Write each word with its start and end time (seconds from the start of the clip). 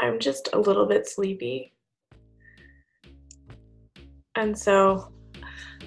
I'm 0.00 0.18
just 0.18 0.48
a 0.54 0.58
little 0.58 0.86
bit 0.86 1.06
sleepy. 1.06 1.74
And 4.34 4.58
so 4.58 5.12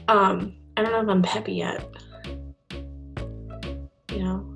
um 0.08 0.56
I 0.78 0.84
don't 0.84 0.92
know 0.92 1.02
if 1.02 1.10
I'm 1.10 1.22
peppy 1.24 1.54
yet. 1.54 1.88
You 4.12 4.24
know. 4.24 4.54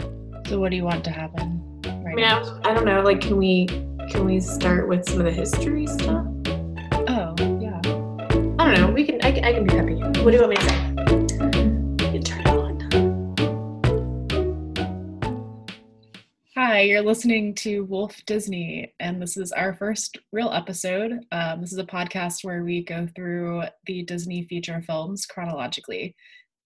So 0.48 0.60
what 0.60 0.70
do 0.70 0.78
you 0.78 0.84
want 0.84 1.04
to 1.06 1.12
happen? 1.12 1.82
Right 1.84 2.12
I 2.12 2.16
mean, 2.16 2.26
I, 2.26 2.70
I 2.70 2.74
don't 2.74 2.86
know. 2.86 3.02
Like, 3.02 3.22
can 3.22 3.38
we 3.38 3.66
can 3.66 4.26
we 4.26 4.40
start 4.40 4.88
with 4.88 5.08
some 5.10 5.20
of 5.20 5.26
the 5.26 5.32
history 5.32 5.88
stuff? 5.88 6.26
Oh 7.10 7.36
yeah. 7.60 7.80
I 8.60 8.72
don't 8.72 8.74
know. 8.76 8.92
We 8.94 9.06
can. 9.06 9.20
I, 9.24 9.30
I 9.30 9.54
can 9.54 9.64
be 9.64 9.72
peppy. 9.72 9.96
What 9.96 10.32
do 10.32 10.34
you 10.34 10.40
want 10.40 10.50
me 10.52 10.56
to 10.58 10.70
say? 10.70 10.87
Hi, 16.78 16.84
you're 16.84 17.02
listening 17.02 17.56
to 17.56 17.86
Wolf 17.86 18.24
Disney, 18.28 18.94
and 19.00 19.20
this 19.20 19.36
is 19.36 19.52
our 19.52 19.74
first 19.74 20.20
real 20.32 20.52
episode. 20.52 21.26
Um, 21.32 21.60
this 21.60 21.74
is 21.74 21.80
a 21.80 21.84
podcast 21.84 22.44
where 22.44 22.64
we 22.64 22.84
go 22.84 23.08
through 23.16 23.64
the 23.88 24.04
Disney 24.04 24.44
feature 24.44 24.80
films 24.86 25.26
chronologically. 25.26 26.16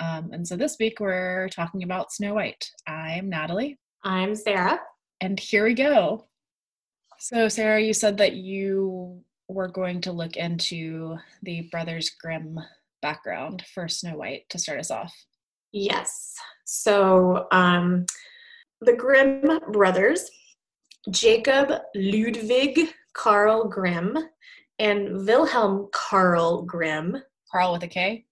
Um, 0.01 0.31
and 0.33 0.45
so 0.45 0.57
this 0.57 0.75
week 0.81 0.99
we're 0.99 1.47
talking 1.47 1.83
about 1.83 2.11
Snow 2.11 2.33
White. 2.33 2.69
I'm 2.85 3.29
Natalie. 3.29 3.79
I'm 4.03 4.35
Sarah. 4.35 4.81
And 5.21 5.39
here 5.39 5.63
we 5.63 5.75
go. 5.75 6.27
So, 7.17 7.47
Sarah, 7.47 7.79
you 7.79 7.93
said 7.93 8.17
that 8.17 8.33
you 8.33 9.23
were 9.47 9.69
going 9.69 10.01
to 10.01 10.11
look 10.11 10.35
into 10.35 11.15
the 11.41 11.69
Brothers 11.71 12.09
Grimm 12.21 12.59
background 13.01 13.63
for 13.73 13.87
Snow 13.87 14.17
White 14.17 14.43
to 14.49 14.59
start 14.59 14.81
us 14.81 14.91
off. 14.91 15.15
Yes. 15.71 16.35
So, 16.65 17.47
um, 17.53 18.07
the 18.81 18.93
Grimm 18.93 19.59
brothers, 19.71 20.29
Jacob 21.09 21.71
Ludwig 21.95 22.89
Karl 23.13 23.67
Grimm 23.67 24.17
and 24.79 25.25
Wilhelm 25.25 25.89
Karl 25.91 26.63
Grimm. 26.63 27.21
Karl 27.51 27.73
with 27.73 27.83
a 27.83 27.87
K? 27.87 28.25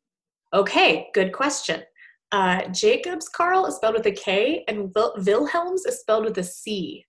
Okay, 0.54 1.10
good 1.14 1.34
question. 1.34 1.84
Uh, 2.32 2.68
Jacob's 2.70 3.28
Karl 3.28 3.66
is 3.66 3.76
spelled 3.76 3.96
with 3.96 4.06
a 4.06 4.12
K, 4.12 4.64
and 4.68 4.92
Wil- 4.96 5.16
Wilhelm's 5.18 5.86
is 5.86 6.00
spelled 6.00 6.26
with 6.26 6.38
a 6.38 6.44
C, 6.44 7.06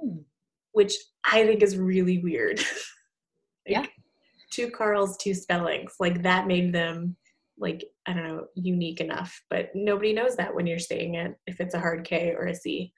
hmm. 0.00 0.18
which 0.72 0.94
I 1.30 1.46
think 1.46 1.62
is 1.62 1.76
really 1.76 2.18
weird. 2.18 2.58
like, 2.58 2.66
yeah. 3.66 3.86
Two 4.50 4.70
Karls, 4.70 5.16
two 5.18 5.34
spellings. 5.34 5.94
Like 6.00 6.22
that 6.22 6.46
made 6.46 6.72
them 6.72 7.16
like 7.58 7.84
I 8.06 8.12
don't 8.12 8.24
know 8.24 8.46
unique 8.54 9.00
enough, 9.00 9.40
but 9.50 9.70
nobody 9.74 10.12
knows 10.12 10.36
that 10.36 10.54
when 10.54 10.66
you're 10.66 10.78
saying 10.78 11.14
it 11.14 11.34
if 11.46 11.60
it's 11.60 11.74
a 11.74 11.80
hard 11.80 12.04
K 12.04 12.34
or 12.36 12.46
a 12.46 12.54
C. 12.54 12.92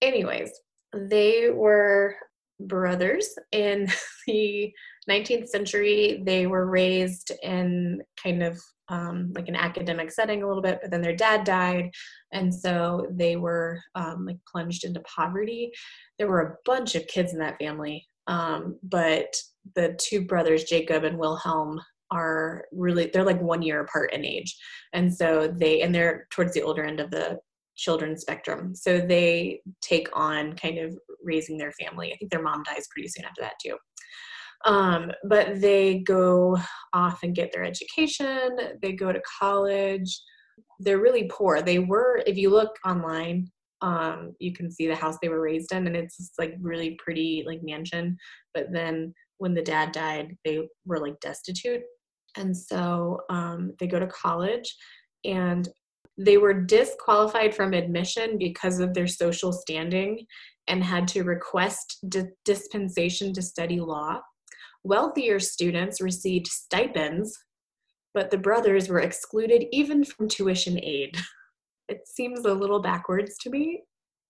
Anyways, 0.00 0.50
they 0.94 1.50
were 1.50 2.16
brothers 2.60 3.30
in 3.52 3.88
the 4.26 4.72
19th 5.08 5.48
century. 5.48 6.22
They 6.24 6.46
were 6.46 6.66
raised 6.66 7.32
in 7.42 8.02
kind 8.22 8.42
of 8.42 8.60
um, 8.90 9.32
like 9.34 9.48
an 9.48 9.56
academic 9.56 10.10
setting 10.10 10.42
a 10.42 10.46
little 10.46 10.62
bit, 10.62 10.78
but 10.80 10.90
then 10.90 11.02
their 11.02 11.14
dad 11.16 11.44
died, 11.44 11.90
and 12.32 12.54
so 12.54 13.06
they 13.10 13.36
were 13.36 13.80
um, 13.94 14.24
like 14.26 14.38
plunged 14.50 14.84
into 14.84 15.00
poverty. 15.00 15.70
There 16.18 16.28
were 16.28 16.40
a 16.40 16.56
bunch 16.64 16.94
of 16.94 17.06
kids 17.06 17.34
in 17.34 17.38
that 17.40 17.58
family, 17.58 18.06
um, 18.26 18.78
but 18.82 19.34
the 19.74 19.94
two 20.00 20.24
brothers, 20.24 20.64
Jacob 20.64 21.04
and 21.04 21.18
Wilhelm, 21.18 21.80
are 22.10 22.64
really 22.72 23.10
they're 23.12 23.24
like 23.24 23.40
one 23.40 23.62
year 23.62 23.80
apart 23.80 24.12
in 24.12 24.24
age, 24.24 24.56
and 24.92 25.12
so 25.14 25.48
they 25.48 25.82
and 25.82 25.94
they're 25.94 26.26
towards 26.30 26.52
the 26.54 26.62
older 26.62 26.84
end 26.84 27.00
of 27.00 27.10
the 27.10 27.38
children's 27.76 28.22
spectrum. 28.22 28.74
So 28.74 28.98
they 29.00 29.60
take 29.80 30.08
on 30.12 30.56
kind 30.56 30.78
of 30.78 30.96
raising 31.22 31.56
their 31.56 31.72
family. 31.72 32.12
I 32.12 32.16
think 32.16 32.30
their 32.30 32.42
mom 32.42 32.62
dies 32.64 32.88
pretty 32.92 33.08
soon 33.08 33.24
after 33.24 33.42
that 33.42 33.54
too. 33.64 33.76
Um, 34.64 35.12
but 35.24 35.60
they 35.60 36.00
go 36.00 36.58
off 36.92 37.22
and 37.22 37.34
get 37.34 37.52
their 37.52 37.64
education, 37.64 38.56
they 38.82 38.92
go 38.92 39.12
to 39.12 39.22
college. 39.38 40.20
They're 40.80 41.00
really 41.00 41.30
poor. 41.30 41.62
They 41.62 41.78
were, 41.78 42.22
if 42.26 42.36
you 42.36 42.50
look 42.50 42.76
online, 42.84 43.50
um, 43.80 44.34
you 44.40 44.52
can 44.52 44.70
see 44.70 44.88
the 44.88 44.96
house 44.96 45.16
they 45.22 45.28
were 45.28 45.40
raised 45.40 45.72
in, 45.72 45.86
and 45.86 45.96
it's 45.96 46.32
like 46.38 46.54
really 46.60 46.98
pretty, 47.02 47.44
like 47.46 47.60
mansion. 47.62 48.16
But 48.54 48.72
then 48.72 49.14
when 49.38 49.54
the 49.54 49.62
dad 49.62 49.92
died, 49.92 50.36
they 50.44 50.68
were 50.84 50.98
like 50.98 51.20
destitute. 51.20 51.82
And 52.38 52.56
so 52.56 53.20
um, 53.28 53.74
they 53.78 53.86
go 53.86 53.98
to 53.98 54.06
college, 54.06 54.74
and 55.24 55.68
they 56.16 56.38
were 56.38 56.54
disqualified 56.54 57.54
from 57.54 57.72
admission 57.72 58.38
because 58.38 58.80
of 58.80 58.94
their 58.94 59.06
social 59.06 59.52
standing 59.52 60.26
and 60.66 60.82
had 60.82 61.08
to 61.08 61.22
request 61.22 61.98
di- 62.08 62.26
dispensation 62.44 63.32
to 63.34 63.42
study 63.42 63.80
law. 63.80 64.20
Wealthier 64.84 65.40
students 65.40 66.00
received 66.00 66.46
stipends, 66.46 67.36
but 68.14 68.30
the 68.30 68.38
brothers 68.38 68.88
were 68.88 69.00
excluded 69.00 69.66
even 69.72 70.04
from 70.04 70.28
tuition 70.28 70.82
aid. 70.82 71.16
It 71.90 72.06
seems 72.06 72.44
a 72.44 72.52
little 72.52 72.82
backwards 72.82 73.38
to 73.38 73.48
me 73.48 73.82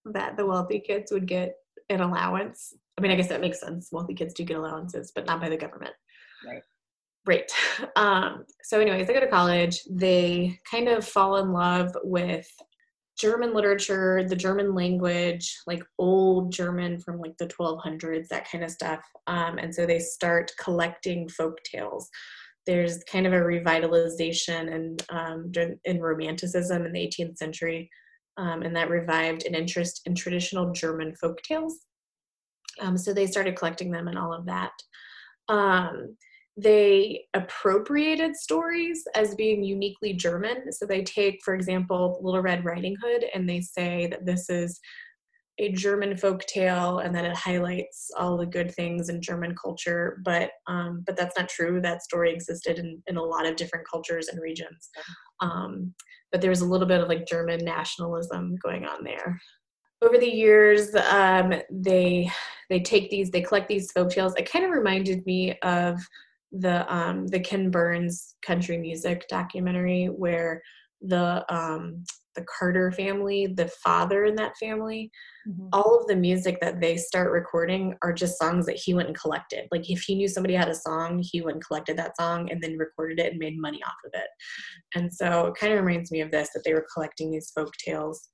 that 0.05 0.37
the 0.37 0.47
wealthy 0.47 0.79
kids 0.79 1.11
would 1.11 1.27
get 1.27 1.57
an 1.89 2.01
allowance. 2.01 2.73
I 2.97 3.01
mean, 3.01 3.11
I 3.11 3.17
guess 3.17 3.29
that 3.31 3.41
makes 3.41 3.59
sense. 3.59 3.89
Wealthy 3.91 4.15
kids 4.15 4.33
do 4.33 4.45
get 4.45 4.59
allowances, 4.59 5.11
but 5.13 5.27
not 5.27 5.41
by 5.41 5.49
the 5.49 5.57
government. 5.57 5.95
Right. 6.47 6.63
Right. 7.29 7.51
Um, 7.95 8.45
so, 8.65 8.81
anyways, 8.81 9.07
they 9.07 9.13
go 9.13 9.21
to 9.21 9.29
college. 9.29 9.81
They 9.91 10.59
kind 10.69 10.89
of 10.89 11.07
fall 11.07 11.37
in 11.37 11.53
love 11.53 11.97
with 12.03 12.47
German 13.19 13.53
literature, 13.53 14.25
the 14.25 14.37
German 14.37 14.75
language, 14.75 15.57
like 15.67 15.83
old 15.99 16.53
German 16.53 16.99
from 17.01 17.19
like 17.19 17.37
the 17.39 17.49
1200s, 17.49 18.29
that 18.29 18.49
kind 18.51 18.65
of 18.65 18.71
stuff. 18.71 19.01
Um, 19.27 19.59
and 19.59 19.75
so 19.75 19.85
they 19.85 19.99
start 19.99 20.53
collecting 20.61 21.29
folk 21.29 21.59
tales. 21.65 22.09
There's 22.67 23.03
kind 23.05 23.27
of 23.27 23.33
a 23.33 23.37
revitalization 23.37 24.75
and 24.75 25.03
um, 25.11 25.53
in 25.85 26.01
Romanticism 26.01 26.87
in 26.87 26.93
the 26.93 27.07
18th 27.07 27.37
century, 27.37 27.91
um, 28.37 28.63
and 28.63 28.75
that 28.77 28.91
revived 28.91 29.45
an 29.45 29.55
interest 29.55 30.03
in 30.07 30.15
traditional 30.15 30.73
German 30.73 31.15
folk 31.17 31.43
tales. 31.43 31.79
Um, 32.81 32.97
so 32.97 33.13
they 33.13 33.27
started 33.27 33.57
collecting 33.57 33.91
them 33.91 34.09
and 34.09 34.19
all 34.19 34.33
of 34.33 34.47
that. 34.47 34.73
They 36.61 37.25
appropriated 37.35 38.35
stories 38.35 39.05
as 39.15 39.37
being 39.37 39.63
uniquely 39.63 40.13
German. 40.13 40.73
So 40.73 40.87
they 40.87 41.05
take, 41.05 41.39
for 41.45 41.55
example, 41.55 42.19
Little 42.21 42.43
Red 42.43 42.65
Riding 42.65 42.97
Hood, 43.01 43.27
and 43.33 43.49
they 43.49 43.61
say 43.61 44.09
that 44.09 44.27
this 44.27 44.51
is 44.51 44.81
a 45.61 45.71
German 45.71 46.17
folk 46.17 46.45
tale 46.47 46.99
and 46.99 47.15
that 47.15 47.25
it 47.25 47.37
highlights 47.37 48.11
all 48.17 48.37
the 48.37 48.47
good 48.47 48.75
things 48.75 49.09
in 49.09 49.23
German 49.23 49.55
culture. 49.55 50.21
But 50.25 50.51
um, 50.67 51.05
but 51.07 51.17
that's 51.17 51.37
not 51.39 51.49
true. 51.49 51.81
That 51.81 52.03
story 52.03 52.33
existed 52.33 52.79
in, 52.81 53.01
in 53.07 53.17
a 53.17 53.23
lot 53.23 53.47
of 53.47 53.57
different 53.57 53.87
cultures 53.89 54.27
and 54.29 54.41
regions. 54.41 54.89
Um, 55.41 55.95
but 56.33 56.41
there 56.41 56.51
was 56.51 56.61
a 56.61 56.67
little 56.67 56.89
bit 56.89 57.01
of 57.01 57.09
like 57.09 57.27
German 57.27 57.65
nationalism 57.65 58.57
going 58.65 58.85
on 58.85 59.05
there. 59.05 59.41
Over 60.03 60.19
the 60.19 60.27
years, 60.27 60.95
um, 60.95 61.55
they 61.71 62.31
they 62.69 62.81
take 62.81 63.11
these, 63.11 63.31
they 63.31 63.43
collect 63.43 63.69
these 63.69 63.93
folk 63.93 64.11
tales. 64.11 64.35
It 64.37 64.51
kind 64.51 64.65
of 64.65 64.73
reminded 64.73 65.25
me 65.25 65.57
of 65.63 66.01
the 66.53 66.93
um 66.93 67.27
the 67.27 67.41
Ken 67.41 67.71
Burns 67.71 68.37
country 68.43 68.79
music 68.79 69.27
documentary 69.29 70.07
where 70.07 70.63
the 71.03 71.45
um 71.55 72.05
the 72.39 72.45
Carter 72.59 72.93
family, 72.93 73.47
the 73.47 73.69
father 73.83 74.25
in 74.25 74.37
that 74.37 74.57
family, 74.59 75.11
mm-hmm. 75.49 75.69
all 75.73 75.99
of 75.99 76.07
the 76.07 76.15
music 76.15 76.59
that 76.61 76.81
they 76.81 76.97
start 76.97 77.33
recording 77.33 77.95
are 78.03 78.13
just 78.13 78.39
songs 78.39 78.65
that 78.67 78.77
he 78.77 78.95
went 78.95 79.09
and 79.09 79.19
collected. 79.19 79.67
Like 79.73 79.91
if 79.91 80.03
he 80.03 80.15
knew 80.15 80.29
somebody 80.29 80.55
had 80.55 80.69
a 80.69 80.75
song, 80.75 81.21
he 81.21 81.41
went 81.41 81.57
and 81.57 81.67
collected 81.67 81.97
that 81.97 82.17
song 82.17 82.51
and 82.51 82.63
then 82.63 82.79
recorded 82.79 83.19
it 83.19 83.33
and 83.33 83.39
made 83.39 83.61
money 83.61 83.81
off 83.85 83.97
of 84.07 84.13
it. 84.15 84.29
And 84.95 85.13
so 85.13 85.47
it 85.47 85.55
kind 85.59 85.73
of 85.73 85.85
reminds 85.85 86.13
me 86.13 86.21
of 86.21 86.31
this 86.31 86.51
that 86.55 86.63
they 86.65 86.75
were 86.75 86.87
collecting 86.95 87.31
these 87.33 87.51
folk 87.55 87.73
tales 87.85 88.29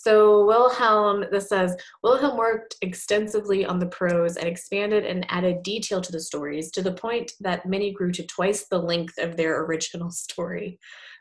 so 0.00 0.46
Wilhelm, 0.46 1.24
this 1.32 1.48
says, 1.48 1.74
Wilhelm 2.04 2.38
worked 2.38 2.76
extensively 2.82 3.66
on 3.66 3.80
the 3.80 3.86
prose 3.86 4.36
and 4.36 4.46
expanded 4.46 5.04
and 5.04 5.26
added 5.28 5.64
detail 5.64 6.00
to 6.00 6.12
the 6.12 6.20
stories 6.20 6.70
to 6.70 6.82
the 6.82 6.92
point 6.92 7.32
that 7.40 7.66
many 7.66 7.92
grew 7.92 8.12
to 8.12 8.24
twice 8.24 8.68
the 8.68 8.78
length 8.78 9.18
of 9.18 9.36
their 9.36 9.64
original 9.64 10.12
story. 10.12 10.78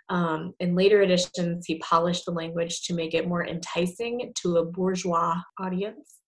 Um, 0.10 0.54
in 0.60 0.76
later 0.76 1.02
editions, 1.02 1.66
he 1.66 1.80
polished 1.80 2.26
the 2.26 2.32
language 2.32 2.84
to 2.84 2.94
make 2.94 3.16
it 3.16 3.28
more 3.28 3.48
enticing 3.48 4.32
to 4.42 4.58
a 4.58 4.66
bourgeois 4.66 5.42
audience, 5.60 6.20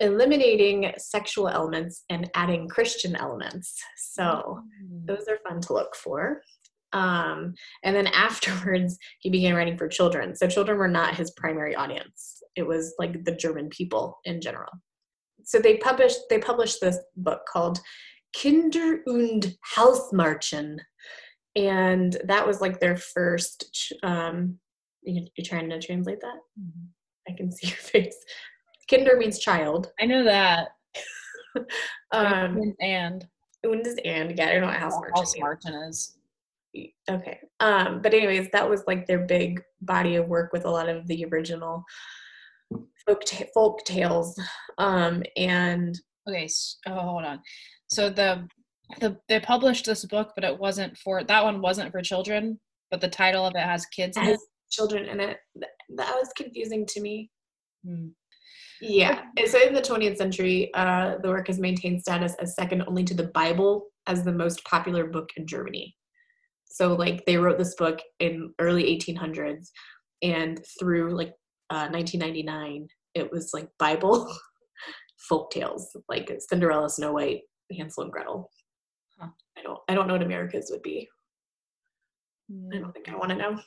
eliminating 0.00 0.94
sexual 0.96 1.46
elements 1.46 2.04
and 2.08 2.30
adding 2.34 2.68
Christian 2.68 3.16
elements. 3.16 3.78
So, 3.98 4.62
mm. 4.82 5.06
those 5.06 5.28
are 5.28 5.38
fun 5.46 5.60
to 5.60 5.74
look 5.74 5.94
for. 5.94 6.40
Um, 6.92 7.54
and 7.84 7.94
then 7.94 8.06
afterwards, 8.14 8.98
he 9.20 9.30
began 9.30 9.54
writing 9.54 9.76
for 9.76 9.88
children. 9.88 10.34
So 10.34 10.46
children 10.46 10.78
were 10.78 10.88
not 10.88 11.16
his 11.16 11.30
primary 11.32 11.74
audience. 11.74 12.42
It 12.56 12.66
was 12.66 12.94
like 12.98 13.24
the 13.24 13.34
German 13.34 13.68
people 13.70 14.18
in 14.24 14.40
general. 14.40 14.70
So 15.44 15.58
they 15.58 15.78
published 15.78 16.20
they 16.30 16.38
published 16.38 16.80
this 16.80 16.98
book 17.16 17.40
called 17.50 17.80
Kinder 18.40 19.02
und 19.06 19.56
Hausmärchen, 19.74 20.78
and 21.56 22.16
that 22.24 22.46
was 22.46 22.60
like 22.60 22.78
their 22.78 22.96
first. 22.96 23.92
Um, 24.02 24.58
you, 25.02 25.26
are 25.38 25.44
trying 25.44 25.68
to 25.70 25.80
translate 25.80 26.20
that? 26.20 26.36
Mm-hmm. 26.60 27.32
I 27.32 27.36
can 27.36 27.50
see 27.50 27.68
your 27.68 27.76
face. 27.76 28.16
Kinder 28.88 29.16
means 29.16 29.38
child. 29.38 29.90
I 30.00 30.06
know 30.06 30.24
that. 30.24 30.68
um, 32.12 32.74
and 32.80 33.26
when 33.64 33.82
does 33.82 33.98
and 34.04 34.36
yeah, 34.36 34.46
I 34.46 34.52
don't 34.52 34.60
know 34.62 34.66
what 34.68 34.76
house. 34.76 34.94
House. 35.14 35.34
Martin 35.38 35.74
is. 35.88 36.16
Okay. 37.10 37.38
Um, 37.60 38.00
but 38.02 38.14
anyways, 38.14 38.50
that 38.52 38.68
was 38.68 38.82
like 38.86 39.06
their 39.06 39.26
big 39.26 39.62
body 39.80 40.16
of 40.16 40.28
work 40.28 40.52
with 40.52 40.64
a 40.64 40.70
lot 40.70 40.88
of 40.88 41.06
the 41.06 41.24
original 41.30 41.84
folk 43.06 43.24
ta- 43.24 43.44
folk 43.54 43.84
tales. 43.84 44.38
Um, 44.78 45.22
and 45.36 45.98
Okay, 46.28 46.48
oh, 46.86 47.00
hold 47.00 47.24
on. 47.24 47.40
So 47.88 48.08
the 48.08 48.46
the 49.00 49.16
they 49.28 49.40
published 49.40 49.86
this 49.86 50.04
book, 50.04 50.32
but 50.34 50.44
it 50.44 50.58
wasn't 50.58 50.96
for 50.98 51.24
that 51.24 51.44
one 51.44 51.60
wasn't 51.60 51.90
for 51.90 52.00
children, 52.02 52.60
but 52.90 53.00
the 53.00 53.08
title 53.08 53.46
of 53.46 53.54
it 53.56 53.62
has 53.62 53.86
kids 53.86 54.16
in 54.16 54.24
it. 54.24 54.40
children 54.70 55.06
in 55.06 55.20
it. 55.20 55.38
That 55.56 56.14
was 56.14 56.30
confusing 56.36 56.86
to 56.86 57.00
me. 57.00 57.30
Hmm. 57.84 58.08
Yeah. 58.80 59.22
So 59.46 59.60
in 59.60 59.74
the 59.74 59.80
20th 59.80 60.16
century, 60.16 60.72
uh, 60.74 61.16
the 61.22 61.28
work 61.28 61.46
has 61.46 61.60
maintained 61.60 62.00
status 62.00 62.34
as 62.40 62.56
second 62.56 62.82
only 62.88 63.04
to 63.04 63.14
the 63.14 63.28
Bible 63.28 63.86
as 64.08 64.24
the 64.24 64.32
most 64.32 64.64
popular 64.64 65.06
book 65.06 65.30
in 65.36 65.46
Germany. 65.46 65.94
So 66.72 66.94
like 66.94 67.24
they 67.26 67.36
wrote 67.36 67.58
this 67.58 67.74
book 67.74 68.00
in 68.20 68.52
early 68.58 68.84
1800s, 68.84 69.68
and 70.22 70.60
through 70.78 71.16
like 71.16 71.32
uh, 71.70 71.88
1999, 71.90 72.88
it 73.14 73.30
was 73.30 73.50
like 73.52 73.68
Bible 73.78 74.32
folk 75.28 75.50
tales 75.50 75.94
like 76.08 76.30
Cinderella, 76.48 76.88
Snow 76.88 77.12
White, 77.12 77.42
Hansel 77.76 78.04
and 78.04 78.12
Gretel. 78.12 78.50
Huh. 79.18 79.28
I 79.58 79.62
don't 79.62 79.78
I 79.88 79.94
don't 79.94 80.06
know 80.06 80.14
what 80.14 80.22
America's 80.22 80.70
would 80.70 80.82
be. 80.82 81.08
I 82.74 82.78
don't 82.78 82.92
think 82.92 83.08
I 83.08 83.16
want 83.16 83.30
to 83.30 83.36
know. 83.36 83.60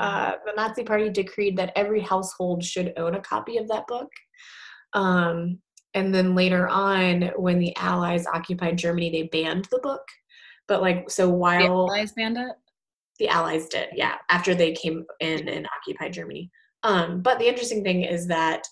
Uh, 0.00 0.32
the 0.44 0.52
Nazi 0.56 0.82
Party 0.82 1.08
decreed 1.08 1.56
that 1.56 1.72
every 1.76 2.00
household 2.00 2.64
should 2.64 2.92
own 2.96 3.14
a 3.14 3.20
copy 3.20 3.58
of 3.58 3.68
that 3.68 3.86
book. 3.86 4.08
Um, 4.92 5.58
and 5.94 6.12
then 6.12 6.34
later 6.34 6.68
on, 6.68 7.30
when 7.36 7.58
the 7.58 7.76
Allies 7.76 8.26
occupied 8.26 8.78
Germany, 8.78 9.10
they 9.10 9.22
banned 9.28 9.68
the 9.70 9.78
book. 9.78 10.02
But 10.68 10.80
like, 10.82 11.10
so 11.10 11.26
The 11.28 11.34
while 11.34 11.90
Allies 11.90 12.12
Bandit. 12.12 12.52
the 13.18 13.28
Allies 13.28 13.68
did, 13.68 13.88
yeah, 13.94 14.16
after 14.30 14.54
they 14.54 14.72
came 14.72 15.04
in 15.20 15.48
and 15.48 15.68
occupied 15.78 16.12
Germany. 16.12 16.50
Um, 16.82 17.20
but 17.22 17.38
the 17.38 17.48
interesting 17.48 17.82
thing 17.82 18.02
is 18.02 18.26
that 18.28 18.62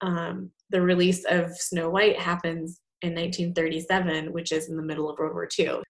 um, 0.00 0.50
the 0.70 0.80
release 0.82 1.24
of 1.24 1.56
Snow 1.56 1.90
White 1.90 2.18
happens 2.18 2.80
in 3.02 3.14
1937, 3.14 4.32
which 4.32 4.52
is 4.52 4.68
in 4.68 4.76
the 4.76 4.82
middle 4.82 5.08
of 5.10 5.18
World 5.18 5.34
War 5.34 5.48
II. 5.58 5.80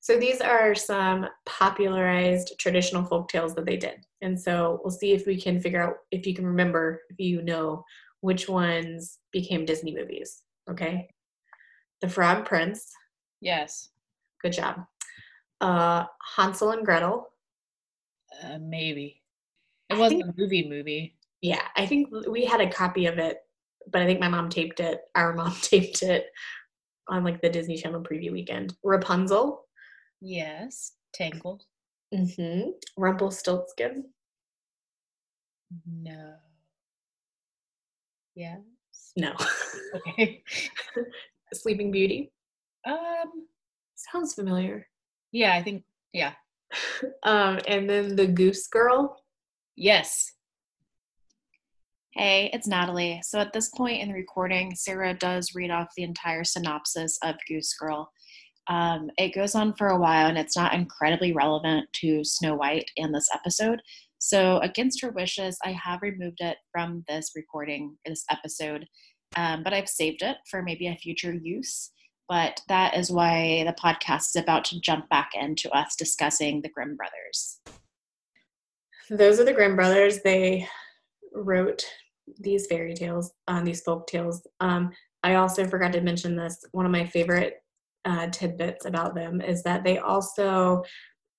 So 0.00 0.18
these 0.18 0.40
are 0.40 0.74
some 0.74 1.26
popularized 1.46 2.54
traditional 2.58 3.04
folk 3.04 3.28
tales 3.28 3.54
that 3.54 3.66
they 3.66 3.76
did. 3.76 4.04
And 4.20 4.38
so 4.40 4.80
we'll 4.82 4.90
see 4.90 5.12
if 5.12 5.26
we 5.26 5.40
can 5.40 5.60
figure 5.60 5.82
out 5.82 5.94
if 6.10 6.26
you 6.26 6.34
can 6.34 6.46
remember, 6.46 7.02
if 7.10 7.18
you 7.18 7.40
know 7.42 7.84
which 8.20 8.48
ones 8.48 9.18
became 9.32 9.64
Disney 9.64 9.94
movies. 9.94 10.42
Okay. 10.68 11.08
The 12.00 12.08
Frog 12.08 12.44
Prince, 12.44 12.90
Yes. 13.40 13.90
Good 14.42 14.52
job. 14.52 14.84
Uh, 15.60 16.06
Hansel 16.36 16.70
and 16.72 16.84
Gretel, 16.84 17.28
Uh, 18.42 18.58
maybe. 18.60 19.22
It 19.88 19.94
I 19.94 19.98
wasn't 19.98 20.22
think- 20.24 20.36
a 20.36 20.40
movie 20.40 20.68
movie. 20.68 21.16
yeah, 21.42 21.62
I 21.76 21.86
think 21.86 22.08
we 22.28 22.44
had 22.44 22.60
a 22.60 22.70
copy 22.70 23.06
of 23.06 23.18
it, 23.18 23.38
but 23.90 24.02
I 24.02 24.06
think 24.06 24.20
my 24.20 24.28
mom 24.28 24.48
taped 24.48 24.80
it. 24.80 25.02
Our 25.14 25.32
mom 25.40 25.54
taped 25.60 26.02
it 26.02 26.26
on 27.08 27.24
like 27.24 27.40
the 27.42 27.48
Disney 27.50 27.76
Channel 27.76 28.02
preview 28.02 28.32
weekend. 28.32 28.74
Rapunzel, 28.82 29.66
Yes. 30.20 30.92
Tangled. 31.12 31.64
mm-hmm. 32.14 32.70
Rumpelstiltskin, 32.96 34.04
No. 35.86 36.34
Yeah. 38.34 38.56
no, 39.16 39.34
Okay. 39.94 40.42
Sleeping 41.52 41.90
Beauty. 41.90 42.32
Um. 42.86 43.46
Sounds 44.10 44.34
familiar. 44.34 44.86
Yeah, 45.30 45.54
I 45.54 45.62
think. 45.62 45.84
Yeah. 46.12 46.32
Um, 47.24 47.58
and 47.68 47.88
then 47.88 48.16
the 48.16 48.26
Goose 48.26 48.66
Girl. 48.66 49.22
Yes. 49.76 50.32
Hey, 52.14 52.50
it's 52.52 52.66
Natalie. 52.66 53.20
So 53.22 53.38
at 53.38 53.52
this 53.52 53.68
point 53.70 54.00
in 54.00 54.08
the 54.08 54.14
recording, 54.14 54.74
Sarah 54.74 55.14
does 55.14 55.54
read 55.54 55.70
off 55.70 55.88
the 55.96 56.02
entire 56.02 56.44
synopsis 56.44 57.18
of 57.22 57.36
Goose 57.48 57.74
Girl. 57.74 58.10
Um, 58.68 59.10
it 59.18 59.34
goes 59.34 59.54
on 59.54 59.74
for 59.74 59.88
a 59.88 59.98
while 59.98 60.26
and 60.26 60.38
it's 60.38 60.56
not 60.56 60.74
incredibly 60.74 61.32
relevant 61.32 61.88
to 62.00 62.24
Snow 62.24 62.54
White 62.54 62.90
in 62.96 63.12
this 63.12 63.28
episode. 63.32 63.80
So, 64.18 64.58
against 64.58 65.02
her 65.02 65.10
wishes, 65.10 65.58
I 65.64 65.72
have 65.72 66.00
removed 66.02 66.38
it 66.40 66.56
from 66.70 67.02
this 67.08 67.32
recording, 67.34 67.96
this 68.06 68.24
episode, 68.30 68.86
um, 69.36 69.62
but 69.64 69.72
I've 69.72 69.88
saved 69.88 70.22
it 70.22 70.36
for 70.48 70.62
maybe 70.62 70.86
a 70.86 70.94
future 70.96 71.34
use. 71.34 71.90
But 72.32 72.62
that 72.68 72.96
is 72.96 73.10
why 73.10 73.62
the 73.66 73.74
podcast 73.74 74.30
is 74.30 74.36
about 74.36 74.64
to 74.64 74.80
jump 74.80 75.06
back 75.10 75.32
into 75.34 75.70
us 75.72 75.94
discussing 75.94 76.62
the 76.62 76.70
Grimm 76.70 76.96
brothers. 76.96 77.60
Those 79.10 79.38
are 79.38 79.44
the 79.44 79.52
Grimm 79.52 79.76
brothers. 79.76 80.20
They 80.22 80.66
wrote 81.34 81.84
these 82.38 82.66
fairy 82.68 82.94
tales, 82.94 83.32
um, 83.48 83.66
these 83.66 83.82
folk 83.82 84.06
tales. 84.06 84.46
Um, 84.60 84.92
I 85.22 85.34
also 85.34 85.66
forgot 85.66 85.92
to 85.92 86.00
mention 86.00 86.34
this. 86.34 86.64
One 86.70 86.86
of 86.86 86.90
my 86.90 87.04
favorite 87.04 87.62
uh, 88.06 88.28
tidbits 88.28 88.86
about 88.86 89.14
them 89.14 89.42
is 89.42 89.62
that 89.64 89.84
they 89.84 89.98
also, 89.98 90.84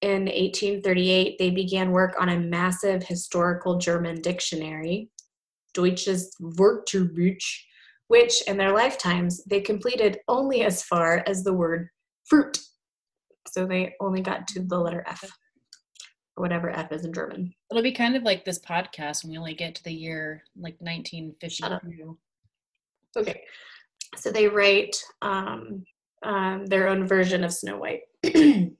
in 0.03 0.25
1838, 0.25 1.39
they 1.39 1.49
began 1.49 1.89
work 1.89 2.13
on 2.19 2.29
a 2.29 2.39
massive 2.39 3.01
historical 3.01 3.79
German 3.79 4.21
dictionary, 4.21 5.09
Deutsches 5.73 6.35
Wörterbuch, 6.39 7.41
which 8.13 8.43
in 8.43 8.57
their 8.57 8.75
lifetimes 8.75 9.43
they 9.45 9.59
completed 9.59 10.19
only 10.27 10.61
as 10.61 10.83
far 10.83 11.23
as 11.25 11.43
the 11.43 11.51
word 11.51 11.89
fruit. 12.25 12.59
So 13.47 13.65
they 13.65 13.95
only 13.99 14.21
got 14.21 14.45
to 14.49 14.59
the 14.61 14.77
letter 14.77 15.03
F, 15.07 15.23
or 16.37 16.43
whatever 16.43 16.69
F 16.69 16.91
is 16.91 17.05
in 17.05 17.11
German. 17.11 17.51
It'll 17.71 17.81
be 17.81 17.91
kind 17.91 18.15
of 18.15 18.21
like 18.21 18.45
this 18.45 18.59
podcast 18.59 19.23
when 19.23 19.31
we 19.31 19.39
only 19.39 19.55
get 19.55 19.73
to 19.73 19.83
the 19.83 19.91
year 19.91 20.43
like 20.55 20.75
1952. 20.77 22.15
Okay. 23.17 23.41
So 24.15 24.29
they 24.29 24.47
write 24.47 24.95
um, 25.23 25.83
um, 26.21 26.67
their 26.67 26.89
own 26.89 27.07
version 27.07 27.43
of 27.43 27.51
Snow 27.51 27.77
White. 27.77 28.01
it 28.21 28.75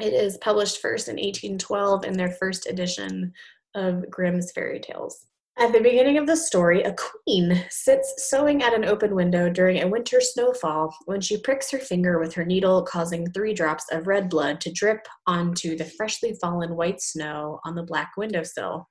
is 0.00 0.38
published 0.38 0.80
first 0.80 1.08
in 1.08 1.16
1812 1.16 2.06
in 2.06 2.14
their 2.14 2.30
first 2.30 2.66
edition 2.66 3.30
of 3.74 4.08
Grimm's 4.08 4.52
Fairy 4.52 4.80
Tales. 4.80 5.26
At 5.56 5.72
the 5.72 5.80
beginning 5.80 6.18
of 6.18 6.26
the 6.26 6.36
story, 6.36 6.82
a 6.82 6.94
queen 6.94 7.64
sits 7.70 8.28
sewing 8.28 8.62
at 8.62 8.74
an 8.74 8.84
open 8.84 9.14
window 9.14 9.48
during 9.48 9.80
a 9.80 9.88
winter 9.88 10.20
snowfall 10.20 10.92
when 11.04 11.20
she 11.20 11.40
pricks 11.40 11.70
her 11.70 11.78
finger 11.78 12.18
with 12.18 12.34
her 12.34 12.44
needle, 12.44 12.82
causing 12.82 13.30
three 13.30 13.54
drops 13.54 13.84
of 13.92 14.08
red 14.08 14.28
blood 14.28 14.60
to 14.62 14.72
drip 14.72 15.06
onto 15.28 15.76
the 15.76 15.84
freshly 15.84 16.34
fallen 16.40 16.74
white 16.74 17.00
snow 17.00 17.60
on 17.64 17.76
the 17.76 17.84
black 17.84 18.12
windowsill. 18.16 18.88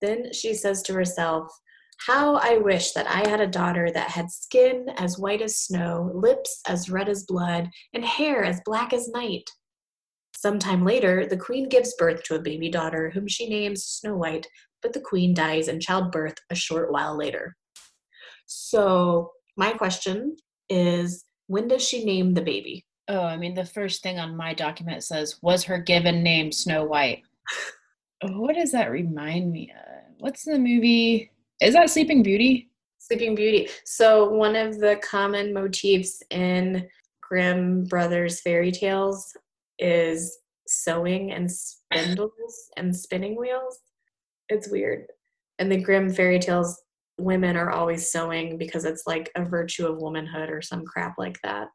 Then 0.00 0.32
she 0.32 0.54
says 0.54 0.80
to 0.82 0.92
herself, 0.92 1.50
how 1.98 2.36
I 2.36 2.58
wish 2.58 2.92
that 2.92 3.08
I 3.08 3.28
had 3.28 3.40
a 3.40 3.46
daughter 3.46 3.90
that 3.90 4.10
had 4.10 4.30
skin 4.30 4.86
as 4.98 5.18
white 5.18 5.42
as 5.42 5.58
snow, 5.58 6.12
lips 6.14 6.60
as 6.68 6.88
red 6.88 7.08
as 7.08 7.24
blood, 7.24 7.68
and 7.94 8.04
hair 8.04 8.44
as 8.44 8.60
black 8.64 8.92
as 8.92 9.08
night. 9.08 9.50
Sometime 10.36 10.84
later, 10.84 11.26
the 11.26 11.36
queen 11.36 11.68
gives 11.68 11.94
birth 11.94 12.22
to 12.24 12.34
a 12.34 12.42
baby 12.42 12.68
daughter 12.68 13.10
whom 13.10 13.26
she 13.26 13.48
names 13.48 13.84
Snow 13.84 14.16
White, 14.16 14.46
but 14.82 14.92
the 14.92 15.00
queen 15.00 15.34
dies 15.34 15.68
in 15.68 15.80
childbirth 15.80 16.36
a 16.50 16.54
short 16.54 16.92
while 16.92 17.16
later. 17.16 17.56
So, 18.46 19.32
my 19.56 19.72
question 19.72 20.36
is 20.68 21.24
when 21.48 21.68
does 21.68 21.86
she 21.86 22.04
name 22.04 22.34
the 22.34 22.42
baby? 22.42 22.84
Oh, 23.08 23.22
I 23.22 23.36
mean, 23.36 23.54
the 23.54 23.64
first 23.64 24.02
thing 24.02 24.18
on 24.18 24.36
my 24.36 24.52
document 24.52 25.04
says, 25.04 25.38
was 25.42 25.64
her 25.64 25.78
given 25.78 26.22
name 26.22 26.50
Snow 26.50 26.84
White? 26.84 27.22
what 28.22 28.56
does 28.56 28.72
that 28.72 28.90
remind 28.90 29.52
me 29.52 29.72
of? 29.72 30.14
What's 30.18 30.44
the 30.44 30.58
movie? 30.58 31.30
Is 31.60 31.74
that 31.74 31.90
Sleeping 31.90 32.22
Beauty? 32.22 32.68
Sleeping 32.98 33.34
Beauty. 33.34 33.68
So, 33.84 34.28
one 34.30 34.56
of 34.56 34.78
the 34.78 35.00
common 35.02 35.52
motifs 35.52 36.22
in 36.30 36.88
Grimm 37.20 37.84
Brothers 37.84 38.40
fairy 38.40 38.72
tales 38.72 39.36
is 39.78 40.38
sewing 40.66 41.32
and 41.32 41.50
spindles 41.50 42.70
and 42.76 42.94
spinning 42.94 43.36
wheels. 43.36 43.78
It's 44.48 44.70
weird. 44.70 45.06
And 45.58 45.70
the 45.70 45.80
Grimm 45.80 46.12
fairy 46.12 46.38
tales, 46.38 46.80
women 47.18 47.56
are 47.56 47.70
always 47.70 48.10
sewing 48.12 48.58
because 48.58 48.84
it's 48.84 49.04
like 49.06 49.30
a 49.36 49.44
virtue 49.44 49.86
of 49.86 49.98
womanhood 49.98 50.50
or 50.50 50.60
some 50.60 50.84
crap 50.84 51.14
like 51.18 51.38
that. 51.42 51.68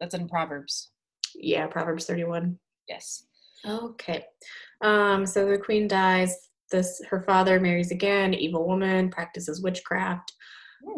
That's 0.00 0.14
in 0.14 0.28
Proverbs. 0.28 0.90
Yeah, 1.34 1.66
Proverbs 1.66 2.06
31. 2.06 2.58
Yes. 2.88 3.26
Okay. 3.66 4.24
Um, 4.82 5.26
so 5.26 5.46
the 5.46 5.58
queen 5.58 5.88
dies. 5.88 6.34
This 6.70 7.00
her 7.08 7.22
father 7.22 7.58
marries 7.58 7.90
again, 7.90 8.34
evil 8.34 8.66
woman, 8.66 9.10
practices 9.10 9.62
witchcraft. 9.62 10.32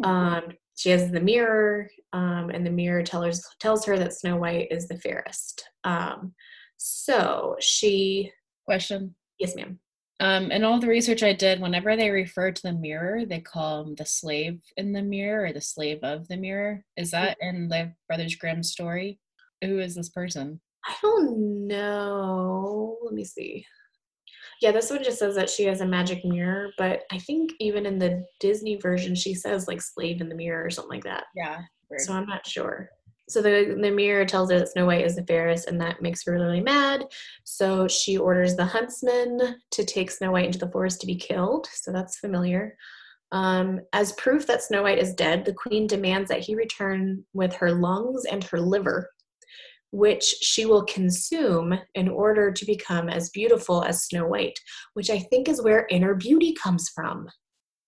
Um, 0.03 0.43
she 0.75 0.89
has 0.89 1.11
the 1.11 1.19
mirror, 1.19 1.89
um, 2.13 2.49
and 2.49 2.65
the 2.65 2.71
mirror 2.71 3.03
tells 3.03 3.45
tells 3.59 3.85
her 3.85 3.97
that 3.97 4.13
Snow 4.13 4.37
White 4.37 4.67
is 4.71 4.87
the 4.87 4.97
fairest. 4.97 5.63
Um, 5.83 6.33
so 6.77 7.55
she, 7.59 8.31
Question. 8.65 9.15
yes, 9.39 9.55
ma'am. 9.55 9.79
Um, 10.21 10.51
and 10.51 10.63
all 10.63 10.79
the 10.79 10.87
research 10.87 11.23
I 11.23 11.33
did, 11.33 11.59
whenever 11.59 11.97
they 11.97 12.11
refer 12.11 12.51
to 12.51 12.61
the 12.61 12.73
mirror, 12.73 13.25
they 13.25 13.39
call 13.39 13.81
him 13.83 13.95
the 13.95 14.05
slave 14.05 14.61
in 14.77 14.93
the 14.93 15.01
mirror 15.01 15.45
or 15.45 15.53
the 15.53 15.61
slave 15.61 15.97
of 16.03 16.27
the 16.27 16.37
mirror. 16.37 16.85
Is 16.95 17.09
that 17.09 17.37
in 17.41 17.67
the 17.67 17.93
Brothers 18.07 18.35
Grimm 18.35 18.61
story? 18.61 19.19
Who 19.63 19.79
is 19.79 19.95
this 19.95 20.09
person? 20.09 20.61
I 20.85 20.95
don't 21.01 21.65
know. 21.67 22.99
Let 23.03 23.15
me 23.15 23.23
see. 23.23 23.65
Yeah, 24.61 24.71
this 24.71 24.91
one 24.91 25.03
just 25.03 25.17
says 25.17 25.33
that 25.35 25.49
she 25.49 25.63
has 25.63 25.81
a 25.81 25.87
magic 25.87 26.23
mirror, 26.23 26.69
but 26.77 27.01
I 27.11 27.17
think 27.17 27.53
even 27.59 27.87
in 27.87 27.97
the 27.97 28.23
Disney 28.39 28.75
version, 28.75 29.15
she 29.15 29.33
says 29.33 29.67
like 29.67 29.81
slave 29.81 30.21
in 30.21 30.29
the 30.29 30.35
mirror 30.35 30.63
or 30.63 30.69
something 30.69 30.97
like 30.97 31.03
that. 31.05 31.25
Yeah. 31.35 31.61
weird. 31.89 32.01
So 32.01 32.13
I'm 32.13 32.27
not 32.27 32.45
sure. 32.45 32.91
So 33.31 33.41
the, 33.41 33.77
the 33.81 33.91
mirror 33.91 34.25
tells 34.25 34.51
her 34.51 34.59
that 34.59 34.69
Snow 34.69 34.85
White 34.85 35.05
is 35.05 35.15
the 35.15 35.25
fairest, 35.25 35.67
and 35.67 35.79
that 35.79 36.01
makes 36.01 36.23
her 36.25 36.33
really 36.33 36.59
mad. 36.59 37.05
So 37.43 37.87
she 37.87 38.17
orders 38.17 38.55
the 38.55 38.65
huntsman 38.65 39.55
to 39.71 39.85
take 39.85 40.11
Snow 40.11 40.31
White 40.31 40.45
into 40.45 40.59
the 40.59 40.71
forest 40.71 40.99
to 41.01 41.07
be 41.07 41.15
killed. 41.15 41.67
So 41.71 41.91
that's 41.91 42.19
familiar. 42.19 42.75
Um, 43.31 43.79
as 43.93 44.11
proof 44.13 44.45
that 44.47 44.61
Snow 44.61 44.83
White 44.83 44.99
is 44.99 45.13
dead, 45.13 45.45
the 45.45 45.53
queen 45.53 45.87
demands 45.87 46.27
that 46.29 46.41
he 46.41 46.55
return 46.55 47.23
with 47.33 47.53
her 47.55 47.71
lungs 47.71 48.25
and 48.25 48.43
her 48.43 48.59
liver, 48.59 49.09
which 49.91 50.23
she 50.23 50.65
will 50.65 50.83
consume 50.83 51.73
in 51.95 52.09
order 52.09 52.51
to 52.51 52.65
become 52.65 53.07
as 53.07 53.29
beautiful 53.29 53.83
as 53.83 54.03
Snow 54.03 54.27
White, 54.27 54.59
which 54.93 55.09
I 55.09 55.19
think 55.19 55.47
is 55.47 55.61
where 55.61 55.87
inner 55.89 56.15
beauty 56.15 56.53
comes 56.61 56.89
from, 56.93 57.29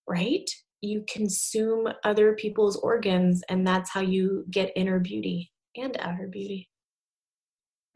right? 0.08 0.48
You 0.80 1.04
consume 1.08 1.88
other 2.04 2.34
people's 2.34 2.76
organs, 2.76 3.42
and 3.48 3.66
that's 3.66 3.90
how 3.90 4.00
you 4.00 4.44
get 4.50 4.72
inner 4.76 5.00
beauty 5.00 5.52
and 5.76 5.96
outer 5.98 6.28
beauty. 6.28 6.68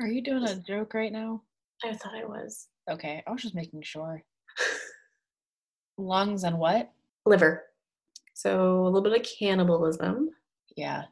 Are 0.00 0.06
you 0.06 0.23
doing 0.23 0.44
a 0.44 0.56
joke 0.56 0.94
right 0.94 1.12
now? 1.12 1.42
I 1.85 1.92
thought 1.94 2.14
I 2.14 2.25
was. 2.25 2.68
Okay, 2.90 3.23
I 3.26 3.30
was 3.30 3.42
just 3.42 3.54
making 3.54 3.82
sure. 3.82 4.23
Lungs 5.99 6.44
and 6.44 6.58
what? 6.58 6.90
Liver. 7.26 7.64
So 8.35 8.82
a 8.82 8.85
little 8.85 9.02
bit 9.02 9.20
of 9.20 9.26
cannibalism. 9.38 10.30
Yeah. 10.76 11.04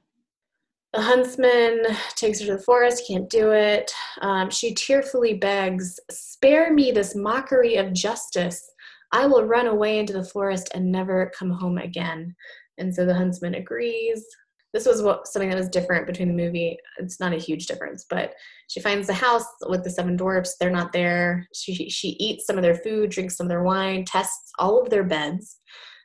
The 0.92 1.02
huntsman 1.02 1.82
takes 2.14 2.40
her 2.40 2.46
to 2.46 2.52
the 2.52 2.62
forest, 2.62 3.04
can't 3.06 3.28
do 3.28 3.50
it. 3.50 3.92
Um, 4.22 4.48
she 4.48 4.72
tearfully 4.72 5.34
begs, 5.34 5.98
Spare 6.10 6.72
me 6.72 6.92
this 6.92 7.14
mockery 7.14 7.76
of 7.76 7.92
justice. 7.92 8.70
I 9.12 9.26
will 9.26 9.44
run 9.44 9.66
away 9.66 9.98
into 9.98 10.12
the 10.12 10.24
forest 10.24 10.68
and 10.74 10.90
never 10.90 11.32
come 11.38 11.50
home 11.50 11.78
again. 11.78 12.34
And 12.78 12.94
so 12.94 13.06
the 13.06 13.14
huntsman 13.14 13.54
agrees. 13.54 14.24
This 14.72 14.86
was 14.86 15.00
what 15.00 15.26
something 15.26 15.48
that 15.48 15.58
was 15.58 15.68
different 15.68 16.06
between 16.06 16.28
the 16.28 16.34
movie. 16.34 16.76
It's 16.98 17.18
not 17.18 17.32
a 17.32 17.38
huge 17.38 17.66
difference, 17.66 18.04
but 18.10 18.34
she 18.68 18.80
finds 18.80 19.06
the 19.06 19.14
house 19.14 19.46
with 19.68 19.84
the 19.84 19.90
seven 19.90 20.16
dwarfs. 20.16 20.56
They're 20.60 20.70
not 20.70 20.92
there. 20.92 21.46
She 21.54 21.88
she 21.88 22.08
eats 22.20 22.46
some 22.46 22.56
of 22.56 22.62
their 22.62 22.74
food, 22.74 23.10
drinks 23.10 23.36
some 23.36 23.46
of 23.46 23.48
their 23.48 23.62
wine, 23.62 24.04
tests 24.04 24.50
all 24.58 24.82
of 24.82 24.90
their 24.90 25.04
beds, 25.04 25.58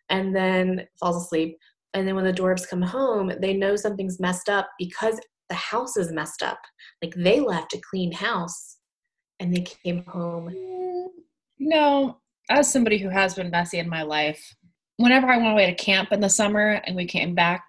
and 0.09 0.33
then 0.33 0.85
falls 0.99 1.25
asleep. 1.25 1.57
And 1.93 2.07
then 2.07 2.15
when 2.15 2.23
the 2.23 2.31
dwarfs 2.31 2.65
come 2.65 2.81
home, 2.81 3.33
they 3.41 3.53
know 3.53 3.75
something's 3.75 4.19
messed 4.19 4.47
up 4.47 4.69
because 4.79 5.19
the 5.49 5.55
house 5.55 5.97
is 5.97 6.13
messed 6.13 6.41
up. 6.41 6.59
Like 7.01 7.13
they 7.15 7.41
left 7.41 7.73
a 7.73 7.81
clean 7.89 8.13
house 8.13 8.77
and 9.41 9.53
they 9.53 9.61
came 9.61 10.05
home. 10.05 10.55
No, 11.59 12.21
as 12.51 12.71
somebody 12.71 12.97
who 12.97 13.09
has 13.09 13.33
been 13.35 13.49
messy 13.49 13.79
in 13.79 13.89
my 13.89 14.03
life, 14.03 14.55
whenever 14.97 15.27
I 15.27 15.37
went 15.37 15.53
away 15.53 15.67
to 15.67 15.75
camp 15.83 16.11
in 16.11 16.19
the 16.19 16.29
summer 16.29 16.81
and 16.85 16.95
we 16.95 17.05
came 17.05 17.33
back 17.33 17.63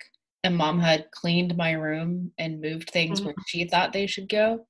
and 0.44 0.56
mom 0.56 0.80
had 0.80 1.10
cleaned 1.12 1.56
my 1.56 1.72
room 1.72 2.32
and 2.38 2.60
moved 2.60 2.90
things 2.90 3.22
where 3.22 3.34
she 3.46 3.64
thought 3.64 3.92
they 3.92 4.06
should 4.06 4.28
go, 4.28 4.66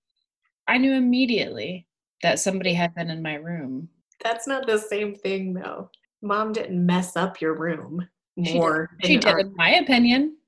I 0.69 0.79
knew 0.79 0.93
immediately 0.93 1.87
that 2.23 2.39
somebody 2.39 2.75
had 2.75 2.95
been 2.95 3.11
in 3.11 3.23
my 3.23 3.35
room. 3.35 3.89
That's 4.23 4.47
not 4.47 4.67
the 4.67 4.79
same 4.79 5.15
thing 5.15 5.55
though. 5.55 5.91
Mom 6.21 6.53
didn't 6.53 6.85
mess 6.85 7.17
up 7.17 7.41
your 7.41 7.55
room 7.55 8.07
She 8.39 8.45
did- 8.45 8.55
more. 8.55 8.91
She 9.03 9.17
did, 9.17 9.39
in 9.39 9.55
my 9.57 9.71
opinion. 9.77 10.37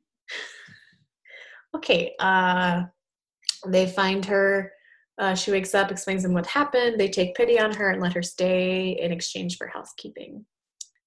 Okay, 1.77 2.13
uh, 2.21 2.85
they 3.67 3.89
find 3.89 4.25
her. 4.27 4.71
Uh, 5.19 5.35
she 5.35 5.51
wakes 5.51 5.75
up, 5.75 5.91
explains 5.91 6.23
them 6.23 6.35
what 6.35 6.47
happened. 6.47 6.99
They 6.99 7.09
take 7.09 7.37
pity 7.37 7.59
on 7.59 7.73
her 7.75 7.91
and 7.91 8.03
let 8.03 8.15
her 8.15 8.23
stay 8.23 8.99
in 9.01 9.13
exchange 9.13 9.57
for 9.57 9.69
housekeeping. 9.69 10.45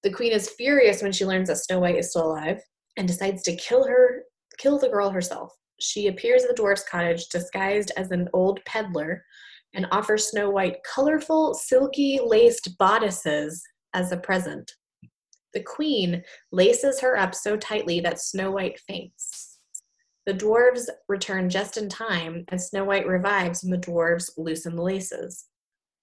The 0.04 0.12
queen 0.12 0.32
is 0.32 0.50
furious 0.50 1.02
when 1.02 1.12
she 1.12 1.26
learns 1.26 1.50
that 1.50 1.58
Snow 1.58 1.80
White 1.80 1.98
is 1.98 2.12
still 2.12 2.28
alive 2.32 2.62
and 2.96 3.08
decides 3.08 3.44
to 3.44 3.56
kill 3.56 3.86
her, 3.86 4.24
kill 4.58 4.80
the 4.80 4.90
girl 4.90 5.10
herself. 5.10 5.52
She 5.80 6.08
appears 6.08 6.44
at 6.44 6.50
the 6.50 6.62
dwarf's 6.62 6.86
cottage 6.90 7.28
disguised 7.28 7.92
as 7.98 8.12
an 8.12 8.30
old 8.34 8.64
peddler 8.66 9.24
and 9.74 9.88
offers 9.92 10.30
Snow 10.30 10.50
White 10.50 10.78
colorful, 10.84 11.54
silky 11.54 12.20
laced 12.24 12.78
bodices 12.78 13.62
as 13.94 14.12
a 14.12 14.18
present. 14.18 14.72
The 15.54 15.64
queen 15.64 16.24
laces 16.52 17.00
her 17.02 17.18
up 17.18 17.36
so 17.36 17.58
tightly 17.58 18.00
that 18.02 18.22
Snow 18.22 18.52
White 18.52 18.80
faints. 18.80 19.37
The 20.28 20.34
dwarves 20.34 20.90
return 21.08 21.50
just 21.50 21.78
in 21.78 21.88
time, 21.88 22.44
and 22.50 22.62
Snow 22.62 22.84
White 22.84 23.08
revives 23.08 23.64
when 23.64 23.72
the 23.72 23.78
dwarves 23.78 24.30
loosen 24.38 24.76
the 24.76 24.82
laces. 24.84 25.46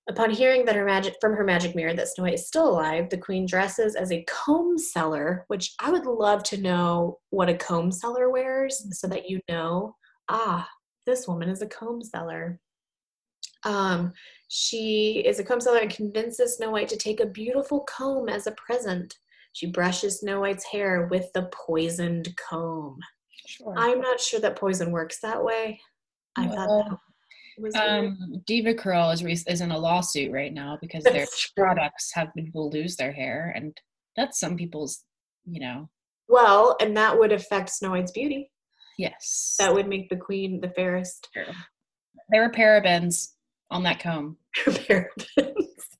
Upon 0.08 0.30
hearing 0.30 0.64
that 0.64 0.76
her 0.76 0.86
magic 0.86 1.16
from 1.20 1.34
her 1.34 1.44
magic 1.44 1.76
mirror 1.76 1.92
that 1.92 2.08
Snow 2.08 2.24
White 2.24 2.34
is 2.34 2.46
still 2.46 2.70
alive, 2.70 3.10
the 3.10 3.18
queen 3.18 3.44
dresses 3.44 3.94
as 3.94 4.10
a 4.10 4.24
comb 4.24 4.78
seller, 4.78 5.44
which 5.48 5.74
I 5.78 5.90
would 5.90 6.06
love 6.06 6.42
to 6.44 6.56
know 6.56 7.18
what 7.28 7.50
a 7.50 7.54
comb 7.54 7.92
seller 7.92 8.30
wears, 8.30 8.98
so 8.98 9.06
that 9.08 9.28
you 9.28 9.40
know, 9.46 9.94
ah, 10.30 10.66
this 11.04 11.28
woman 11.28 11.50
is 11.50 11.60
a 11.60 11.66
comb 11.66 12.02
seller. 12.02 12.58
Um, 13.64 14.14
she 14.48 15.22
is 15.26 15.38
a 15.38 15.44
comb 15.44 15.60
seller 15.60 15.80
and 15.80 15.90
convinces 15.90 16.56
Snow 16.56 16.70
White 16.70 16.88
to 16.88 16.96
take 16.96 17.20
a 17.20 17.26
beautiful 17.26 17.80
comb 17.80 18.30
as 18.30 18.46
a 18.46 18.52
present. 18.52 19.18
She 19.52 19.66
brushes 19.66 20.20
Snow 20.20 20.40
White's 20.40 20.64
hair 20.64 21.08
with 21.10 21.30
the 21.34 21.50
poisoned 21.52 22.34
comb. 22.36 22.98
Sure. 23.46 23.74
I'm 23.76 24.00
not 24.00 24.20
sure 24.20 24.40
that 24.40 24.56
poison 24.56 24.90
works 24.90 25.20
that 25.20 25.42
way. 25.44 25.80
I 26.36 26.48
thought 26.48 26.88
that 26.88 26.98
was. 27.58 27.74
Um, 27.76 28.42
DevaCurl 28.48 29.12
is 29.14 29.22
re- 29.22 29.44
is 29.46 29.60
in 29.60 29.70
a 29.70 29.78
lawsuit 29.78 30.32
right 30.32 30.52
now 30.52 30.78
because 30.80 31.04
their 31.04 31.26
products 31.56 32.10
have 32.14 32.34
people 32.34 32.70
lose 32.70 32.96
their 32.96 33.12
hair, 33.12 33.52
and 33.54 33.76
that's 34.16 34.40
some 34.40 34.56
people's, 34.56 35.04
you 35.44 35.60
know, 35.60 35.88
Well, 36.28 36.76
and 36.80 36.96
that 36.96 37.18
would 37.18 37.32
affect 37.32 37.70
Snow 37.70 37.90
White's 37.90 38.12
beauty. 38.12 38.50
yes. 38.98 39.56
That 39.58 39.74
would 39.74 39.88
make 39.88 40.08
the 40.08 40.16
queen 40.16 40.60
the 40.60 40.70
fairest. 40.70 41.28
True. 41.32 41.52
There 42.30 42.42
were 42.42 42.50
parabens 42.50 43.32
on 43.70 43.82
that 43.84 44.00
comb. 44.00 44.38
parabens. 44.64 45.08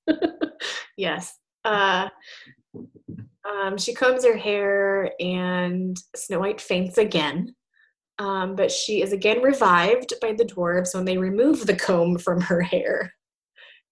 yes. 0.96 1.38
Uh, 1.64 2.08
um, 3.44 3.78
she 3.78 3.94
combs 3.94 4.24
her 4.24 4.36
hair, 4.36 5.12
and 5.20 5.96
Snow 6.16 6.40
White 6.40 6.60
faints 6.60 6.98
again. 6.98 7.54
Um, 8.18 8.54
but 8.54 8.70
she 8.70 9.02
is 9.02 9.12
again 9.12 9.42
revived 9.42 10.14
by 10.20 10.32
the 10.32 10.44
dwarves 10.44 10.94
when 10.94 11.04
they 11.04 11.18
remove 11.18 11.66
the 11.66 11.76
comb 11.76 12.16
from 12.16 12.40
her 12.40 12.62
hair. 12.62 13.12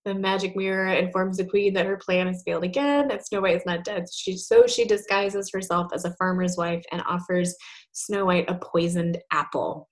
The 0.04 0.14
magic 0.14 0.56
mirror 0.56 0.88
informs 0.88 1.36
the 1.36 1.44
queen 1.44 1.74
that 1.74 1.86
her 1.86 1.96
plan 1.96 2.26
has 2.28 2.42
failed 2.44 2.64
again, 2.64 3.08
that 3.08 3.26
Snow 3.26 3.40
White 3.40 3.56
is 3.56 3.66
not 3.66 3.84
dead. 3.84 4.04
She, 4.12 4.36
so 4.36 4.66
she 4.66 4.84
disguises 4.84 5.50
herself 5.52 5.92
as 5.92 6.04
a 6.04 6.14
farmer's 6.14 6.56
wife 6.56 6.82
and 6.90 7.02
offers 7.06 7.54
Snow 7.92 8.26
White 8.26 8.48
a 8.48 8.54
poisoned 8.54 9.18
apple. 9.32 9.88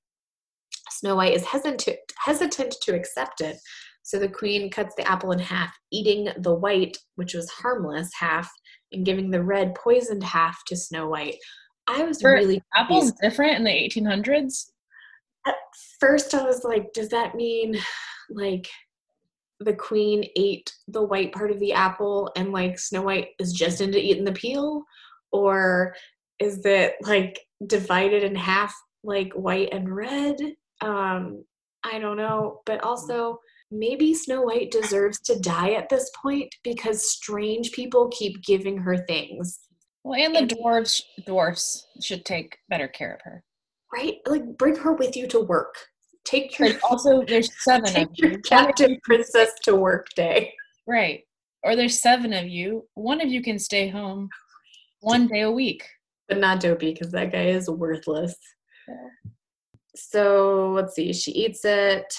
Snow 0.91 1.17
White 1.17 1.35
is 1.35 1.45
hesitant, 1.45 1.99
hesitant 2.19 2.77
to 2.83 2.95
accept 2.95 3.41
it, 3.41 3.57
so 4.03 4.19
the 4.19 4.29
queen 4.29 4.71
cuts 4.71 4.95
the 4.97 5.09
apple 5.09 5.33
in 5.33 5.39
half, 5.39 5.73
eating 5.93 6.29
the 6.39 6.55
white, 6.55 6.97
which 7.15 7.35
was 7.35 7.49
harmless, 7.51 8.11
half, 8.19 8.51
and 8.93 9.05
giving 9.07 9.31
the 9.31 9.43
red 9.43 9.75
poisoned 9.75 10.23
half 10.23 10.65
to 10.67 10.77
Snow 10.77 11.09
White. 11.09 11.37
I 11.87 12.03
was 12.03 12.21
For 12.21 12.33
really 12.33 12.63
Apple's 12.77 13.11
confused. 13.11 13.19
different 13.23 13.57
in 13.57 13.65
the 13.65 13.71
1800s. 13.71 14.71
At 15.47 15.55
first, 15.99 16.35
I 16.35 16.43
was 16.45 16.65
like, 16.65 16.93
does 16.93 17.09
that 17.09 17.35
mean 17.35 17.77
like 18.29 18.69
the 19.61 19.75
queen 19.75 20.25
ate 20.37 20.73
the 20.89 21.03
white 21.03 21.33
part 21.33 21.51
of 21.51 21.59
the 21.61 21.73
apple 21.73 22.31
and 22.37 22.53
like 22.53 22.79
Snow 22.79 23.03
White 23.03 23.29
is 23.39 23.53
just 23.53 23.81
into 23.81 23.99
eating 23.99 24.25
the 24.25 24.33
peel? 24.33 24.85
Or 25.33 25.95
is 26.39 26.65
it 26.65 26.95
like 27.03 27.39
divided 27.67 28.23
in 28.23 28.35
half, 28.35 28.75
like 29.03 29.33
white 29.35 29.69
and 29.73 29.95
red? 29.95 30.37
Um, 30.81 31.45
I 31.85 31.99
don't 31.99 32.17
know. 32.17 32.61
But 32.67 32.83
also, 32.85 33.39
maybe 33.71 34.15
Snow 34.15 34.43
White 34.43 34.71
deserves 34.71 35.21
to 35.21 35.39
die 35.39 35.73
at 35.73 35.89
this 35.89 36.11
point 36.21 36.55
because 36.65 37.11
strange 37.11 37.73
people 37.73 38.09
keep 38.09 38.43
giving 38.43 38.79
her 38.79 38.97
things. 39.07 39.61
Well, 40.05 40.21
and 40.21 40.35
the 40.35 40.41
And- 40.41 40.51
dwarves 40.51 41.03
dwarfs 41.27 41.87
should 42.01 42.25
take 42.25 42.59
better 42.69 42.89
care 42.89 43.15
of 43.15 43.21
her. 43.23 43.45
Right? 43.93 44.19
Like, 44.27 44.45
bring 44.57 44.77
her 44.77 44.93
with 44.93 45.17
you 45.17 45.27
to 45.29 45.41
work. 45.41 45.75
Take 46.25 46.59
your 46.59 46.73
But 46.75 46.83
also, 46.85 47.23
there's 47.25 47.51
seven 47.65 47.89
of 47.89 47.95
Take 47.95 48.09
you. 48.19 48.29
your 48.31 48.39
captain 48.41 48.99
princess 49.05 49.51
to 49.65 49.75
work 49.77 50.09
day. 50.15 50.53
Right. 50.87 51.25
Or 51.63 51.77
there's 51.77 52.01
seven 52.01 52.33
of 52.33 52.47
you. 52.49 52.87
One 52.95 53.21
of 53.21 53.29
you 53.29 53.43
can 53.43 53.59
stay 53.59 53.89
home 53.89 54.29
one 55.01 55.27
day 55.27 55.43
a 55.43 55.51
week. 55.51 55.85
But 56.29 56.39
not 56.39 56.61
Dopey 56.61 56.93
because 56.93 57.11
that 57.13 57.33
guy 57.33 57.47
is 57.47 57.69
worthless. 57.69 58.35
Yeah. 58.89 59.31
So 59.97 60.73
let's 60.75 60.95
see. 60.95 61.13
She 61.13 61.33
eats 61.33 61.65
it. 61.65 62.15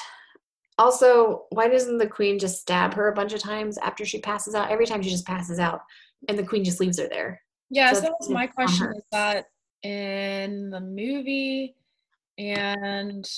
Also, 0.82 1.46
why 1.52 1.68
doesn't 1.68 2.00
the 2.00 2.08
queen 2.08 2.40
just 2.40 2.60
stab 2.60 2.96
her 2.96 3.08
a 3.08 3.14
bunch 3.14 3.34
of 3.34 3.40
times 3.40 3.78
after 3.78 4.04
she 4.04 4.20
passes 4.20 4.56
out? 4.56 4.72
Every 4.72 4.88
time 4.88 5.04
she 5.04 5.12
just 5.12 5.28
passes 5.28 5.60
out, 5.60 5.82
and 6.28 6.40
the 6.40 6.44
queen 6.44 6.64
just 6.64 6.80
leaves 6.80 7.00
her 7.00 7.08
there. 7.08 7.40
Yeah, 7.70 7.94
So 7.94 7.98
so, 7.98 8.02
that 8.02 8.14
was 8.20 8.30
my 8.30 8.48
question 8.48 8.92
is 8.96 9.04
that 9.12 9.46
in 9.84 10.72
the 10.72 10.80
movie 10.80 11.76
and 12.40 13.30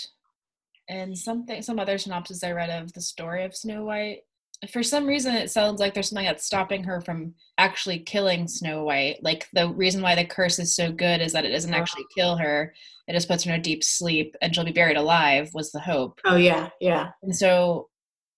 and 0.87 1.17
something 1.17 1.61
some 1.61 1.79
other 1.79 1.97
synopsis 1.97 2.45
I 2.45 2.53
read 2.53 2.69
of 2.69 2.93
the 2.93 3.01
story 3.01 3.43
of 3.43 3.53
Snow 3.53 3.83
White, 3.83 4.21
for 4.69 4.83
some 4.83 5.05
reason 5.05 5.35
it 5.35 5.51
sounds 5.51 5.79
like 5.79 5.93
there's 5.93 6.09
something 6.09 6.25
that's 6.25 6.45
stopping 6.45 6.83
her 6.83 7.01
from 7.01 7.33
actually 7.57 7.99
killing 7.99 8.47
Snow 8.47 8.83
White. 8.83 9.17
Like 9.23 9.47
the 9.53 9.69
reason 9.69 10.01
why 10.01 10.15
the 10.15 10.25
curse 10.25 10.59
is 10.59 10.75
so 10.75 10.91
good 10.91 11.21
is 11.21 11.33
that 11.33 11.45
it 11.45 11.49
doesn't 11.51 11.73
actually 11.73 12.05
kill 12.15 12.35
her. 12.37 12.73
It 13.07 13.13
just 13.13 13.27
puts 13.27 13.43
her 13.43 13.53
in 13.53 13.59
a 13.59 13.63
deep 13.63 13.83
sleep 13.83 14.35
and 14.41 14.53
she'll 14.53 14.63
be 14.63 14.71
buried 14.71 14.97
alive 14.97 15.49
was 15.53 15.71
the 15.71 15.79
hope. 15.79 16.19
Oh 16.25 16.35
yeah, 16.37 16.69
yeah. 16.79 17.09
And 17.23 17.35
so 17.35 17.89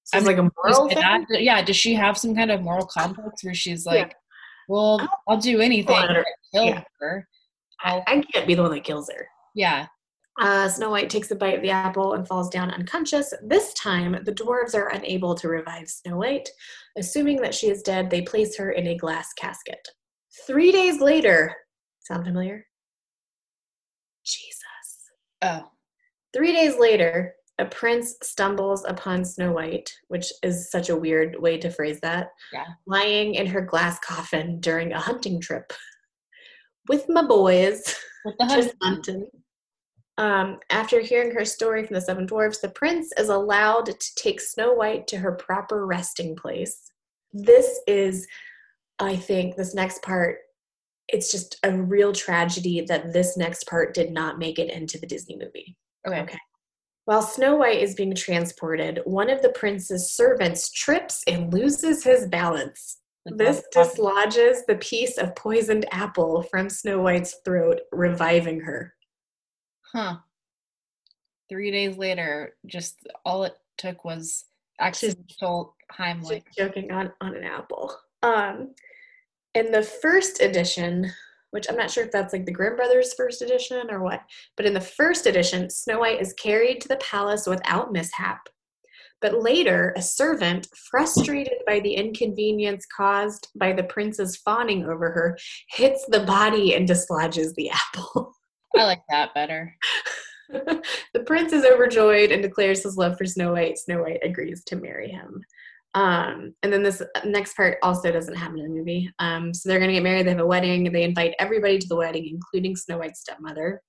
So 0.04 0.18
it's 0.18 0.26
I'm 0.28 0.28
like 0.28 0.38
a 0.38 0.50
moral 0.64 0.88
thing. 0.90 0.98
that. 1.00 1.42
Yeah, 1.42 1.62
does 1.64 1.76
she 1.76 1.94
have 1.94 2.18
some 2.18 2.36
kind 2.36 2.52
of 2.52 2.62
moral 2.62 2.86
complex 2.88 3.44
where 3.44 3.54
she's 3.54 3.86
Yeah. 3.86 3.92
like, 3.94 4.16
"Well, 4.68 5.00
I'll- 5.02 5.20
I'll 5.28 5.38
do 5.38 5.62
anything 5.62 5.96
to 5.96 6.24
kill 6.54 6.66
yeah. 6.66 6.84
her." 7.00 7.28
I, 7.84 8.02
I 8.08 8.22
can't 8.34 8.48
be 8.48 8.56
the 8.56 8.62
one 8.64 8.72
that 8.72 8.84
kills 8.84 9.10
her. 9.12 9.28
Yeah, 9.54 9.86
Uh, 10.40 10.68
Snow 10.68 10.90
White 10.90 11.10
takes 11.10 11.32
a 11.32 11.36
bite 11.36 11.56
of 11.56 11.62
the 11.62 11.70
apple 11.70 12.14
and 12.14 12.28
falls 12.28 12.50
down 12.50 12.70
unconscious. 12.72 13.34
This 13.44 13.74
time, 13.74 14.18
the 14.26 14.34
dwarves 14.34 14.76
are 14.76 14.90
unable 14.90 15.34
to 15.36 15.48
revive 15.48 15.88
Snow 15.90 16.18
White. 16.18 16.50
Assuming 16.98 17.42
that 17.42 17.54
she 17.54 17.70
is 17.70 17.82
dead, 17.82 18.10
they 18.10 18.22
place 18.22 18.58
her 18.58 18.72
in 18.72 18.88
a 18.88 18.98
glass 18.98 19.32
casket. 19.34 19.88
Three 20.46 20.72
days 20.74 21.00
later, 21.00 21.56
sound 22.02 22.26
familiar? 22.26 22.66
Jesus. 24.26 24.62
Oh, 25.42 25.70
Three 26.34 26.52
days 26.52 26.76
later, 26.78 27.34
a 27.60 27.66
prince 27.66 28.16
stumbles 28.22 28.84
upon 28.86 29.24
Snow 29.24 29.54
White, 29.54 29.90
which 30.10 30.34
is 30.44 30.70
such 30.70 30.90
a 30.90 30.96
weird 30.98 31.40
way 31.40 31.58
to 31.60 31.70
phrase 31.70 32.02
that, 32.02 32.28
Yeah. 32.52 32.66
lying 32.86 33.36
in 33.36 33.48
her 33.48 33.62
glass 33.62 34.00
coffin 34.00 34.60
during 34.60 34.92
a 34.92 35.00
hunting 35.00 35.40
trip 35.40 35.72
with 36.90 37.08
my 37.08 37.24
boys. 37.26 37.96
with 38.26 38.36
the 38.38 38.46
just 38.48 38.76
hunting. 38.82 39.28
Um, 40.18 40.60
after 40.70 41.02
hearing 41.02 41.34
her 41.36 41.44
story 41.44 41.86
from 41.86 41.96
the 41.96 42.02
seven 42.02 42.26
dwarfs, 42.26 42.60
the 42.60 42.70
prince 42.70 43.12
is 43.18 43.30
allowed 43.30 43.86
to 43.88 44.16
take 44.16 44.40
Snow 44.40 44.74
White 44.74 45.08
to 45.08 45.18
her 45.18 45.34
proper 45.34 45.86
resting 45.86 46.36
place. 46.36 46.92
This 47.34 47.82
is, 47.86 48.26
I 49.00 49.18
think, 49.18 49.56
this 49.56 49.76
next 49.76 50.02
part. 50.02 50.38
It's 51.10 51.32
just 51.32 51.58
a 51.64 51.72
real 51.72 52.14
tragedy 52.14 52.82
that 52.88 53.12
this 53.14 53.36
next 53.36 53.68
part 53.68 53.94
did 53.94 54.12
not 54.12 54.40
make 54.40 54.58
it 54.58 54.72
into 54.72 54.98
the 54.98 55.06
Disney 55.06 55.38
movie. 55.38 55.76
Okay. 56.08 56.22
Okay. 56.22 56.40
While 57.04 57.22
Snow 57.22 57.58
White 57.58 57.82
is 57.82 57.94
being 57.94 58.16
transported, 58.16 59.02
one 59.04 59.30
of 59.30 59.44
the 59.44 59.50
prince's 59.50 60.14
servants 60.14 60.72
trips 60.72 61.22
and 61.28 61.54
loses 61.54 62.04
his 62.04 62.28
balance. 62.28 63.00
This 63.28 63.64
dislodges 63.72 64.64
the 64.68 64.78
piece 64.78 65.18
of 65.18 65.36
poisoned 65.36 65.86
apple 65.92 66.44
from 66.44 66.70
Snow 66.70 67.02
White's 67.02 67.36
throat, 67.46 67.82
reviving 67.92 68.60
her. 68.62 68.95
Huh? 69.94 70.18
Three 71.50 71.72
days 71.72 71.98
later, 71.98 72.56
just 72.66 73.08
all 73.24 73.44
it 73.44 73.54
took 73.78 74.04
was 74.04 74.46
accidental 74.80 75.76
Heimlich. 75.92 76.44
Just 76.46 76.58
joking 76.58 76.92
on, 76.92 77.12
on 77.22 77.36
an 77.36 77.44
apple. 77.44 77.96
Um, 78.24 78.74
in 79.54 79.72
the 79.72 79.84
first 79.84 80.42
edition, 80.42 81.12
which 81.52 81.68
I'm 81.70 81.78
not 81.78 81.92
sure 81.92 82.04
if 82.04 82.12
that's 82.12 82.34
like 82.34 82.46
the 82.46 82.52
Grimm 82.52 82.76
Brothers 82.76 83.14
first 83.14 83.42
edition 83.42 83.90
or 83.90 84.02
what, 84.02 84.22
but 84.58 84.66
in 84.66 84.74
the 84.74 84.82
first 84.82 85.26
edition, 85.26 85.70
Snow 85.70 86.00
White 86.00 86.22
is 86.22 86.34
carried 86.34 86.82
to 86.82 86.88
the 86.88 86.98
palace 86.98 87.48
without 87.48 87.94
mishap. 87.94 88.50
But 89.22 89.42
later, 89.42 89.94
a 89.96 90.02
servant, 90.02 90.68
frustrated 90.90 91.60
by 91.66 91.80
the 91.80 91.94
inconvenience 91.94 92.86
caused 92.86 93.48
by 93.56 93.72
the 93.72 93.84
prince's 93.84 94.36
fawning 94.38 94.84
over 94.86 95.10
her, 95.12 95.38
hits 95.70 96.06
the 96.10 96.20
body 96.26 96.76
and 96.76 96.88
dislodges 96.88 97.54
the 97.54 97.70
apple. 97.70 98.34
I 98.78 98.84
like 98.84 99.02
that 99.10 99.34
better. 99.34 99.76
the 100.50 101.24
prince 101.26 101.54
is 101.54 101.66
overjoyed 101.66 102.32
and 102.32 102.42
declares 102.42 102.84
his 102.84 102.98
love 102.98 103.18
for 103.18 103.26
Snow 103.26 103.54
White. 103.54 103.78
Snow 103.78 104.02
White 104.02 104.20
agrees 104.24 104.64
to 104.66 104.76
marry 104.76 105.10
him. 105.10 105.44
Um, 105.96 106.54
and 106.62 106.74
then 106.74 106.84
this 106.84 107.02
next 107.24 107.56
part 107.56 107.78
also 107.82 108.12
doesn't 108.12 108.36
happen 108.36 108.60
in 108.60 108.66
the 108.66 108.78
movie. 108.78 109.10
Um, 109.20 109.54
so 109.54 109.70
they're 109.70 109.80
going 109.80 109.90
to 109.90 109.96
get 109.96 110.04
married. 110.04 110.26
They 110.26 110.32
have 110.32 110.40
a 110.40 110.46
wedding. 110.46 110.92
They 110.92 111.04
invite 111.04 111.36
everybody 111.40 111.80
to 111.80 111.88
the 111.88 111.96
wedding, 111.96 112.28
including 112.28 112.76
Snow 112.76 112.98
White's 112.98 113.22
stepmother. 113.22 113.82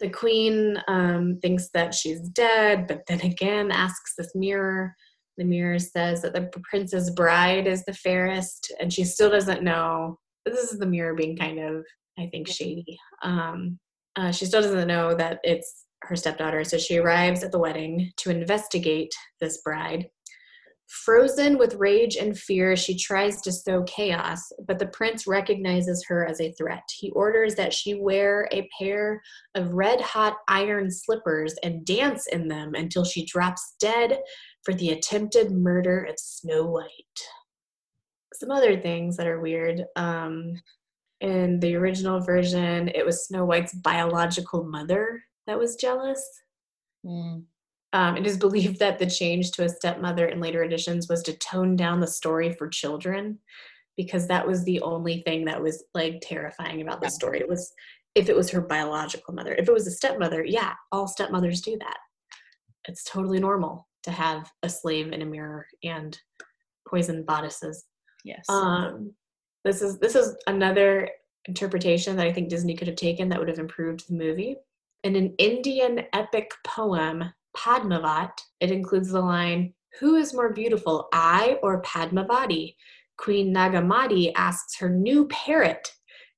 The 0.00 0.10
queen 0.10 0.76
um, 0.88 1.38
thinks 1.40 1.70
that 1.72 1.94
she's 1.94 2.20
dead, 2.20 2.86
but 2.88 3.02
then 3.06 3.20
again 3.22 3.70
asks 3.70 4.14
this 4.16 4.34
mirror. 4.34 4.94
The 5.38 5.44
mirror 5.44 5.78
says 5.78 6.20
that 6.22 6.34
the 6.34 6.50
prince's 6.62 7.10
bride 7.10 7.66
is 7.66 7.84
the 7.84 7.94
fairest, 7.94 8.72
and 8.78 8.92
she 8.92 9.04
still 9.04 9.30
doesn't 9.30 9.62
know. 9.62 10.18
This 10.44 10.72
is 10.72 10.78
the 10.78 10.86
mirror 10.86 11.14
being 11.14 11.36
kind 11.36 11.58
of, 11.58 11.86
I 12.18 12.26
think, 12.26 12.48
shady. 12.48 12.98
Um, 13.22 13.78
uh, 14.16 14.32
she 14.32 14.46
still 14.46 14.62
doesn't 14.62 14.88
know 14.88 15.14
that 15.14 15.40
it's 15.42 15.86
her 16.02 16.16
stepdaughter, 16.16 16.64
so 16.64 16.78
she 16.78 16.98
arrives 16.98 17.42
at 17.42 17.52
the 17.52 17.58
wedding 17.58 18.10
to 18.18 18.30
investigate 18.30 19.12
this 19.40 19.60
bride. 19.62 20.08
Frozen 21.04 21.56
with 21.56 21.76
rage 21.76 22.16
and 22.16 22.38
fear, 22.38 22.76
she 22.76 22.98
tries 22.98 23.40
to 23.40 23.50
sow 23.50 23.82
chaos, 23.84 24.52
but 24.66 24.78
the 24.78 24.88
prince 24.88 25.26
recognizes 25.26 26.04
her 26.06 26.26
as 26.26 26.38
a 26.38 26.52
threat. 26.52 26.82
He 26.94 27.10
orders 27.12 27.54
that 27.54 27.72
she 27.72 27.94
wear 27.94 28.46
a 28.52 28.68
pair 28.78 29.22
of 29.54 29.72
red 29.72 30.02
hot 30.02 30.36
iron 30.48 30.90
slippers 30.90 31.54
and 31.62 31.86
dance 31.86 32.26
in 32.26 32.46
them 32.46 32.74
until 32.74 33.04
she 33.04 33.24
drops 33.24 33.74
dead 33.80 34.20
for 34.64 34.74
the 34.74 34.90
attempted 34.90 35.50
murder 35.50 36.04
of 36.04 36.16
Snow 36.18 36.66
White. 36.66 36.88
Some 38.34 38.50
other 38.50 38.78
things 38.78 39.16
that 39.16 39.26
are 39.26 39.40
weird. 39.40 39.82
Um, 39.96 40.52
in 41.22 41.60
the 41.60 41.76
original 41.76 42.20
version, 42.20 42.88
it 42.88 43.06
was 43.06 43.26
Snow 43.26 43.44
White's 43.44 43.72
biological 43.72 44.64
mother 44.64 45.22
that 45.46 45.58
was 45.58 45.76
jealous. 45.76 46.22
Mm. 47.06 47.44
Um, 47.92 48.16
it 48.16 48.26
is 48.26 48.36
believed 48.46 48.80
that 48.80 48.98
the 48.98 49.06
change 49.06 49.52
to 49.52 49.64
a 49.64 49.68
stepmother 49.68 50.26
in 50.26 50.40
later 50.40 50.64
editions 50.64 51.08
was 51.08 51.22
to 51.22 51.32
tone 51.34 51.76
down 51.76 52.00
the 52.00 52.06
story 52.08 52.52
for 52.52 52.68
children 52.68 53.38
because 53.96 54.26
that 54.26 54.46
was 54.46 54.64
the 54.64 54.80
only 54.80 55.22
thing 55.22 55.44
that 55.44 55.62
was 55.62 55.84
like 55.94 56.20
terrifying 56.22 56.82
about 56.82 57.00
the 57.00 57.10
story. 57.10 57.38
It 57.38 57.48
was 57.48 57.72
if 58.14 58.28
it 58.28 58.36
was 58.36 58.50
her 58.50 58.60
biological 58.60 59.32
mother. 59.32 59.54
If 59.54 59.68
it 59.68 59.72
was 59.72 59.86
a 59.86 59.92
stepmother, 59.92 60.44
yeah, 60.44 60.72
all 60.90 61.06
stepmothers 61.06 61.62
do 61.62 61.78
that. 61.78 61.98
It's 62.88 63.04
totally 63.04 63.38
normal 63.38 63.86
to 64.02 64.10
have 64.10 64.50
a 64.64 64.68
slave 64.68 65.12
in 65.12 65.22
a 65.22 65.26
mirror 65.26 65.66
and 65.84 66.18
poison 66.88 67.24
bodices. 67.24 67.84
Yes. 68.24 68.44
Um, 68.48 69.14
this 69.64 69.82
is 69.82 69.98
this 69.98 70.14
is 70.14 70.36
another 70.46 71.08
interpretation 71.46 72.16
that 72.16 72.26
I 72.26 72.32
think 72.32 72.48
Disney 72.48 72.74
could 72.76 72.88
have 72.88 72.96
taken 72.96 73.28
that 73.28 73.38
would 73.38 73.48
have 73.48 73.58
improved 73.58 74.08
the 74.08 74.14
movie. 74.14 74.56
In 75.04 75.16
an 75.16 75.34
Indian 75.38 76.04
epic 76.12 76.52
poem, 76.64 77.24
Padmavat, 77.56 78.30
it 78.60 78.70
includes 78.70 79.10
the 79.10 79.20
line, 79.20 79.74
"Who 80.00 80.14
is 80.16 80.32
more 80.34 80.52
beautiful, 80.52 81.08
I 81.12 81.58
or 81.62 81.82
Padmavati?" 81.82 82.76
Queen 83.18 83.52
Nagamati 83.54 84.32
asks 84.36 84.78
her 84.78 84.88
new 84.88 85.26
parrot, 85.28 85.92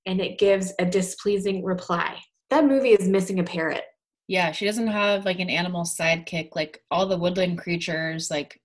and 0.07 0.21
it 0.21 0.39
gives 0.39 0.73
a 0.79 0.85
displeasing 0.85 1.63
reply. 1.65 2.19
That 2.51 2.67
movie 2.67 2.91
is 2.93 3.09
missing 3.09 3.39
a 3.41 3.45
parrot. 3.45 3.85
yeah, 4.27 4.53
she 4.53 4.65
doesn't 4.65 4.87
have 4.87 5.27
like 5.27 5.39
an 5.39 5.51
animal 5.51 5.83
sidekick 5.85 6.57
like 6.57 6.83
all 6.91 7.05
the 7.07 7.19
woodland 7.19 7.59
creatures. 7.59 8.31
Like, 8.31 8.59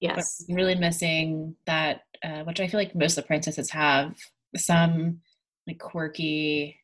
Yes. 0.00 0.44
really 0.48 0.76
missing 0.76 1.56
that, 1.66 2.02
uh, 2.24 2.44
which 2.44 2.60
I 2.60 2.66
feel 2.68 2.78
like 2.80 2.94
most 2.94 3.16
of 3.16 3.24
the 3.24 3.26
princesses 3.28 3.70
have 3.70 4.16
some 4.56 5.20
like 5.66 5.78
quirky. 5.78 6.76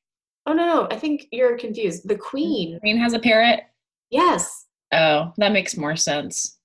Oh 0.46 0.52
no, 0.52 0.66
no, 0.66 0.88
I 0.90 0.98
think 0.98 1.26
you're 1.32 1.58
confused. 1.58 2.08
The 2.08 2.16
queen, 2.16 2.78
Queen 2.80 2.96
has 2.98 3.12
a 3.12 3.18
parrot. 3.18 3.60
yes, 4.10 4.66
Oh, 4.92 5.32
that 5.38 5.50
makes 5.52 5.76
more 5.76 5.96
sense. 5.96 6.58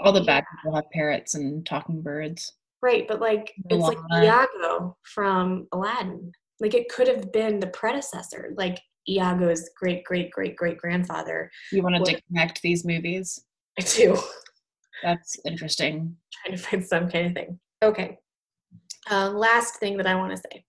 All 0.00 0.12
the 0.12 0.20
Yeah. 0.20 0.26
bad 0.40 0.44
people 0.50 0.74
have 0.74 0.90
parrots 0.92 1.34
and 1.34 1.64
talking 1.66 2.00
birds. 2.00 2.52
Right, 2.82 3.06
but 3.06 3.20
like 3.20 3.52
it's 3.70 3.86
like 3.86 3.98
Iago 4.22 4.96
from 5.02 5.66
Aladdin. 5.72 6.32
Like 6.60 6.74
it 6.74 6.88
could 6.88 7.08
have 7.08 7.32
been 7.32 7.60
the 7.60 7.66
predecessor, 7.68 8.52
like 8.56 8.78
Iago's 9.08 9.68
great 9.78 10.04
great 10.04 10.30
great 10.30 10.56
great 10.56 10.78
grandfather. 10.78 11.50
You 11.70 11.82
wanted 11.82 12.04
to 12.06 12.20
connect 12.22 12.62
these 12.62 12.84
movies? 12.84 13.44
I 13.78 13.82
do. 13.82 14.18
That's 15.02 15.38
interesting. 15.44 16.16
Trying 16.44 16.56
to 16.56 16.62
find 16.62 16.84
some 16.86 17.10
kind 17.10 17.26
of 17.26 17.32
thing. 17.34 17.58
Okay. 17.82 18.18
Uh, 19.10 19.30
last 19.30 19.76
thing 19.76 19.96
that 19.96 20.06
I 20.06 20.14
want 20.14 20.32
to 20.32 20.36
say. 20.50 20.64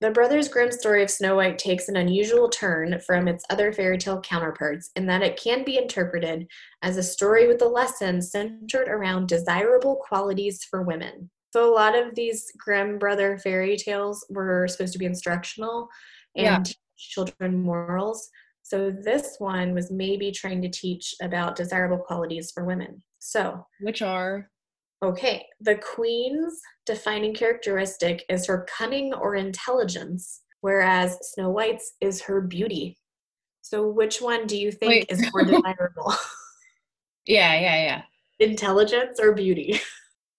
The 0.00 0.10
Brothers 0.10 0.48
Grimm 0.48 0.70
story 0.70 1.02
of 1.02 1.10
Snow 1.10 1.36
White 1.36 1.56
takes 1.56 1.88
an 1.88 1.96
unusual 1.96 2.48
turn 2.48 3.00
from 3.06 3.26
its 3.26 3.44
other 3.48 3.72
fairy 3.72 3.96
tale 3.96 4.20
counterparts 4.20 4.90
in 4.96 5.06
that 5.06 5.22
it 5.22 5.40
can 5.40 5.64
be 5.64 5.78
interpreted 5.78 6.46
as 6.82 6.96
a 6.96 7.02
story 7.02 7.48
with 7.48 7.62
a 7.62 7.66
lesson 7.68 8.20
centered 8.20 8.88
around 8.88 9.28
desirable 9.28 9.96
qualities 10.06 10.62
for 10.64 10.82
women. 10.82 11.30
So, 11.52 11.72
a 11.72 11.74
lot 11.74 11.96
of 11.96 12.14
these 12.16 12.44
Grimm 12.58 12.98
brother 12.98 13.38
fairy 13.38 13.76
tales 13.76 14.26
were 14.28 14.66
supposed 14.68 14.92
to 14.92 14.98
be 14.98 15.06
instructional 15.06 15.88
and 16.36 16.44
Yeah. 16.44 16.62
teach 16.62 16.76
children 16.96 17.62
morals. 17.62 18.28
So, 18.62 18.90
this 18.90 19.36
one 19.38 19.72
was 19.72 19.90
maybe 19.90 20.32
trying 20.32 20.60
to 20.62 20.68
teach 20.68 21.14
about 21.22 21.56
desirable 21.56 21.98
qualities 21.98 22.50
for 22.52 22.64
women. 22.64 23.02
So, 23.20 23.64
which 23.80 24.02
are 24.02 24.50
okay, 25.02 25.44
the 25.60 25.76
queen's 25.76 26.60
defining 26.86 27.34
characteristic 27.34 28.24
is 28.28 28.46
her 28.46 28.66
cunning 28.76 29.12
or 29.14 29.34
intelligence, 29.36 30.42
whereas 30.60 31.18
Snow 31.32 31.50
White's 31.50 31.92
is 32.00 32.22
her 32.22 32.40
beauty. 32.40 32.96
So, 33.62 33.88
which 33.88 34.20
one 34.20 34.46
do 34.46 34.56
you 34.56 34.70
think 34.70 34.90
Wait. 34.90 35.06
is 35.08 35.32
more 35.32 35.44
desirable? 35.44 36.14
yeah, 37.26 37.58
yeah, 37.58 37.82
yeah. 37.82 38.02
intelligence 38.40 39.18
or 39.20 39.34
beauty. 39.34 39.80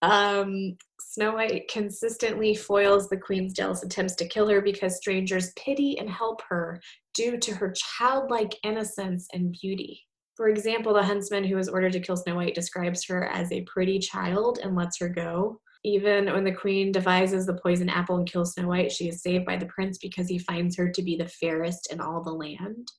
Um, 0.01 0.77
Snow 0.99 1.33
White 1.33 1.67
consistently 1.67 2.53
foils 2.53 3.09
the 3.09 3.17
queen's 3.17 3.53
jealous 3.53 3.83
attempts 3.83 4.15
to 4.15 4.27
kill 4.27 4.47
her 4.49 4.61
because 4.61 4.97
strangers 4.97 5.53
pity 5.53 5.97
and 5.97 6.09
help 6.09 6.41
her 6.49 6.79
due 7.15 7.37
to 7.39 7.55
her 7.55 7.73
childlike 7.75 8.53
innocence 8.63 9.27
and 9.33 9.55
beauty. 9.59 10.04
For 10.35 10.49
example, 10.49 10.93
the 10.93 11.03
huntsman 11.03 11.45
who 11.45 11.55
was 11.55 11.69
ordered 11.69 11.93
to 11.93 12.01
kill 12.01 12.17
Snow 12.17 12.35
White 12.35 12.55
describes 12.55 13.05
her 13.05 13.25
as 13.25 13.51
a 13.51 13.61
pretty 13.63 13.99
child 13.99 14.59
and 14.61 14.75
lets 14.75 14.99
her 14.99 15.07
go. 15.07 15.61
Even 15.85 16.25
when 16.25 16.43
the 16.43 16.51
queen 16.51 16.91
devises 16.91 17.45
the 17.45 17.59
poison 17.61 17.89
apple 17.89 18.17
and 18.17 18.29
kills 18.29 18.53
Snow 18.53 18.67
White, 18.67 18.91
she 18.91 19.07
is 19.07 19.21
saved 19.21 19.45
by 19.45 19.55
the 19.55 19.67
prince 19.67 19.97
because 19.97 20.27
he 20.27 20.39
finds 20.39 20.75
her 20.75 20.89
to 20.89 21.01
be 21.01 21.15
the 21.15 21.27
fairest 21.27 21.91
in 21.91 22.01
all 22.01 22.21
the 22.21 22.33
land. 22.33 22.91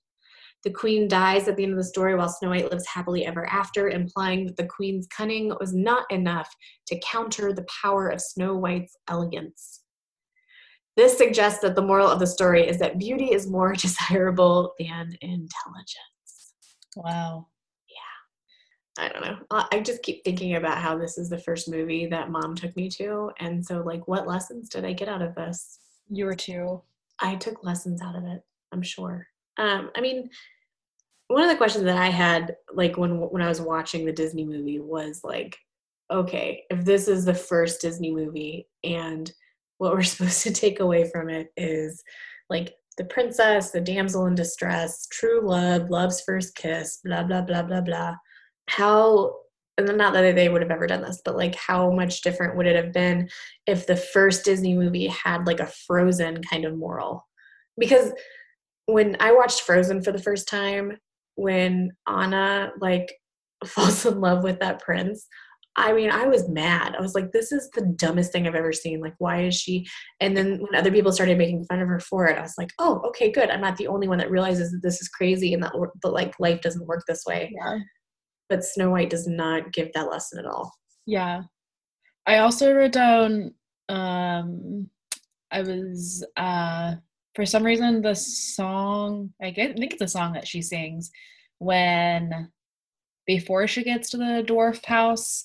The 0.65 0.73
queen 0.73 1.09
dies 1.09 1.47
at 1.47 1.57
the 1.57 1.65
end 1.65 1.73
of 1.73 1.79
the 1.79 1.85
story 1.85 2.15
while 2.15 2.31
Snow 2.31 2.49
White 2.51 2.71
lives 2.71 2.87
happily 2.87 3.27
ever 3.27 3.47
after, 3.47 3.91
implying 3.91 4.47
that 4.47 4.57
the 4.57 4.67
queen's 4.67 5.07
cunning 5.09 5.53
was 5.61 5.75
not 5.75 6.11
enough 6.11 6.49
to 6.87 7.01
counter 7.01 7.53
the 7.53 7.67
power 7.83 8.09
of 8.09 8.21
Snow 8.21 8.57
White's 8.57 8.97
elegance. 9.09 9.83
This 10.97 11.19
suggests 11.19 11.61
that 11.61 11.75
the 11.75 11.83
moral 11.83 12.09
of 12.09 12.19
the 12.19 12.27
story 12.27 12.67
is 12.67 12.79
that 12.79 12.99
beauty 12.99 13.27
is 13.27 13.47
more 13.47 13.75
desirable 13.77 14.73
than 14.79 15.15
intelligence. 15.21 16.16
Wow. 16.97 17.47
Yeah. 17.89 19.05
I 19.05 19.09
don't 19.13 19.23
know. 19.25 19.39
I 19.51 19.67
I 19.73 19.81
just 19.81 20.03
keep 20.03 20.25
thinking 20.25 20.57
about 20.57 20.79
how 20.79 20.97
this 20.99 21.19
is 21.19 21.29
the 21.29 21.39
first 21.39 21.69
movie 21.69 22.07
that 22.07 22.31
mom 22.31 22.57
took 22.57 22.75
me 22.75 22.89
to. 22.91 23.31
And 23.39 23.65
so, 23.65 23.83
like, 23.83 24.09
what 24.09 24.27
lessons 24.27 24.69
did 24.71 24.85
I 24.85 24.93
get 24.95 25.09
out 25.09 25.23
of 25.23 25.35
this? 25.35 25.79
You 26.09 26.25
were 26.25 26.35
too. 26.35 26.83
I 27.21 27.37
took 27.37 27.63
lessons 27.65 28.03
out 28.03 28.17
of 28.17 28.25
it, 28.25 28.43
I'm 28.73 28.83
sure. 28.83 29.27
Um, 29.59 29.91
I 29.97 30.01
mean, 30.01 30.29
one 31.29 31.43
of 31.43 31.49
the 31.51 31.57
questions 31.57 31.85
that 31.85 31.97
I 31.99 32.09
had, 32.09 32.57
like 32.73 32.97
when 32.97 33.19
when 33.21 33.43
I 33.43 33.49
was 33.49 33.61
watching 33.61 34.05
the 34.05 34.13
Disney 34.13 34.45
movie, 34.45 34.81
was 34.81 35.21
like, 35.23 35.57
okay, 36.11 36.65
if 36.71 36.85
this 36.85 37.09
is 37.09 37.25
the 37.25 37.35
first 37.35 37.81
Disney 37.83 38.11
movie, 38.11 38.69
and 38.85 39.31
what 39.79 39.93
we're 39.93 40.03
supposed 40.05 40.43
to 40.45 40.53
take 40.53 40.81
away 40.81 41.11
from 41.11 41.29
it 41.29 41.53
is 41.57 42.03
like 42.49 42.75
the 42.97 43.05
princess, 43.05 43.71
the 43.71 43.81
damsel 43.81 44.27
in 44.27 44.35
distress, 44.35 45.07
true 45.09 45.47
love, 45.47 45.91
love's 45.91 46.21
first 46.23 46.55
kiss, 46.55 46.99
blah 47.05 47.23
blah 47.23 47.43
blah 47.43 47.63
blah 47.63 47.81
blah. 47.81 48.15
How 48.69 49.37
and 49.79 49.99
not 49.99 50.15
that 50.15 50.35
they 50.35 50.49
would 50.49 50.63
have 50.63 50.71
ever 50.71 50.87
done 50.87 51.03
this, 51.03 51.21
but 51.25 51.37
like 51.37 51.55
how 51.55 51.91
much 51.91 52.23
different 52.23 52.57
would 52.57 52.67
it 52.67 52.77
have 52.77 52.93
been 52.93 53.29
if 53.67 53.87
the 53.87 53.97
first 53.97 54.45
Disney 54.45 54.75
movie 54.75 55.09
had 55.09 55.47
like 55.47 55.61
a 55.61 55.71
Frozen 55.87 56.43
kind 56.43 56.65
of 56.65 56.77
moral? 56.77 57.27
Because 57.79 58.13
when 58.87 59.17
I 59.21 59.33
watched 59.33 59.63
Frozen 59.63 60.03
for 60.03 60.13
the 60.13 60.23
first 60.23 60.49
time, 60.49 60.97
when 61.35 61.93
Anna 62.09 62.73
like 62.81 63.13
falls 63.67 64.07
in 64.07 64.21
love 64.21 64.43
with 64.43 64.61
that 64.61 64.81
prince, 64.81 65.27
I 65.79 65.93
mean, 65.93 66.11
I 66.11 66.27
was 66.27 66.49
mad. 66.49 66.95
I 66.97 67.03
was 67.03 67.15
like, 67.15 67.33
this 67.33 67.53
is 67.53 67.69
the 67.71 67.83
dumbest 67.83 68.33
thing 68.33 68.47
I've 68.47 68.55
ever 68.55 68.73
seen. 68.73 69.01
Like, 69.01 69.15
why 69.19 69.43
is 69.45 69.55
she? 69.55 69.87
And 70.21 70.37
then 70.37 70.59
when 70.61 70.75
other 70.75 70.91
people 70.91 71.13
started 71.13 71.37
making 71.37 71.65
fun 71.65 71.81
of 71.81 71.89
her 71.89 72.01
for 72.01 72.27
it, 72.27 72.39
I 72.39 72.43
was 72.43 72.55
like, 72.57 72.71
oh, 72.79 73.01
okay, 73.09 73.31
good. 73.31 73.51
I'm 73.51 73.61
not 73.61 73.77
the 73.77 73.89
only 73.89 74.09
one 74.09 74.19
that 74.19 74.31
realizes 74.31 74.71
that 74.73 74.81
this 74.83 75.01
is 75.03 75.09
crazy 75.09 75.53
and 75.53 75.63
that, 75.63 75.73
but 76.03 76.13
like, 76.13 76.35
life 76.41 76.63
doesn't 76.63 76.87
work 76.87 77.05
this 77.07 77.25
way. 77.27 77.53
Yeah. 77.55 77.79
But 78.49 78.65
Snow 78.65 78.91
White 78.91 79.11
does 79.11 79.27
not 79.27 79.73
give 79.73 79.93
that 79.93 80.11
lesson 80.11 80.39
at 80.39 80.47
all. 80.47 80.73
Yeah. 81.05 81.43
I 82.27 82.39
also 82.39 82.73
wrote 82.73 82.93
down 82.93 83.55
um 83.89 84.91
I 85.53 85.63
was 85.63 86.25
uh 86.37 86.97
for 87.37 87.47
some 87.47 87.63
reason 87.63 88.03
the 88.03 88.15
song 88.15 89.33
I 89.41 89.51
get- 89.51 89.71
I 89.71 89.75
think 89.75 89.93
it's 89.93 90.03
a 90.03 90.09
song 90.09 90.33
that 90.33 90.49
she 90.49 90.61
sings 90.61 91.11
when 91.59 92.51
before 93.27 93.67
she 93.67 93.83
gets 93.83 94.11
to 94.11 94.17
the 94.17 94.45
dwarf 94.47 94.85
house 94.85 95.45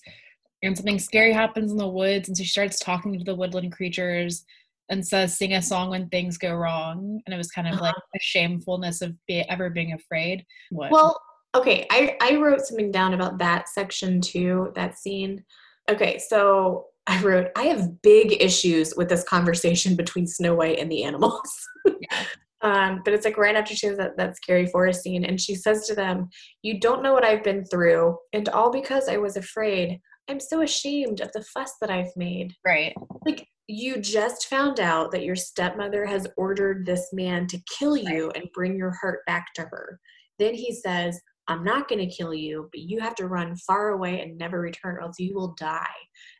and 0.63 0.75
something 0.75 0.99
scary 0.99 1.33
happens 1.33 1.71
in 1.71 1.77
the 1.77 1.87
woods 1.87 2.27
and 2.27 2.37
so 2.37 2.43
she 2.43 2.49
starts 2.49 2.79
talking 2.79 3.17
to 3.17 3.23
the 3.23 3.35
woodland 3.35 3.71
creatures 3.71 4.45
and 4.89 5.05
says 5.05 5.37
sing 5.37 5.53
a 5.53 5.61
song 5.61 5.89
when 5.89 6.09
things 6.09 6.37
go 6.37 6.53
wrong 6.53 7.21
and 7.25 7.33
it 7.33 7.37
was 7.37 7.51
kind 7.51 7.67
of 7.67 7.79
like 7.79 7.95
uh-huh. 7.95 8.17
a 8.17 8.19
shamefulness 8.19 9.01
of 9.01 9.15
be, 9.27 9.39
ever 9.49 9.69
being 9.69 9.93
afraid 9.93 10.45
what 10.69 10.91
Well, 10.91 11.19
okay, 11.55 11.85
I, 11.89 12.17
I 12.21 12.35
wrote 12.35 12.61
something 12.61 12.91
down 12.91 13.13
about 13.13 13.37
that 13.39 13.69
section 13.69 14.21
too, 14.21 14.71
that 14.75 14.97
scene. 14.97 15.43
Okay, 15.89 16.17
so 16.17 16.87
I 17.07 17.21
wrote, 17.21 17.47
I 17.55 17.63
have 17.63 18.01
big 18.01 18.41
issues 18.41 18.93
with 18.95 19.09
this 19.09 19.23
conversation 19.23 19.95
between 19.95 20.27
Snow 20.27 20.55
White 20.55 20.79
and 20.79 20.91
the 20.91 21.03
animals. 21.03 21.67
Yeah. 21.85 22.23
um, 22.63 23.01
but 23.03 23.13
it's 23.13 23.25
like 23.25 23.37
right 23.37 23.55
after 23.55 23.75
she 23.75 23.87
has 23.87 23.97
that, 23.97 24.17
that 24.17 24.37
scary 24.37 24.67
forest 24.67 25.01
scene, 25.03 25.25
and 25.25 25.39
she 25.39 25.55
says 25.55 25.87
to 25.87 25.95
them, 25.95 26.29
You 26.61 26.79
don't 26.79 27.03
know 27.03 27.13
what 27.13 27.25
I've 27.25 27.43
been 27.43 27.65
through, 27.65 28.17
and 28.33 28.47
all 28.49 28.71
because 28.71 29.09
I 29.09 29.17
was 29.17 29.37
afraid. 29.37 29.99
I'm 30.29 30.39
so 30.39 30.61
ashamed 30.61 31.19
of 31.21 31.31
the 31.33 31.43
fuss 31.43 31.73
that 31.81 31.89
I've 31.89 32.15
made. 32.15 32.53
right 32.63 32.93
Like, 33.25 33.47
you 33.67 33.99
just 33.99 34.47
found 34.47 34.79
out 34.79 35.11
that 35.11 35.23
your 35.23 35.35
stepmother 35.35 36.05
has 36.05 36.27
ordered 36.37 36.85
this 36.85 37.09
man 37.13 37.47
to 37.47 37.59
kill 37.77 37.97
you 37.97 38.31
and 38.35 38.49
bring 38.53 38.75
your 38.77 38.93
heart 39.01 39.19
back 39.25 39.47
to 39.55 39.61
her. 39.63 39.99
Then 40.39 40.53
he 40.53 40.73
says, 40.73 41.19
I'm 41.47 41.63
not 41.63 41.89
going 41.89 41.99
to 42.07 42.15
kill 42.15 42.33
you, 42.33 42.69
but 42.71 42.81
you 42.81 42.99
have 42.99 43.15
to 43.15 43.27
run 43.27 43.55
far 43.57 43.89
away 43.89 44.21
and 44.21 44.37
never 44.37 44.59
return, 44.61 44.95
or 44.95 45.01
else 45.01 45.19
you 45.19 45.33
will 45.33 45.53
die. 45.59 45.85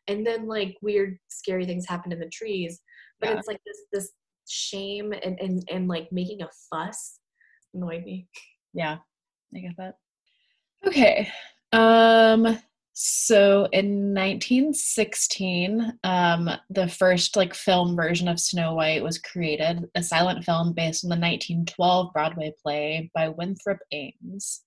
And 0.08 0.26
then, 0.26 0.48
like, 0.48 0.76
weird, 0.82 1.18
scary 1.30 1.66
things 1.66 1.88
happen 1.88 2.12
in 2.12 2.20
the 2.20 2.30
trees. 2.30 2.82
But 3.20 3.30
Yeah. 3.32 3.38
it's 3.38 3.48
like 3.48 3.62
this, 3.66 3.78
this 3.92 4.12
shame 4.52 5.14
and, 5.14 5.40
and, 5.40 5.64
and 5.72 5.88
like 5.88 6.12
making 6.12 6.42
a 6.42 6.50
fuss 6.70 7.20
annoyed 7.74 8.04
me. 8.04 8.28
Yeah, 8.74 8.98
I 9.56 9.60
get 9.60 9.78
that. 9.78 9.96
Okay. 10.86 11.30
Um 11.72 12.60
so 12.94 13.68
in 13.72 14.14
1916, 14.14 15.94
um 16.04 16.50
the 16.70 16.88
first 16.88 17.36
like 17.36 17.54
film 17.54 17.96
version 17.96 18.28
of 18.28 18.40
Snow 18.40 18.76
White 18.76 19.04
was 19.04 19.18
created, 19.18 19.90
a 19.96 20.04
silent 20.04 20.44
film 20.44 20.74
based 20.74 21.06
on 21.06 21.10
the 21.10 21.16
1912 21.16 22.14
Broadway 22.14 22.54
play 22.62 23.10
by 23.16 23.30
Winthrop 23.30 23.80
Ames. 23.92 24.64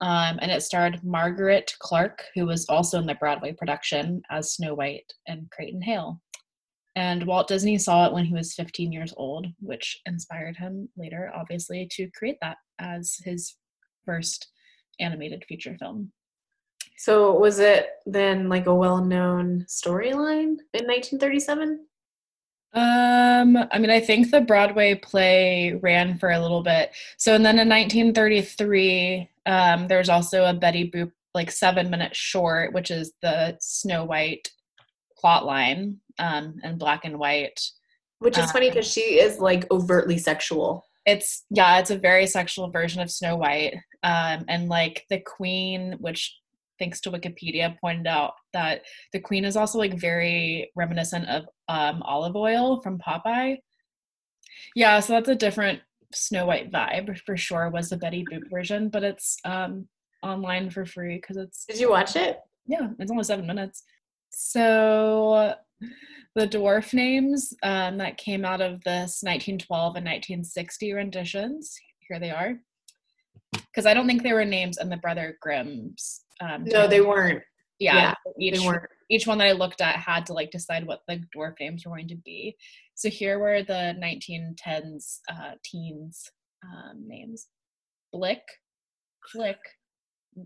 Um, 0.00 0.38
and 0.40 0.50
it 0.50 0.62
starred 0.62 1.02
Margaret 1.02 1.74
Clark, 1.80 2.22
who 2.34 2.46
was 2.46 2.66
also 2.68 2.98
in 2.98 3.06
the 3.06 3.16
Broadway 3.16 3.52
production 3.52 4.22
as 4.30 4.52
Snow 4.52 4.74
White 4.74 5.12
and 5.26 5.50
Creighton 5.50 5.82
Hale. 5.82 6.20
And 6.98 7.24
Walt 7.28 7.46
Disney 7.46 7.78
saw 7.78 8.06
it 8.06 8.12
when 8.12 8.24
he 8.24 8.34
was 8.34 8.54
15 8.54 8.90
years 8.90 9.14
old, 9.16 9.46
which 9.60 10.00
inspired 10.04 10.56
him 10.56 10.88
later, 10.96 11.30
obviously, 11.32 11.86
to 11.92 12.10
create 12.10 12.38
that 12.42 12.56
as 12.80 13.18
his 13.24 13.54
first 14.04 14.48
animated 14.98 15.44
feature 15.48 15.76
film. 15.78 16.10
So, 16.96 17.38
was 17.38 17.60
it 17.60 17.86
then 18.04 18.48
like 18.48 18.66
a 18.66 18.74
well 18.74 18.98
known 19.04 19.64
storyline 19.68 20.56
in 20.74 20.86
1937? 20.88 21.86
Um, 22.72 23.56
I 23.70 23.78
mean, 23.78 23.90
I 23.90 24.00
think 24.00 24.32
the 24.32 24.40
Broadway 24.40 24.96
play 24.96 25.74
ran 25.80 26.18
for 26.18 26.32
a 26.32 26.40
little 26.40 26.64
bit. 26.64 26.90
So, 27.16 27.36
and 27.36 27.46
then 27.46 27.60
in 27.60 27.68
1933, 27.68 29.30
um, 29.46 29.86
there's 29.86 30.08
also 30.08 30.46
a 30.46 30.52
Betty 30.52 30.90
Boop 30.90 31.12
like 31.32 31.52
seven 31.52 31.90
minute 31.90 32.16
short, 32.16 32.72
which 32.72 32.90
is 32.90 33.12
the 33.22 33.56
Snow 33.60 34.04
White 34.04 34.50
plot 35.18 35.44
line 35.44 35.98
um, 36.18 36.56
in 36.62 36.78
black 36.78 37.04
and 37.04 37.18
white. 37.18 37.60
Which 38.20 38.36
is 38.38 38.44
Uh, 38.44 38.52
funny 38.52 38.70
because 38.70 38.90
she 38.90 39.20
is 39.20 39.38
like 39.38 39.70
overtly 39.70 40.18
sexual. 40.18 40.84
It's 41.06 41.44
yeah, 41.50 41.78
it's 41.78 41.90
a 41.90 41.98
very 41.98 42.26
sexual 42.26 42.70
version 42.70 43.00
of 43.00 43.10
Snow 43.10 43.36
White, 43.36 43.74
um, 44.02 44.44
and 44.48 44.68
like 44.68 45.04
the 45.08 45.20
Queen, 45.20 45.96
which 46.00 46.36
thanks 46.78 47.00
to 47.02 47.10
Wikipedia 47.10 47.78
pointed 47.80 48.06
out 48.06 48.34
that 48.52 48.82
the 49.12 49.20
Queen 49.20 49.44
is 49.44 49.56
also 49.56 49.78
like 49.78 49.94
very 49.98 50.70
reminiscent 50.76 51.26
of 51.28 51.44
um, 51.68 52.02
Olive 52.02 52.36
Oyl 52.36 52.80
from 52.82 52.98
Popeye. 52.98 53.58
Yeah, 54.74 55.00
so 55.00 55.14
that's 55.14 55.28
a 55.28 55.34
different 55.34 55.80
Snow 56.12 56.46
White 56.46 56.70
vibe 56.70 57.18
for 57.24 57.36
sure. 57.36 57.70
Was 57.70 57.88
the 57.90 57.96
Betty 57.96 58.24
Boop 58.30 58.50
version, 58.50 58.88
but 58.88 59.02
it's 59.04 59.36
um, 59.44 59.88
online 60.22 60.70
for 60.70 60.84
free 60.84 61.16
because 61.16 61.36
it's 61.36 61.64
Did 61.66 61.78
you 61.80 61.90
watch 61.90 62.16
it? 62.16 62.38
yeah, 62.66 62.88
it's 62.98 63.10
only 63.10 63.24
seven 63.24 63.46
minutes. 63.46 63.82
So 64.30 65.54
the 66.34 66.46
dwarf 66.46 66.94
names 66.94 67.52
um, 67.62 67.98
that 67.98 68.16
came 68.16 68.44
out 68.44 68.60
of 68.60 68.82
this 68.84 69.22
1912 69.22 69.96
and 69.96 70.06
1960 70.06 70.92
renditions, 70.92 71.76
here 72.06 72.20
they 72.20 72.30
are. 72.30 72.58
Because 73.52 73.86
I 73.86 73.94
don't 73.94 74.06
think 74.06 74.22
they 74.22 74.32
were 74.32 74.44
names 74.44 74.78
in 74.78 74.88
the 74.88 74.96
Brother 74.98 75.36
Grimm's. 75.40 76.24
Um, 76.40 76.64
No, 76.64 76.86
they 76.86 77.00
weren't. 77.00 77.42
Yeah, 77.78 77.94
yeah, 77.94 78.14
each 78.38 78.60
They 78.60 78.66
weren't. 78.66 78.90
each 79.08 79.26
one 79.26 79.38
that 79.38 79.46
I 79.48 79.52
looked 79.52 79.80
at 79.80 79.96
had 79.96 80.26
to 80.26 80.32
like 80.32 80.50
decide 80.50 80.86
what 80.86 81.02
the 81.06 81.22
dwarf 81.36 81.54
names 81.60 81.84
were 81.84 81.92
going 81.92 82.08
to 82.08 82.16
be. 82.16 82.56
So 82.94 83.08
here 83.08 83.38
were 83.38 83.62
the 83.62 83.94
1910s 84.02 85.20
uh, 85.30 85.52
teens 85.64 86.28
um, 86.64 87.04
names: 87.06 87.46
Blick, 88.12 88.42
Click, 89.22 89.58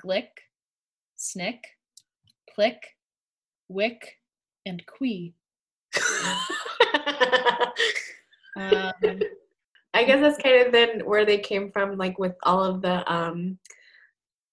Glick, 0.05 0.29
Snick, 1.17 1.65
Plick, 2.55 2.79
Wick, 3.73 4.19
and 4.67 4.85
Quee. 4.87 5.35
Um, 8.55 8.93
I 9.95 10.05
guess 10.05 10.21
that's 10.21 10.43
kind 10.43 10.67
of 10.67 10.73
then 10.73 11.01
where 11.07 11.25
they 11.25 11.39
came 11.39 11.71
from, 11.73 11.97
like 11.97 12.19
with 12.19 12.35
all 12.43 12.63
of 12.63 12.83
the 12.83 13.11
um, 13.13 13.59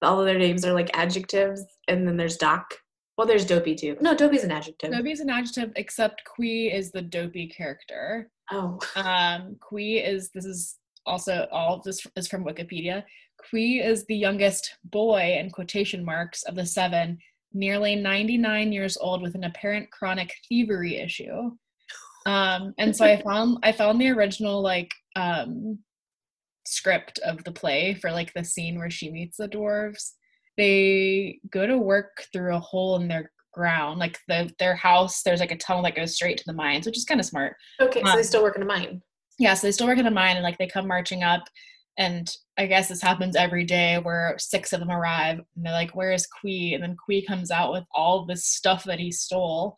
all 0.02 0.20
of 0.20 0.26
their 0.26 0.40
names 0.40 0.66
are 0.66 0.74
like 0.74 0.98
adjectives, 0.98 1.64
and 1.88 2.08
then 2.08 2.18
there's 2.18 2.38
Doc. 2.38 2.74
Well, 3.18 3.28
there's 3.28 3.46
Dopey 3.46 3.76
too. 3.76 3.98
No, 4.00 4.16
Dopey's 4.16 4.46
an 4.46 4.52
adjective. 4.52 4.92
Dopey's 4.92 5.20
an 5.20 5.30
adjective, 5.30 5.74
except 5.76 6.24
Quee 6.24 6.72
is 6.72 6.92
the 6.92 7.02
dopey 7.02 7.48
character. 7.48 8.30
Oh, 8.52 8.80
Um, 8.96 9.58
Quee 9.60 9.98
is 9.98 10.30
this 10.34 10.46
is 10.46 10.78
also 11.06 11.48
all 11.52 11.82
this 11.84 12.06
is 12.16 12.28
from 12.28 12.46
Wikipedia. 12.46 13.04
Quee 13.50 13.82
is 13.82 14.06
the 14.06 14.16
youngest 14.16 14.78
boy 14.86 15.36
in 15.40 15.50
quotation 15.50 16.04
marks 16.06 16.44
of 16.44 16.56
the 16.56 16.66
seven, 16.66 17.18
nearly 17.54 17.96
99 17.96 18.72
years 18.72 18.98
old 18.98 19.22
with 19.22 19.36
an 19.36 19.44
apparent 19.44 19.92
chronic 19.92 20.34
thievery 20.48 20.98
issue. 20.98 21.52
Um, 22.26 22.74
and 22.78 22.96
so 22.96 23.06
I 23.06 23.22
found 23.26 23.58
I 23.64 23.72
found 23.72 24.00
the 24.00 24.10
original 24.10 24.62
like 24.62 24.92
um 25.16 25.80
script 26.66 27.18
of 27.20 27.44
the 27.44 27.52
play 27.52 27.96
for 27.96 28.12
like 28.12 28.32
the 28.34 28.44
scene 28.44 28.78
where 28.78 28.90
she 28.92 29.10
meets 29.12 29.38
the 29.38 29.48
dwarves. 29.48 30.12
They 30.58 31.40
go 31.52 31.66
to 31.66 31.78
work 31.78 32.26
through 32.34 32.56
a 32.56 32.60
hole 32.60 32.98
in 32.98 33.08
their 33.08 33.32
ground, 33.54 34.00
like 34.00 34.20
the 34.28 34.52
their 34.60 34.76
house. 34.76 35.24
There's 35.24 35.40
like 35.40 35.52
a 35.52 35.58
tunnel 35.58 35.84
that 35.84 35.96
goes 35.96 36.16
straight 36.16 36.38
to 36.38 36.44
the 36.46 36.54
mines, 36.54 36.86
which 36.86 36.98
is 36.98 37.06
kind 37.06 37.20
of 37.20 37.26
smart 37.26 37.56
okay. 37.82 38.02
So 38.04 38.10
Um, 38.10 38.18
they 38.18 38.24
still 38.24 38.44
work 38.44 38.56
in 38.58 38.62
a 38.62 38.66
mine. 38.66 39.02
yeah, 39.40 39.54
so 39.54 39.66
they 39.68 39.72
still 39.72 39.88
work 39.88 39.98
in 39.98 40.06
a 40.08 40.12
mine 40.12 40.36
and 40.36 40.44
like 40.44 40.58
they 40.58 40.68
come 40.68 40.88
marching 40.88 41.24
up. 41.24 41.44
And 42.00 42.34
I 42.58 42.66
guess 42.66 42.88
this 42.88 43.02
happens 43.02 43.36
every 43.36 43.66
day 43.66 44.00
where 44.00 44.36
six 44.40 44.72
of 44.72 44.80
them 44.80 44.90
arrive 44.90 45.38
and 45.38 45.66
they're 45.66 45.74
like, 45.74 45.96
Where 45.96 46.14
is 46.14 46.26
Quee? 46.26 46.74
And 46.74 46.82
then 46.82 46.96
Quee 46.96 47.26
comes 47.26 47.52
out 47.52 47.74
with 47.74 47.84
all 47.94 48.26
this 48.26 48.46
stuff 48.46 48.86
that 48.86 49.00
he 49.00 49.12
stole. 49.12 49.76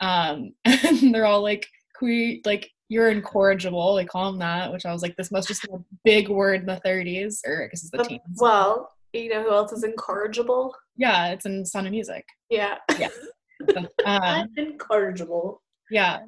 Um, 0.00 0.54
and 0.64 1.14
they're 1.14 1.26
all 1.26 1.42
like, 1.42 1.66
Quee, 1.96 2.42
like, 2.44 2.70
you're 2.88 3.10
incorrigible. 3.10 3.94
They 3.94 4.06
call 4.06 4.30
him 4.30 4.38
that, 4.38 4.72
which 4.72 4.86
I 4.86 4.92
was 4.92 5.02
like, 5.02 5.14
This 5.16 5.30
must 5.30 5.46
just 5.46 5.62
be 5.62 5.68
a 5.74 5.84
big 6.04 6.28
word 6.28 6.60
in 6.60 6.66
the 6.66 6.80
30s, 6.84 7.40
or 7.46 7.64
I 7.64 7.66
guess 7.68 7.82
it's 7.82 7.90
the 7.90 8.02
teens. 8.02 8.22
Well, 8.40 8.90
you 9.12 9.28
know 9.28 9.42
who 9.42 9.52
else 9.52 9.72
is 9.72 9.84
incorrigible? 9.84 10.74
Yeah, 10.96 11.28
it's 11.28 11.46
in 11.46 11.64
Sound 11.66 11.86
of 11.86 11.92
Music. 11.92 12.24
Yeah, 12.50 12.78
Um, 13.76 13.88
I'm 14.04 14.48
incorrigible. 14.56 15.62
Yeah. 15.90 16.20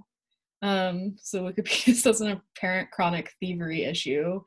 Um, 0.62 1.16
so 1.18 1.44
Wikipedia 1.44 1.94
says 1.96 2.20
an 2.20 2.40
apparent 2.56 2.90
chronic 2.90 3.32
thievery 3.40 3.84
issue, 3.84 4.40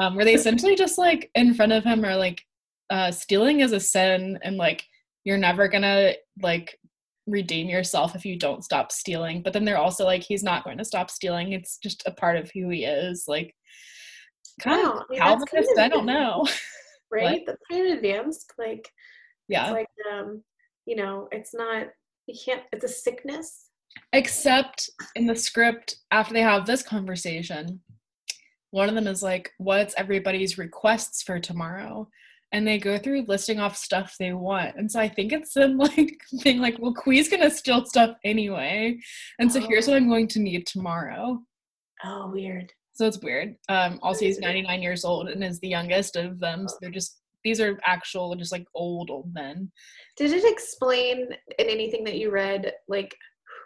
um, 0.00 0.14
where 0.16 0.24
they 0.24 0.34
essentially 0.34 0.76
just 0.76 0.98
like 0.98 1.30
in 1.34 1.54
front 1.54 1.72
of 1.72 1.84
him 1.84 2.04
are 2.04 2.16
like, 2.16 2.42
uh, 2.90 3.10
stealing 3.10 3.60
is 3.60 3.72
a 3.72 3.80
sin, 3.80 4.38
and 4.42 4.56
like 4.56 4.84
you're 5.24 5.38
never 5.38 5.66
gonna 5.68 6.12
like 6.40 6.78
redeem 7.26 7.68
yourself 7.68 8.14
if 8.14 8.24
you 8.24 8.38
don't 8.38 8.64
stop 8.64 8.92
stealing. 8.92 9.42
But 9.42 9.52
then 9.52 9.64
they're 9.64 9.78
also 9.78 10.04
like, 10.04 10.22
he's 10.22 10.42
not 10.42 10.64
going 10.64 10.78
to 10.78 10.84
stop 10.84 11.10
stealing. 11.10 11.52
It's 11.52 11.78
just 11.78 12.02
a 12.06 12.12
part 12.12 12.36
of 12.36 12.50
who 12.54 12.68
he 12.68 12.84
is. 12.84 13.24
Like, 13.26 13.54
kind 14.60 14.82
Wow, 14.82 14.90
of 14.90 14.96
I 14.98 15.04
mean, 15.10 15.20
kind 15.20 15.46
Calvinist. 15.48 15.72
of 15.72 15.78
I 15.78 15.88
don't 15.88 16.06
know. 16.06 16.46
Right? 17.08 17.42
That's 17.46 17.62
kind 17.70 17.86
of 17.86 17.98
advanced. 17.98 18.52
Like, 18.58 18.90
yeah. 19.48 19.66
it's 19.66 19.72
like, 19.72 19.86
um, 20.12 20.42
you 20.86 20.96
know, 20.96 21.28
it's 21.30 21.54
not. 21.54 21.86
You 22.26 22.36
can't. 22.44 22.62
It's 22.72 22.84
a 22.84 22.88
sickness. 22.88 23.65
Except 24.12 24.88
in 25.14 25.26
the 25.26 25.36
script, 25.36 25.96
after 26.10 26.32
they 26.34 26.42
have 26.42 26.66
this 26.66 26.82
conversation, 26.82 27.80
one 28.70 28.88
of 28.88 28.94
them 28.94 29.06
is 29.06 29.22
like, 29.22 29.50
What's 29.58 29.94
everybody's 29.96 30.58
requests 30.58 31.22
for 31.22 31.38
tomorrow? 31.38 32.08
And 32.52 32.66
they 32.66 32.78
go 32.78 32.96
through 32.96 33.24
listing 33.26 33.58
off 33.58 33.76
stuff 33.76 34.14
they 34.18 34.32
want. 34.32 34.76
And 34.76 34.90
so 34.90 35.00
I 35.00 35.08
think 35.08 35.32
it's 35.32 35.52
them 35.54 35.76
like 35.78 36.16
being 36.42 36.60
like, 36.60 36.76
Well, 36.78 36.94
Quee's 36.94 37.28
gonna 37.28 37.50
steal 37.50 37.84
stuff 37.84 38.16
anyway. 38.24 38.98
And 39.38 39.50
so 39.52 39.60
here's 39.60 39.88
Oh. 39.88 39.92
what 39.92 39.96
I'm 39.98 40.08
going 40.08 40.28
to 40.28 40.40
need 40.40 40.66
tomorrow. 40.66 41.40
Oh, 42.04 42.30
weird. 42.30 42.72
So 42.94 43.06
it's 43.06 43.20
weird. 43.22 43.56
Um, 43.68 43.98
also, 44.02 44.24
he's 44.24 44.38
99 44.38 44.80
years 44.82 45.04
old 45.04 45.28
and 45.28 45.44
is 45.44 45.60
the 45.60 45.68
youngest 45.68 46.16
of 46.16 46.38
them. 46.38 46.66
So 46.66 46.76
they're 46.80 46.90
just, 46.90 47.18
these 47.44 47.60
are 47.60 47.78
actual, 47.84 48.34
just 48.36 48.52
like 48.52 48.66
old, 48.74 49.10
old 49.10 49.32
men. 49.34 49.70
Did 50.16 50.32
it 50.32 50.50
explain 50.50 51.28
in 51.58 51.66
anything 51.68 52.04
that 52.04 52.16
you 52.16 52.30
read, 52.30 52.72
like 52.88 53.14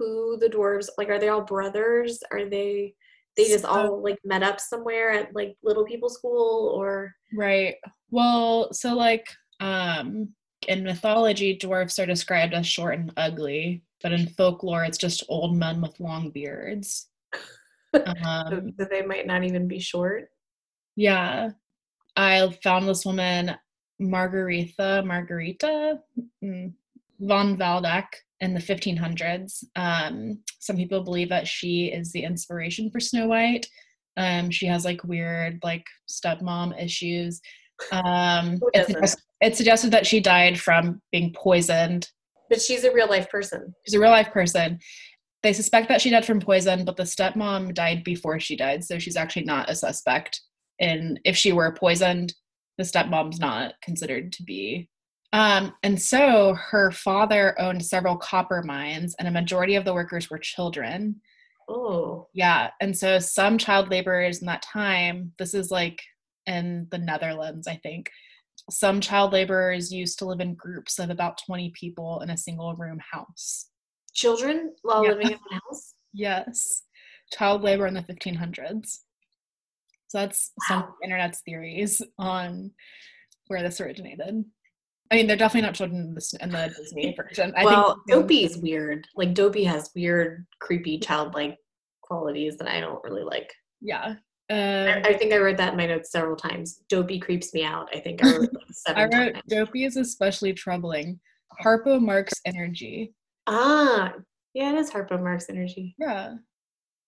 who 0.01 0.37
the 0.39 0.49
dwarves 0.49 0.89
like? 0.99 1.09
Are 1.11 1.19
they 1.21 1.29
all 1.29 1.43
brothers? 1.43 2.19
Are 2.33 2.47
they? 2.47 2.95
They 3.37 3.45
just 3.45 3.63
So- 3.65 3.69
all 3.71 4.03
like 4.03 4.19
met 4.25 4.43
up 4.43 4.59
somewhere 4.59 5.13
at 5.13 5.35
like 5.35 5.57
little 5.63 5.85
people 5.85 6.09
school, 6.09 6.73
or 6.75 7.15
Right. 7.33 7.77
Well, 8.11 8.73
so 8.73 8.95
like 8.97 9.29
um 9.61 10.35
in 10.69 10.83
mythology, 10.85 11.57
dwarfs 11.57 11.99
are 11.99 12.07
described 12.07 12.53
as 12.55 12.67
short 12.67 12.99
and 12.99 13.13
ugly, 13.17 13.83
but 14.03 14.13
in 14.13 14.27
folklore, 14.29 14.85
it's 14.85 14.99
just 14.99 15.23
old 15.29 15.57
men 15.57 15.81
with 15.81 16.01
long 16.01 16.31
beards. 16.31 17.09
Um, 17.93 18.73
that 18.79 18.89
they 18.89 19.03
might 19.03 19.27
not 19.27 19.43
even 19.43 19.67
be 19.67 19.81
short. 19.81 20.31
yeah, 20.95 21.51
I 22.15 22.49
found 22.63 22.87
this 22.89 23.05
woman, 23.05 23.57
Margaretha, 24.01 25.03
Margarita 25.05 25.99
mm, 26.45 26.73
von 27.19 27.57
Waldeck, 27.59 28.07
in 28.41 28.55
the 28.55 28.61
1500s. 28.61 29.65
Um, 29.77 30.39
some 30.59 30.77
people 30.77 31.03
believe 31.03 31.29
that 31.29 31.47
she 31.47 31.87
is 31.87 32.13
the 32.13 32.25
inspiration 32.25 32.91
for 32.91 33.01
Snow 33.01 33.27
White. 33.27 33.67
Um, 34.17 34.51
she 34.51 34.67
has 34.67 34.85
like 34.85 35.05
weird 35.05 35.61
like 35.63 35.85
stepmom 36.09 36.83
issues. 36.83 37.41
Um, 37.93 38.61
doesn't? 38.75 39.17
it's 39.41 39.57
suggested 39.57 39.91
that 39.93 40.07
she 40.07 40.21
died 40.21 40.59
from 40.59 41.01
being 41.13 41.33
poisoned. 41.33 42.09
But 42.49 42.61
she's 42.61 42.85
a 42.85 42.93
real 42.93 43.09
life 43.09 43.31
person. 43.31 43.75
She's 43.87 43.95
a 43.95 44.01
real 44.01 44.11
life 44.11 44.31
person. 44.33 44.79
They 45.43 45.53
suspect 45.53 45.89
that 45.89 46.01
she 46.01 46.11
died 46.11 46.27
from 46.27 46.41
poison, 46.41 46.85
but 46.85 46.97
the 46.97 47.05
stepmom 47.05 47.75
died 47.75 48.05
before 48.05 48.39
she 48.41 48.57
died, 48.57 48.85
so 48.85 48.99
she's 48.99 49.17
actually 49.17 49.45
not 49.45 49.71
a 49.71 49.75
suspect. 49.75 50.41
And 50.81 51.19
if 51.25 51.37
she 51.37 51.53
were 51.53 51.73
poisoned, 51.73 52.35
the 52.77 52.85
stepmom's 52.85 53.41
not 53.41 53.75
considered 53.83 54.33
to 54.33 54.43
be. 54.43 54.89
Um, 55.33 55.75
and 55.83 56.01
so 56.01 56.55
her 56.55 56.91
father 56.91 57.59
owned 57.61 57.85
several 57.85 58.17
copper 58.17 58.63
mines, 58.65 59.15
and 59.19 59.29
a 59.29 59.31
majority 59.31 59.77
of 59.77 59.85
the 59.85 59.95
workers 59.95 60.29
were 60.29 60.39
children. 60.39 61.21
Oh, 61.69 62.29
Yeah, 62.33 62.71
and 62.81 62.97
so 62.97 63.19
some 63.21 63.57
child 63.59 63.91
laborers 63.91 64.41
in 64.41 64.47
that 64.47 64.63
time, 64.63 65.33
this 65.39 65.55
is 65.55 65.71
like 65.71 66.03
in 66.47 66.89
the 66.91 66.99
Netherlands, 66.99 67.69
I 67.69 67.77
think. 67.77 68.11
Some 68.71 69.01
child 69.01 69.33
laborers 69.33 69.93
used 69.93 70.19
to 70.19 70.27
live 70.27 70.41
in 70.41 70.55
groups 70.55 70.99
of 70.99 71.11
about 71.11 71.39
20 71.47 71.73
people 71.79 72.21
in 72.21 72.31
a 72.31 72.37
single 72.37 72.75
room 72.75 72.99
house. 73.13 73.67
children 74.13 74.75
while 74.83 75.05
Yeah. 75.05 75.11
living 75.11 75.29
in 75.29 75.39
one 75.49 75.61
house. 75.69 75.95
Yes, 76.13 76.83
child 77.33 77.63
labor 77.63 77.87
in 77.87 77.95
the 77.95 78.03
1500s. 78.03 79.05
So 80.09 80.19
that's 80.19 80.51
some 80.67 80.81
Wow. 80.83 80.95
internet's 81.05 81.41
theories 81.43 82.03
on 82.19 82.73
where 83.47 83.63
this 83.63 83.81
originated. 83.81 84.45
I 85.11 85.17
mean, 85.17 85.27
they're 85.27 85.37
definitely 85.37 85.67
not 85.67 85.75
children 85.75 86.01
in 86.03 86.15
the, 86.15 86.39
in 86.41 86.51
the 86.51 86.73
Disney 86.77 87.17
version. 87.17 87.53
I 87.57 87.65
well, 87.65 87.95
think 88.07 88.21
Dopey 88.21 88.45
is 88.45 88.57
weird. 88.59 89.07
Like 89.17 89.35
Dopey 89.35 89.65
has 89.65 89.91
weird, 89.95 90.47
creepy, 90.61 90.99
childlike 90.99 91.57
qualities 92.03 92.57
that 92.59 92.69
I 92.69 92.81
don't 92.81 93.03
really 93.03 93.25
like. 93.25 93.53
yeah. 93.81 94.15
I, 94.49 94.93
Um, 94.93 95.03
I 95.05 95.15
think 95.15 95.33
I 95.33 95.37
read 95.37 95.57
that 95.59 95.73
in 95.73 95.77
my 95.77 95.87
notes 95.87 96.11
several 96.11 96.37
times. 96.37 96.83
Dopey 96.89 97.21
creeps 97.21 97.55
me 97.55 97.63
out. 97.65 97.89
I 97.95 98.01
think 98.01 98.25
I 98.25 98.37
wrote 98.37 98.51
like 98.89 98.97
I 98.97 99.03
wrote 99.05 99.35
times. 99.35 99.45
Dopey 99.49 99.85
is 99.85 99.97
especially 99.97 100.53
troubling. 100.53 101.21
Harpo 101.63 102.01
Marx 102.01 102.33
energy. 102.45 103.15
Ah, 103.47 104.13
yeah, 104.55 104.73
it 104.73 104.79
is 104.79 104.91
Harpo 104.91 105.23
Marx 105.23 105.49
energy. 105.49 105.95
Yeah. 105.99 106.35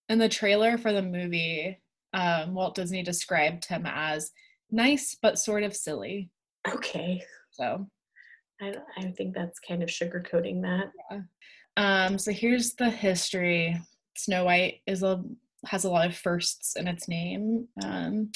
In 0.09 0.19
the 0.19 0.29
trailer 0.29 0.79
for 0.79 0.93
the 0.93 1.03
movie, 1.03 1.81
um, 2.15 2.55
Walt 2.55 2.75
Disney 2.75 3.03
described 3.03 3.65
him 3.65 3.87
as 3.87 4.31
nice 4.71 5.17
but 5.21 5.39
sort 5.39 5.63
of 5.65 5.75
silly. 5.75 6.31
Okay, 6.69 7.23
So, 7.53 7.87
I, 8.61 8.75
I 8.99 9.13
think 9.13 9.35
that's 9.35 9.59
kind 9.59 9.83
of 9.83 9.89
sugarcoating 9.89 10.63
that. 10.63 10.93
um, 11.77 12.19
so 12.19 12.33
here's 12.33 12.75
the 12.75 12.91
history. 12.91 13.81
Snow 14.17 14.45
White 14.45 14.81
is 14.87 15.03
a 15.03 15.23
has 15.67 15.85
a 15.85 15.91
lot 15.91 16.07
of 16.07 16.17
firsts 16.17 16.77
in 16.77 16.89
its 16.89 17.09
name. 17.09 17.69
Um, 17.85 18.33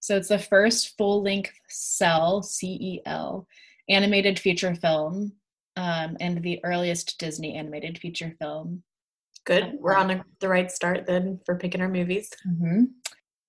so 0.00 0.16
it's 0.16 0.28
the 0.28 0.38
first 0.38 0.96
full-length 0.98 1.52
cel 1.68 2.42
C 2.42 2.78
E 2.80 3.00
L 3.06 3.46
animated 3.88 4.38
feature 4.38 4.74
film, 4.74 5.32
um, 5.76 6.16
and 6.20 6.42
the 6.42 6.60
earliest 6.64 7.18
Disney 7.18 7.56
animated 7.56 7.98
feature 7.98 8.34
film. 8.38 8.82
Good. 9.44 9.74
We're 9.80 9.96
on 9.96 10.10
a, 10.10 10.24
the 10.40 10.48
right 10.48 10.70
start 10.70 11.06
then 11.06 11.40
for 11.46 11.56
picking 11.56 11.80
our 11.80 11.88
movies. 11.88 12.30
Mm-hmm. 12.46 12.84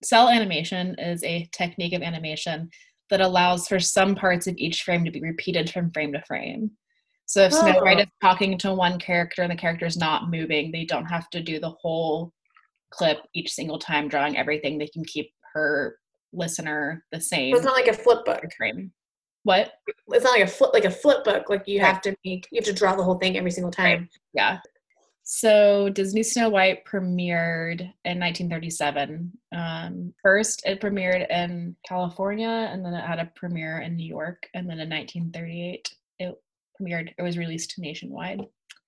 Cel 0.04 0.30
animation 0.30 0.96
is 1.00 1.24
a 1.24 1.50
technique 1.52 1.94
of 1.94 2.02
animation 2.02 2.70
that 3.10 3.22
allows 3.22 3.68
for 3.68 3.80
some 3.80 4.16
parts 4.16 4.48
of 4.48 4.56
each 4.58 4.84
frame 4.84 5.06
to 5.06 5.12
be 5.12 5.22
repeated 5.22 5.70
from 5.70 5.92
frame 5.92 6.14
to 6.14 6.22
frame. 6.24 6.72
So 7.26 7.44
if 7.44 7.54
Snow 7.54 7.80
Oh. 7.82 7.98
is 7.98 8.06
talking 8.22 8.58
to 8.60 8.74
one 8.74 9.00
character 9.00 9.42
and 9.42 9.52
the 9.52 9.56
character 9.56 9.86
is 9.86 9.98
not 9.98 10.30
moving, 10.30 10.72
they 10.72 10.86
don't 10.86 11.06
have 11.06 11.30
to 11.32 11.42
do 11.42 11.60
the 11.60 11.72
whole 11.82 12.32
clip 12.92 13.20
each 13.34 13.52
single 13.52 13.80
time 13.80 14.08
drawing 14.08 14.38
everything. 14.38 14.78
They 14.78 14.88
can 14.88 15.04
keep 15.04 15.32
her 15.54 15.98
listener 16.34 17.04
the 17.12 17.20
same 17.20 17.54
So 17.54 17.58
it's 17.58 17.66
not 17.66 17.76
like 17.76 17.88
a 17.88 17.94
flip 17.94 18.26
book. 18.26 18.44
frame. 18.58 18.92
What? 19.44 19.74
It's 20.10 20.24
not 20.24 20.32
like 20.38 20.44
a 20.44 20.48
flip 20.48 20.72
like 20.74 20.86
a 20.86 20.92
flip 20.92 21.24
book. 21.24 21.50
Like 21.50 21.68
you 21.68 21.80
have 21.80 22.02
to 22.02 22.16
make 22.26 22.48
you 22.52 22.58
have 22.58 22.66
to 22.66 22.74
draw 22.74 22.96
the 22.96 23.04
whole 23.04 23.18
thing 23.18 23.38
every 23.38 23.52
single 23.52 23.72
time. 23.72 24.10
Yeah. 24.34 24.60
So 25.30 25.90
Disney 25.90 26.24
Snow 26.24 26.48
White 26.48 26.86
premiered 26.86 27.82
in 27.82 28.18
1937. 28.18 29.30
Um, 29.54 30.14
first, 30.24 30.66
it 30.66 30.80
premiered 30.80 31.30
in 31.30 31.76
California, 31.86 32.48
and 32.48 32.84
then 32.84 32.94
it 32.94 33.06
had 33.06 33.20
a 33.20 33.30
premiere 33.36 33.80
in 33.80 33.98
New 33.98 34.08
York, 34.08 34.48
and 34.54 34.70
then 34.70 34.80
in 34.80 34.90
1938, 34.90 35.94
it 36.20 36.42
premiered. 36.80 37.10
It 37.18 37.22
was 37.22 37.38
released 37.38 37.76
nationwide. 37.78 38.40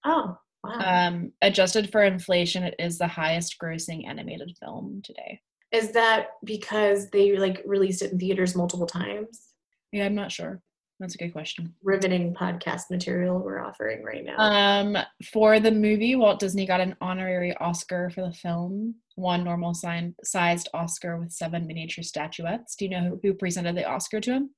Oh 0.06 0.38
wow! 0.64 1.08
Um, 1.08 1.34
adjusted 1.42 1.92
for 1.92 2.06
inflation, 2.06 2.64
it 2.64 2.76
is 2.80 2.98
the 2.98 3.08
highest-grossing 3.08 4.08
animated 4.08 4.56
film 4.62 5.02
today. 5.04 5.42
Is 5.74 5.92
that 5.92 6.28
because 6.46 7.10
they 7.10 7.38
like 7.38 7.62
released 7.66 8.02
it 8.02 8.14
in 8.14 8.18
theaters 8.18 8.56
multiple 8.56 8.88
times? 8.88 9.56
Yeah, 9.92 10.06
I'm 10.06 10.16
not 10.16 10.32
sure. 10.32 10.62
That's 11.00 11.16
a 11.16 11.18
good 11.18 11.32
question. 11.32 11.74
Riveting 11.82 12.34
podcast 12.34 12.90
material 12.92 13.40
we're 13.40 13.64
offering 13.64 14.04
right 14.04 14.26
now. 14.26 14.38
Um, 14.38 14.98
for 15.32 15.60
the 15.60 15.72
movie, 15.72 16.16
Walt 16.16 16.40
Disney 16.40 16.66
got 16.66 16.82
an 16.82 16.96
honorary 17.00 17.56
Oscar 17.58 18.10
for 18.10 18.22
the 18.22 18.34
film, 18.34 18.96
one 19.16 19.44
normal 19.46 19.74
sign- 19.74 20.16
sized 20.24 20.68
Oscar 20.74 21.18
with 21.18 21.32
seven 21.32 21.66
miniature 21.66 22.04
statuettes. 22.04 22.76
Do 22.76 22.86
you 22.86 22.92
know 22.92 23.02
who, 23.02 23.20
who 23.24 23.34
presented 23.34 23.78
the 23.78 23.86
Oscar 23.90 24.20
to 24.20 24.32
him? 24.32 24.50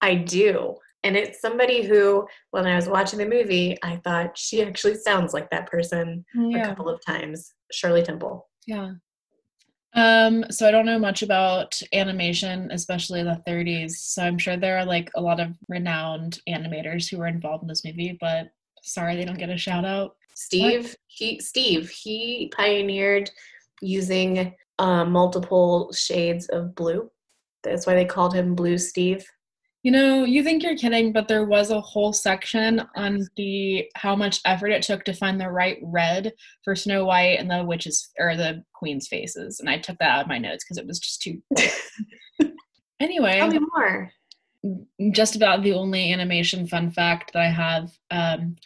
I 0.00 0.14
do. 0.14 0.76
And 1.02 1.16
it's 1.16 1.40
somebody 1.40 1.82
who, 1.82 2.26
when 2.50 2.66
I 2.66 2.76
was 2.76 2.88
watching 2.88 3.18
the 3.18 3.26
movie, 3.26 3.76
I 3.82 3.96
thought 4.04 4.36
she 4.36 4.62
actually 4.62 4.96
sounds 4.96 5.32
like 5.34 5.50
that 5.50 5.70
person 5.70 6.24
a 6.54 6.62
couple 6.64 6.88
of 6.88 7.00
times. 7.04 7.52
Shirley 7.72 8.02
Temple. 8.02 8.48
Yeah. 8.66 8.92
Um, 9.94 10.44
so 10.50 10.68
I 10.68 10.70
don't 10.70 10.86
know 10.86 10.98
much 10.98 11.22
about 11.22 11.80
animation, 11.92 12.70
especially 12.70 13.22
the 13.22 13.42
30s. 13.46 13.92
So 13.92 14.22
I'm 14.22 14.38
sure 14.38 14.56
there 14.56 14.78
are 14.78 14.84
like 14.84 15.10
a 15.16 15.20
lot 15.20 15.40
of 15.40 15.48
renowned 15.68 16.40
animators 16.48 17.08
who 17.08 17.18
were 17.18 17.26
involved 17.26 17.62
in 17.62 17.68
this 17.68 17.84
movie, 17.84 18.16
but 18.20 18.50
sorry 18.82 19.16
they 19.16 19.24
don't 19.24 19.38
get 19.38 19.50
a 19.50 19.56
shout 19.56 19.84
out. 19.84 20.16
Steve, 20.34 20.84
what? 20.84 20.96
he 21.06 21.40
Steve, 21.40 21.90
he 21.90 22.52
pioneered 22.56 23.30
using 23.82 24.54
uh, 24.78 25.04
multiple 25.04 25.92
shades 25.92 26.46
of 26.48 26.74
blue. 26.74 27.10
That's 27.62 27.86
why 27.86 27.94
they 27.94 28.04
called 28.04 28.34
him 28.34 28.54
Blue 28.54 28.78
Steve. 28.78 29.24
You 29.82 29.92
know, 29.92 30.24
you 30.24 30.42
think 30.42 30.62
you're 30.62 30.76
kidding, 30.76 31.10
but 31.10 31.26
there 31.26 31.46
was 31.46 31.70
a 31.70 31.80
whole 31.80 32.12
section 32.12 32.82
on 32.96 33.26
the 33.36 33.86
how 33.94 34.14
much 34.14 34.40
effort 34.44 34.68
it 34.68 34.82
took 34.82 35.04
to 35.04 35.14
find 35.14 35.40
the 35.40 35.50
right 35.50 35.78
red 35.82 36.34
for 36.64 36.76
Snow 36.76 37.06
White 37.06 37.38
and 37.38 37.50
the 37.50 37.64
witches 37.64 38.10
or 38.18 38.36
the 38.36 38.62
queen's 38.74 39.08
faces, 39.08 39.58
and 39.58 39.70
I 39.70 39.78
took 39.78 39.96
that 39.98 40.10
out 40.10 40.22
of 40.22 40.28
my 40.28 40.36
notes 40.36 40.64
because 40.64 40.76
it 40.76 40.86
was 40.86 40.98
just 40.98 41.22
too. 41.22 41.42
anyway, 43.00 43.38
tell 43.38 43.48
me 43.48 43.60
more. 43.74 44.12
Just 45.12 45.34
about 45.34 45.62
the 45.62 45.72
only 45.72 46.12
animation 46.12 46.66
fun 46.66 46.90
fact 46.90 47.32
that 47.32 47.40
I 47.40 47.48
have 47.48 47.90
um, 48.10 48.56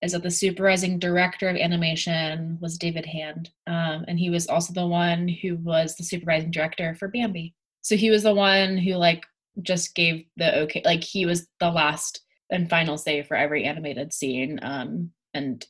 is 0.00 0.12
that 0.12 0.22
the 0.22 0.30
supervising 0.30 0.98
director 0.98 1.50
of 1.50 1.56
animation 1.56 2.56
was 2.62 2.78
David 2.78 3.04
Hand, 3.04 3.50
um, 3.66 4.06
and 4.08 4.18
he 4.18 4.30
was 4.30 4.46
also 4.46 4.72
the 4.72 4.86
one 4.86 5.28
who 5.28 5.56
was 5.56 5.96
the 5.96 6.04
supervising 6.04 6.50
director 6.50 6.94
for 6.94 7.08
Bambi. 7.08 7.54
So 7.82 7.94
he 7.96 8.08
was 8.10 8.22
the 8.22 8.34
one 8.34 8.78
who 8.78 8.94
like 8.94 9.24
just 9.60 9.94
gave 9.94 10.24
the 10.36 10.60
okay 10.60 10.82
like 10.84 11.04
he 11.04 11.26
was 11.26 11.46
the 11.60 11.70
last 11.70 12.22
and 12.50 12.70
final 12.70 12.96
say 12.96 13.22
for 13.22 13.36
every 13.36 13.64
animated 13.64 14.12
scene 14.12 14.58
um 14.62 15.10
and 15.34 15.66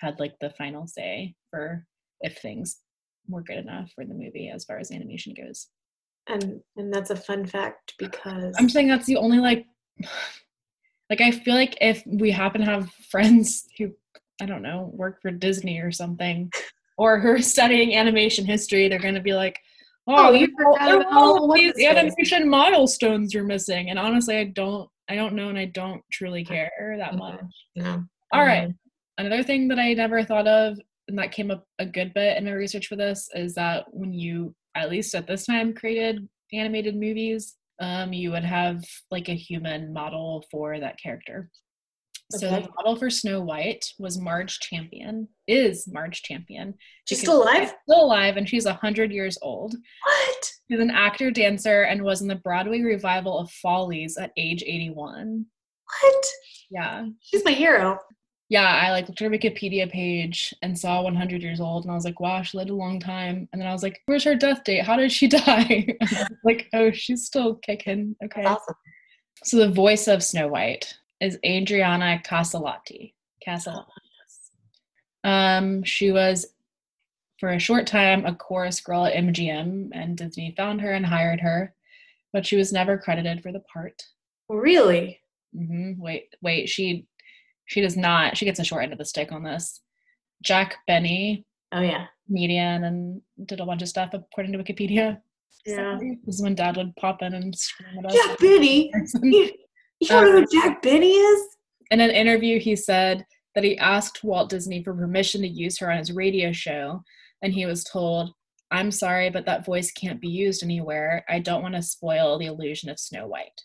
had 0.00 0.20
like 0.20 0.34
the 0.40 0.50
final 0.50 0.86
say 0.86 1.34
for 1.50 1.84
if 2.20 2.38
things 2.38 2.78
were 3.28 3.42
good 3.42 3.58
enough 3.58 3.90
for 3.94 4.04
the 4.04 4.14
movie 4.14 4.50
as 4.52 4.64
far 4.64 4.78
as 4.78 4.90
animation 4.90 5.34
goes. 5.34 5.68
And 6.26 6.60
and 6.76 6.92
that's 6.92 7.10
a 7.10 7.16
fun 7.16 7.46
fact 7.46 7.94
because 7.98 8.54
i'm 8.58 8.68
saying 8.68 8.86
that's 8.86 9.06
the 9.06 9.16
only 9.16 9.38
like 9.38 9.64
like 11.08 11.22
i 11.22 11.30
feel 11.30 11.54
like 11.54 11.78
if 11.80 12.02
we 12.06 12.30
happen 12.30 12.60
to 12.60 12.66
have 12.66 12.90
friends 13.10 13.66
who 13.78 13.92
i 14.38 14.44
don't 14.44 14.60
know 14.60 14.90
work 14.92 15.22
for 15.22 15.30
disney 15.30 15.80
or 15.80 15.90
something 15.90 16.52
or 16.98 17.18
who 17.18 17.28
are 17.30 17.40
studying 17.40 17.96
animation 17.96 18.44
history 18.44 18.88
they're 18.88 18.98
going 18.98 19.14
to 19.14 19.22
be 19.22 19.32
like 19.32 19.58
oh, 20.08 20.32
you 20.32 20.48
forgot 20.56 21.06
all 21.12 21.52
these 21.52 21.78
animation 21.84 22.48
milestones 22.48 23.32
you're 23.32 23.44
missing. 23.44 23.90
And 23.90 23.98
honestly, 23.98 24.38
I 24.38 24.44
don't, 24.44 24.88
I 25.08 25.14
don't 25.14 25.34
know, 25.34 25.48
and 25.48 25.58
I 25.58 25.66
don't 25.66 26.02
truly 26.12 26.44
care 26.44 26.96
that 26.98 27.14
much. 27.16 27.40
No. 27.76 28.02
All 28.32 28.44
right. 28.44 28.72
Another 29.18 29.42
thing 29.42 29.68
that 29.68 29.78
I 29.78 29.94
never 29.94 30.22
thought 30.22 30.46
of, 30.46 30.78
and 31.08 31.18
that 31.18 31.32
came 31.32 31.50
up 31.50 31.64
a 31.78 31.86
good 31.86 32.12
bit 32.14 32.36
in 32.36 32.44
my 32.44 32.52
research 32.52 32.86
for 32.86 32.96
this, 32.96 33.28
is 33.34 33.54
that 33.54 33.84
when 33.90 34.12
you, 34.12 34.54
at 34.74 34.90
least 34.90 35.14
at 35.14 35.26
this 35.26 35.46
time, 35.46 35.74
created 35.74 36.28
animated 36.52 36.96
movies, 36.96 37.56
um, 37.80 38.12
you 38.12 38.30
would 38.30 38.44
have 38.44 38.82
like 39.10 39.28
a 39.28 39.34
human 39.34 39.92
model 39.92 40.44
for 40.50 40.78
that 40.80 40.98
character. 41.00 41.50
Okay. 42.34 42.46
So 42.46 42.60
the 42.60 42.68
model 42.76 42.96
for 42.96 43.08
Snow 43.08 43.40
White 43.40 43.86
was 43.98 44.18
Marge 44.18 44.60
Champion, 44.60 45.28
is 45.46 45.88
Marge 45.88 46.22
Champion. 46.22 46.74
She's 47.06 47.20
still 47.20 47.42
alive? 47.42 47.72
Still 47.88 48.04
alive, 48.04 48.36
and 48.36 48.46
she's 48.46 48.66
100 48.66 49.10
years 49.10 49.38
old. 49.40 49.74
What? 50.04 50.52
She's 50.70 50.80
an 50.80 50.90
actor, 50.90 51.30
dancer, 51.30 51.82
and 51.82 52.02
was 52.02 52.20
in 52.20 52.28
the 52.28 52.34
Broadway 52.34 52.82
revival 52.82 53.38
of 53.38 53.50
Follies 53.50 54.18
at 54.18 54.32
age 54.36 54.62
81. 54.66 55.46
What? 56.02 56.26
Yeah. 56.70 57.06
She's 57.22 57.44
my 57.46 57.52
hero. 57.52 57.98
Yeah, 58.50 58.66
I 58.66 58.90
like 58.92 59.08
looked 59.08 59.22
at 59.22 59.24
her 59.24 59.30
Wikipedia 59.30 59.90
page 59.90 60.54
and 60.60 60.78
saw 60.78 61.02
100 61.02 61.42
years 61.42 61.60
old, 61.60 61.84
and 61.84 61.92
I 61.92 61.94
was 61.94 62.04
like, 62.04 62.20
wow, 62.20 62.42
she 62.42 62.58
lived 62.58 62.70
a 62.70 62.74
long 62.74 63.00
time. 63.00 63.48
And 63.52 63.60
then 63.60 63.68
I 63.68 63.72
was 63.72 63.82
like, 63.82 64.00
where's 64.04 64.24
her 64.24 64.34
death 64.34 64.64
date? 64.64 64.84
How 64.84 64.96
did 64.96 65.12
she 65.12 65.28
die? 65.28 65.86
like, 66.44 66.68
oh, 66.74 66.90
she's 66.90 67.24
still 67.24 67.54
kicking. 67.56 68.16
Okay. 68.22 68.42
That's 68.42 68.60
awesome. 68.62 68.74
So 69.44 69.56
the 69.58 69.70
voice 69.70 70.08
of 70.08 70.22
Snow 70.22 70.48
White 70.48 70.94
is 71.20 71.38
Adriana 71.44 72.20
Caselotti. 72.24 73.14
Caselotti. 73.46 73.86
Um, 75.24 75.82
she 75.82 76.12
was 76.12 76.46
for 77.38 77.50
a 77.50 77.58
short 77.58 77.86
time 77.86 78.24
a 78.26 78.34
chorus 78.34 78.80
girl 78.80 79.04
at 79.04 79.14
MGM, 79.14 79.90
and 79.92 80.16
Disney 80.16 80.54
found 80.56 80.80
her 80.80 80.92
and 80.92 81.06
hired 81.06 81.40
her, 81.40 81.74
but 82.32 82.46
she 82.46 82.56
was 82.56 82.72
never 82.72 82.98
credited 82.98 83.42
for 83.42 83.52
the 83.52 83.60
part. 83.60 84.02
Really? 84.48 85.20
Mm-hmm. 85.56 86.00
Wait, 86.00 86.34
wait. 86.42 86.68
She 86.68 87.06
she 87.66 87.80
does 87.80 87.96
not. 87.96 88.36
She 88.36 88.44
gets 88.44 88.60
a 88.60 88.64
short 88.64 88.82
end 88.82 88.92
of 88.92 88.98
the 88.98 89.04
stick 89.04 89.32
on 89.32 89.42
this. 89.42 89.80
Jack 90.42 90.76
Benny. 90.86 91.44
Oh 91.72 91.80
yeah. 91.80 92.06
Comedian 92.26 92.84
and 92.84 93.22
did 93.46 93.60
a 93.60 93.66
bunch 93.66 93.82
of 93.82 93.88
stuff 93.88 94.10
according 94.14 94.52
to 94.52 94.58
Wikipedia. 94.58 95.20
Yeah. 95.66 95.98
This 96.24 96.36
is 96.36 96.42
when 96.42 96.54
Dad 96.54 96.76
would 96.76 96.94
pop 96.96 97.22
in 97.22 97.34
and 97.34 97.56
scream 97.56 97.98
at 97.98 98.06
us. 98.06 98.14
Jack 98.14 98.38
Benny. 98.38 98.92
You 100.00 100.08
don't 100.08 100.24
um, 100.26 100.32
know 100.32 100.40
who 100.40 100.46
Jack 100.60 100.82
Benny 100.82 101.12
is? 101.12 101.56
In 101.90 102.00
an 102.00 102.10
interview, 102.10 102.60
he 102.60 102.76
said 102.76 103.24
that 103.54 103.64
he 103.64 103.78
asked 103.78 104.22
Walt 104.22 104.50
Disney 104.50 104.82
for 104.82 104.94
permission 104.94 105.40
to 105.42 105.48
use 105.48 105.78
her 105.78 105.90
on 105.90 105.98
his 105.98 106.12
radio 106.12 106.52
show, 106.52 107.02
and 107.42 107.52
he 107.52 107.66
was 107.66 107.84
told, 107.84 108.32
I'm 108.70 108.90
sorry, 108.90 109.30
but 109.30 109.46
that 109.46 109.64
voice 109.64 109.90
can't 109.92 110.20
be 110.20 110.28
used 110.28 110.62
anywhere. 110.62 111.24
I 111.28 111.38
don't 111.38 111.62
want 111.62 111.74
to 111.74 111.82
spoil 111.82 112.38
the 112.38 112.46
illusion 112.46 112.90
of 112.90 112.98
Snow 112.98 113.26
White. 113.26 113.60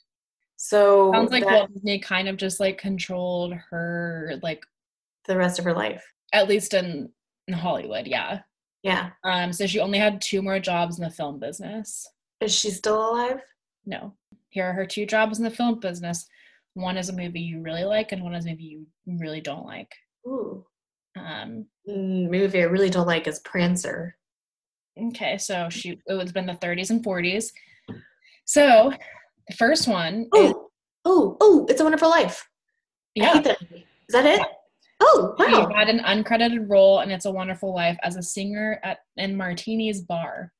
So 0.55 1.11
sounds 1.11 1.31
like 1.31 1.43
that, 1.43 1.53
Walt 1.53 1.73
Disney 1.73 1.99
kind 1.99 2.29
of 2.29 2.37
just 2.37 2.59
like 2.59 2.77
controlled 2.77 3.53
her 3.69 4.39
like 4.41 4.63
the 5.27 5.37
rest 5.37 5.59
of 5.59 5.65
her 5.65 5.73
life. 5.73 6.03
At 6.31 6.47
least 6.47 6.73
in, 6.73 7.09
in 7.47 7.53
Hollywood, 7.53 8.07
yeah. 8.07 8.39
Yeah. 8.81 9.09
Um, 9.25 9.51
so 9.51 9.67
she 9.67 9.79
only 9.79 9.99
had 9.99 10.21
two 10.21 10.41
more 10.41 10.59
jobs 10.59 10.97
in 10.97 11.03
the 11.03 11.11
film 11.11 11.39
business. 11.39 12.07
Is 12.39 12.55
she 12.55 12.71
still 12.71 13.11
alive? 13.11 13.41
No 13.85 14.13
here 14.53 14.65
are 14.65 14.73
her 14.73 14.85
two 14.85 15.07
jobs 15.07 15.39
in 15.39 15.43
the 15.43 15.49
film 15.49 15.79
business. 15.79 16.27
One 16.75 16.95
is 16.95 17.09
a 17.09 17.13
movie 17.13 17.41
you 17.41 17.61
really 17.61 17.83
like, 17.83 18.11
and 18.11 18.23
one 18.23 18.35
is 18.35 18.45
a 18.45 18.49
movie 18.49 18.63
you 18.63 18.85
really 19.07 19.41
don't 19.41 19.65
like. 19.65 19.91
Ooh. 20.27 20.63
Um, 21.17 21.65
mm, 21.89 22.29
movie 22.29 22.61
I 22.61 22.65
really 22.65 22.91
don't 22.91 23.07
like 23.07 23.27
is 23.27 23.39
Prancer. 23.39 24.15
Okay, 24.99 25.39
so 25.39 25.69
she 25.69 25.99
it 26.07 26.13
was 26.13 26.31
been 26.31 26.45
the 26.45 26.53
30s 26.53 26.91
and 26.91 27.03
40s. 27.03 27.51
So 28.45 28.93
the 29.47 29.55
first 29.55 29.87
one. 29.87 30.27
Oh, 30.33 30.69
oh, 31.03 31.35
oh! 31.41 31.65
It's 31.67 31.81
a 31.81 31.83
Wonderful 31.83 32.09
Life. 32.09 32.47
Yeah. 33.15 33.39
That 33.41 33.57
is 33.61 33.83
that 34.09 34.25
it? 34.25 34.39
Yeah. 34.39 34.45
Oh, 34.99 35.35
wow. 35.39 35.67
He 35.67 35.75
had 35.75 35.89
an 35.89 35.99
uncredited 35.99 36.69
role 36.69 37.01
in 37.01 37.09
It's 37.09 37.25
a 37.25 37.31
Wonderful 37.31 37.73
Life 37.73 37.97
as 38.03 38.17
a 38.17 38.23
singer 38.23 38.79
at 38.83 38.99
in 39.17 39.35
Martini's 39.35 40.01
bar 40.01 40.51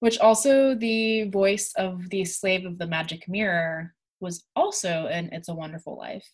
which 0.00 0.18
also 0.18 0.74
the 0.74 1.24
voice 1.30 1.72
of 1.76 2.08
the 2.10 2.24
slave 2.24 2.66
of 2.66 2.78
the 2.78 2.86
magic 2.86 3.28
mirror 3.28 3.94
was 4.20 4.44
also 4.56 5.06
in 5.06 5.28
It's 5.32 5.48
a 5.48 5.54
Wonderful 5.54 5.96
Life. 5.96 6.26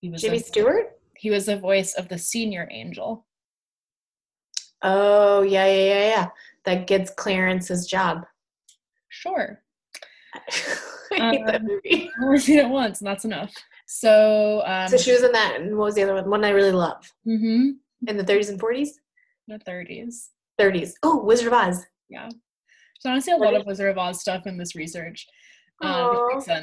He 0.00 0.10
was 0.10 0.22
Jimmy 0.22 0.38
a, 0.38 0.40
Stewart? 0.40 0.98
He 1.16 1.30
was 1.30 1.46
the 1.46 1.58
voice 1.58 1.94
of 1.94 2.08
the 2.08 2.18
senior 2.18 2.68
angel. 2.70 3.26
Oh, 4.82 5.42
yeah, 5.42 5.66
yeah, 5.66 5.84
yeah, 5.84 6.08
yeah. 6.08 6.26
That 6.64 6.86
gets 6.86 7.10
Clarence 7.10 7.68
his 7.68 7.86
job. 7.86 8.24
Sure. 9.08 9.62
I 10.34 11.30
hate 11.30 11.40
um, 11.40 11.46
that 11.46 11.64
movie. 11.64 12.10
I've 12.18 12.24
only 12.24 12.38
seen 12.38 12.58
it 12.58 12.68
once, 12.68 13.00
and 13.00 13.08
that's 13.08 13.24
enough. 13.24 13.54
So, 13.86 14.62
um, 14.66 14.88
so 14.88 14.98
she 14.98 15.12
was 15.12 15.22
in 15.22 15.32
that, 15.32 15.56
and 15.58 15.76
what 15.78 15.86
was 15.86 15.94
the 15.94 16.02
other 16.02 16.14
one? 16.14 16.28
One 16.28 16.44
I 16.44 16.50
really 16.50 16.72
love. 16.72 17.10
Mm-hmm. 17.26 17.70
In 18.08 18.16
the 18.16 18.24
30s 18.24 18.50
and 18.50 18.60
40s. 18.60 18.88
The 19.48 19.58
30s. 19.58 20.28
30s. 20.60 20.92
Oh, 21.02 21.24
Wizard 21.24 21.46
of 21.46 21.52
Oz. 21.54 21.86
Yeah. 22.08 22.28
So 23.00 23.10
honestly, 23.10 23.32
a 23.32 23.36
lot 23.36 23.54
of 23.54 23.66
Wizard 23.66 23.90
of 23.90 23.98
Oz 23.98 24.20
stuff 24.20 24.46
in 24.46 24.56
this 24.56 24.74
research. 24.74 25.26
Um. 25.82 25.90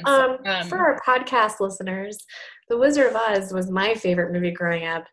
Um, 0.06 0.38
Um, 0.44 0.68
for 0.68 0.78
our 0.78 1.00
podcast 1.06 1.60
listeners, 1.60 2.18
The 2.68 2.76
Wizard 2.78 3.06
of 3.08 3.16
Oz 3.16 3.52
was 3.52 3.70
my 3.70 3.94
favorite 3.94 4.32
movie 4.32 4.50
growing 4.50 4.86
up. 4.86 5.04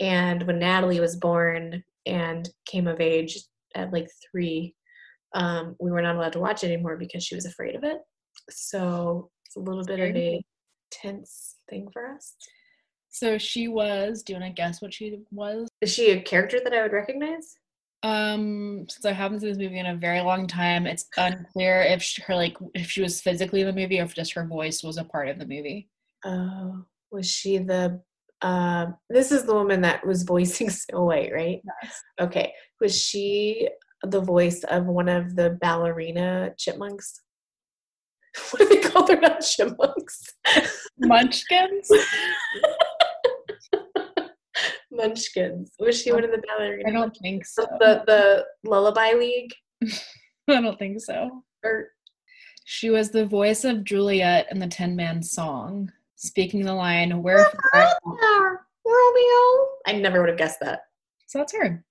And 0.00 0.44
when 0.46 0.60
Natalie 0.60 1.00
was 1.00 1.16
born 1.16 1.82
and 2.06 2.48
came 2.66 2.86
of 2.86 3.00
age 3.00 3.36
at 3.74 3.92
like 3.92 4.08
three, 4.30 4.74
um, 5.34 5.74
we 5.80 5.90
were 5.90 6.02
not 6.02 6.14
allowed 6.16 6.32
to 6.34 6.38
watch 6.40 6.62
it 6.62 6.68
anymore 6.70 6.96
because 6.96 7.24
she 7.24 7.34
was 7.34 7.46
afraid 7.46 7.74
of 7.74 7.82
it. 7.84 7.98
So 8.48 9.30
it's 9.44 9.56
a 9.56 9.60
little 9.60 9.84
bit 9.84 9.98
of 9.98 10.14
a 10.16 10.44
tense 10.92 11.56
thing 11.68 11.88
for 11.92 12.06
us. 12.14 12.34
so 13.10 13.36
she 13.38 13.66
was. 13.66 14.22
Do 14.22 14.32
you 14.34 14.38
want 14.40 14.54
to 14.54 14.62
guess 14.62 14.80
what 14.80 14.94
she 14.94 15.18
was? 15.32 15.68
Is 15.80 15.92
she 15.92 16.10
a 16.12 16.20
character 16.22 16.60
that 16.62 16.72
I 16.72 16.82
would 16.82 16.92
recognize? 16.92 17.56
Um, 18.02 18.86
since 18.88 19.04
I 19.04 19.12
haven't 19.12 19.40
seen 19.40 19.48
this 19.48 19.58
movie 19.58 19.78
in 19.78 19.86
a 19.86 19.96
very 19.96 20.20
long 20.20 20.46
time, 20.46 20.86
it's 20.86 21.06
unclear 21.16 21.82
if 21.82 22.02
she, 22.02 22.22
her 22.22 22.34
like 22.34 22.56
if 22.74 22.90
she 22.90 23.02
was 23.02 23.20
physically 23.20 23.62
in 23.62 23.66
the 23.66 23.72
movie 23.72 23.98
or 23.98 24.04
if 24.04 24.14
just 24.14 24.32
her 24.34 24.46
voice 24.46 24.82
was 24.84 24.98
a 24.98 25.04
part 25.04 25.28
of 25.28 25.38
the 25.38 25.46
movie. 25.46 25.88
Oh, 26.24 26.84
was 27.10 27.28
she 27.28 27.58
the? 27.58 28.00
Uh, 28.40 28.86
this 29.10 29.32
is 29.32 29.42
the 29.42 29.54
woman 29.54 29.80
that 29.80 30.06
was 30.06 30.22
voicing 30.22 30.70
Snow 30.70 31.04
White, 31.04 31.32
right? 31.32 31.60
Yes. 31.82 32.02
Okay, 32.20 32.52
was 32.80 32.96
she 32.96 33.68
the 34.04 34.20
voice 34.20 34.62
of 34.64 34.86
one 34.86 35.08
of 35.08 35.34
the 35.34 35.58
ballerina 35.60 36.54
chipmunks? 36.56 37.22
What 38.50 38.60
do 38.60 38.68
they 38.68 38.88
call? 38.88 39.04
They're 39.04 39.20
not 39.20 39.40
chipmunks. 39.56 40.34
Munchkins? 41.00 41.90
Munchkins. 44.98 45.72
Was 45.78 46.00
she 46.02 46.12
one 46.12 46.24
of 46.24 46.30
the 46.30 46.42
ballerina? 46.46 46.88
I 46.88 46.92
don't 46.92 47.16
think 47.16 47.46
so. 47.46 47.64
The 47.80 48.02
the 48.06 48.44
Lullaby 48.68 49.12
League 49.12 49.52
I 50.48 50.60
don't 50.60 50.78
think 50.78 51.00
so. 51.00 51.42
or 51.64 51.88
She 52.64 52.90
was 52.90 53.10
the 53.10 53.24
voice 53.26 53.64
of 53.64 53.84
Juliet 53.84 54.48
in 54.50 54.58
the 54.58 54.66
Tin 54.66 54.94
Man 54.96 55.22
Song, 55.22 55.90
speaking 56.16 56.62
the 56.64 56.74
line 56.74 57.22
"Where." 57.22 57.50
Romeo? 58.84 59.68
I 59.86 59.92
never 60.00 60.20
would 60.20 60.28
have 60.30 60.38
guessed 60.38 60.60
that. 60.60 60.80
So 61.26 61.38
that's 61.38 61.52
her. 61.54 61.84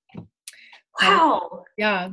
Wow. 1.01 1.63
Yeah, 1.77 2.09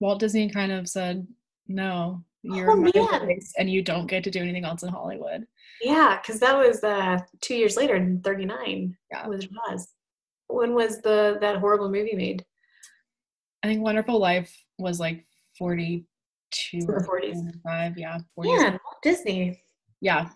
Walt 0.00 0.20
Disney 0.20 0.48
kind 0.48 0.70
of 0.72 0.88
said, 0.88 1.26
"No, 1.66 2.22
you're 2.42 2.70
Oh, 2.70 2.76
my 2.76 2.90
man. 2.94 3.26
voice, 3.26 3.52
and 3.58 3.68
you 3.68 3.82
don't 3.82 4.06
get 4.06 4.22
to 4.24 4.30
do 4.30 4.40
anything 4.40 4.64
else 4.64 4.82
in 4.84 4.88
Hollywood." 4.88 5.44
Yeah, 5.80 6.20
because 6.22 6.38
that 6.40 6.56
was 6.56 6.84
uh, 6.84 7.18
two 7.40 7.56
years 7.56 7.76
later 7.76 7.96
in 7.96 8.20
'39. 8.22 8.96
Yeah. 9.10 9.26
Of 9.28 9.42
Oz. 9.68 9.88
When 10.52 10.74
was 10.74 11.00
the 11.00 11.38
that 11.40 11.56
horrible 11.56 11.88
movie 11.90 12.14
made? 12.14 12.44
I 13.62 13.68
think 13.68 13.82
Wonderful 13.82 14.18
Life 14.18 14.54
was 14.78 14.98
like 15.00 15.24
forty-two 15.58 16.80
So 16.80 16.88
or 16.88 17.00
40s. 17.00 17.34
forty-five. 17.34 17.98
Yeah, 17.98 18.18
40s. 18.38 18.44
Yeah, 18.60 18.76
Disney. 19.02 19.62
yeah. 20.00 20.28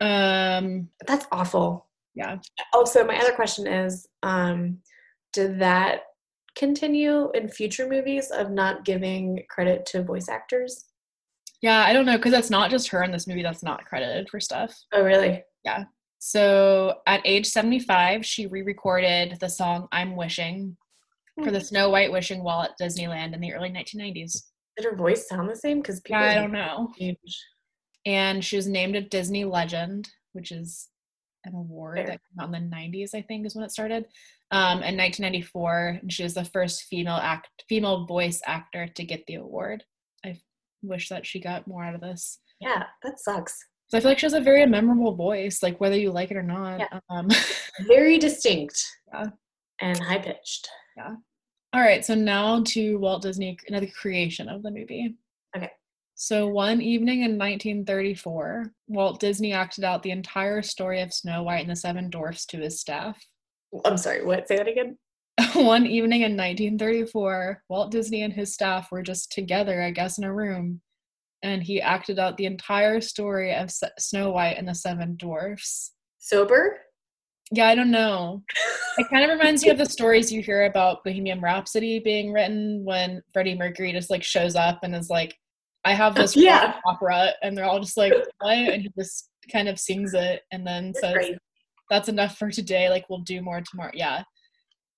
Um, 0.00 0.88
That's 1.06 1.26
awful. 1.32 1.86
yeah. 2.14 2.36
Also, 2.74 3.04
my 3.04 3.16
other 3.18 3.32
question 3.32 3.66
is, 3.66 4.06
um, 4.22 4.78
did 5.32 5.58
that 5.60 6.00
continue 6.54 7.30
in 7.34 7.48
future 7.48 7.88
movies 7.88 8.30
of 8.30 8.50
not 8.50 8.84
giving 8.84 9.42
credit 9.48 9.86
to 9.86 10.02
voice 10.02 10.28
actors? 10.28 10.84
Yeah, 11.62 11.84
I 11.86 11.92
don't 11.94 12.04
know 12.06 12.16
because 12.18 12.32
that's 12.32 12.50
not 12.50 12.70
just 12.70 12.88
her 12.88 13.02
in 13.04 13.10
this 13.10 13.26
movie 13.26 13.42
that's 13.42 13.62
not 13.62 13.84
credited 13.86 14.28
for 14.28 14.40
stuff. 14.40 14.74
Oh, 14.92 15.02
really? 15.02 15.42
So 16.18 16.98
at 17.06 17.20
age 17.24 17.46
75, 17.46 18.24
she 18.24 18.46
re 18.46 18.62
recorded 18.62 19.38
the 19.40 19.48
song 19.48 19.88
I'm 19.92 20.16
Wishing 20.16 20.76
for 21.42 21.50
the 21.50 21.60
Snow 21.60 21.90
White 21.90 22.10
Wishing 22.10 22.42
Wall 22.42 22.62
at 22.62 22.78
Disneyland 22.80 23.34
in 23.34 23.40
the 23.40 23.52
early 23.52 23.68
1990s. 23.68 24.42
Did 24.76 24.84
her 24.84 24.96
voice 24.96 25.28
sound 25.28 25.48
the 25.48 25.56
same? 25.56 25.80
Because 25.80 26.00
people 26.00 26.20
Yeah, 26.20 26.30
I 26.30 26.34
don't 26.34 26.52
know. 26.52 26.92
And 28.06 28.44
she 28.44 28.56
was 28.56 28.66
named 28.66 28.96
a 28.96 29.00
Disney 29.00 29.44
Legend, 29.44 30.08
which 30.32 30.52
is 30.52 30.88
an 31.44 31.54
award 31.54 31.98
Fair. 31.98 32.06
that 32.06 32.20
came 32.20 32.40
out 32.40 32.54
in 32.54 32.70
the 32.70 32.76
90s, 32.76 33.14
I 33.14 33.22
think, 33.22 33.46
is 33.46 33.54
when 33.54 33.64
it 33.64 33.70
started. 33.70 34.06
Um, 34.52 34.82
in 34.82 34.96
1994, 34.96 35.98
and 36.02 36.12
she 36.12 36.22
was 36.22 36.34
the 36.34 36.44
first 36.44 36.84
female 36.84 37.16
act, 37.16 37.48
female 37.68 38.06
voice 38.06 38.40
actor 38.46 38.86
to 38.86 39.04
get 39.04 39.26
the 39.26 39.34
award. 39.36 39.82
I 40.24 40.38
wish 40.82 41.08
that 41.08 41.26
she 41.26 41.40
got 41.40 41.66
more 41.66 41.82
out 41.84 41.96
of 41.96 42.00
this. 42.00 42.38
Yeah, 42.60 42.84
that 43.02 43.18
sucks. 43.18 43.58
So 43.88 43.98
I 43.98 44.00
feel 44.00 44.10
like 44.10 44.18
she 44.18 44.26
has 44.26 44.32
a 44.32 44.40
very 44.40 44.66
memorable 44.66 45.14
voice, 45.14 45.62
like 45.62 45.80
whether 45.80 45.96
you 45.96 46.10
like 46.10 46.30
it 46.30 46.36
or 46.36 46.42
not. 46.42 46.80
Yeah. 46.80 46.98
Um, 47.08 47.28
Very 47.86 48.18
distinct. 48.18 48.84
Yeah. 49.12 49.26
And 49.80 49.98
high 49.98 50.18
pitched. 50.18 50.68
Yeah. 50.96 51.14
All 51.72 51.80
right, 51.80 52.04
so 52.04 52.14
now 52.14 52.62
to 52.68 52.98
Walt 52.98 53.22
Disney, 53.22 53.58
another 53.68 53.88
creation 53.88 54.48
of 54.48 54.62
the 54.62 54.70
movie. 54.70 55.14
Okay. 55.54 55.70
So 56.14 56.48
one 56.48 56.80
evening 56.80 57.18
in 57.18 57.38
1934, 57.38 58.72
Walt 58.88 59.20
Disney 59.20 59.52
acted 59.52 59.84
out 59.84 60.02
the 60.02 60.10
entire 60.10 60.62
story 60.62 61.02
of 61.02 61.12
Snow 61.12 61.42
White 61.42 61.60
and 61.60 61.70
the 61.70 61.76
Seven 61.76 62.08
Dwarfs 62.08 62.46
to 62.46 62.56
his 62.56 62.80
staff. 62.80 63.22
I'm 63.84 63.98
sorry, 63.98 64.24
what? 64.24 64.48
Say 64.48 64.56
that 64.56 64.68
again? 64.68 64.96
one 65.52 65.86
evening 65.86 66.22
in 66.22 66.32
1934, 66.32 67.62
Walt 67.68 67.90
Disney 67.90 68.22
and 68.22 68.32
his 68.32 68.54
staff 68.54 68.90
were 68.90 69.02
just 69.02 69.30
together, 69.30 69.82
I 69.82 69.90
guess, 69.90 70.16
in 70.16 70.24
a 70.24 70.32
room, 70.32 70.80
and 71.42 71.62
he 71.62 71.80
acted 71.80 72.18
out 72.18 72.36
the 72.36 72.46
entire 72.46 73.00
story 73.00 73.54
of 73.54 73.64
S- 73.64 73.82
Snow 73.98 74.30
White 74.32 74.56
and 74.58 74.68
the 74.68 74.74
Seven 74.74 75.16
Dwarfs. 75.16 75.92
Sober? 76.18 76.78
Yeah, 77.52 77.68
I 77.68 77.74
don't 77.74 77.90
know. 77.90 78.42
It 78.98 79.08
kind 79.10 79.30
of 79.30 79.38
reminds 79.38 79.62
you 79.62 79.70
of 79.72 79.76
the 79.76 79.84
stories 79.84 80.32
you 80.32 80.40
hear 80.40 80.64
about 80.64 81.04
Bohemian 81.04 81.38
Rhapsody 81.42 81.98
being 81.98 82.32
written 82.32 82.82
when 82.82 83.20
Freddie 83.34 83.54
Mercury 83.54 83.92
just 83.92 84.08
like 84.08 84.22
shows 84.22 84.56
up 84.56 84.78
and 84.82 84.94
is 84.96 85.10
like, 85.10 85.36
I 85.84 85.92
have 85.92 86.14
this 86.14 86.34
Yeah. 86.36 86.64
rock 86.64 86.80
opera, 86.86 87.32
and 87.42 87.54
they're 87.54 87.66
all 87.66 87.78
just 87.78 87.98
like, 87.98 88.14
what? 88.40 88.56
And 88.56 88.80
he 88.80 88.90
just 88.98 89.28
kind 89.52 89.68
of 89.68 89.78
sings 89.78 90.14
it 90.14 90.40
and 90.50 90.66
then 90.66 90.92
That's 90.94 91.00
says, 91.00 91.12
great. 91.12 91.38
that's 91.90 92.08
enough 92.08 92.38
for 92.38 92.50
today. 92.50 92.88
Like, 92.88 93.04
we'll 93.10 93.18
do 93.18 93.42
more 93.42 93.60
tomorrow. 93.60 93.90
Yeah. 93.92 94.22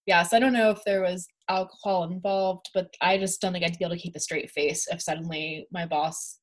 Yeah. 0.08 0.22
So 0.22 0.38
I 0.38 0.40
don't 0.40 0.54
know 0.54 0.70
if 0.70 0.82
there 0.86 1.02
was 1.02 1.28
alcohol 1.50 2.04
involved, 2.04 2.70
but 2.72 2.88
I 3.02 3.18
just 3.18 3.42
don't 3.42 3.52
think 3.52 3.62
I'd 3.62 3.78
be 3.78 3.84
able 3.84 3.94
to 3.94 4.00
keep 4.00 4.16
a 4.16 4.20
straight 4.20 4.50
face 4.50 4.86
if 4.90 5.02
suddenly 5.02 5.66
my 5.70 5.84
boss, 5.84 6.38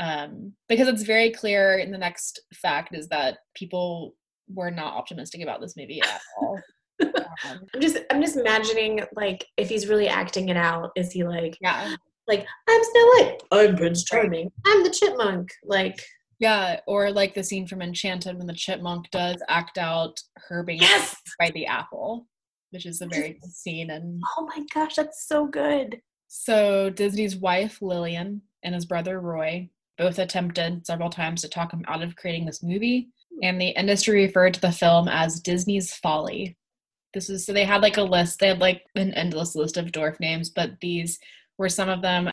um, 0.00 0.54
because 0.68 0.88
it's 0.88 1.04
very 1.04 1.30
clear 1.30 1.78
in 1.78 1.92
the 1.92 1.98
next 1.98 2.40
fact 2.52 2.96
is 2.96 3.06
that 3.08 3.38
people 3.54 4.16
were 4.52 4.72
not 4.72 4.94
optimistic 4.94 5.40
about 5.40 5.60
this 5.60 5.76
movie 5.76 6.02
at 6.02 6.20
all. 6.40 6.60
Um, 7.44 7.60
I'm 7.74 7.80
just 7.82 7.98
I'm 8.10 8.22
just 8.22 8.38
imagining 8.38 9.02
like 9.14 9.44
if 9.58 9.68
he's 9.68 9.86
really 9.86 10.08
acting 10.08 10.48
it 10.48 10.56
out, 10.56 10.92
is 10.96 11.12
he 11.12 11.22
like 11.22 11.58
yeah. 11.60 11.94
like 12.26 12.46
I'm 12.66 12.82
Snow 12.82 13.06
White, 13.08 13.42
I'm 13.52 13.76
Prince 13.76 14.02
Charming, 14.02 14.50
I'm 14.66 14.82
the 14.82 14.88
chipmunk, 14.88 15.50
like 15.62 16.02
Yeah. 16.38 16.80
Or 16.86 17.10
like 17.10 17.34
the 17.34 17.44
scene 17.44 17.66
from 17.66 17.82
Enchanted 17.82 18.38
when 18.38 18.46
the 18.46 18.54
chipmunk 18.54 19.10
does 19.10 19.36
act 19.50 19.76
out 19.76 20.18
her 20.48 20.62
being 20.62 20.80
yes, 20.80 21.14
by 21.38 21.50
the 21.50 21.66
apple, 21.66 22.26
which 22.76 22.86
is 22.86 23.00
a 23.00 23.06
very 23.06 23.38
good 23.40 23.50
scene. 23.50 23.90
And 23.90 24.22
oh 24.36 24.46
my 24.46 24.62
gosh, 24.74 24.96
that's 24.96 25.26
so 25.26 25.46
good. 25.46 26.00
So 26.28 26.90
Disney's 26.90 27.36
wife 27.36 27.80
Lillian 27.80 28.42
and 28.62 28.74
his 28.74 28.84
brother 28.84 29.18
Roy 29.20 29.70
both 29.96 30.18
attempted 30.18 30.86
several 30.86 31.08
times 31.08 31.40
to 31.40 31.48
talk 31.48 31.72
him 31.72 31.82
out 31.88 32.02
of 32.02 32.16
creating 32.16 32.44
this 32.44 32.62
movie, 32.62 33.08
and 33.42 33.58
the 33.58 33.68
industry 33.68 34.26
referred 34.26 34.52
to 34.54 34.60
the 34.60 34.70
film 34.70 35.08
as 35.08 35.40
Disney's 35.40 35.94
Folly. 35.94 36.56
This 37.14 37.30
is 37.30 37.46
so 37.46 37.54
they 37.54 37.64
had 37.64 37.80
like 37.80 37.96
a 37.96 38.02
list. 38.02 38.40
They 38.40 38.48
had 38.48 38.60
like 38.60 38.84
an 38.94 39.14
endless 39.14 39.56
list 39.56 39.78
of 39.78 39.86
dwarf 39.86 40.20
names, 40.20 40.50
but 40.50 40.72
these 40.82 41.18
were 41.56 41.70
some 41.70 41.88
of 41.88 42.02
them: 42.02 42.30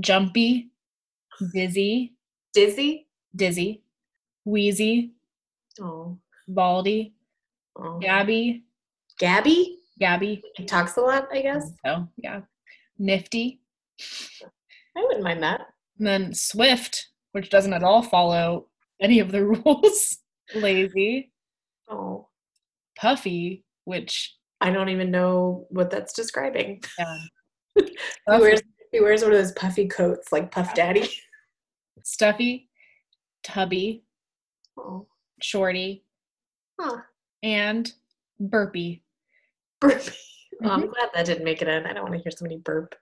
Jumpy, 0.00 0.70
Dizzy, 1.52 2.14
Dizzy. 2.52 3.06
Dizzy, 3.36 3.82
Wheezy, 4.44 5.12
Oh, 5.80 6.18
Baldy, 6.48 7.14
oh. 7.76 7.98
Gabby, 7.98 8.64
Gabby. 9.18 9.78
Gabby. 9.98 10.42
He 10.56 10.64
talks 10.64 10.96
a 10.96 11.00
lot, 11.00 11.28
I 11.32 11.42
guess. 11.42 11.70
Oh 11.86 12.08
yeah, 12.16 12.40
Nifty, 12.98 13.60
I 14.96 15.02
wouldn't 15.02 15.22
mind 15.24 15.42
that. 15.42 15.62
And 15.98 16.06
then 16.06 16.34
Swift, 16.34 17.08
which 17.32 17.50
doesn't 17.50 17.72
at 17.72 17.82
all 17.84 18.02
follow 18.02 18.68
any 19.00 19.20
of 19.20 19.30
the 19.32 19.44
rules. 19.64 20.18
Lazy. 20.54 21.32
Oh, 21.88 22.28
Puffy, 22.98 23.64
which 23.84 24.34
I 24.60 24.70
don't 24.70 24.88
even 24.88 25.10
know 25.10 25.66
what 25.70 25.90
that's 25.90 26.12
describing. 26.12 26.82
yeah. 26.98 27.18
He 27.86 28.38
wears 28.40 28.62
he 28.92 29.00
wears 29.00 29.22
one 29.22 29.32
of 29.32 29.38
those 29.38 29.52
puffy 29.52 29.88
coats 29.88 30.30
like 30.30 30.50
Puff 30.52 30.74
Daddy. 30.74 31.08
Stuffy, 32.04 32.68
Tubby, 33.42 34.04
Oh, 34.78 35.06
Shorty, 35.42 36.04
huh. 36.80 36.98
and 37.42 37.92
Burpy. 38.38 39.02
Burpy. 39.88 40.12
Oh, 40.62 40.70
I'm 40.70 40.80
glad 40.92 41.10
that 41.14 41.26
didn't 41.26 41.44
make 41.44 41.62
it 41.62 41.68
in. 41.68 41.86
I 41.86 41.92
don't 41.92 42.02
want 42.04 42.14
to 42.14 42.22
hear 42.22 42.30
somebody 42.30 42.58
burp. 42.58 42.94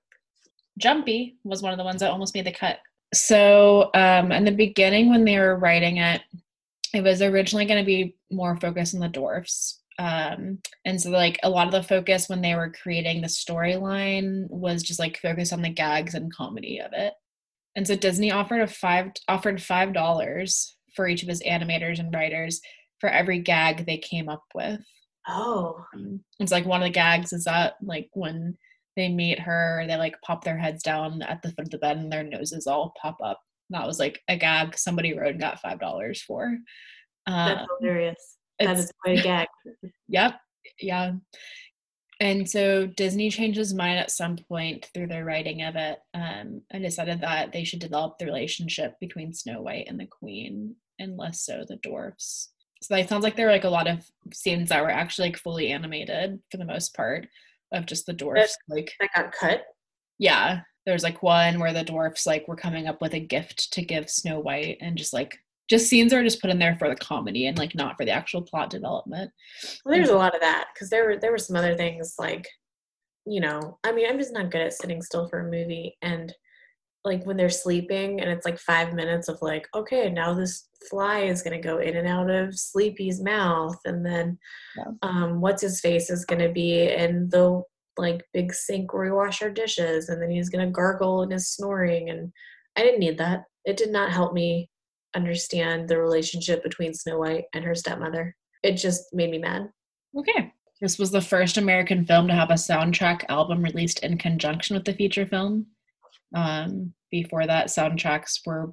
Jumpy 0.78 1.36
was 1.44 1.62
one 1.62 1.72
of 1.72 1.78
the 1.78 1.84
ones 1.84 2.00
that 2.00 2.10
almost 2.10 2.34
made 2.34 2.46
the 2.46 2.52
cut. 2.52 2.78
So, 3.14 3.90
um, 3.94 4.32
in 4.32 4.44
the 4.44 4.52
beginning, 4.52 5.10
when 5.10 5.24
they 5.24 5.38
were 5.38 5.58
writing 5.58 5.98
it, 5.98 6.22
it 6.94 7.02
was 7.02 7.20
originally 7.20 7.66
going 7.66 7.82
to 7.82 7.86
be 7.86 8.16
more 8.30 8.56
focused 8.56 8.94
on 8.94 9.00
the 9.00 9.08
dwarfs. 9.08 9.80
Um, 9.98 10.58
and 10.86 11.00
so, 11.00 11.10
like, 11.10 11.38
a 11.42 11.50
lot 11.50 11.66
of 11.66 11.72
the 11.72 11.82
focus 11.82 12.28
when 12.28 12.40
they 12.40 12.54
were 12.54 12.72
creating 12.82 13.20
the 13.20 13.28
storyline 13.28 14.48
was 14.48 14.82
just 14.82 14.98
like 14.98 15.18
focused 15.18 15.52
on 15.52 15.62
the 15.62 15.68
gags 15.68 16.14
and 16.14 16.34
comedy 16.34 16.80
of 16.80 16.92
it. 16.94 17.12
And 17.76 17.86
so 17.86 17.96
Disney 17.96 18.30
offered 18.30 18.60
a 18.60 18.66
five 18.66 19.12
offered 19.28 19.62
five 19.62 19.92
dollars 19.92 20.76
for 20.94 21.08
each 21.08 21.22
of 21.22 21.28
his 21.28 21.42
animators 21.42 21.98
and 21.98 22.12
writers 22.12 22.60
for 23.00 23.08
every 23.08 23.38
gag 23.38 23.84
they 23.84 23.98
came 23.98 24.28
up 24.28 24.44
with. 24.54 24.80
Oh. 25.28 25.84
Um, 25.94 26.20
it's 26.40 26.52
like 26.52 26.66
one 26.66 26.82
of 26.82 26.86
the 26.86 26.92
gags 26.92 27.32
is 27.32 27.44
that 27.44 27.74
like 27.82 28.10
when 28.12 28.56
they 28.96 29.08
meet 29.08 29.38
her, 29.40 29.84
they 29.86 29.96
like 29.96 30.20
pop 30.22 30.44
their 30.44 30.58
heads 30.58 30.82
down 30.82 31.22
at 31.22 31.42
the 31.42 31.50
foot 31.50 31.66
of 31.66 31.70
the 31.70 31.78
bed 31.78 31.96
and 31.96 32.12
their 32.12 32.22
noses 32.24 32.66
all 32.66 32.92
pop 33.00 33.18
up. 33.22 33.40
That 33.70 33.86
was 33.86 33.98
like 33.98 34.20
a 34.28 34.36
gag 34.36 34.76
somebody 34.76 35.16
wrote 35.16 35.30
and 35.32 35.40
got 35.40 35.60
five 35.60 35.80
dollars 35.80 36.20
for. 36.22 36.58
That's 37.26 37.62
Uh, 37.62 37.66
hilarious. 37.80 38.36
That 38.58 38.78
is 38.78 38.92
quite 39.02 39.20
a 39.20 39.22
gag. 39.22 39.48
Yep. 40.08 40.34
Yeah. 40.80 41.12
And 42.20 42.48
so 42.48 42.86
Disney 42.86 43.30
changed 43.30 43.58
his 43.58 43.74
mind 43.74 43.98
at 43.98 44.10
some 44.10 44.36
point 44.36 44.88
through 44.94 45.08
their 45.08 45.24
writing 45.24 45.62
of 45.62 45.74
it 45.74 45.98
um, 46.14 46.62
and 46.70 46.82
decided 46.84 47.20
that 47.22 47.52
they 47.52 47.64
should 47.64 47.80
develop 47.80 48.18
the 48.18 48.26
relationship 48.26 48.94
between 49.00 49.32
Snow 49.32 49.62
White 49.62 49.86
and 49.88 49.98
the 49.98 50.06
Queen 50.06 50.76
and 51.00 51.16
less 51.16 51.44
so 51.44 51.64
the 51.66 51.76
dwarfs. 51.76 52.51
So 52.82 52.96
it 52.96 53.08
sounds 53.08 53.22
like 53.22 53.36
there 53.36 53.46
were 53.46 53.52
like 53.52 53.64
a 53.64 53.70
lot 53.70 53.86
of 53.88 54.04
scenes 54.32 54.68
that 54.68 54.82
were 54.82 54.90
actually 54.90 55.28
like 55.28 55.38
fully 55.38 55.70
animated 55.70 56.40
for 56.50 56.56
the 56.56 56.64
most 56.64 56.94
part 56.94 57.28
of 57.72 57.86
just 57.86 58.06
the 58.06 58.12
dwarfs. 58.12 58.56
Like, 58.68 58.92
That 59.00 59.10
got 59.14 59.32
cut. 59.32 59.64
yeah, 60.18 60.60
there's 60.84 61.04
like 61.04 61.22
one 61.22 61.60
where 61.60 61.72
the 61.72 61.84
dwarfs 61.84 62.26
like 62.26 62.48
were 62.48 62.56
coming 62.56 62.88
up 62.88 63.00
with 63.00 63.14
a 63.14 63.20
gift 63.20 63.72
to 63.74 63.82
give 63.82 64.10
Snow 64.10 64.40
White 64.40 64.78
and 64.80 64.98
just 64.98 65.12
like 65.12 65.38
just 65.70 65.88
scenes 65.88 66.12
are 66.12 66.24
just 66.24 66.40
put 66.40 66.50
in 66.50 66.58
there 66.58 66.74
for 66.76 66.88
the 66.88 66.96
comedy 66.96 67.46
and 67.46 67.56
like 67.56 67.74
not 67.74 67.96
for 67.96 68.04
the 68.04 68.10
actual 68.10 68.42
plot 68.42 68.68
development. 68.68 69.30
Well, 69.84 69.94
there's 69.94 70.10
a 70.10 70.16
lot 70.16 70.34
of 70.34 70.40
that 70.40 70.66
because 70.74 70.90
there 70.90 71.06
were 71.06 71.16
there 71.16 71.30
were 71.30 71.38
some 71.38 71.56
other 71.56 71.76
things 71.76 72.16
like, 72.18 72.48
you 73.24 73.40
know, 73.40 73.78
I 73.84 73.92
mean, 73.92 74.06
I'm 74.10 74.18
just 74.18 74.32
not 74.32 74.50
good 74.50 74.60
at 74.60 74.72
sitting 74.74 75.00
still 75.02 75.28
for 75.28 75.38
a 75.38 75.50
movie 75.50 75.96
and 76.02 76.34
like 77.04 77.24
when 77.26 77.36
they're 77.36 77.50
sleeping 77.50 78.20
and 78.20 78.30
it's 78.30 78.44
like 78.46 78.58
five 78.58 78.94
minutes 78.94 79.28
of 79.28 79.38
like, 79.42 79.68
okay, 79.74 80.08
now 80.10 80.34
this 80.34 80.68
fly 80.88 81.20
is 81.20 81.42
gonna 81.42 81.60
go 81.60 81.78
in 81.78 81.96
and 81.96 82.06
out 82.08 82.30
of 82.30 82.58
Sleepy's 82.58 83.20
mouth, 83.22 83.78
and 83.84 84.04
then 84.04 84.38
Yeah. 84.76 84.84
um, 85.02 85.40
what's 85.40 85.62
his 85.62 85.80
face 85.80 86.10
is 86.10 86.24
gonna 86.24 86.52
be 86.52 86.88
in 86.88 87.28
the 87.28 87.62
like 87.98 88.24
big 88.32 88.54
sink 88.54 88.92
where 88.94 89.04
we 89.04 89.10
wash 89.10 89.42
our 89.42 89.50
dishes, 89.50 90.08
and 90.08 90.20
then 90.22 90.30
he's 90.30 90.48
gonna 90.48 90.70
gargle 90.70 91.22
and 91.22 91.32
is 91.32 91.48
snoring, 91.50 92.10
and 92.10 92.32
I 92.76 92.82
didn't 92.82 93.00
need 93.00 93.18
that. 93.18 93.44
It 93.64 93.76
did 93.76 93.90
not 93.90 94.12
help 94.12 94.32
me 94.32 94.70
understand 95.14 95.88
the 95.88 95.98
relationship 95.98 96.62
between 96.62 96.94
Snow 96.94 97.18
White 97.18 97.44
and 97.52 97.64
her 97.64 97.74
stepmother. 97.74 98.34
It 98.62 98.76
just 98.76 99.12
made 99.12 99.30
me 99.30 99.38
mad. 99.38 99.70
Okay. 100.16 100.52
This 100.80 100.98
was 100.98 101.10
the 101.10 101.20
first 101.20 101.58
American 101.58 102.04
film 102.04 102.26
to 102.28 102.34
have 102.34 102.50
a 102.50 102.54
soundtrack 102.54 103.24
album 103.28 103.62
released 103.62 104.00
in 104.00 104.18
conjunction 104.18 104.74
with 104.74 104.84
the 104.84 104.94
feature 104.94 105.26
film. 105.26 105.66
Um, 106.34 106.94
before 107.10 107.46
that, 107.46 107.66
soundtracks 107.66 108.40
were 108.46 108.72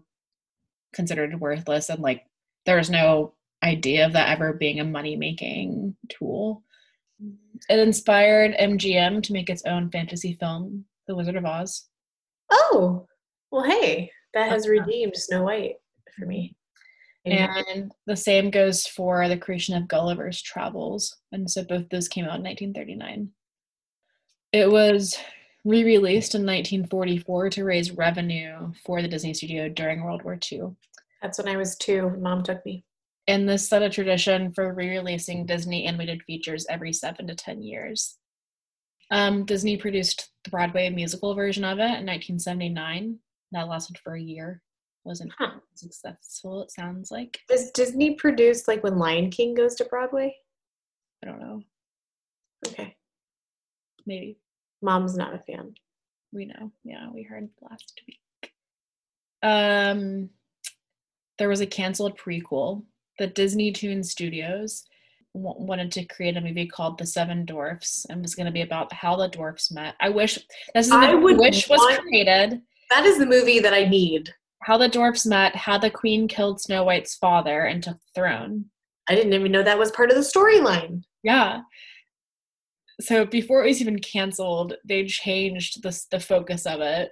considered 0.94 1.40
worthless, 1.40 1.90
and 1.90 2.02
like 2.02 2.26
there 2.66 2.78
was 2.78 2.90
no 2.90 3.34
idea 3.64 4.06
of 4.06 4.14
that 4.14 4.30
ever 4.30 4.54
being 4.54 4.80
a 4.80 4.86
money 4.86 5.16
making 5.16 5.96
tool. 6.08 6.64
It 7.70 7.80
inspired 7.80 8.56
MGM 8.58 9.22
to 9.24 9.34
make 9.34 9.50
its 9.50 9.66
own 9.66 9.92
fantasy 9.92 10.38
film, 10.40 10.86
The 11.08 11.16
Wizard 11.16 11.36
of 11.36 11.46
Oz. 11.46 11.88
Oh, 12.50 13.06
well, 13.52 13.64
hey, 13.64 14.12
that 14.34 14.50
has 14.50 14.68
redeemed 14.68 15.18
Snow 15.18 15.44
White 15.44 15.76
for 16.18 16.26
me. 16.26 16.56
And 17.26 17.66
And 17.68 17.92
the 18.06 18.16
same 18.16 18.50
goes 18.50 18.88
for 18.88 19.28
the 19.28 19.38
creation 19.38 19.76
of 19.76 19.88
Gulliver's 19.88 20.42
Travels. 20.42 21.18
And 21.32 21.50
so 21.50 21.64
both 21.64 21.90
those 21.90 22.08
came 22.08 22.26
out 22.26 22.38
in 22.38 22.44
1939. 22.44 23.30
It 24.54 24.72
was 24.72 25.18
re 25.66 25.84
released 25.84 26.36
in 26.36 26.42
1944 26.42 27.50
to 27.52 27.64
raise 27.64 27.92
revenue 27.92 28.72
for 28.86 29.02
the 29.02 29.08
Disney 29.08 29.34
studio 29.34 29.70
during 29.70 30.04
World 30.04 30.24
War 30.24 30.38
II. 30.52 30.76
that's 31.22 31.38
when 31.38 31.48
I 31.48 31.58
was 31.58 31.76
two. 31.78 32.10
Mom 32.20 32.44
took 32.44 32.66
me. 32.66 32.84
And 33.28 33.48
this 33.48 33.68
set 33.68 33.84
a 33.84 33.90
tradition 33.90 34.52
for 34.54 34.74
re 34.74 34.90
releasing 34.90 35.46
Disney 35.46 35.86
animated 35.86 36.24
features 36.24 36.66
every 36.70 36.94
seven 36.94 37.28
to 37.28 37.36
10 37.36 37.62
years. 37.62 38.18
Um, 39.12 39.46
Disney 39.46 39.76
produced 39.78 40.30
the 40.44 40.50
Broadway 40.52 40.90
musical 40.90 41.34
version 41.36 41.64
of 41.64 41.80
it 41.80 41.82
in 42.00 42.06
1979. 42.06 43.18
That 43.52 43.68
lasted 43.68 43.98
for 43.98 44.14
a 44.16 44.22
year. 44.22 44.62
Wasn't 45.04 45.32
Huh. 45.38 45.60
successful, 45.76 46.62
it 46.64 46.72
sounds 46.72 47.10
like. 47.12 47.40
Does 47.50 47.72
Disney 47.72 48.16
produce 48.16 48.68
like 48.68 48.84
when 48.84 48.98
Lion 48.98 49.30
King 49.32 49.54
goes 49.56 49.76
to 49.76 49.86
Broadway? 49.86 50.36
I 51.24 51.28
don't 51.28 51.40
know. 51.40 51.62
Okay. 52.68 52.96
Maybe. 54.06 54.38
Mom's 54.82 55.16
not 55.16 55.34
a 55.34 55.40
fan. 55.40 55.74
We 56.32 56.46
know. 56.46 56.72
Yeah, 56.84 57.10
we 57.14 57.24
heard 57.24 57.50
last 57.62 58.02
week. 58.08 58.52
Um, 59.42 60.30
there 61.38 61.50
was 61.50 61.62
a 61.62 61.66
canceled 61.66 62.18
prequel. 62.18 62.84
The 63.18 63.28
Disney 63.28 63.72
Toon 63.72 64.04
Studios 64.04 64.86
w- 65.34 65.66
wanted 65.66 65.92
to 65.94 66.06
create 66.06 66.38
a 66.38 66.42
movie 66.42 66.68
called 66.68 66.98
The 66.98 67.06
Seven 67.06 67.46
Dwarfs 67.46 68.06
and 68.10 68.22
was 68.22 68.36
going 68.36 68.46
to 68.46 68.52
be 68.52 68.62
about 68.62 68.94
how 68.94 69.16
the 69.16 69.28
dwarfs 69.28 69.72
met. 69.72 69.96
I 70.00 70.10
wish 70.10 70.38
this 70.74 70.88
is 70.88 70.92
I 70.92 71.14
would 71.16 71.38
wish 71.38 71.68
was 71.70 71.98
created. 72.00 72.62
That 72.90 73.06
is 73.06 73.18
the 73.18 73.26
movie 73.26 73.60
that 73.60 73.74
I 73.74 73.86
need. 73.86 74.34
How 74.64 74.78
the 74.78 74.90
dwarfs 74.90 75.26
met, 75.26 75.56
how 75.56 75.78
the 75.78 75.90
queen 75.90 76.28
killed 76.28 76.62
Snow 76.62 76.84
White's 76.84 77.16
father 77.16 77.64
and 77.64 77.82
took 77.82 77.98
the 77.98 78.22
throne. 78.22 78.66
I 79.08 79.16
didn't 79.16 79.34
even 79.34 79.52
know 79.52 79.64
that 79.64 79.80
was 79.80 79.92
part 79.92 80.12
of 80.12 80.16
the 80.16 80.22
storyline. 80.22 81.04
Yeah. 81.24 81.62
So 83.02 83.26
before 83.26 83.64
it 83.64 83.68
was 83.68 83.82
even 83.82 84.00
canceled, 84.00 84.74
they 84.84 85.06
changed 85.06 85.82
the 85.84 85.98
the 86.12 86.20
focus 86.20 86.66
of 86.66 86.82
it, 86.82 87.12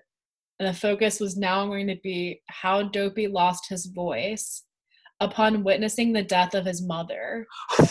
and 0.60 0.68
the 0.68 0.74
focus 0.74 1.20
was 1.20 1.38
now 1.38 1.66
going 1.66 1.88
to 1.88 1.96
be 2.04 2.42
how 2.48 2.84
Dopey 2.84 3.28
lost 3.28 3.70
his 3.70 3.86
voice 3.86 4.64
upon 5.20 5.64
witnessing 5.64 6.14
the 6.14 6.24
death 6.24 6.54
of 6.54 6.66
his 6.66 6.82
mother. 6.82 7.48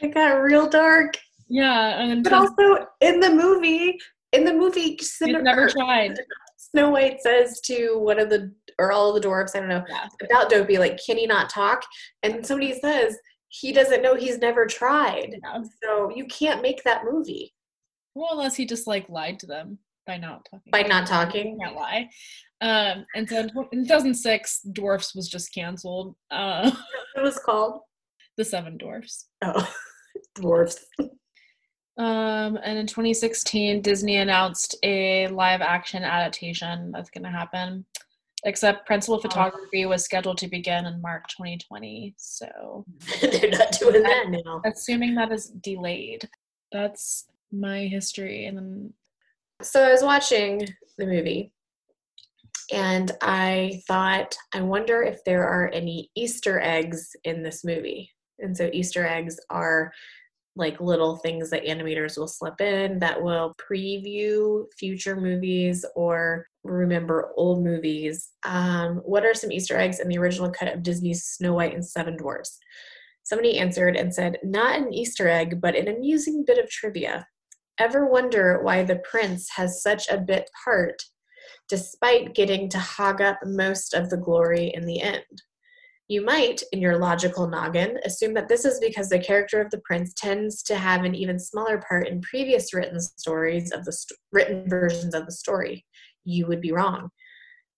It 0.00 0.14
got 0.14 0.40
real 0.40 0.68
dark. 0.68 1.16
Yeah, 1.48 2.00
and 2.00 2.22
But 2.22 2.32
also 2.32 2.86
in 3.00 3.20
the 3.20 3.30
movie, 3.30 3.98
in 4.32 4.44
the 4.44 4.52
movie, 4.52 4.96
Cinnamon- 4.98 5.44
never 5.44 5.68
tried. 5.68 6.14
Snow 6.56 6.90
White 6.90 7.20
says 7.20 7.60
to 7.62 7.98
one 7.98 8.20
of 8.20 8.28
the 8.30 8.54
or 8.78 8.92
all 8.92 9.08
of 9.08 9.16
the 9.16 9.20
dwarfs, 9.20 9.56
I 9.56 9.58
don't 9.60 9.68
know, 9.68 9.82
Yeah. 9.88 10.06
about 10.22 10.50
Dopey, 10.50 10.78
like, 10.78 11.00
can 11.04 11.16
he 11.16 11.26
not 11.26 11.50
talk? 11.50 11.82
And 12.22 12.46
somebody 12.46 12.78
says 12.78 13.16
he 13.48 13.72
doesn't 13.72 14.02
know 14.02 14.14
he's 14.14 14.38
never 14.38 14.66
tried. 14.66 15.36
So 15.82 16.10
you 16.14 16.26
can't 16.26 16.62
make 16.62 16.82
that 16.84 17.04
movie 17.10 17.54
Well, 18.14 18.28
unless 18.32 18.56
he 18.56 18.66
just 18.66 18.86
like 18.86 19.08
lied 19.08 19.38
to 19.40 19.46
them 19.46 19.78
by 20.06 20.16
not 20.18 20.46
talking. 20.50 20.70
by 20.70 20.82
not 20.82 21.06
talking. 21.06 21.58
can't 21.60 21.76
lie. 21.76 22.08
Um, 22.60 23.04
and 23.14 23.28
so 23.28 23.38
in 23.40 23.50
in 23.72 23.82
2006, 23.84 24.62
Dwarfs 24.72 25.14
was 25.14 25.28
just 25.28 25.52
canceled. 25.54 26.14
Uh, 26.30 26.70
It 27.16 27.22
was 27.22 27.38
called 27.38 27.80
the 28.36 28.44
Seven 28.44 28.76
Dwarfs. 28.76 29.28
oh 29.42 29.72
dwarfs. 30.34 30.84
Um, 31.96 32.58
and 32.62 32.78
in 32.78 32.86
2016, 32.86 33.82
Disney 33.82 34.16
announced 34.18 34.76
a 34.84 35.26
live 35.28 35.60
action 35.60 36.04
adaptation 36.04 36.92
that's 36.92 37.10
going 37.10 37.24
to 37.24 37.30
happen. 37.30 37.84
Except 38.44 38.86
principal 38.86 39.16
oh. 39.16 39.20
photography 39.20 39.84
was 39.86 40.04
scheduled 40.04 40.38
to 40.38 40.48
begin 40.48 40.86
in 40.86 41.02
March 41.02 41.24
2020. 41.36 42.14
So, 42.16 42.84
They're 43.20 43.50
not 43.50 43.72
doing 43.72 44.02
that 44.02 44.26
now. 44.28 44.62
assuming 44.64 45.14
that 45.16 45.32
is 45.32 45.46
delayed, 45.46 46.28
that's 46.70 47.26
my 47.52 47.86
history. 47.86 48.46
And 48.46 48.56
then, 48.56 48.92
So 49.62 49.82
I 49.84 49.90
was 49.90 50.02
watching 50.02 50.68
the 50.98 51.06
movie 51.06 51.52
and 52.72 53.12
I 53.22 53.82
thought, 53.86 54.36
I 54.54 54.60
wonder 54.60 55.02
if 55.02 55.24
there 55.24 55.46
are 55.46 55.70
any 55.72 56.10
Easter 56.14 56.60
eggs 56.60 57.16
in 57.24 57.42
this 57.42 57.64
movie. 57.64 58.12
And 58.40 58.56
so 58.56 58.70
Easter 58.72 59.06
eggs 59.06 59.38
are 59.50 59.92
like 60.58 60.80
little 60.80 61.16
things 61.16 61.50
that 61.50 61.64
animators 61.64 62.18
will 62.18 62.28
slip 62.28 62.60
in 62.60 62.98
that 62.98 63.22
will 63.22 63.54
preview 63.54 64.64
future 64.76 65.16
movies 65.16 65.84
or 65.94 66.46
remember 66.64 67.30
old 67.36 67.64
movies. 67.64 68.30
Um, 68.44 68.96
what 69.04 69.24
are 69.24 69.34
some 69.34 69.52
Easter 69.52 69.78
eggs 69.78 70.00
in 70.00 70.08
the 70.08 70.18
original 70.18 70.50
cut 70.50 70.72
of 70.74 70.82
Disney's 70.82 71.24
Snow 71.24 71.54
White 71.54 71.74
and 71.74 71.86
Seven 71.86 72.16
Dwarfs? 72.16 72.58
Somebody 73.22 73.58
answered 73.58 73.96
and 73.96 74.12
said, 74.12 74.38
Not 74.42 74.76
an 74.76 74.92
Easter 74.92 75.28
egg, 75.28 75.60
but 75.60 75.76
an 75.76 75.88
amusing 75.88 76.44
bit 76.46 76.58
of 76.58 76.68
trivia. 76.68 77.26
Ever 77.78 78.06
wonder 78.06 78.60
why 78.62 78.82
the 78.82 79.00
prince 79.08 79.48
has 79.50 79.82
such 79.82 80.08
a 80.08 80.18
bit 80.18 80.50
part 80.64 81.02
despite 81.68 82.34
getting 82.34 82.68
to 82.70 82.78
hog 82.78 83.20
up 83.20 83.38
most 83.44 83.94
of 83.94 84.10
the 84.10 84.16
glory 84.16 84.72
in 84.74 84.86
the 84.86 85.00
end? 85.00 85.24
You 86.08 86.24
might, 86.24 86.62
in 86.72 86.80
your 86.80 86.96
logical 86.96 87.46
noggin, 87.48 87.98
assume 88.02 88.32
that 88.32 88.48
this 88.48 88.64
is 88.64 88.80
because 88.80 89.10
the 89.10 89.18
character 89.18 89.60
of 89.60 89.70
the 89.70 89.82
prince 89.84 90.14
tends 90.14 90.62
to 90.62 90.76
have 90.76 91.04
an 91.04 91.14
even 91.14 91.38
smaller 91.38 91.82
part 91.86 92.08
in 92.08 92.22
previous 92.22 92.72
written 92.72 92.98
stories 92.98 93.72
of 93.72 93.84
the 93.84 93.92
st- 93.92 94.18
written 94.32 94.66
versions 94.68 95.14
of 95.14 95.26
the 95.26 95.32
story. 95.32 95.84
You 96.24 96.46
would 96.46 96.62
be 96.62 96.72
wrong. 96.72 97.10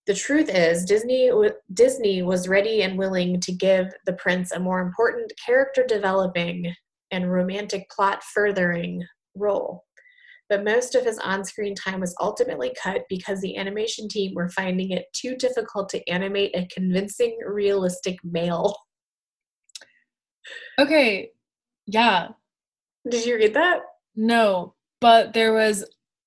The 0.07 0.13
truth 0.13 0.49
is, 0.49 0.85
Disney 0.85 1.27
w- 1.27 1.53
Disney 1.73 2.21
was 2.21 2.47
ready 2.47 2.83
and 2.83 2.97
willing 2.97 3.41
to 3.41 3.51
give 3.51 3.87
the 4.05 4.13
prince 4.13 4.51
a 4.51 4.59
more 4.59 4.79
important 4.79 5.33
character 5.45 5.85
developing 5.85 6.73
and 7.11 7.29
romantic 7.29 7.89
plot 7.89 8.23
furthering 8.23 9.03
role. 9.35 9.83
But 10.51 10.65
most 10.65 10.95
of 10.95 11.05
his 11.05 11.17
on 11.19 11.45
screen 11.45 11.73
time 11.73 12.01
was 12.01 12.13
ultimately 12.19 12.75
cut 12.83 13.03
because 13.07 13.39
the 13.39 13.55
animation 13.55 14.09
team 14.09 14.35
were 14.35 14.49
finding 14.49 14.91
it 14.91 15.05
too 15.13 15.33
difficult 15.37 15.87
to 15.87 16.09
animate 16.09 16.53
a 16.53 16.67
convincing, 16.67 17.39
realistic 17.47 18.17
male. 18.25 18.75
Okay. 20.77 21.29
Yeah. 21.87 22.27
Did 23.09 23.25
you 23.25 23.37
read 23.37 23.53
that? 23.53 23.79
No, 24.13 24.75
but 24.99 25.31
there 25.31 25.53
was 25.53 25.85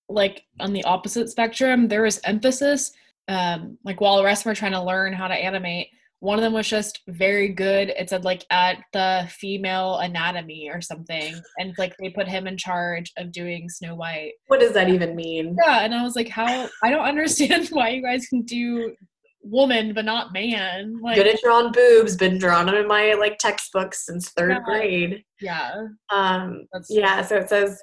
like 0.09 0.45
on 0.59 0.73
the 0.73 0.85
opposite 0.85 1.29
spectrum, 1.29 1.89
there 1.89 2.03
was 2.03 2.19
emphasis. 2.25 2.93
Um, 3.29 3.77
like 3.85 4.01
while 4.01 4.17
the 4.17 4.25
rest 4.25 4.41
of 4.41 4.45
them 4.45 4.53
were 4.53 4.57
trying 4.57 4.73
to 4.73 4.83
learn 4.83 5.13
how 5.13 5.29
to 5.29 5.35
animate, 5.35 5.89
one 6.25 6.39
of 6.39 6.43
them 6.43 6.55
was 6.55 6.67
just 6.69 7.01
very 7.09 7.49
good. 7.51 7.91
It 7.91 8.09
said 8.09 8.25
like 8.25 8.47
at 8.51 8.79
the 8.95 9.29
female 9.31 9.99
anatomy 9.99 10.71
or 10.73 10.81
something, 10.81 11.35
and 11.59 11.75
like 11.77 11.95
they 12.01 12.09
put 12.11 12.27
him 12.27 12.47
in 12.47 12.57
charge 12.57 13.13
of 13.19 13.31
doing 13.31 13.69
Snow 13.69 13.95
White. 13.95 14.33
What 14.47 14.61
does 14.61 14.73
that 14.73 14.89
even 14.89 15.15
mean? 15.15 15.55
Yeah, 15.65 15.81
and 15.85 15.95
I 15.95 16.03
was 16.03 16.17
like, 16.17 16.29
how? 16.29 16.69
I 16.83 16.89
don't 16.91 17.05
understand 17.07 17.69
why 17.73 17.91
you 17.91 18.03
guys 18.03 18.27
can 18.27 18.43
do 18.43 18.95
woman 19.43 19.93
but 19.93 20.07
not 20.07 20.33
man. 20.33 20.99
Like, 21.03 21.17
Good 21.17 21.27
at 21.27 21.41
drawing 21.45 21.71
boobs, 21.73 22.17
been 22.17 22.39
drawing 22.39 22.67
them 22.67 22.77
in 22.77 22.89
my 22.89 23.13
like 23.13 23.37
textbooks 23.39 24.07
since 24.07 24.31
third 24.31 24.53
Yeah. 24.53 24.61
grade. 24.65 25.23
yeah, 25.43 25.73
Um, 26.11 26.67
that's 26.73 26.89
yeah, 26.89 27.21
so 27.21 27.37
it 27.37 27.51
says 27.51 27.83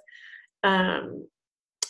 um, 0.64 1.28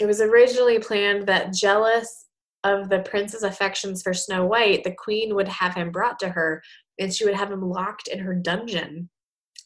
it 0.01 0.05
was 0.05 0.19
originally 0.19 0.79
planned 0.79 1.25
that 1.27 1.53
jealous 1.53 2.20
of 2.63 2.89
the 2.89 2.99
prince's 2.99 3.43
affections 3.43 4.01
for 4.03 4.13
Snow 4.13 4.45
White, 4.45 4.83
the 4.83 4.95
queen 4.95 5.35
would 5.35 5.47
have 5.47 5.73
him 5.73 5.91
brought 5.91 6.19
to 6.19 6.29
her 6.29 6.61
and 6.99 7.13
she 7.13 7.25
would 7.25 7.33
have 7.33 7.51
him 7.51 7.61
locked 7.61 8.07
in 8.07 8.19
her 8.19 8.35
dungeon. 8.35 9.09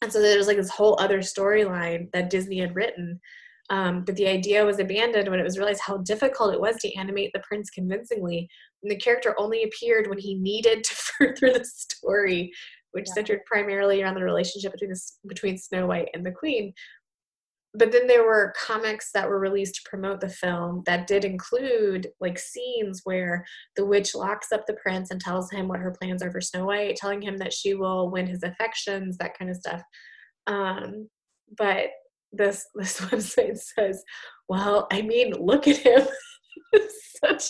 And 0.01 0.11
so 0.11 0.21
there's 0.21 0.47
like 0.47 0.57
this 0.57 0.69
whole 0.69 0.97
other 0.99 1.19
storyline 1.19 2.11
that 2.13 2.29
Disney 2.29 2.59
had 2.59 2.75
written. 2.75 3.19
Um, 3.69 4.03
but 4.05 4.15
the 4.15 4.27
idea 4.27 4.65
was 4.65 4.79
abandoned 4.79 5.27
when 5.29 5.39
it 5.39 5.43
was 5.43 5.57
realized 5.57 5.81
how 5.81 5.97
difficult 5.97 6.53
it 6.53 6.61
was 6.61 6.75
to 6.77 6.93
animate 6.95 7.31
the 7.33 7.41
prince 7.47 7.69
convincingly. 7.69 8.47
And 8.83 8.91
the 8.91 8.97
character 8.97 9.33
only 9.39 9.63
appeared 9.63 10.07
when 10.07 10.19
he 10.19 10.35
needed 10.35 10.83
to 10.83 10.95
further 11.17 11.57
the 11.57 11.65
story, 11.65 12.51
which 12.91 13.05
Yeah. 13.07 13.13
centered 13.15 13.45
primarily 13.45 14.03
around 14.03 14.15
the 14.15 14.23
relationship 14.23 14.71
between 14.71 14.91
the, 14.91 15.01
between 15.27 15.57
Snow 15.57 15.87
White 15.87 16.09
and 16.13 16.25
the 16.25 16.31
Queen 16.31 16.73
but 17.77 17.91
then 17.91 18.07
there 18.07 18.23
were 18.23 18.53
comics 18.59 19.11
that 19.13 19.27
were 19.27 19.39
released 19.39 19.75
to 19.75 19.89
promote 19.89 20.21
the 20.21 20.29
film 20.29 20.83
that 20.85 21.07
did 21.07 21.25
include 21.25 22.07
like 22.19 22.39
scenes 22.39 23.01
where 23.03 23.45
the 23.75 23.85
witch 23.85 24.15
locks 24.15 24.51
up 24.51 24.65
the 24.65 24.77
prince 24.81 25.11
and 25.11 25.19
tells 25.19 25.51
him 25.51 25.67
what 25.67 25.79
her 25.79 25.91
plans 25.99 26.21
are 26.23 26.31
for 26.31 26.41
Snow 26.41 26.65
White, 26.65 26.95
telling 26.95 27.21
him 27.21 27.37
that 27.37 27.53
she 27.53 27.73
will 27.73 28.09
win 28.09 28.27
his 28.27 28.43
affections, 28.43 29.17
that 29.17 29.37
kind 29.37 29.49
of 29.51 29.57
stuff. 29.57 29.81
Um, 30.47 31.09
but 31.57 31.89
this 32.31 32.65
this 32.75 32.99
website 33.01 33.57
says, 33.57 34.03
"Well, 34.47 34.87
I 34.91 35.01
mean, 35.01 35.33
look 35.33 35.67
at 35.67 35.77
him. 35.77 36.07
Such, 37.23 37.45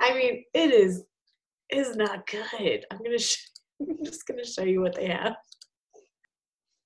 I 0.00 0.14
mean, 0.14 0.44
it 0.54 0.72
is 0.72 1.04
is 1.70 1.96
not 1.96 2.26
good. 2.26 2.84
I'm 2.90 2.98
gonna. 2.98 3.18
Sh- 3.18 3.46
I'm 3.80 4.04
just 4.04 4.26
gonna 4.26 4.44
show 4.44 4.64
you 4.64 4.80
what 4.80 4.96
they 4.96 5.06
have. 5.08 5.36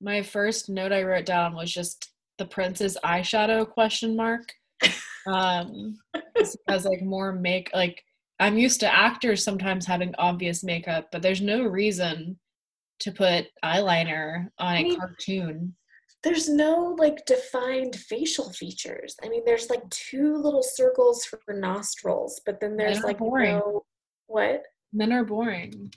my 0.00 0.22
first 0.22 0.68
note 0.68 0.92
I 0.92 1.04
wrote 1.04 1.26
down 1.26 1.54
was 1.54 1.72
just 1.72 2.11
the 2.38 2.46
prince's 2.46 2.96
eyeshadow 3.04 3.68
question 3.68 4.16
mark. 4.16 4.52
Um, 5.24 5.94
because 6.34 6.84
like 6.84 7.00
more 7.00 7.32
make 7.32 7.70
like 7.72 8.02
I'm 8.40 8.58
used 8.58 8.80
to 8.80 8.92
actors 8.92 9.44
sometimes 9.44 9.86
having 9.86 10.12
obvious 10.18 10.64
makeup, 10.64 11.10
but 11.12 11.22
there's 11.22 11.40
no 11.40 11.62
reason 11.62 12.40
to 12.98 13.12
put 13.12 13.46
eyeliner 13.64 14.48
on 14.58 14.74
I 14.74 14.80
a 14.80 14.82
mean, 14.82 14.98
cartoon. 14.98 15.76
there's 16.24 16.48
no 16.48 16.96
like 16.98 17.24
defined 17.24 17.94
facial 17.94 18.50
features. 18.52 19.14
I 19.24 19.28
mean, 19.28 19.42
there's 19.46 19.70
like 19.70 19.88
two 19.90 20.36
little 20.38 20.64
circles 20.64 21.24
for 21.24 21.54
nostrils, 21.54 22.40
but 22.44 22.58
then 22.58 22.76
there's 22.76 23.02
like 23.04 23.18
boring. 23.18 23.58
no 23.58 23.84
what? 24.26 24.64
Men 24.92 25.12
are 25.12 25.24
boring. 25.24 25.92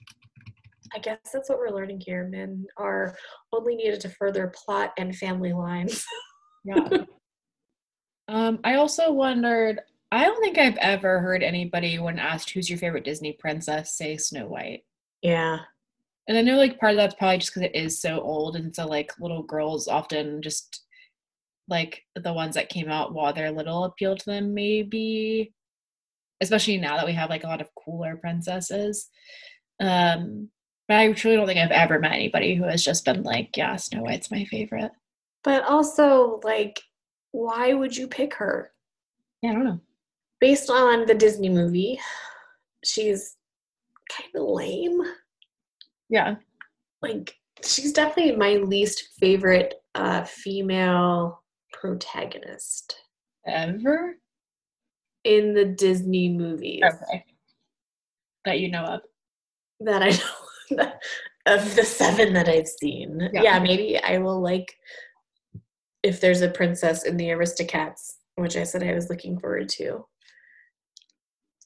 I 0.96 1.00
guess 1.00 1.18
that's 1.34 1.50
what 1.50 1.60
we're 1.60 1.76
learning 1.76 2.02
here. 2.06 2.28
Men 2.28 2.66
are 2.78 3.16
only 3.52 3.76
needed 3.76 4.00
to 4.02 4.10
further 4.10 4.54
plot 4.56 4.94
and 4.98 5.16
family 5.16 5.54
lines. 5.54 6.06
Yeah. 6.68 7.04
um, 8.28 8.60
I 8.64 8.74
also 8.78 9.12
wondered. 9.12 9.82
I 10.12 10.24
don't 10.24 10.42
think 10.42 10.58
I've 10.58 10.78
ever 10.78 11.20
heard 11.20 11.44
anybody, 11.44 12.00
when 12.00 12.18
asked 12.18 12.50
who's 12.50 12.68
your 12.68 12.80
favorite 12.80 13.04
Disney 13.06 13.34
princess, 13.34 13.96
say 13.96 14.18
Snow 14.18 14.48
White. 14.48 14.82
yeah. 15.22 15.60
And 16.28 16.40
I 16.40 16.42
know 16.42 16.58
like 16.58 16.80
part 16.80 16.94
of 16.94 16.98
that's 16.98 17.14
probably 17.14 17.38
just 17.38 17.54
because 17.54 17.70
it 17.70 17.76
is 17.76 18.02
so 18.02 18.20
old, 18.20 18.56
and 18.56 18.76
so 18.76 18.88
like 18.88 19.12
little 19.20 19.44
girls 19.44 19.88
often 19.88 20.42
just 20.42 20.82
like 21.68 22.02
the 22.16 22.34
ones 22.34 22.56
that 22.56 22.70
came 22.70 22.90
out 22.90 23.14
while 23.14 23.32
they're 23.32 23.52
little 23.52 23.84
appeal 23.84 24.16
to 24.18 24.26
them, 24.26 24.56
maybe. 24.56 25.54
Especially 26.42 26.80
now 26.80 26.98
that 26.98 27.06
we 27.06 27.14
have 27.14 27.30
like 27.30 27.44
a 27.44 27.48
lot 27.48 27.62
of 27.62 27.70
cooler 27.76 28.16
princesses. 28.16 29.08
Um, 29.80 30.50
but 30.88 30.98
I 30.98 31.12
truly 31.14 31.38
don't 31.38 31.48
think 31.48 31.60
I've 31.60 31.72
ever 31.72 32.00
met 32.00 32.14
anybody 32.14 32.56
who 32.56 32.64
has 32.66 32.84
just 32.84 33.06
been 33.06 33.24
like, 33.24 33.56
yeah, 33.58 33.76
Snow 33.76 34.02
White's 34.04 34.32
my 34.32 34.46
favorite. 34.46 34.92
But 35.44 35.64
also, 35.64 36.40
like, 36.44 36.82
why 37.32 37.74
would 37.74 37.96
you 37.96 38.08
pick 38.08 38.34
her? 38.36 38.72
Yeah, 39.42 39.52
I 39.52 39.54
don't 39.54 39.66
know. 39.66 39.80
Based 40.40 40.70
on 40.70 41.06
the 41.06 41.14
Disney 41.16 41.50
movie, 41.50 42.00
she's 42.84 43.38
kind 44.10 44.30
of 44.36 44.44
lame. 44.50 45.02
Yeah. 46.10 46.36
like 47.02 47.36
she's 47.64 47.94
definitely 47.94 48.36
my 48.36 48.54
least 48.56 49.10
favorite 49.20 49.74
uh 49.96 50.24
female 50.24 51.42
protagonist 51.74 52.96
Ever? 53.48 54.18
in 55.24 55.54
the 55.56 55.66
Disney 55.66 56.30
movies 56.30 56.84
Okay. 56.84 57.26
That 58.46 58.60
you 58.60 58.70
know 58.70 58.84
of. 58.84 59.02
that 59.80 60.04
I 60.04 60.10
know 60.12 60.46
of 61.46 61.76
the 61.76 61.84
seven 61.84 62.34
that 62.34 62.50
I've 62.50 62.68
seen. 62.68 63.30
Yeah. 63.34 63.42
Yeah. 63.44 63.60
maybe 63.60 64.02
I 64.02 64.18
will 64.18 64.42
like 64.42 64.76
if 66.04 66.22
there's 66.22 66.42
a 66.42 66.50
princess 66.50 67.04
in 67.04 67.18
the 67.18 67.30
Aristocats, 67.30 68.14
which 68.36 68.56
I 68.56 68.64
said 68.64 68.84
I 68.84 68.94
was 68.94 69.10
looking 69.10 69.40
forward 69.40 69.70
to. 69.70 70.06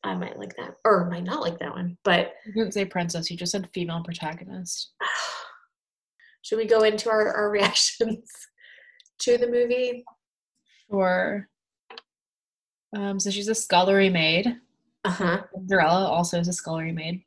I 0.02 0.16
might 0.16 0.39
like 0.39 0.56
that, 0.56 0.76
or 0.86 1.10
might 1.10 1.26
not 1.26 1.41
like 1.41 1.60
that 1.60 1.74
one. 1.74 1.97
But 2.06 2.34
You 2.45 2.54
didn't 2.54 2.74
say 2.74 2.86
princess, 2.86 3.30
you 3.30 3.36
just 3.36 3.52
said 3.52 3.70
female 3.74 4.02
protagonist. 4.02 4.93
should 6.41 6.58
we 6.58 6.66
go 6.66 6.84
into 6.84 7.10
our, 7.10 7.34
our 7.36 7.52
reactions 7.52 8.30
to 9.20 9.38
the 9.38 9.47
movie? 9.47 10.06
Sure. 10.89 11.50
Um, 12.95 13.20
so 13.20 13.30
she's 13.30 13.50
a 13.50 13.56
scullery 13.56 14.10
maid. 14.10 14.47
Uh 15.04 15.12
huh. 15.12 15.41
Cinderella 15.54 16.06
also 16.08 16.39
is 16.39 16.47
a 16.47 16.54
scullery 16.54 16.91
maid. 16.93 17.24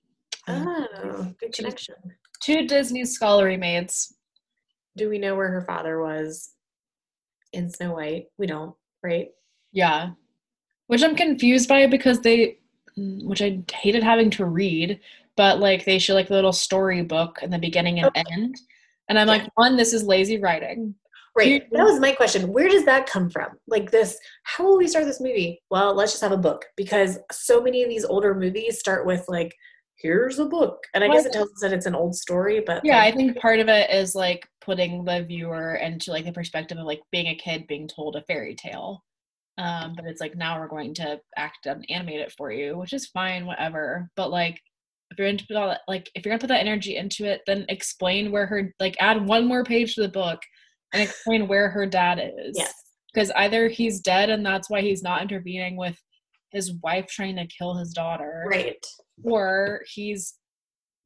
Um, 0.49 0.67
Oh, 0.69 1.35
good 1.39 1.55
She's- 1.55 1.57
connection. 1.57 1.95
two 2.41 2.67
Disney 2.67 3.05
scullery 3.05 3.57
maids. 3.57 4.15
Do 4.97 5.09
we 5.09 5.19
know 5.19 5.35
where 5.37 5.49
her 5.49 5.63
father 5.63 6.01
was 6.01 6.53
in 7.53 7.71
Snow 7.71 7.95
White? 7.95 8.27
We 8.39 8.47
don't, 8.47 8.75
right? 9.03 9.29
Yeah. 9.73 10.11
Which 10.89 11.03
I'm 11.03 11.17
confused 11.17 11.69
by 11.69 11.87
because 11.87 12.21
they, 12.21 12.59
which 12.97 13.41
I 13.41 13.63
hated 13.73 14.03
having 14.03 14.31
to 14.31 14.45
read, 14.45 15.01
but 15.37 15.61
like 15.61 15.85
they 15.85 15.99
show 15.99 16.15
like 16.15 16.29
a 16.31 16.35
little 16.35 16.53
storybook 16.53 17.39
in 17.43 17.51
the 17.51 17.59
beginning 17.59 17.99
and 17.99 18.09
Okay. 18.09 18.23
end. 18.33 18.61
And 19.09 19.19
I'm 19.19 19.27
like, 19.29 19.49
one, 19.55 19.77
this 19.77 19.93
is 19.93 20.03
lazy 20.05 20.39
writing. 20.39 20.95
Right. 21.35 21.67
That 21.73 21.85
was 21.85 21.99
my 21.99 22.13
question. 22.13 22.53
Where 22.53 22.69
does 22.69 22.85
that 22.85 23.07
come 23.07 23.31
from? 23.31 23.59
Like 23.67 23.91
this, 23.91 24.19
how 24.43 24.65
will 24.65 24.77
we 24.77 24.87
start 24.87 25.07
this 25.07 25.21
movie? 25.21 25.63
Well, 25.71 25.95
let's 25.95 26.13
just 26.13 26.23
have 26.23 26.33
a 26.33 26.37
book 26.37 26.67
because 26.77 27.19
so 27.31 27.63
many 27.63 27.83
of 27.83 27.89
these 27.89 28.05
older 28.05 28.35
movies 28.35 28.79
start 28.79 29.07
with 29.07 29.25
like, 29.29 29.55
here's 30.03 30.39
a 30.39 30.45
book. 30.45 30.85
And 30.95 31.05
I 31.05 31.09
Well, 31.09 31.17
guess 31.17 31.27
it 31.27 31.33
tells 31.33 31.51
us 31.53 31.61
that 31.63 31.73
it's 31.73 31.87
an 31.87 31.95
old 31.95 32.15
story, 32.15 32.61
but 32.61 32.85
Yeah, 32.85 33.01
I 33.01 33.13
think 33.13 33.39
part 33.39 33.61
of 33.61 33.69
it 33.69 33.91
is 33.91 34.15
like 34.15 34.47
putting 34.61 35.05
the 35.05 35.25
viewer 35.25 35.77
into 35.77 36.11
like 36.11 36.25
the 36.25 36.33
perspective 36.33 36.79
of 36.79 36.85
like 36.87 37.01
being 37.11 37.29
a 37.29 37.35
kid 37.37 37.67
being 37.67 37.89
told 37.89 38.17
a 38.17 38.23
fairy 38.23 38.55
tale. 38.55 39.03
Um, 39.59 39.95
but 39.95 40.07
it's 40.07 40.21
like 40.21 40.35
now 40.37 40.59
we're 40.59 40.69
going 40.69 40.95
to 40.95 41.21
act 41.37 41.67
and 41.67 41.85
animate 41.89 42.21
it 42.21 42.33
for 42.37 42.51
you, 42.51 42.77
which 42.79 42.93
is 42.93 43.07
fine, 43.09 43.47
whatever. 43.47 44.11
But 44.17 44.31
like 44.31 44.61
if 45.11 45.19
you're 45.19 45.29
into 45.29 45.45
all 45.55 45.69
that 45.69 45.83
like 45.87 46.11
if 46.15 46.25
you're 46.25 46.33
gonna 46.33 46.41
put 46.41 46.49
that 46.49 46.61
energy 46.61 46.97
into 46.97 47.25
it, 47.27 47.43
then 47.47 47.67
explain 47.69 48.33
where 48.33 48.47
her 48.47 48.73
like 48.81 48.97
add 48.99 49.25
one 49.25 49.47
more 49.47 49.63
page 49.63 49.95
to 49.95 50.03
the 50.03 50.09
book 50.09 50.41
and 50.93 51.03
explain 51.03 51.47
where 51.49 51.69
her 51.69 51.87
dad 51.87 52.19
is. 52.19 52.57
yes. 52.59 52.73
Because 53.13 53.31
either 53.33 53.69
he's 53.69 54.01
dead 54.01 54.31
and 54.31 54.45
that's 54.45 54.71
why 54.71 54.81
he's 54.81 55.03
not 55.03 55.21
intervening 55.21 55.77
with 55.77 55.99
his 56.51 56.73
wife 56.83 57.07
trying 57.09 57.37
to 57.37 57.47
kill 57.47 57.75
his 57.75 57.93
daughter 57.93 58.45
Right. 58.49 58.85
Or 59.25 59.83
he's 59.87 60.35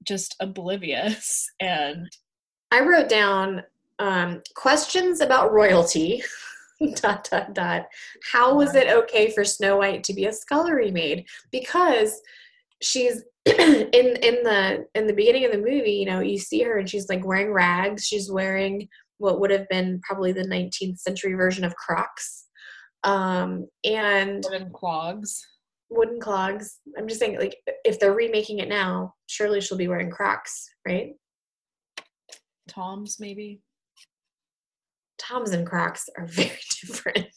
just 0.04 0.36
oblivious 0.40 1.48
and 1.60 2.08
I 2.72 2.80
wrote 2.80 3.08
down 3.08 3.62
um, 3.98 4.42
questions 4.54 5.20
about 5.20 5.52
royalty. 5.52 6.22
dot 6.96 7.26
dot 7.30 7.54
dot. 7.54 7.86
How 8.30 8.54
was 8.54 8.74
it 8.74 8.88
okay 8.88 9.30
for 9.30 9.44
Snow 9.44 9.78
White 9.78 10.04
to 10.04 10.12
be 10.12 10.26
a 10.26 10.32
scullery 10.32 10.90
maid? 10.90 11.24
Because 11.50 12.20
she's 12.82 13.22
in 13.46 13.88
in 13.92 14.42
the 14.42 14.86
in 14.94 15.06
the 15.06 15.14
beginning 15.14 15.44
of 15.44 15.52
the 15.52 15.58
movie, 15.58 15.92
you 15.92 16.06
know, 16.06 16.20
you 16.20 16.38
see 16.38 16.62
her 16.62 16.78
and 16.78 16.88
she's 16.88 17.08
like 17.08 17.24
wearing 17.24 17.52
rags. 17.52 18.04
She's 18.04 18.30
wearing 18.30 18.88
what 19.18 19.40
would 19.40 19.50
have 19.50 19.68
been 19.68 20.00
probably 20.02 20.32
the 20.32 20.46
19th 20.46 20.98
century 20.98 21.34
version 21.34 21.64
of 21.64 21.74
Crocs. 21.76 22.44
Um, 23.04 23.68
and 23.84 24.44
clogs. 24.72 25.46
Wooden 25.90 26.20
clogs. 26.20 26.78
I'm 26.98 27.06
just 27.08 27.20
saying, 27.20 27.38
like, 27.38 27.56
if 27.84 27.98
they're 28.00 28.12
remaking 28.14 28.58
it 28.58 28.68
now, 28.68 29.14
surely 29.26 29.60
she'll 29.60 29.78
be 29.78 29.88
wearing 29.88 30.10
Crocs, 30.10 30.68
right? 30.86 31.14
Toms, 32.68 33.18
maybe. 33.20 33.60
Toms 35.18 35.50
and 35.52 35.66
Crocs 35.66 36.08
are 36.18 36.26
very 36.30 36.58
different. 36.82 37.28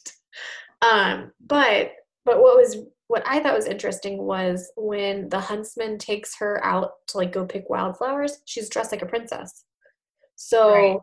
Um, 0.82 1.32
but 1.46 1.92
but 2.26 2.42
what 2.42 2.56
was 2.58 2.78
what 3.08 3.24
I 3.26 3.40
thought 3.40 3.56
was 3.56 3.66
interesting 3.66 4.18
was 4.20 4.72
when 4.78 5.30
the 5.30 5.40
huntsman 5.40 5.98
takes 5.98 6.36
her 6.40 6.64
out 6.64 6.92
to 7.08 7.18
like 7.18 7.32
go 7.32 7.46
pick 7.46 7.70
wildflowers, 7.70 8.40
she's 8.46 8.70
dressed 8.70 8.92
like 8.92 9.02
a 9.02 9.06
princess. 9.08 9.66
So 10.36 10.74
Right. 10.74 10.98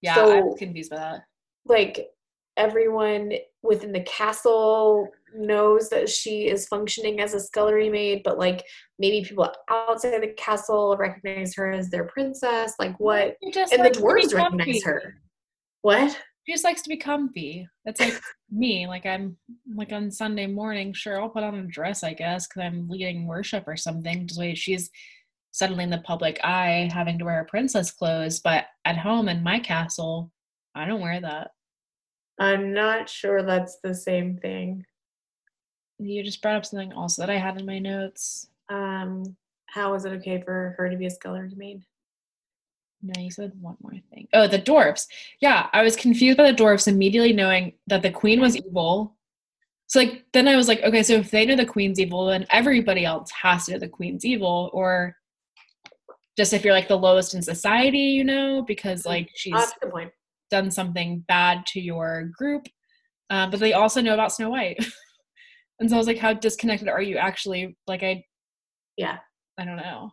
Yeah, 0.00 0.12
I 0.12 0.14
So- 0.16 0.40
was 0.46 0.58
confused 0.58 0.90
by 0.90 0.96
that. 0.96 1.22
like 1.64 2.08
everyone 2.56 3.32
within 3.62 3.92
the 3.92 4.02
castle 4.02 5.08
knows 5.36 5.88
that 5.90 6.08
she 6.08 6.48
is 6.48 6.66
functioning 6.68 7.20
as 7.20 7.34
a 7.34 7.40
scullery 7.40 7.88
maid, 7.88 8.22
but 8.24 8.38
like 8.38 8.64
maybe 8.98 9.26
people 9.26 9.52
outside 9.70 10.22
the 10.22 10.34
castle 10.36 10.96
recognize 10.98 11.54
her 11.54 11.72
as 11.72 11.90
their 11.90 12.04
princess. 12.04 12.74
Like 12.78 12.98
what? 12.98 13.36
And 13.42 13.52
the 13.52 13.60
likes 13.60 13.70
to 13.70 13.82
be 13.82 13.90
dwarves 13.90 14.34
recognize 14.34 14.82
her. 14.84 15.14
What? 15.82 16.18
She 16.44 16.52
just 16.52 16.64
likes 16.64 16.82
to 16.82 16.88
be 16.88 16.96
comfy. 16.96 17.68
That's 17.84 18.00
like 18.00 18.20
me. 18.50 18.86
Like 18.86 19.06
I'm 19.06 19.36
like 19.76 19.92
on 19.92 20.10
Sunday 20.10 20.46
morning, 20.46 20.92
sure, 20.92 21.20
I'll 21.20 21.28
put 21.28 21.44
on 21.44 21.54
a 21.54 21.62
dress, 21.62 22.02
I 22.02 22.14
guess, 22.14 22.48
because 22.48 22.62
I'm 22.62 22.88
leading 22.88 23.26
worship 23.26 23.64
or 23.66 23.76
something. 23.76 24.26
Just 24.26 24.40
wait, 24.40 24.58
she's 24.58 24.90
suddenly 25.52 25.84
in 25.84 25.90
the 25.90 25.98
public 25.98 26.40
eye 26.42 26.88
having 26.92 27.18
to 27.18 27.24
wear 27.24 27.46
princess 27.48 27.90
clothes, 27.92 28.40
but 28.40 28.66
at 28.84 28.98
home 28.98 29.28
in 29.28 29.42
my 29.42 29.60
castle, 29.60 30.32
I 30.74 30.86
don't 30.86 31.00
wear 31.00 31.20
that. 31.20 31.50
I'm 32.40 32.72
not 32.72 33.08
sure 33.08 33.42
that's 33.42 33.78
the 33.84 33.94
same 33.94 34.38
thing. 34.38 34.84
You 36.04 36.22
just 36.22 36.42
brought 36.42 36.56
up 36.56 36.66
something 36.66 36.92
also 36.92 37.22
that 37.22 37.30
I 37.30 37.38
had 37.38 37.58
in 37.58 37.66
my 37.66 37.78
notes. 37.78 38.48
Um, 38.68 39.36
how 39.66 39.94
is 39.94 40.04
it 40.04 40.12
okay 40.14 40.42
for 40.42 40.74
her 40.78 40.90
to 40.90 40.96
be 40.96 41.06
a 41.06 41.10
scullery 41.10 41.52
maid? 41.56 41.82
No, 43.02 43.20
you 43.20 43.30
said 43.30 43.52
one 43.60 43.76
more 43.82 44.00
thing. 44.10 44.28
Oh, 44.32 44.46
the 44.46 44.58
dwarfs. 44.58 45.08
Yeah, 45.40 45.68
I 45.72 45.82
was 45.82 45.96
confused 45.96 46.36
by 46.36 46.50
the 46.50 46.56
dwarfs 46.56 46.86
immediately 46.86 47.32
knowing 47.32 47.72
that 47.88 48.02
the 48.02 48.10
queen 48.10 48.40
was 48.40 48.56
evil. 48.56 49.16
So 49.88 49.98
like 49.98 50.24
then 50.32 50.46
I 50.46 50.56
was 50.56 50.68
like, 50.68 50.82
okay, 50.82 51.02
so 51.02 51.14
if 51.14 51.30
they 51.30 51.44
know 51.44 51.56
the 51.56 51.66
queen's 51.66 51.98
evil, 51.98 52.26
then 52.26 52.46
everybody 52.50 53.04
else 53.04 53.30
has 53.30 53.66
to 53.66 53.72
know 53.72 53.78
the 53.78 53.88
queen's 53.88 54.24
evil, 54.24 54.70
or 54.72 55.16
just 56.36 56.52
if 56.52 56.64
you're 56.64 56.74
like 56.74 56.88
the 56.88 56.96
lowest 56.96 57.34
in 57.34 57.42
society, 57.42 57.98
you 57.98 58.24
know, 58.24 58.62
because 58.62 59.04
like 59.04 59.30
she's 59.34 59.52
good 59.80 59.90
point. 59.90 60.10
done 60.50 60.70
something 60.70 61.24
bad 61.28 61.66
to 61.66 61.80
your 61.80 62.30
group. 62.36 62.68
Um, 63.30 63.50
but 63.50 63.60
they 63.60 63.72
also 63.72 64.00
know 64.00 64.14
about 64.14 64.32
Snow 64.32 64.50
White. 64.50 64.82
and 65.82 65.90
so 65.90 65.96
I 65.96 65.98
was 65.98 66.06
like, 66.06 66.18
how 66.18 66.32
disconnected 66.32 66.88
are 66.88 67.02
you 67.02 67.16
actually? 67.16 67.76
Like 67.88 68.04
I 68.04 68.24
Yeah. 68.96 69.18
I 69.58 69.64
don't 69.64 69.76
know. 69.76 70.12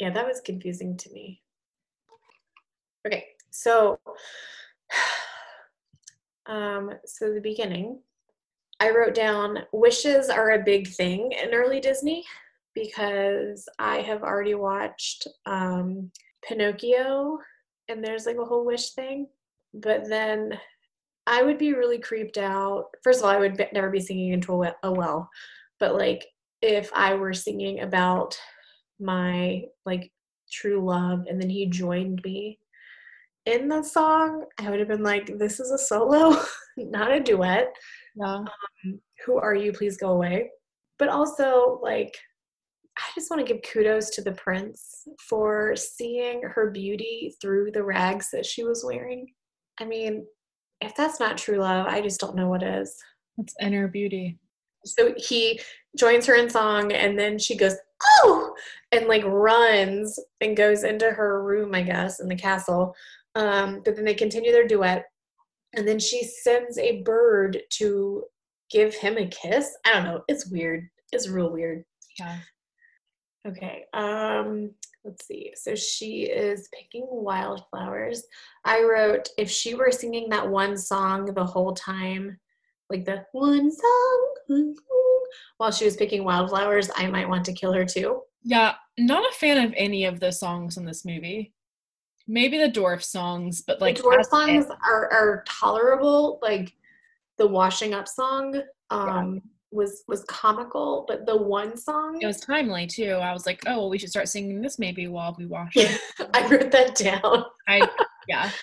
Yeah, 0.00 0.10
that 0.10 0.26
was 0.26 0.40
confusing 0.40 0.96
to 0.96 1.10
me. 1.12 1.42
Okay, 3.06 3.24
so 3.50 4.00
um 6.46 6.90
so 7.04 7.32
the 7.32 7.40
beginning 7.40 8.00
I 8.80 8.90
wrote 8.90 9.14
down 9.14 9.60
wishes 9.72 10.28
are 10.28 10.50
a 10.50 10.64
big 10.64 10.88
thing 10.88 11.30
in 11.32 11.54
early 11.54 11.78
Disney 11.78 12.24
because 12.74 13.68
I 13.78 13.98
have 13.98 14.24
already 14.24 14.56
watched 14.56 15.28
um 15.46 16.10
Pinocchio 16.44 17.38
and 17.88 18.04
there's 18.04 18.26
like 18.26 18.38
a 18.38 18.44
whole 18.44 18.66
wish 18.66 18.90
thing, 18.90 19.28
but 19.72 20.08
then 20.08 20.58
I 21.26 21.42
would 21.42 21.58
be 21.58 21.74
really 21.74 21.98
creeped 21.98 22.38
out. 22.38 22.86
First 23.02 23.20
of 23.20 23.24
all, 23.24 23.30
I 23.30 23.38
would 23.38 23.56
be- 23.56 23.68
never 23.72 23.90
be 23.90 24.00
singing 24.00 24.32
into 24.32 24.52
a 24.52 24.56
well, 24.56 24.76
a 24.82 24.92
well, 24.92 25.30
but 25.80 25.94
like 25.94 26.26
if 26.62 26.90
I 26.94 27.14
were 27.14 27.34
singing 27.34 27.80
about 27.80 28.38
my 29.00 29.62
like 29.84 30.10
true 30.50 30.84
love 30.84 31.24
and 31.28 31.40
then 31.40 31.50
he 31.50 31.66
joined 31.66 32.20
me 32.24 32.58
in 33.46 33.68
the 33.68 33.82
song 33.82 34.44
i 34.60 34.70
would 34.70 34.78
have 34.78 34.88
been 34.88 35.02
like 35.02 35.36
this 35.38 35.60
is 35.60 35.70
a 35.70 35.76
solo 35.76 36.40
not 36.76 37.12
a 37.12 37.20
duet. 37.20 37.74
Yeah. 38.14 38.36
Um, 38.36 38.48
who 39.24 39.38
are 39.38 39.54
you? 39.54 39.72
Please 39.72 39.96
go 39.96 40.10
away. 40.10 40.50
But 40.98 41.08
also 41.08 41.80
like 41.82 42.16
i 42.98 43.02
just 43.14 43.28
want 43.30 43.46
to 43.46 43.52
give 43.52 43.62
kudos 43.62 44.08
to 44.08 44.22
the 44.22 44.32
prince 44.32 45.06
for 45.28 45.76
seeing 45.76 46.40
her 46.42 46.70
beauty 46.70 47.34
through 47.42 47.70
the 47.70 47.82
rags 47.82 48.30
that 48.32 48.46
she 48.46 48.64
was 48.64 48.84
wearing. 48.86 49.26
I 49.78 49.84
mean 49.84 50.26
if 50.80 50.94
that's 50.94 51.20
not 51.20 51.38
true 51.38 51.58
love 51.58 51.86
i 51.86 52.00
just 52.00 52.20
don't 52.20 52.36
know 52.36 52.48
what 52.48 52.62
is. 52.62 52.96
It's 53.38 53.54
inner 53.60 53.88
beauty. 53.88 54.38
so 54.84 55.14
he 55.16 55.60
joins 55.96 56.26
her 56.26 56.34
in 56.34 56.48
song 56.48 56.92
and 56.92 57.18
then 57.18 57.38
she 57.38 57.56
goes 57.56 57.74
oh! 58.02 58.54
and 58.92 59.06
like 59.06 59.24
runs 59.24 60.18
and 60.40 60.56
goes 60.56 60.84
into 60.84 61.10
her 61.10 61.42
room 61.42 61.74
i 61.74 61.82
guess 61.82 62.20
in 62.20 62.28
the 62.28 62.36
castle. 62.36 62.94
Um, 63.34 63.82
but 63.84 63.96
then 63.96 64.06
they 64.06 64.14
continue 64.14 64.50
their 64.52 64.66
duet 64.66 65.04
and 65.74 65.86
then 65.86 65.98
she 65.98 66.24
sends 66.24 66.78
a 66.78 67.02
bird 67.02 67.58
to 67.72 68.24
give 68.70 68.94
him 68.94 69.18
a 69.18 69.26
kiss. 69.26 69.76
I 69.84 69.92
don't 69.92 70.04
know. 70.04 70.22
It's 70.26 70.46
weird. 70.46 70.88
It's 71.12 71.28
real 71.28 71.52
weird. 71.52 71.84
Yeah. 72.18 72.38
okay 73.46 73.84
um 73.92 74.70
let's 75.06 75.26
see 75.26 75.52
so 75.54 75.74
she 75.74 76.24
is 76.24 76.68
picking 76.74 77.06
wildflowers 77.08 78.24
i 78.64 78.82
wrote 78.82 79.28
if 79.38 79.48
she 79.50 79.74
were 79.74 79.90
singing 79.90 80.28
that 80.28 80.46
one 80.46 80.76
song 80.76 81.32
the 81.34 81.44
whole 81.44 81.72
time 81.72 82.38
like 82.90 83.04
the 83.04 83.24
one 83.32 83.70
song 83.70 84.74
while 85.56 85.70
she 85.70 85.84
was 85.84 85.96
picking 85.96 86.24
wildflowers 86.24 86.90
i 86.96 87.06
might 87.06 87.28
want 87.28 87.44
to 87.44 87.52
kill 87.52 87.72
her 87.72 87.84
too 87.84 88.20
Yeah, 88.48 88.74
not 88.96 89.28
a 89.28 89.34
fan 89.34 89.58
of 89.66 89.74
any 89.76 90.04
of 90.04 90.20
the 90.20 90.30
songs 90.30 90.76
in 90.76 90.84
this 90.84 91.04
movie. 91.04 91.52
Maybe 92.28 92.58
the 92.58 92.70
dwarf 92.70 93.02
songs, 93.02 93.62
but 93.66 93.80
like 93.80 93.96
the 93.96 94.02
dwarf 94.02 94.24
songs 94.26 94.66
it. 94.66 94.76
are, 94.86 95.12
are 95.12 95.44
tolerable 95.48 96.38
like 96.42 96.72
the 97.38 97.46
washing 97.46 97.92
up 97.92 98.06
song 98.06 98.62
um 98.90 99.42
was 99.72 100.04
was 100.06 100.24
comical 100.24 101.04
but 101.08 101.26
the 101.26 101.36
one 101.36 101.76
song 101.76 102.18
It 102.20 102.26
was 102.26 102.40
timely 102.40 102.86
too. 102.86 103.12
I 103.12 103.32
was 103.32 103.46
like, 103.46 103.62
oh, 103.66 103.78
well, 103.78 103.90
we 103.90 103.98
should 103.98 104.10
start 104.10 104.28
singing 104.28 104.60
this 104.60 104.78
maybe 104.78 105.08
while 105.08 105.34
we 105.38 105.46
wash. 105.46 105.72
yeah, 105.74 105.96
i 106.34 106.46
wrote 106.46 106.70
that 106.70 106.94
down 106.94 107.44
I 107.68 107.88
yeah. 108.28 108.50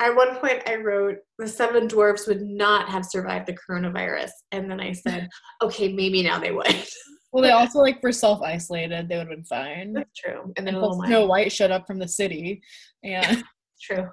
At 0.00 0.16
one 0.16 0.34
point, 0.38 0.68
I 0.68 0.74
wrote 0.76 1.18
the 1.38 1.46
seven 1.46 1.86
dwarfs 1.86 2.26
would 2.26 2.42
not 2.42 2.88
have 2.88 3.06
survived 3.06 3.46
the 3.46 3.56
coronavirus, 3.56 4.30
and 4.50 4.68
then 4.68 4.80
I 4.80 4.90
said, 4.90 5.28
"Okay, 5.62 5.92
maybe 5.92 6.24
now 6.24 6.40
they 6.40 6.50
would." 6.50 6.88
Well, 7.32 7.44
they 7.44 7.52
also 7.52 7.78
like 7.78 8.02
were 8.02 8.10
self 8.10 8.42
isolated. 8.42 9.08
They 9.08 9.16
would 9.16 9.28
have 9.28 9.36
been 9.36 9.44
fine. 9.44 9.92
That's 9.92 10.10
true. 10.18 10.52
And 10.56 10.66
then 10.66 10.74
Snow 10.74 11.26
White 11.26 11.52
showed 11.52 11.70
up 11.70 11.86
from 11.86 12.00
the 12.00 12.08
city, 12.08 12.62
and 13.04 13.44
True. 13.80 14.08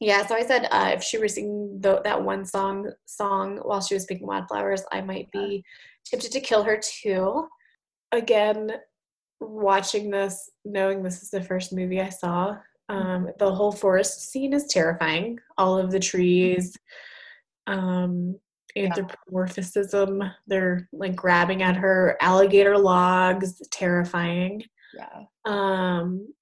Yeah, 0.00 0.26
so 0.26 0.34
I 0.34 0.46
said 0.46 0.66
uh, 0.70 0.92
if 0.94 1.02
she 1.02 1.18
were 1.18 1.28
singing 1.28 1.78
the, 1.80 2.00
that 2.02 2.22
one 2.22 2.46
song 2.46 2.90
song 3.04 3.58
while 3.58 3.82
she 3.82 3.94
was 3.94 4.06
picking 4.06 4.26
wildflowers, 4.26 4.82
I 4.90 5.02
might 5.02 5.30
be 5.30 5.62
tempted 6.06 6.32
to 6.32 6.40
kill 6.40 6.62
her 6.62 6.80
too. 6.82 7.46
Again, 8.10 8.72
watching 9.40 10.10
this, 10.10 10.50
knowing 10.64 11.02
this 11.02 11.22
is 11.22 11.30
the 11.30 11.42
first 11.42 11.74
movie 11.74 12.00
I 12.00 12.08
saw, 12.08 12.56
um, 12.88 13.28
the 13.38 13.54
whole 13.54 13.72
forest 13.72 14.30
scene 14.30 14.52
is 14.52 14.66
terrifying. 14.66 15.38
All 15.58 15.78
of 15.78 15.90
the 15.90 16.00
trees, 16.00 16.76
um, 17.66 18.36
anthropomorphism, 18.76 20.22
they're 20.46 20.88
like 20.92 21.14
grabbing 21.14 21.62
at 21.62 21.76
her, 21.76 22.16
alligator 22.20 22.76
logs, 22.76 23.60
terrifying. 23.70 24.62
yeah, 24.94 25.24
Um, 25.44 26.32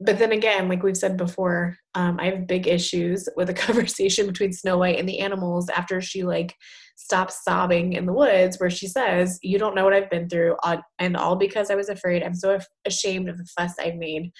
but 0.00 0.18
then 0.18 0.32
again, 0.32 0.68
like 0.68 0.82
we've 0.82 0.96
said 0.96 1.16
before, 1.16 1.76
um, 1.94 2.20
I 2.20 2.26
have 2.26 2.46
big 2.46 2.68
issues 2.68 3.28
with 3.36 3.50
a 3.50 3.54
conversation 3.54 4.26
between 4.26 4.52
Snow 4.52 4.78
White 4.78 4.98
and 4.98 5.08
the 5.08 5.20
animals 5.20 5.68
after 5.68 6.00
she 6.00 6.22
like 6.22 6.54
stops 6.96 7.42
sobbing 7.44 7.94
in 7.94 8.06
the 8.06 8.12
woods, 8.12 8.58
where 8.58 8.70
she 8.70 8.86
says, 8.86 9.38
"You 9.42 9.58
don't 9.58 9.74
know 9.74 9.84
what 9.84 9.94
I've 9.94 10.10
been 10.10 10.28
through, 10.28 10.56
uh, 10.62 10.78
and 10.98 11.16
all 11.16 11.36
because 11.36 11.70
I 11.70 11.74
was 11.74 11.88
afraid. 11.88 12.22
I'm 12.22 12.34
so 12.34 12.58
ashamed 12.86 13.28
of 13.28 13.38
the 13.38 13.46
fuss 13.58 13.74
I've 13.78 13.96
made," 13.96 14.30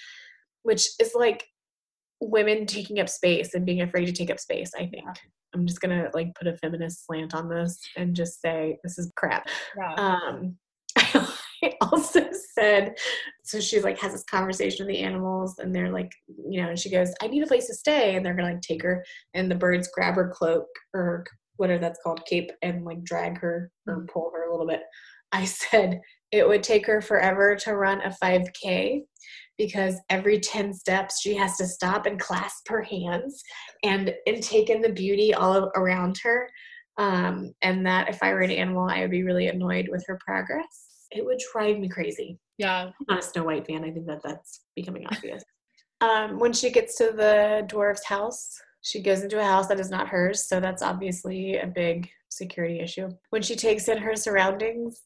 which 0.63 0.87
is 0.99 1.13
like 1.13 1.45
women 2.21 2.65
taking 2.65 2.99
up 2.99 3.09
space 3.09 3.53
and 3.53 3.65
being 3.65 3.81
afraid 3.81 4.05
to 4.05 4.11
take 4.11 4.29
up 4.29 4.39
space. 4.39 4.71
I 4.75 4.87
think 4.87 5.05
I'm 5.53 5.65
just 5.65 5.81
gonna 5.81 6.09
like 6.13 6.35
put 6.35 6.47
a 6.47 6.57
feminist 6.57 7.05
slant 7.05 7.33
on 7.33 7.49
this 7.49 7.79
and 7.97 8.15
just 8.15 8.41
say 8.41 8.77
this 8.83 8.97
is 8.97 9.11
crap. 9.15 9.47
yeah. 9.77 9.93
Um, 9.95 10.57
I 11.63 11.73
also 11.81 12.21
said, 12.57 12.97
so 13.43 13.59
she 13.59 13.79
like 13.81 13.99
has 13.99 14.13
this 14.13 14.23
conversation 14.23 14.85
with 14.85 14.95
the 14.95 15.01
animals, 15.01 15.59
and 15.59 15.75
they're 15.75 15.91
like, 15.91 16.11
you 16.49 16.61
know, 16.61 16.69
and 16.69 16.79
she 16.79 16.89
goes, 16.89 17.13
"I 17.21 17.27
need 17.27 17.43
a 17.43 17.47
place 17.47 17.67
to 17.67 17.73
stay," 17.73 18.15
and 18.15 18.25
they're 18.25 18.33
gonna 18.35 18.53
like 18.53 18.61
take 18.61 18.83
her, 18.83 19.03
and 19.33 19.49
the 19.49 19.55
birds 19.55 19.89
grab 19.93 20.15
her 20.15 20.29
cloak 20.33 20.67
or 20.93 21.25
whatever 21.57 21.79
that's 21.79 21.99
called, 22.03 22.25
cape, 22.25 22.51
and 22.61 22.85
like 22.85 23.03
drag 23.03 23.37
her 23.39 23.71
or 23.87 24.05
pull 24.11 24.31
her 24.33 24.47
a 24.47 24.51
little 24.51 24.67
bit. 24.67 24.81
I 25.31 25.45
said 25.45 26.01
it 26.31 26.47
would 26.47 26.63
take 26.63 26.85
her 26.87 27.01
forever 27.01 27.55
to 27.57 27.75
run 27.75 28.01
a 28.01 28.15
5K 28.23 29.01
because 29.57 29.95
every 30.09 30.39
10 30.39 30.73
steps 30.73 31.21
she 31.21 31.35
has 31.35 31.57
to 31.57 31.65
stop 31.67 32.05
and 32.05 32.19
clasp 32.19 32.67
her 32.69 32.81
hands 32.83 33.43
and 33.83 34.13
and 34.25 34.41
take 34.43 34.69
in 34.69 34.81
the 34.81 34.91
beauty 34.91 35.33
all 35.33 35.69
around 35.75 36.17
her 36.23 36.49
Um, 36.97 37.53
and 37.61 37.85
that 37.85 38.09
if 38.09 38.21
I 38.23 38.33
were 38.33 38.41
an 38.41 38.51
animal, 38.51 38.87
I 38.89 39.01
would 39.01 39.11
be 39.11 39.23
really 39.23 39.47
annoyed 39.47 39.87
with 39.89 40.03
her 40.07 40.19
progress. 40.25 40.88
It 41.11 41.25
would 41.25 41.41
drive 41.51 41.79
me 41.79 41.89
crazy. 41.89 42.39
Yeah. 42.57 42.85
I'm 42.87 43.05
not 43.07 43.19
a 43.19 43.21
Snow 43.21 43.43
White 43.43 43.65
fan. 43.65 43.83
I 43.83 43.91
think 43.91 44.05
that 44.07 44.21
that's 44.23 44.61
becoming 44.75 45.05
obvious. 45.07 45.43
um, 46.01 46.39
when 46.39 46.53
she 46.53 46.69
gets 46.71 46.95
to 46.97 47.11
the 47.11 47.65
dwarf's 47.67 48.05
house, 48.05 48.59
she 48.81 49.01
goes 49.01 49.23
into 49.23 49.39
a 49.39 49.43
house 49.43 49.67
that 49.67 49.79
is 49.79 49.89
not 49.89 50.07
hers, 50.07 50.47
so 50.47 50.59
that's 50.59 50.81
obviously 50.81 51.57
a 51.57 51.67
big 51.67 52.09
security 52.29 52.79
issue. 52.79 53.09
When 53.29 53.41
she 53.41 53.55
takes 53.55 53.87
in 53.87 53.97
her 53.97 54.15
surroundings, 54.15 55.01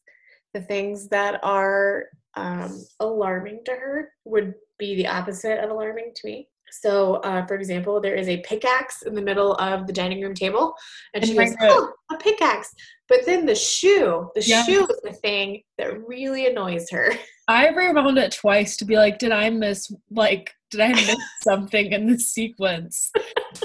the 0.53 0.61
things 0.61 1.07
that 1.09 1.39
are 1.43 2.05
um, 2.35 2.83
alarming 2.99 3.61
to 3.65 3.71
her 3.71 4.11
would 4.25 4.53
be 4.77 4.95
the 4.95 5.07
opposite 5.07 5.63
of 5.63 5.71
alarming 5.71 6.11
to 6.15 6.27
me. 6.27 6.49
So, 6.81 7.15
uh, 7.17 7.45
for 7.45 7.55
example, 7.55 8.01
there 8.01 8.15
is 8.15 8.27
a 8.29 8.37
pickaxe 8.41 9.03
in 9.03 9.13
the 9.13 9.21
middle 9.21 9.53
of 9.55 9.87
the 9.87 9.93
dining 9.93 10.21
room 10.21 10.33
table, 10.33 10.73
and, 11.13 11.23
And 11.23 11.29
she 11.29 11.37
goes, 11.37 11.55
"Oh, 11.61 11.93
a 12.11 12.17
pickaxe!" 12.17 12.73
But 13.09 13.19
then 13.25 13.45
the 13.45 13.55
shoe, 13.55 14.29
the 14.35 14.41
Yeah. 14.41 14.63
shoe 14.63 14.87
is 14.87 14.99
the 15.03 15.13
thing 15.13 15.61
that 15.77 16.05
really 16.07 16.47
annoys 16.47 16.89
her. 16.91 17.13
I 17.47 17.67
rewound 17.69 18.17
it 18.17 18.31
twice 18.31 18.77
to 18.77 18.85
be 18.85 18.95
like, 18.95 19.19
did 19.19 19.31
I 19.31 19.49
miss 19.49 19.91
like 20.09 20.53
did 20.71 20.81
I 20.81 20.89
miss 20.93 21.17
something 21.43 21.91
in 21.91 22.07
the 22.07 22.17
sequence? 22.17 23.11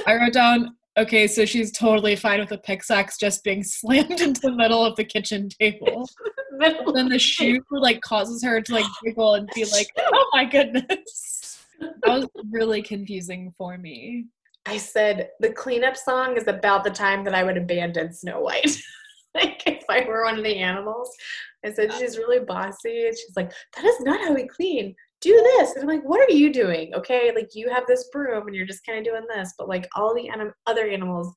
I 0.06 0.16
wrote 0.16 0.34
down, 0.34 0.76
okay, 0.98 1.26
so 1.26 1.46
she's 1.46 1.72
totally 1.72 2.16
fine 2.16 2.40
with 2.40 2.50
the 2.50 2.58
pickaxe 2.58 3.16
just 3.16 3.42
being 3.44 3.62
slammed 3.78 4.20
into 4.20 4.40
the 4.42 4.52
middle 4.52 4.84
of 4.84 4.96
the 4.96 5.04
kitchen 5.04 5.48
table. 5.48 6.08
Middle 6.58 6.92
then 6.92 7.08
the 7.08 7.18
shoe 7.20 7.62
like 7.70 8.00
causes 8.02 8.42
her 8.42 8.60
to 8.60 8.72
like 8.74 8.84
giggle 9.02 9.34
and 9.34 9.48
be 9.54 9.64
like, 9.66 9.88
"Oh 9.96 10.28
my 10.32 10.44
goodness!" 10.44 11.47
That 11.78 11.94
was 12.06 12.28
really 12.50 12.82
confusing 12.82 13.52
for 13.56 13.78
me. 13.78 14.26
I 14.66 14.76
said 14.76 15.30
the 15.40 15.52
cleanup 15.52 15.96
song 15.96 16.36
is 16.36 16.46
about 16.46 16.84
the 16.84 16.90
time 16.90 17.24
that 17.24 17.34
I 17.34 17.42
would 17.42 17.56
abandon 17.56 18.12
Snow 18.12 18.40
White. 18.40 18.76
like 19.34 19.62
if 19.66 19.84
I 19.88 20.04
were 20.06 20.24
one 20.24 20.38
of 20.38 20.44
the 20.44 20.56
animals. 20.56 21.10
I 21.64 21.72
said 21.72 21.92
she's 21.92 22.18
really 22.18 22.44
bossy 22.44 23.06
and 23.06 23.16
she's 23.16 23.36
like, 23.36 23.52
that 23.76 23.84
is 23.84 24.00
not 24.00 24.20
how 24.20 24.34
we 24.34 24.46
clean. 24.46 24.94
Do 25.20 25.32
this. 25.32 25.72
And 25.72 25.82
I'm 25.82 25.88
like, 25.88 26.08
what 26.08 26.20
are 26.20 26.32
you 26.32 26.52
doing? 26.52 26.94
Okay, 26.94 27.32
like 27.34 27.50
you 27.54 27.68
have 27.68 27.86
this 27.86 28.08
broom 28.12 28.46
and 28.46 28.54
you're 28.54 28.66
just 28.66 28.86
kind 28.86 28.98
of 28.98 29.04
doing 29.04 29.26
this, 29.28 29.54
but 29.58 29.68
like 29.68 29.88
all 29.96 30.14
the 30.14 30.28
anim- 30.28 30.54
other 30.66 30.86
animals 30.86 31.32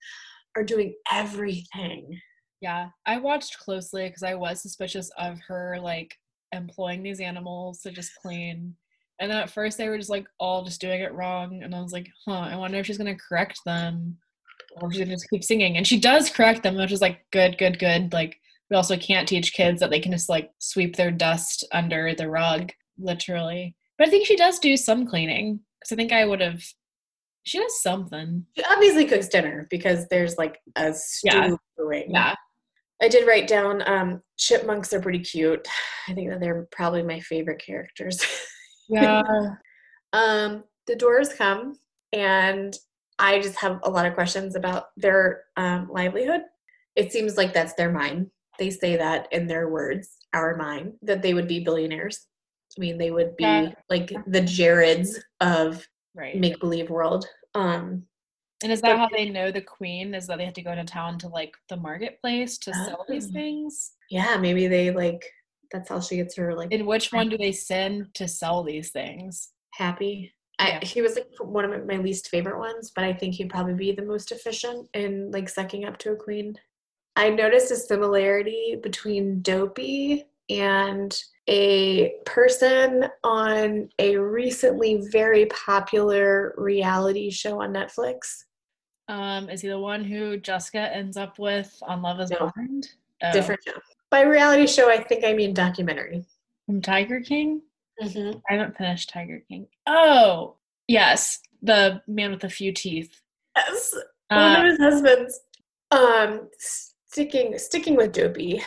are 0.56 0.64
doing 0.64 0.94
everything. 1.12 2.20
Yeah, 2.62 2.90
I 3.08 3.18
watched 3.18 3.58
closely 3.58 4.08
because 4.08 4.24
I 4.24 4.36
was 4.36 4.62
suspicious 4.62 5.10
of 5.18 5.40
her 5.48 5.80
like 5.82 6.16
employing 6.52 7.02
these 7.02 7.20
animals 7.20 7.82
to 7.82 7.92
just 7.92 8.12
clean. 8.22 8.76
And 9.22 9.30
then 9.32 9.38
at 9.38 9.52
first 9.52 9.78
they 9.78 9.88
were 9.88 9.98
just 10.00 10.10
like 10.10 10.26
all 10.40 10.66
just 10.66 10.82
doing 10.82 11.00
it 11.02 11.14
wrong, 11.14 11.62
and 11.64 11.74
I 11.76 11.80
was 11.82 11.94
like, 11.94 12.10
huh, 12.28 12.40
I 12.52 12.56
wonder 12.58 12.80
if 12.80 12.88
she's 12.88 12.98
gonna 12.98 13.16
correct 13.16 13.60
them, 13.66 14.18
or 14.78 14.88
if 14.88 14.94
she's 14.94 15.02
gonna 15.04 15.12
just 15.16 15.30
keep 15.30 15.44
singing. 15.44 15.78
And 15.78 15.86
she 15.86 16.00
does 16.00 16.30
correct 16.32 16.64
them, 16.64 16.76
which 16.76 16.92
is 16.92 17.02
like 17.02 17.20
good, 17.32 17.58
good, 17.60 17.78
good. 17.78 18.12
Like 18.12 18.38
we 18.72 18.76
also 18.76 18.98
can't 18.98 19.28
teach 19.28 19.54
kids 19.54 19.80
that 19.80 19.92
they 19.92 20.00
can 20.00 20.12
just 20.12 20.28
like 20.28 20.50
sweep 20.58 20.96
their 20.96 21.12
dust 21.12 21.64
under 21.72 22.16
the 22.16 22.30
rug, 22.30 22.72
literally. 22.98 23.76
But 24.00 24.08
I 24.08 24.10
think 24.12 24.26
she 24.26 24.36
does 24.36 24.58
do 24.58 24.76
some 24.76 25.06
cleaning 25.06 25.60
because 25.80 25.92
I 25.94 25.96
think 25.98 26.12
I 26.12 26.26
would 26.26 26.42
have. 26.42 26.64
She 27.44 27.60
does 27.60 27.82
something. 27.82 28.46
She 28.58 28.64
obviously 28.72 29.06
cooks 29.06 29.28
dinner 29.28 29.68
because 29.70 30.08
there's 30.10 30.38
like 30.38 30.60
a 30.76 30.94
stew 30.94 31.30
Yeah. 31.32 31.56
brewing. 31.78 32.10
Yeah. 32.10 32.34
I 33.04 33.08
did 33.08 33.28
write 33.28 33.48
down 33.48 33.82
um, 33.88 34.22
chipmunks 34.38 34.94
are 34.94 35.02
pretty 35.02 35.20
cute. 35.20 35.68
I 36.08 36.14
think 36.14 36.30
that 36.30 36.40
they're 36.40 36.68
probably 36.72 37.04
my 37.04 37.20
favorite 37.20 37.62
characters. 37.64 38.24
Yeah. 38.92 39.56
um, 40.14 40.64
the 40.88 40.96
doors 40.96 41.34
come, 41.34 41.76
and 42.14 42.78
I 43.20 43.40
just 43.40 43.56
have 43.58 43.80
a 43.84 43.90
lot 43.90 44.06
of 44.06 44.14
questions 44.14 44.56
about 44.56 44.88
their 44.98 45.44
um, 45.58 45.90
livelihood. 45.92 46.42
It 46.96 47.12
seems 47.12 47.38
like 47.38 47.54
that's 47.54 47.74
their 47.76 47.92
mine. 47.92 48.30
They 48.60 48.70
say 48.70 48.98
that 48.98 49.28
in 49.32 49.48
their 49.48 49.70
words, 49.70 50.18
our 50.34 50.56
mine, 50.58 50.94
that 51.04 51.22
they 51.22 51.34
would 51.34 51.48
be 51.48 51.64
billionaires. 51.64 52.28
I 52.78 52.82
mean, 52.82 52.98
they 52.98 53.12
would 53.12 53.36
be 53.38 53.44
Yeah. 53.44 53.72
like 53.90 54.10
the 54.28 54.42
Jareds 54.42 55.16
of 55.40 55.88
right. 56.16 56.36
make 56.36 56.60
believe 56.60 56.90
world. 56.90 57.26
Um, 57.56 58.08
And 58.64 58.72
is 58.72 58.82
that 58.82 58.98
how 58.98 59.10
they 59.10 59.30
know 59.30 59.52
the 59.52 59.62
queen? 59.62 60.14
Is 60.14 60.28
that 60.28 60.38
they 60.38 60.46
have 60.46 60.54
to 60.54 60.62
go 60.62 60.76
to 60.76 60.84
town 60.84 61.18
to 61.20 61.28
like 61.28 61.56
the 61.70 61.78
marketplace 61.78 62.58
to 62.60 62.74
sell 62.74 63.06
these 63.10 63.28
Oh. 63.30 63.34
things? 63.34 63.94
yeah, 64.10 64.38
maybe 64.38 64.68
they 64.68 64.92
like 64.92 65.24
that's 65.72 65.90
how 65.90 66.00
she 66.00 66.18
gets 66.18 66.36
her 66.36 66.54
like 66.56 66.72
And 66.72 66.86
which 66.88 67.12
one 67.12 67.30
do 67.30 67.38
they 67.38 67.52
send 67.52 68.14
to 68.16 68.28
sell 68.28 68.64
these 68.64 68.92
things? 68.92 69.52
happy. 69.74 70.34
Yeah. 70.60 70.80
I, 70.82 70.86
he 70.86 71.02
was 71.02 71.16
like 71.16 71.28
one 71.40 71.64
of 71.66 71.72
my- 71.72 71.96
my 71.96 72.02
least 72.04 72.28
favorite 72.30 72.60
ones, 72.60 72.92
but 72.94 73.04
I 73.06 73.14
think 73.14 73.34
he'd 73.36 73.50
probably 73.50 73.74
be 73.74 73.94
the 73.94 74.02
most 74.06 74.32
efficient 74.32 74.88
in 74.94 75.32
like 75.32 75.48
sucking 75.50 75.86
up 75.86 75.98
to 76.00 76.12
a 76.12 76.16
queen. 76.16 76.56
I 77.16 77.30
noticed 77.30 77.72
a 77.72 77.76
similarity 77.78 78.78
between 78.84 79.42
Dopey 79.42 80.26
and 80.50 81.18
a 81.48 82.12
person 82.26 83.06
on 83.24 83.90
a 83.98 84.18
recently 84.18 85.02
very 85.12 85.46
popular 85.48 86.54
reality 86.58 87.30
show 87.32 87.62
on 87.62 87.74
Netflix. 87.74 88.44
Um, 89.08 89.50
is 89.50 89.62
he 89.62 89.68
the 89.70 89.80
one 89.80 90.04
who 90.04 90.38
Jessica 90.38 90.94
ends 90.96 91.18
up 91.18 91.40
with 91.40 91.76
on 91.82 92.02
Love 92.02 92.20
Is 92.20 92.30
No. 92.30 92.52
Blind? 92.56 92.90
Oh. 93.24 93.32
Different 93.34 93.62
show. 93.66 93.74
By 94.12 94.22
reality 94.22 94.68
show, 94.68 94.90
I 94.90 95.02
think 95.02 95.24
I 95.24 95.34
mean 95.34 95.54
documentary. 95.54 96.26
from 96.66 96.82
Tiger 96.82 97.22
King. 97.22 97.62
Mm-hmm. 98.02 98.38
I 98.50 98.54
haven't 98.56 98.78
finished 98.78 99.10
Tiger 99.10 99.42
King. 99.48 99.68
Oh, 99.88 100.58
yes, 100.88 101.40
the 101.62 102.02
man 102.08 102.32
with 102.32 102.44
a 102.44 102.50
few 102.50 102.72
teeth. 102.74 103.22
Yes. 103.56 103.96
one 104.30 104.40
Uh, 104.56 104.60
of 104.60 104.66
his 104.66 104.80
husbands 104.80 105.40
um 105.92 106.48
sticking 106.58 107.58
sticking 107.58 107.98
with 107.98 108.14
dopey 108.14 108.64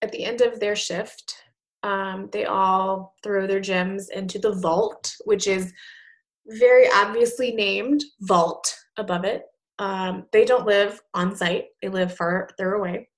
at 0.00 0.12
the 0.12 0.24
end 0.24 0.40
of 0.40 0.60
their 0.60 0.76
shift 0.76 1.34
um 1.82 2.28
they 2.32 2.44
all 2.44 3.16
throw 3.24 3.48
their 3.48 3.58
gems 3.58 4.10
into 4.10 4.38
the 4.38 4.52
vault 4.52 5.12
which 5.24 5.48
is 5.48 5.72
very 6.46 6.86
obviously 6.94 7.50
named 7.50 8.04
vault 8.20 8.72
above 8.96 9.24
it 9.24 9.42
um 9.80 10.24
they 10.32 10.44
don't 10.44 10.66
live 10.66 11.00
on 11.14 11.34
site 11.34 11.64
they 11.82 11.88
live 11.88 12.14
farther 12.16 12.74
away 12.74 13.08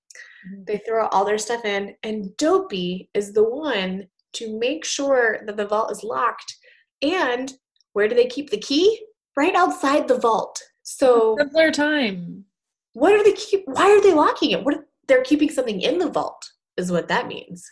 Mhm. 0.50 0.66
they 0.66 0.78
throw 0.78 1.06
all 1.08 1.24
their 1.24 1.38
stuff 1.38 1.64
in 1.64 1.94
and 2.02 2.36
dopey 2.36 3.08
is 3.14 3.32
the 3.32 3.44
one 3.44 4.08
to 4.34 4.58
make 4.58 4.84
sure 4.84 5.40
that 5.46 5.56
the 5.56 5.66
vault 5.66 5.90
is 5.92 6.02
locked. 6.02 6.56
And 7.02 7.52
where 7.92 8.08
do 8.08 8.14
they 8.14 8.26
keep 8.26 8.50
the 8.50 8.58
key? 8.58 9.04
Right 9.36 9.54
outside 9.54 10.08
the 10.08 10.18
vault. 10.18 10.60
So 10.82 11.36
simpler 11.38 11.70
time. 11.70 12.44
what 12.94 13.12
are 13.14 13.22
they 13.24 13.32
keep 13.32 13.62
why 13.66 13.90
are 13.90 14.00
they 14.02 14.12
locking 14.12 14.50
it? 14.50 14.64
What 14.64 14.84
they're 15.08 15.22
keeping 15.24 15.50
something 15.50 15.80
in 15.80 15.98
the 15.98 16.10
vault 16.10 16.50
is 16.76 16.90
what 16.92 17.08
that 17.08 17.26
means. 17.26 17.64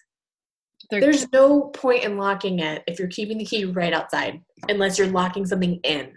They're- 0.91 1.01
there's 1.01 1.31
no 1.33 1.65
point 1.71 2.05
in 2.05 2.17
locking 2.19 2.59
it 2.59 2.83
if 2.87 2.99
you're 2.99 3.09
keeping 3.09 3.39
the 3.39 3.45
key 3.45 3.65
right 3.65 3.93
outside 3.93 4.43
unless 4.69 4.99
you're 4.99 5.09
locking 5.09 5.47
something 5.47 5.79
in 5.85 6.17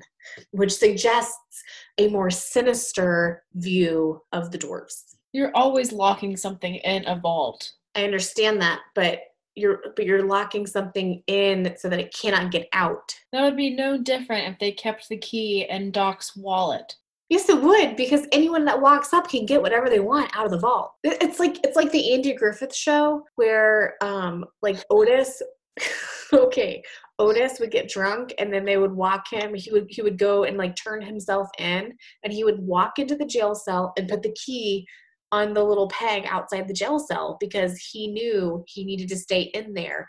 which 0.51 0.71
suggests 0.73 1.63
a 1.97 2.07
more 2.07 2.29
sinister 2.31 3.43
view 3.53 4.21
of 4.31 4.51
the 4.51 4.57
dwarves 4.57 5.15
you're 5.33 5.51
always 5.55 5.91
locking 5.91 6.37
something 6.37 6.75
in 6.75 7.05
a 7.07 7.19
vault. 7.19 7.73
i 7.95 8.03
understand 8.03 8.61
that 8.61 8.79
but 8.95 9.19
you're 9.55 9.81
but 9.95 10.05
you're 10.05 10.25
locking 10.25 10.65
something 10.65 11.21
in 11.27 11.75
so 11.77 11.89
that 11.89 11.99
it 11.99 12.13
cannot 12.13 12.51
get 12.51 12.67
out 12.73 13.15
That 13.31 13.43
would 13.43 13.57
be 13.57 13.75
no 13.75 13.97
different 13.97 14.47
if 14.47 14.59
they 14.59 14.71
kept 14.71 15.09
the 15.09 15.17
key 15.17 15.67
in 15.69 15.91
Doc's 15.91 16.35
wallet. 16.35 16.95
Yes, 17.29 17.49
it 17.49 17.61
would 17.61 17.95
because 17.95 18.27
anyone 18.31 18.65
that 18.65 18.81
walks 18.81 19.13
up 19.13 19.27
can 19.27 19.45
get 19.45 19.61
whatever 19.61 19.89
they 19.89 19.99
want 19.99 20.35
out 20.35 20.45
of 20.45 20.51
the 20.51 20.59
vault. 20.59 20.93
It's 21.03 21.39
like 21.39 21.63
it's 21.63 21.75
like 21.75 21.91
the 21.91 22.13
Andy 22.13 22.33
Griffith 22.33 22.75
show 22.75 23.23
where 23.35 23.95
um 24.01 24.45
like 24.61 24.83
Otis 24.89 25.41
okay, 26.33 26.83
Otis 27.19 27.59
would 27.59 27.71
get 27.71 27.89
drunk 27.89 28.33
and 28.39 28.51
then 28.53 28.65
they 28.65 28.77
would 28.77 28.91
walk 28.91 29.25
him 29.31 29.53
he 29.53 29.71
would 29.71 29.87
he 29.89 30.01
would 30.01 30.17
go 30.17 30.43
and 30.43 30.57
like 30.57 30.75
turn 30.75 31.01
himself 31.01 31.49
in 31.59 31.93
and 32.23 32.33
he 32.33 32.43
would 32.43 32.59
walk 32.59 32.99
into 32.99 33.15
the 33.15 33.25
jail 33.25 33.55
cell 33.55 33.93
and 33.97 34.09
put 34.09 34.21
the 34.21 34.33
key 34.33 34.85
on 35.33 35.51
the 35.51 35.63
little 35.63 35.87
peg 35.87 36.27
outside 36.27 36.67
the 36.67 36.73
jail 36.73 36.99
cell 36.99 37.37
because 37.39 37.75
he 37.79 38.07
knew 38.07 38.63
he 38.67 38.85
needed 38.85 39.09
to 39.09 39.15
stay 39.15 39.41
in 39.55 39.73
there. 39.73 40.07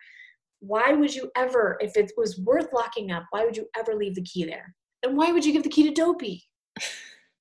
Why 0.61 0.93
would 0.93 1.15
you 1.15 1.31
ever 1.35 1.79
if 1.81 1.97
it 1.97 2.13
was 2.19 2.39
worth 2.41 2.69
locking 2.75 3.11
up, 3.11 3.25
why 3.31 3.47
would 3.47 3.57
you 3.57 3.67
ever 3.75 3.95
leave 3.95 4.17
the 4.17 4.23
key 4.23 4.45
there? 4.45 4.75
And 5.03 5.17
why 5.17 5.33
would 5.33 5.45
you 5.45 5.53
give 5.55 5.63
the 5.63 5.71
key 5.71 5.85
to 5.85 5.95
Dopey? 5.95 6.45
I 6.79 6.83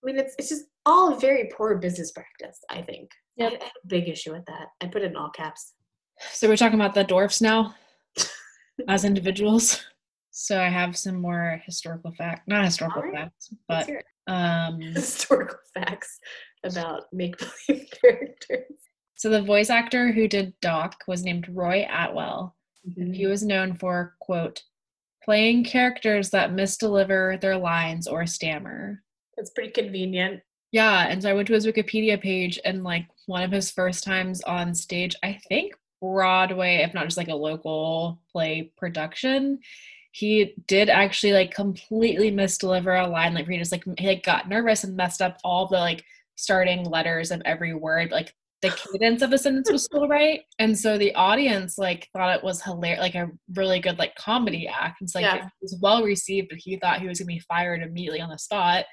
mean, 0.04 0.18
it's 0.18 0.34
it's 0.40 0.48
just 0.48 0.64
all 0.86 1.16
very 1.16 1.50
poor 1.56 1.76
business 1.76 2.12
practice. 2.12 2.58
I 2.70 2.82
think. 2.84 3.12
Yep. 3.36 3.62
I 3.62 3.70
big 3.88 4.08
issue 4.08 4.32
with 4.32 4.46
that. 4.46 4.68
I 4.80 4.88
put 4.88 5.02
it 5.02 5.12
in 5.12 5.18
all 5.18 5.30
caps. 5.30 5.74
So 6.32 6.48
we're 6.48 6.56
talking 6.56 6.80
about 6.80 6.94
the 6.94 7.04
dwarfs 7.04 7.42
now 7.42 7.76
as 8.88 9.04
individuals. 9.04 9.84
So 10.32 10.60
I 10.60 10.70
have 10.70 10.96
some 10.98 11.20
more 11.20 11.62
historical 11.66 12.14
fact, 12.14 12.48
not 12.48 12.64
historical 12.64 13.02
right. 13.02 13.14
facts, 13.14 13.54
but 13.68 13.90
um 14.28 14.80
historical 14.96 15.58
facts 15.74 16.18
about 16.64 17.04
make 17.12 17.36
believe 17.38 17.88
characters. 18.02 18.74
so 19.16 19.30
the 19.30 19.42
voice 19.42 19.70
actor 19.70 20.12
who 20.12 20.28
did 20.28 20.54
Doc 20.62 20.96
was 21.08 21.24
named 21.24 21.48
Roy 21.50 21.88
Atwell. 21.90 22.56
Mm-hmm. 22.88 23.14
He 23.14 23.28
was 23.28 23.44
known 23.44 23.76
for 23.76 24.16
quote 24.20 24.64
playing 25.24 25.64
characters 25.64 26.30
that 26.32 26.52
misdeliver 26.52 27.40
their 27.40 27.58
lines 27.58 28.08
or 28.08 28.26
stammer. 28.26 29.02
That's 29.38 29.52
pretty 29.52 29.72
convenient. 29.72 30.42
Yeah, 30.72 31.08
and 31.08 31.22
so 31.22 31.30
I 31.30 31.34
went 31.34 31.48
to 31.48 31.54
his 31.54 31.68
Wikipedia 31.68 32.20
page 32.20 32.60
and 32.66 32.84
like 32.84 33.06
one 33.28 33.44
of 33.44 33.52
his 33.52 33.72
first 33.72 34.04
times 34.04 34.42
on 34.42 34.74
stage, 34.74 35.16
I 35.24 35.40
think 35.48 35.74
Broadway, 36.02 36.78
if 36.78 36.94
not 36.94 37.06
just 37.06 37.18
like 37.18 37.30
a 37.30 37.36
local 37.36 38.20
play 38.32 38.72
production, 38.76 39.60
he 40.12 40.54
did 40.68 40.90
actually 40.90 41.34
like 41.34 41.54
completely 41.54 42.32
misdeliver 42.32 43.06
a 43.06 43.08
line. 43.08 43.34
Like 43.34 43.48
he 43.48 43.58
just 43.58 43.72
like 43.72 43.84
he 43.98 44.08
like 44.08 44.24
got 44.24 44.50
nervous 44.50 44.84
and 44.84 44.96
messed 44.96 45.22
up 45.22 45.38
all 45.44 45.68
the 45.68 45.78
like 45.78 46.04
starting 46.44 46.84
letters 46.84 47.32
of 47.32 47.42
every 47.46 47.74
word. 47.74 48.12
Like 48.12 48.34
the 48.62 48.70
cadence 48.70 49.22
of 49.22 49.30
the 49.30 49.38
sentence 49.38 49.72
was 49.72 49.84
still 49.86 50.08
right. 50.08 50.42
And 50.60 50.78
so 50.78 50.98
the 50.98 51.14
audience 51.16 51.78
like 51.78 52.10
thought 52.14 52.36
it 52.38 52.44
was 52.44 52.62
hilarious, 52.62 53.02
like 53.02 53.16
a 53.16 53.30
really 53.56 53.80
good 53.80 53.98
like 54.00 54.16
comedy 54.16 54.68
act. 54.68 54.98
It's 55.02 55.16
like 55.16 55.24
Yeah. 55.24 55.46
it 55.46 55.52
was 55.62 55.78
well 55.82 56.04
received, 56.04 56.48
but 56.50 56.60
he 56.60 56.78
thought 56.78 57.02
he 57.02 57.08
was 57.08 57.20
gonna 57.20 57.28
be 57.28 57.40
fired 57.40 57.82
immediately 57.82 58.22
on 58.22 58.30
the 58.30 58.38
spot. 58.38 58.86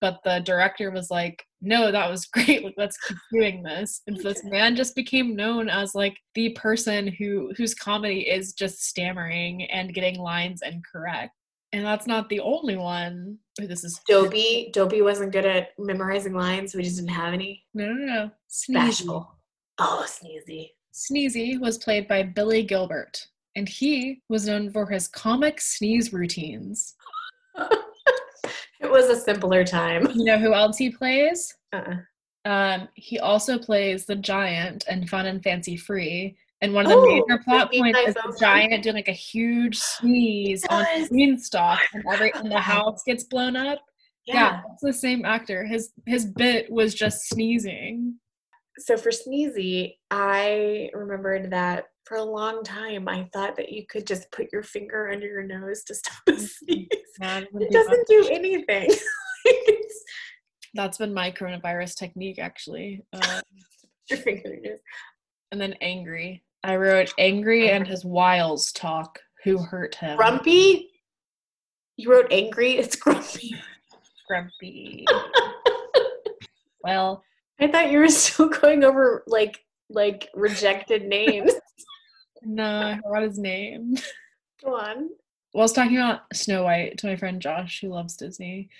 But 0.00 0.18
the 0.24 0.40
director 0.40 0.90
was 0.90 1.10
like, 1.10 1.42
no, 1.62 1.90
that 1.90 2.10
was 2.10 2.26
great. 2.34 2.62
Like, 2.64 2.74
let's 2.76 2.98
keep 3.06 3.16
doing 3.32 3.62
this. 3.62 4.02
And 4.06 4.16
so 4.18 4.24
this 4.24 4.44
man 4.44 4.76
just 4.76 4.94
became 4.94 5.34
known 5.36 5.68
as 5.70 5.94
like 5.94 6.16
the 6.34 6.50
person 6.50 7.08
who 7.18 7.52
whose 7.56 7.74
comedy 7.74 8.28
is 8.28 8.52
just 8.52 8.84
stammering 8.84 9.62
and 9.64 9.94
getting 9.94 10.18
lines 10.20 10.60
incorrect. 10.62 11.32
And 11.74 11.84
that's 11.84 12.06
not 12.06 12.28
the 12.28 12.38
only 12.38 12.76
one. 12.76 13.36
This 13.58 13.82
is 13.82 14.00
Dobie, 14.06 14.70
Dobie 14.72 15.02
wasn't 15.02 15.32
good 15.32 15.44
at 15.44 15.70
memorizing 15.76 16.32
lines, 16.32 16.70
so 16.70 16.78
we 16.78 16.84
just 16.84 16.98
didn't 16.98 17.10
have 17.10 17.34
any. 17.34 17.64
no, 17.74 17.92
no, 17.92 18.06
no. 18.06 18.30
Sneezy. 18.48 18.74
Bashful. 18.74 19.34
Oh, 19.78 20.06
sneezy. 20.06 20.70
Sneezy 20.94 21.60
was 21.60 21.78
played 21.78 22.06
by 22.06 22.22
Billy 22.22 22.62
Gilbert, 22.62 23.26
and 23.56 23.68
he 23.68 24.22
was 24.28 24.46
known 24.46 24.70
for 24.70 24.86
his 24.86 25.08
comic 25.08 25.60
sneeze 25.60 26.12
routines. 26.12 26.94
it 27.58 28.88
was 28.88 29.06
a 29.06 29.16
simpler 29.16 29.64
time. 29.64 30.08
You 30.14 30.26
know 30.26 30.38
who 30.38 30.54
else 30.54 30.78
he 30.78 30.90
plays? 30.90 31.52
Uh-uh. 31.72 31.96
Um, 32.48 32.88
he 32.94 33.18
also 33.18 33.58
plays 33.58 34.06
the 34.06 34.14
giant 34.14 34.84
in 34.88 35.08
Fun 35.08 35.26
and 35.26 35.42
Fancy 35.42 35.76
Free. 35.76 36.36
And 36.64 36.72
one 36.72 36.86
of 36.86 36.92
the 36.92 36.96
Oh, 36.96 37.04
major 37.04 37.42
plot 37.44 37.70
points 37.70 37.98
is 38.06 38.14
the 38.14 38.36
giant 38.40 38.82
doing 38.82 38.94
like 38.94 39.08
a 39.08 39.12
huge 39.12 39.76
sneeze 39.76 40.64
on 40.70 40.86
beanstalk, 41.10 41.78
and 41.92 42.02
every 42.10 42.32
and 42.32 42.50
the 42.50 42.58
house 42.58 43.02
gets 43.04 43.24
blown 43.24 43.54
up. 43.54 43.80
Yeah, 44.24 44.34
Yeah. 44.34 44.60
it's 44.72 44.80
the 44.82 44.94
same 44.94 45.26
actor. 45.26 45.64
His 45.66 45.92
his 46.06 46.24
bit 46.24 46.70
was 46.72 46.94
just 46.94 47.28
sneezing. 47.28 48.18
So 48.78 48.96
for 48.96 49.10
sneezy, 49.10 49.96
I 50.10 50.88
remembered 50.94 51.50
that 51.50 51.84
for 52.06 52.16
a 52.16 52.24
long 52.24 52.64
time 52.64 53.08
I 53.08 53.28
thought 53.34 53.56
that 53.56 53.70
you 53.70 53.84
could 53.86 54.06
just 54.06 54.30
put 54.32 54.50
your 54.50 54.62
finger 54.62 55.10
under 55.10 55.26
your 55.26 55.42
nose 55.44 55.84
to 55.84 55.94
stop 55.94 56.16
a 56.28 56.38
sneeze. 56.40 56.88
Yeah, 57.20 57.38
it 57.40 57.48
It 57.52 57.70
doesn't 57.72 58.06
do 58.08 58.28
anything. 58.32 58.88
That's 60.74 60.96
been 60.96 61.12
my 61.12 61.30
coronavirus 61.30 61.96
technique, 61.96 62.38
actually. 62.38 63.04
Uh, 63.12 63.40
your 64.08 64.18
finger 64.20 64.52
in 64.54 64.64
your 64.64 64.72
nose. 64.72 64.80
and 65.52 65.60
then 65.60 65.74
angry. 65.80 66.42
I 66.64 66.76
wrote 66.76 67.12
angry 67.18 67.70
and 67.70 67.86
his 67.86 68.06
wiles 68.06 68.72
talk. 68.72 69.20
Who 69.44 69.58
hurt 69.58 69.96
him? 69.96 70.16
Grumpy? 70.16 70.90
You 71.98 72.10
wrote 72.10 72.32
angry? 72.32 72.78
It's 72.78 72.96
grumpy. 72.96 73.54
Grumpy. 74.26 75.04
well, 76.82 77.22
I 77.60 77.68
thought 77.68 77.90
you 77.90 77.98
were 77.98 78.08
still 78.08 78.48
going 78.48 78.82
over 78.82 79.22
like 79.26 79.60
like 79.90 80.30
rejected 80.34 81.04
names. 81.04 81.52
no, 82.42 82.64
I 82.64 83.00
forgot 83.02 83.22
his 83.24 83.38
name. 83.38 83.96
Go 84.64 84.74
on. 84.74 85.10
Well, 85.52 85.60
I 85.60 85.64
was 85.64 85.72
talking 85.72 85.98
about 85.98 86.22
Snow 86.32 86.64
White 86.64 86.96
to 86.98 87.06
my 87.06 87.16
friend 87.16 87.42
Josh, 87.42 87.82
who 87.82 87.88
loves 87.88 88.16
Disney, 88.16 88.70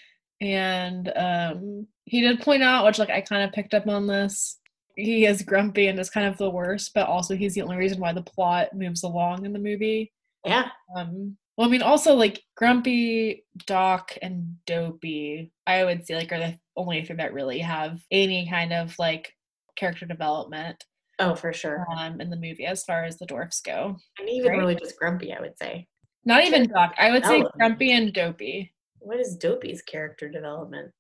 and 0.41 1.12
um, 1.14 1.87
he 2.07 2.22
did 2.22 2.41
point 2.41 2.62
out, 2.62 2.87
which 2.87 2.99
like 2.99 3.11
I 3.11 3.20
kind 3.20 3.43
of 3.45 3.53
picked 3.53 3.74
up 3.74 3.87
on 3.87 4.07
this. 4.07 4.59
He 4.97 5.26
is 5.26 5.42
grumpy 5.42 5.88
and 5.88 5.99
is 5.99 6.11
kind 6.11 6.26
of 6.26 6.36
the 6.38 6.51
worst, 6.51 6.92
but 6.95 7.09
also 7.09 7.34
he's 7.34 7.55
the 7.55 7.62
only 7.62 7.76
reason 7.76 8.01
why 8.01 8.12
the 8.12 8.22
plot 8.22 8.68
moves 8.74 9.03
along 9.03 9.45
in 9.45 9.53
the 9.53 9.59
movie. 9.59 10.12
Yeah. 10.45 10.68
Um, 10.97 11.36
well, 11.57 11.66
I 11.68 11.70
mean, 11.70 11.82
also 11.82 12.14
like 12.14 12.40
Grumpy, 12.57 13.45
Doc, 13.66 14.16
and 14.22 14.57
Dopey, 14.66 15.53
I 15.66 15.84
would 15.84 16.07
say 16.07 16.16
like 16.16 16.32
are 16.32 16.38
the 16.38 16.59
only 16.76 17.05
three 17.05 17.16
that 17.16 17.32
really 17.32 17.61
have 17.61 18.01
any 18.11 18.49
kind 18.49 18.72
of 18.72 18.95
like 18.99 19.32
character 19.76 20.07
development 20.07 20.84
Oh, 21.20 21.34
for 21.36 21.53
sure. 21.53 21.86
um 21.97 22.20
in 22.20 22.28
the 22.30 22.36
movie 22.36 22.66
as 22.66 22.82
far 22.84 23.05
as 23.05 23.18
the 23.18 23.26
dwarfs 23.26 23.61
go. 23.61 23.97
And 24.18 24.28
even 24.28 24.51
Right. 24.53 24.59
really 24.59 24.74
just 24.74 24.99
grumpy, 24.99 25.32
I 25.32 25.40
would 25.40 25.57
say. 25.59 25.86
Not 26.24 26.45
even 26.45 26.68
Doc. 26.68 26.95
I 26.99 27.11
would 27.11 27.24
say. 27.24 27.45
Grumpy 27.57 27.92
and 27.92 28.12
Dopey. 28.12 28.72
What 28.99 29.20
is 29.20 29.36
Dopey's 29.36 29.82
character 29.82 30.28
development? 30.28 30.90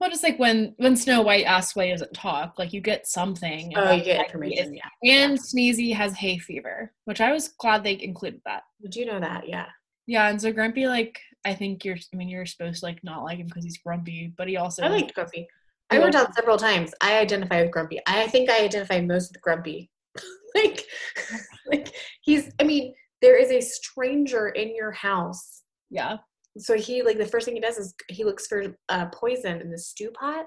Well, 0.00 0.10
just 0.10 0.22
like 0.22 0.38
when 0.38 0.74
when 0.78 0.96
Snow 0.96 1.22
White 1.22 1.44
asks 1.44 1.74
why 1.74 1.86
he 1.86 1.90
doesn't 1.90 2.12
talk, 2.14 2.54
like 2.58 2.72
you 2.72 2.80
get 2.80 3.06
something. 3.06 3.72
Oh, 3.76 3.90
you 3.92 4.04
get 4.04 4.24
information. 4.26 4.74
is- 4.74 4.80
Yeah. 5.02 5.12
And 5.26 5.38
Sneezy 5.38 5.92
has 5.94 6.14
hay 6.14 6.38
fever, 6.38 6.92
which 7.04 7.20
I 7.20 7.32
was 7.32 7.48
glad 7.48 7.82
they 7.82 8.00
included 8.00 8.40
that. 8.46 8.62
Did 8.82 8.94
you 8.94 9.06
know 9.06 9.18
that? 9.20 9.48
Yeah. 9.48 9.66
Yeah, 10.06 10.28
and 10.30 10.40
so 10.40 10.52
Grumpy, 10.52 10.86
like, 10.86 11.20
I 11.44 11.52
think 11.52 11.84
you're, 11.84 11.96
I 12.14 12.16
mean, 12.16 12.28
you're 12.30 12.46
supposed 12.46 12.80
to 12.80 12.86
like 12.86 13.02
not 13.04 13.24
like 13.24 13.38
him 13.38 13.46
because 13.46 13.64
he's 13.64 13.76
grumpy, 13.78 14.32
but 14.38 14.48
he 14.48 14.56
also, 14.56 14.82
I 14.82 14.88
liked 14.88 15.14
Grumpy. 15.14 15.46
I 15.90 15.96
Yeah. 15.96 16.04
wrote 16.04 16.12
down 16.12 16.32
several 16.32 16.56
times. 16.56 16.94
I 17.02 17.18
identify 17.18 17.60
with 17.62 17.72
Grumpy. 17.72 18.00
I 18.06 18.26
think 18.28 18.48
I 18.48 18.64
identify 18.64 19.00
most 19.02 19.32
with 19.32 19.42
Grumpy. 19.42 19.90
like, 20.54 20.84
like 21.66 21.92
he's. 22.22 22.50
I 22.60 22.64
mean, 22.64 22.94
there 23.20 23.36
is 23.36 23.50
a 23.50 23.60
stranger 23.60 24.48
in 24.48 24.74
your 24.74 24.92
house. 24.92 25.62
yeah, 25.90 26.18
So 26.58 26.76
he 26.76 27.02
like 27.02 27.18
the 27.18 27.26
first 27.26 27.44
thing 27.46 27.54
he 27.54 27.60
does 27.60 27.78
is 27.78 27.94
he 28.08 28.24
looks 28.24 28.46
for 28.46 28.74
uh, 28.88 29.06
poison 29.06 29.60
in 29.60 29.70
the 29.70 29.78
stew 29.78 30.10
pot. 30.10 30.46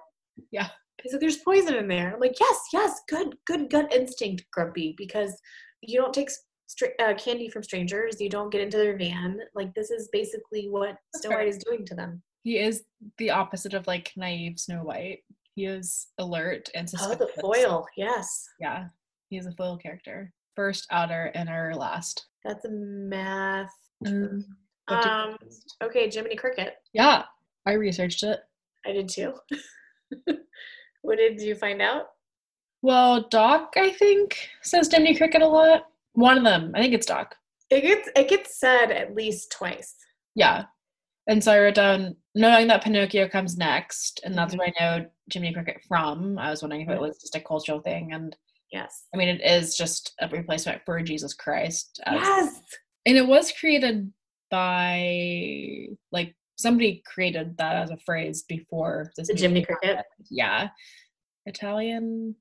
Yeah. 0.51 0.67
He's 1.01 1.13
like, 1.13 1.21
"There's 1.21 1.37
poison 1.37 1.73
in 1.75 1.87
there." 1.87 2.13
I'm 2.13 2.19
like, 2.19 2.39
"Yes, 2.39 2.59
yes, 2.73 3.01
good, 3.09 3.35
good 3.47 3.69
gut 3.71 3.91
instinct, 3.93 4.45
Grumpy, 4.53 4.93
because 4.97 5.35
you 5.81 5.99
don't 5.99 6.13
take 6.13 6.29
stra- 6.67 6.89
uh, 6.99 7.15
candy 7.15 7.49
from 7.49 7.63
strangers. 7.63 8.21
You 8.21 8.29
don't 8.29 8.51
get 8.51 8.61
into 8.61 8.77
their 8.77 8.97
van. 8.97 9.39
Like 9.55 9.73
this 9.73 9.89
is 9.89 10.09
basically 10.11 10.67
what 10.69 10.95
That's 11.13 11.23
Snow 11.23 11.31
fair. 11.31 11.39
White 11.39 11.47
is 11.47 11.57
doing 11.63 11.85
to 11.87 11.95
them." 11.95 12.21
he 12.43 12.57
is 12.59 12.83
the 13.19 13.29
opposite 13.29 13.73
of 13.75 13.85
like 13.87 14.11
naive 14.15 14.59
Snow 14.59 14.83
White. 14.83 15.19
He 15.55 15.65
is 15.65 16.07
alert 16.19 16.69
and 16.75 16.89
suspicious. 16.89 17.17
Oh, 17.19 17.25
the 17.25 17.41
foil. 17.41 17.85
Yes, 17.97 18.47
Yeah, 18.59 18.85
he 19.29 19.37
is 19.37 19.45
a 19.47 19.51
foil 19.53 19.77
character. 19.77 20.31
First, 20.55 20.85
outer, 20.91 21.31
and 21.35 21.49
our 21.49 21.73
last. 21.73 22.27
that's 22.43 22.65
a 22.65 22.69
math. 22.69 23.71
You 24.05 24.43
Um. 24.87 25.37
Okay, 25.83 26.09
Jiminy 26.09 26.35
Cricket. 26.35 26.75
yeah, 26.93 27.23
I 27.65 27.73
researched 27.73 28.23
it. 28.23 28.39
I 28.85 28.91
did 28.91 29.09
too. 29.09 29.33
what 31.01 31.17
did 31.17 31.41
you 31.41 31.55
find 31.55 31.81
out? 31.81 32.07
Well, 32.81 33.27
Doc, 33.29 33.73
I 33.77 33.91
think, 33.91 34.37
says 34.63 34.89
Jiminy 34.91 35.15
Cricket 35.15 35.41
a 35.41 35.47
lot. 35.47 35.83
One 36.13 36.37
of 36.37 36.43
them, 36.43 36.71
I 36.75 36.81
think 36.81 36.93
it's 36.93 37.05
Doc. 37.05 37.35
It 37.69 37.81
gets 37.81 38.09
it 38.15 38.27
gets 38.29 38.59
said 38.59 38.91
at 38.91 39.15
least 39.15 39.51
twice. 39.51 39.95
Yeah. 40.35 40.63
And 41.27 41.43
so 41.43 41.51
I 41.53 41.59
wrote 41.59 41.75
down 41.75 42.15
knowing 42.35 42.67
that 42.67 42.83
Pinocchio 42.83 43.29
comes 43.29 43.57
next, 43.57 44.19
and 44.25 44.35
that's 44.35 44.55
Mhm. 44.55 44.57
where 44.59 44.73
I 44.77 44.79
know 44.99 45.05
Jiminy 45.31 45.53
Cricket 45.53 45.81
from. 45.87 46.37
I 46.39 46.49
was 46.49 46.61
wondering 46.63 46.81
if 46.81 46.89
it 46.89 46.99
was 46.99 47.21
just 47.21 47.35
a 47.35 47.39
cultural 47.41 47.79
thing, 47.81 48.11
and 48.13 48.35
Yes. 48.71 49.05
I 49.13 49.17
mean 49.17 49.27
it 49.29 49.41
is 49.41 49.75
just 49.77 50.13
a 50.19 50.27
replacement 50.29 50.81
for 50.85 51.01
Jesus 51.01 51.33
Christ. 51.33 51.99
as- 52.05 52.15
Yes. 52.21 52.61
And 53.05 53.17
it 53.17 53.27
was 53.27 53.51
created 53.51 54.11
by 54.51 55.87
like 56.11 56.35
somebody 56.57 57.01
created 57.05 57.57
that 57.57 57.77
as 57.77 57.89
a 57.89 57.97
phrase 57.97 58.43
before 58.43 59.11
this 59.17 59.27
The 59.27 59.35
Jiminy 59.35 59.65
Cricket. 59.65 60.05
Yeah. 60.29 60.69
Italian, 61.45 62.35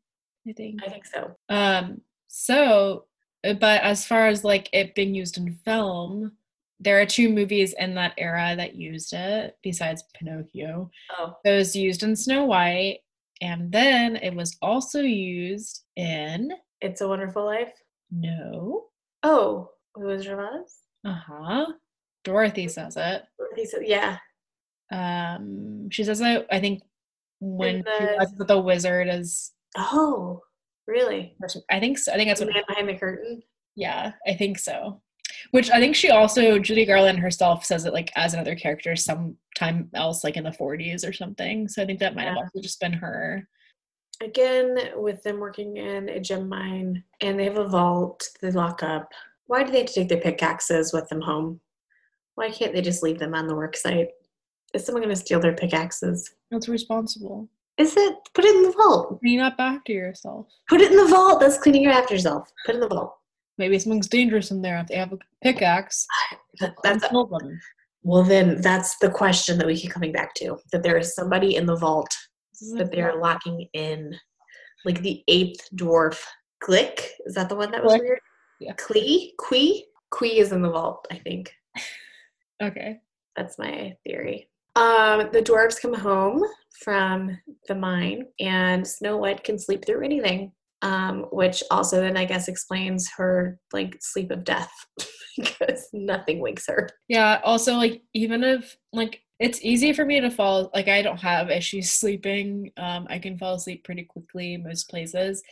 I 0.46 0.52
think. 0.52 0.80
I 0.84 0.90
think 0.90 1.06
so. 1.06 1.34
Um, 1.48 2.02
so, 2.28 3.06
uh, 3.44 3.54
but 3.54 3.82
as 3.82 4.04
far 4.04 4.28
as 4.28 4.44
like 4.44 4.68
it 4.72 4.94
being 4.94 5.14
used 5.14 5.38
in 5.38 5.54
film, 5.64 6.32
there 6.78 7.00
are 7.00 7.06
two 7.06 7.28
movies 7.28 7.74
in 7.78 7.94
that 7.94 8.14
era 8.18 8.54
that 8.56 8.74
used 8.74 9.12
it 9.12 9.56
besides 9.62 10.04
Pinocchio. 10.14 10.90
Oh. 11.18 11.36
It 11.44 11.50
was 11.56 11.76
used 11.76 12.02
in 12.02 12.16
Snow 12.16 12.44
White, 12.44 12.98
and 13.40 13.70
then 13.72 14.16
it 14.16 14.34
was 14.34 14.56
also 14.62 15.00
used 15.00 15.84
in 15.96 16.52
It's 16.80 17.00
a 17.00 17.08
Wonderful 17.08 17.44
Life. 17.44 17.72
No. 18.10 18.86
Oh, 19.22 19.70
Wizard 19.96 20.38
of 20.38 20.40
Oz. 20.40 20.76
Uh 21.06 21.20
huh. 21.26 21.66
Dorothy 22.24 22.68
says 22.68 22.96
it. 22.96 23.22
He 23.56 23.64
said, 23.66 23.82
yeah. 23.84 24.18
Um, 24.92 25.88
she 25.90 26.04
says 26.04 26.20
it. 26.20 26.46
I 26.50 26.60
think 26.60 26.82
when 27.40 27.82
the- 27.82 28.44
the 28.46 28.60
wizard 28.60 29.08
is. 29.08 29.52
Oh, 29.76 30.42
really? 30.86 31.36
I 31.70 31.80
think 31.80 31.98
so. 31.98 32.12
I 32.12 32.16
think 32.16 32.28
that's 32.28 32.40
The 32.40 32.46
what 32.46 32.54
man 32.54 32.64
behind 32.68 32.88
the 32.88 32.94
curtain. 32.96 33.42
Yeah, 33.76 34.12
I 34.26 34.34
think 34.34 34.58
so. 34.58 35.00
Which 35.52 35.70
I 35.70 35.78
think 35.80 35.96
she 35.96 36.10
also 36.10 36.58
Judy 36.58 36.84
Garland 36.84 37.20
herself 37.20 37.64
says 37.64 37.84
it 37.86 37.92
like 37.94 38.10
as 38.16 38.34
another 38.34 38.54
character 38.54 38.94
sometime 38.96 39.88
else, 39.94 40.22
like 40.24 40.36
in 40.36 40.44
the 40.44 40.50
40s 40.50 41.08
or 41.08 41.12
something. 41.12 41.66
So 41.68 41.82
I 41.82 41.86
think 41.86 41.98
that 42.00 42.14
might 42.14 42.26
have 42.26 42.36
also 42.36 42.60
just 42.60 42.80
been 42.80 42.92
her. 42.92 43.48
Again, 44.22 44.76
with 44.96 45.22
them 45.22 45.38
working 45.40 45.78
in 45.78 46.08
a 46.10 46.20
gem 46.20 46.48
mine 46.48 47.02
and 47.22 47.38
they 47.38 47.44
have 47.44 47.56
a 47.56 47.68
vault 47.68 48.28
they 48.42 48.50
lock 48.50 48.82
up. 48.82 49.10
Why 49.46 49.62
do 49.62 49.72
they 49.72 49.78
have 49.78 49.86
to 49.86 49.94
take 49.94 50.08
their 50.08 50.20
pickaxes 50.20 50.92
with 50.92 51.08
them 51.08 51.22
home? 51.22 51.60
Why 52.40 52.50
can't 52.50 52.72
they 52.72 52.80
just 52.80 53.02
leave 53.02 53.18
them 53.18 53.34
on 53.34 53.46
the 53.46 53.54
work 53.54 53.76
site? 53.76 54.08
Is 54.72 54.86
someone 54.86 55.02
going 55.02 55.14
to 55.14 55.20
steal 55.20 55.40
their 55.40 55.54
pickaxes? 55.54 56.30
That's 56.50 56.70
responsible. 56.70 57.50
Is 57.76 57.94
it? 57.98 58.14
Put 58.32 58.46
it 58.46 58.56
in 58.56 58.62
the 58.62 58.70
vault. 58.72 59.20
Clean 59.20 59.40
up 59.40 59.56
after 59.58 59.92
yourself. 59.92 60.46
Put 60.66 60.80
it 60.80 60.90
in 60.90 60.96
the 60.96 61.04
vault. 61.08 61.40
That's 61.40 61.58
cleaning 61.58 61.86
up 61.86 61.96
after 61.96 62.14
yourself. 62.14 62.50
Put 62.64 62.76
it 62.76 62.82
in 62.82 62.88
the 62.88 62.94
vault. 62.94 63.14
Maybe 63.58 63.78
something's 63.78 64.08
dangerous 64.08 64.50
in 64.52 64.62
there. 64.62 64.78
If 64.78 64.86
they 64.86 64.94
have 64.96 65.12
a 65.12 65.18
pickaxe, 65.42 66.06
That- 66.60 66.76
that's 66.82 67.06
kill 67.08 67.26
them. 67.26 67.60
well. 68.04 68.22
Then 68.22 68.62
that's 68.62 68.96
the 69.00 69.10
question 69.10 69.58
that 69.58 69.66
we 69.66 69.76
keep 69.76 69.90
coming 69.90 70.12
back 70.12 70.32
to. 70.36 70.56
That 70.72 70.82
there 70.82 70.96
is 70.96 71.14
somebody 71.14 71.56
in 71.56 71.66
the 71.66 71.76
vault 71.76 72.08
that 72.76 72.90
they're 72.90 73.16
locking 73.16 73.68
in, 73.74 74.18
like 74.86 75.02
the 75.02 75.22
eighth 75.28 75.68
dwarf. 75.74 76.24
Glick 76.64 77.06
is 77.26 77.34
that 77.34 77.50
the 77.50 77.54
one 77.56 77.70
that 77.72 77.84
was 77.84 77.92
Glick. 77.92 78.00
weird? 78.00 78.20
Yeah. 78.60 78.72
Clee, 78.78 79.34
Quee, 79.38 79.84
Quee 80.10 80.38
is 80.38 80.52
in 80.52 80.62
the 80.62 80.70
vault. 80.70 81.06
I 81.10 81.16
think. 81.18 81.52
Okay. 82.62 82.98
That's 83.36 83.58
my 83.58 83.96
theory. 84.04 84.48
Um, 84.76 85.30
the 85.32 85.42
dwarves 85.42 85.80
come 85.80 85.94
home 85.94 86.42
from 86.82 87.38
the 87.68 87.74
mine, 87.74 88.26
and 88.38 88.86
Snow 88.86 89.16
White 89.16 89.44
can 89.44 89.58
sleep 89.58 89.84
through 89.84 90.04
anything. 90.04 90.52
Um, 90.82 91.26
which 91.30 91.62
also 91.70 92.00
then 92.00 92.16
I 92.16 92.24
guess 92.24 92.48
explains 92.48 93.10
her 93.18 93.58
like 93.70 93.98
sleep 94.00 94.30
of 94.30 94.44
death 94.44 94.72
because 95.36 95.88
nothing 95.92 96.40
wakes 96.40 96.66
her. 96.68 96.88
Yeah. 97.06 97.40
Also, 97.44 97.74
like, 97.74 98.02
even 98.14 98.42
if 98.42 98.78
like 98.92 99.20
it's 99.38 99.62
easy 99.62 99.92
for 99.92 100.04
me 100.04 100.20
to 100.20 100.30
fall, 100.30 100.70
like 100.74 100.88
I 100.88 101.02
don't 101.02 101.20
have 101.20 101.50
issues 101.50 101.90
sleeping. 101.90 102.70
Um, 102.78 103.06
I 103.10 103.18
can 103.18 103.36
fall 103.36 103.54
asleep 103.54 103.84
pretty 103.84 104.04
quickly 104.04 104.56
most 104.56 104.88
places. 104.88 105.42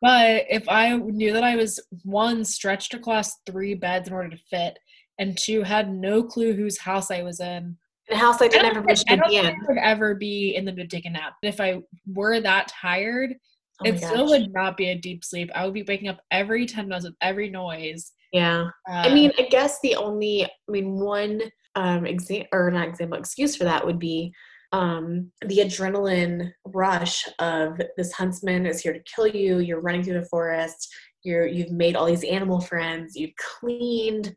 But 0.00 0.44
if 0.50 0.68
I 0.68 0.96
knew 0.96 1.32
that 1.32 1.44
I 1.44 1.56
was 1.56 1.80
one 2.02 2.44
stretched 2.44 2.94
across 2.94 3.38
three 3.46 3.74
beds 3.74 4.08
in 4.08 4.14
order 4.14 4.28
to 4.30 4.36
fit, 4.36 4.78
and 5.18 5.38
two 5.38 5.62
had 5.62 5.92
no 5.92 6.22
clue 6.22 6.54
whose 6.54 6.78
house 6.78 7.10
I 7.10 7.22
was 7.22 7.40
in, 7.40 7.76
In 8.08 8.16
a 8.16 8.18
house 8.18 8.40
I 8.40 8.46
I 8.46 8.48
didn't 8.48 8.74
don't, 8.74 8.88
have 8.88 8.98
think, 8.98 9.10
I 9.10 9.16
to 9.16 9.20
don't 9.20 9.30
be 9.30 9.36
in. 9.36 9.46
I 9.46 9.54
would 9.68 9.78
ever 9.78 10.14
be 10.14 10.54
in 10.56 10.64
the 10.64 10.72
mood 10.72 10.90
to 10.90 10.96
take 10.96 11.06
a 11.06 11.10
nap. 11.10 11.34
If 11.42 11.60
I 11.60 11.80
were 12.06 12.40
that 12.40 12.68
tired, 12.68 13.34
Oh 13.80 13.86
it 13.88 13.98
still 13.98 14.26
would 14.26 14.52
not 14.52 14.76
be 14.76 14.90
a 14.90 14.94
deep 14.94 15.24
sleep. 15.24 15.50
I 15.54 15.64
would 15.64 15.74
be 15.74 15.82
waking 15.82 16.08
up 16.08 16.20
every 16.30 16.64
10 16.64 16.86
minutes 16.88 17.06
with 17.06 17.16
every 17.20 17.50
noise. 17.50 18.12
Yeah. 18.32 18.68
Uh, 18.88 18.92
I 18.92 19.12
mean, 19.12 19.32
I 19.38 19.42
guess 19.42 19.80
the 19.82 19.96
only, 19.96 20.44
I 20.44 20.48
mean, 20.68 20.98
one 20.98 21.40
um 21.76 22.06
exam 22.06 22.44
or 22.52 22.70
not 22.70 22.86
example 22.86 23.18
excuse 23.18 23.56
for 23.56 23.64
that 23.64 23.84
would 23.84 23.98
be 23.98 24.32
um 24.70 25.32
the 25.46 25.58
adrenaline 25.58 26.52
rush 26.66 27.26
of 27.40 27.80
this 27.96 28.12
huntsman 28.12 28.64
is 28.64 28.80
here 28.80 28.92
to 28.92 29.02
kill 29.12 29.26
you. 29.26 29.58
You're 29.58 29.80
running 29.80 30.04
through 30.04 30.20
the 30.20 30.26
forest. 30.26 30.88
You're 31.24 31.46
you've 31.46 31.72
made 31.72 31.96
all 31.96 32.06
these 32.06 32.22
animal 32.24 32.60
friends. 32.60 33.16
You've 33.16 33.34
cleaned, 33.36 34.36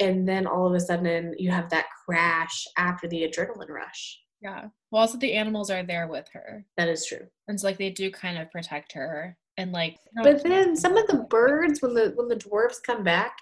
and 0.00 0.26
then 0.28 0.46
all 0.46 0.66
of 0.66 0.74
a 0.74 0.80
sudden 0.80 1.34
you 1.38 1.50
have 1.50 1.70
that 1.70 1.86
crash 2.04 2.64
after 2.76 3.06
the 3.08 3.22
adrenaline 3.22 3.68
rush. 3.70 4.20
yeah. 4.42 4.66
Well, 4.90 5.00
also 5.02 5.18
the 5.18 5.32
animals 5.34 5.70
are 5.70 5.82
there 5.82 6.06
with 6.06 6.28
her. 6.32 6.64
That 6.76 6.88
is 6.88 7.04
true. 7.06 7.26
And 7.48 7.60
so, 7.60 7.66
like, 7.66 7.78
they 7.78 7.90
do 7.90 8.10
kind 8.10 8.38
of 8.38 8.50
protect 8.52 8.92
her. 8.92 9.36
And, 9.56 9.72
like, 9.72 9.98
But 10.22 10.42
then 10.44 10.76
some 10.76 10.96
of 10.96 11.06
the 11.08 11.26
birds, 11.30 11.80
when 11.82 11.94
the 11.94 12.12
when 12.16 12.28
the 12.28 12.36
dwarves 12.36 12.76
come 12.84 13.02
back, 13.04 13.36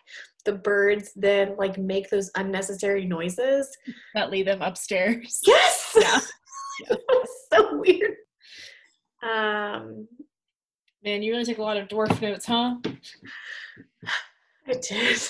the 0.45 0.53
birds 0.55 1.11
then 1.15 1.55
like 1.57 1.79
make 1.79 2.11
those 2.11 2.31
unnecessary 2.37 3.05
noises. 3.07 3.69
that 4.15 4.31
lead 4.31 4.47
them 4.47 4.63
upstairs. 4.63 5.41
Yes. 5.47 5.97
Yeah. 6.89 6.97
so 7.53 7.79
weird. 7.79 8.15
Um, 9.23 10.09
Man, 11.05 11.23
you 11.23 11.33
really 11.33 11.45
take 11.45 11.59
a 11.59 11.63
lot 11.63 11.77
of 11.77 11.89
dwarf 11.89 12.21
notes, 12.23 12.47
huh? 12.47 12.77
I 14.67 14.73
did. 14.73 15.21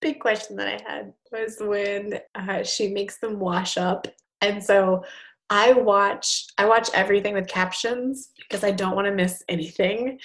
Big 0.00 0.20
question 0.20 0.56
that 0.56 0.68
I 0.68 0.90
had 0.90 1.12
was 1.30 1.58
when 1.60 2.20
uh, 2.34 2.62
she 2.62 2.88
makes 2.88 3.18
them 3.18 3.38
wash 3.38 3.76
up, 3.76 4.06
and 4.40 4.62
so 4.62 5.04
I 5.50 5.72
watch 5.72 6.46
I 6.58 6.66
watch 6.66 6.88
everything 6.94 7.34
with 7.34 7.48
captions 7.48 8.30
because 8.38 8.64
I 8.64 8.70
don't 8.70 8.94
want 8.94 9.06
to 9.06 9.14
miss 9.14 9.42
anything. 9.48 10.18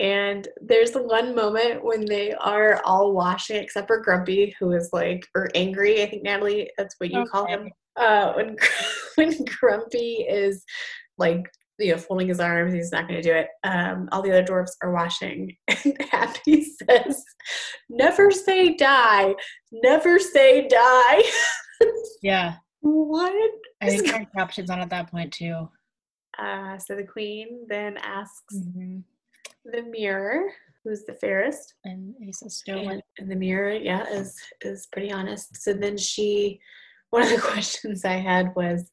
And 0.00 0.48
there's 0.60 0.94
one 0.94 1.34
moment 1.34 1.84
when 1.84 2.04
they 2.06 2.32
are 2.32 2.82
all 2.84 3.12
washing, 3.12 3.56
except 3.56 3.86
for 3.86 4.00
Grumpy, 4.00 4.56
who 4.58 4.72
is 4.72 4.88
like 4.92 5.24
or 5.34 5.50
angry. 5.54 6.02
I 6.02 6.06
think 6.06 6.24
Natalie, 6.24 6.70
that's 6.76 6.96
what 6.98 7.12
you 7.12 7.24
call 7.26 7.46
him. 7.46 7.70
Uh, 7.96 8.32
when 8.32 8.56
when 9.16 9.44
Grumpy 9.44 10.26
is 10.28 10.64
like 11.18 11.44
you 11.78 11.92
know 11.92 11.98
folding 11.98 12.28
his 12.28 12.40
arms, 12.40 12.72
he's 12.72 12.92
not 12.92 13.08
going 13.08 13.20
to 13.22 13.28
do 13.28 13.34
it. 13.34 13.48
Um, 13.64 14.08
all 14.12 14.22
the 14.22 14.30
other 14.30 14.42
dwarfs 14.44 14.76
are 14.82 14.92
washing, 14.92 15.56
and 15.68 15.96
Happy 16.10 16.64
says, 16.64 17.24
"Never 17.88 18.30
say 18.30 18.74
die. 18.76 19.34
Never 19.72 20.18
say 20.18 20.68
die." 20.68 21.22
Yeah. 22.22 22.54
what? 22.80 23.50
I 23.80 23.88
think 23.90 24.06
my 24.12 24.24
captions 24.36 24.70
on 24.70 24.78
at 24.80 24.90
that 24.90 25.10
point, 25.10 25.32
too. 25.32 25.68
Uh, 26.38 26.78
so 26.78 26.94
the 26.94 27.02
queen 27.04 27.66
then 27.68 27.96
asks 27.98 28.54
Mm-hmm. 28.54 28.98
the 29.64 29.82
mirror, 29.82 30.44
who's 30.84 31.04
the 31.04 31.14
fairest, 31.14 31.74
And 31.84 32.14
he 32.20 32.32
says, 32.32 32.58
Snow 32.64 32.88
and, 32.88 33.02
and 33.18 33.28
the 33.30 33.34
mirror, 33.36 33.72
yeah, 33.72 34.04
is 34.08 34.36
is 34.60 34.86
pretty 34.92 35.10
honest. 35.12 35.56
So 35.62 35.72
then 35.72 35.96
she, 35.98 36.60
one 37.10 37.22
of 37.22 37.30
the 37.30 37.40
questions 37.52 38.04
I 38.04 38.14
had 38.14 38.54
was, 38.54 38.88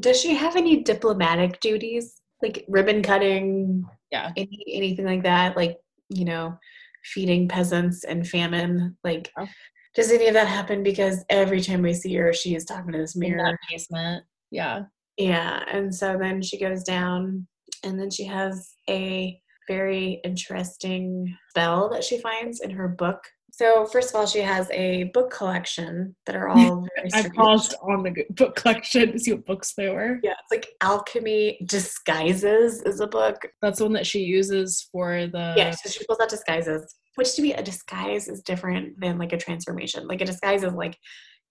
does 0.00 0.20
she 0.20 0.34
have 0.34 0.56
any 0.56 0.82
diplomatic 0.82 1.60
duties, 1.60 2.20
like 2.42 2.64
ribbon 2.68 3.02
cutting, 3.02 3.84
Yeah. 4.10 4.32
any 4.36 4.64
anything 4.72 5.06
like 5.06 5.22
that, 5.24 5.56
like 5.56 5.76
you 6.08 6.24
know, 6.24 6.58
feeding 7.04 7.48
peasants 7.48 8.04
and 8.04 8.26
famine, 8.28 8.96
like. 9.04 9.30
Oh. 9.38 9.46
Does 9.94 10.10
any 10.10 10.26
of 10.26 10.32
that 10.34 10.46
happen? 10.48 10.82
Because 10.82 11.22
every 11.28 11.60
time 11.60 11.82
we 11.82 11.92
see 11.92 12.14
her, 12.14 12.32
she 12.32 12.54
is 12.54 12.64
talking 12.64 12.92
to 12.92 12.98
this 12.98 13.14
In 13.14 13.20
mirror. 13.20 13.58
basement. 13.70 14.24
Yeah. 14.50 14.84
Yeah, 15.18 15.64
and 15.70 15.94
so 15.94 16.16
then 16.18 16.40
she 16.40 16.58
goes 16.58 16.82
down, 16.82 17.46
and 17.84 18.00
then 18.00 18.10
she 18.10 18.24
has 18.24 18.72
a 18.88 19.38
very 19.68 20.20
interesting 20.24 21.36
spell 21.50 21.90
that 21.90 22.02
she 22.04 22.18
finds 22.18 22.60
in 22.60 22.70
her 22.70 22.88
book. 22.88 23.22
So 23.54 23.84
first 23.84 24.08
of 24.10 24.16
all, 24.16 24.26
she 24.26 24.40
has 24.40 24.68
a 24.70 25.04
book 25.14 25.30
collection 25.30 26.16
that 26.26 26.34
are 26.34 26.48
all 26.50 26.86
very 26.96 27.10
I 27.12 27.18
strange. 27.20 27.34
paused 27.36 27.74
on 27.82 28.02
the 28.02 28.24
book 28.30 28.56
collection 28.56 29.12
to 29.12 29.18
see 29.18 29.32
what 29.34 29.44
books 29.44 29.74
they 29.74 29.90
were. 29.90 30.18
Yeah, 30.22 30.32
it's 30.32 30.50
like 30.50 30.68
alchemy 30.80 31.58
disguises 31.66 32.82
is 32.82 33.00
a 33.00 33.06
book. 33.06 33.36
That's 33.60 33.78
the 33.78 33.84
one 33.84 33.92
that 33.92 34.06
she 34.06 34.20
uses 34.20 34.88
for 34.90 35.26
the. 35.26 35.54
yeah, 35.56 35.70
so 35.72 35.90
she 35.90 36.04
pulls 36.06 36.18
out 36.20 36.30
disguises. 36.30 36.94
Which 37.16 37.34
to 37.36 37.42
me, 37.42 37.52
a 37.52 37.62
disguise 37.62 38.26
is 38.26 38.42
different 38.42 38.98
than 38.98 39.18
like 39.18 39.34
a 39.34 39.38
transformation. 39.38 40.06
Like 40.08 40.22
a 40.22 40.26
disguise 40.26 40.62
is 40.62 40.72
like 40.72 40.96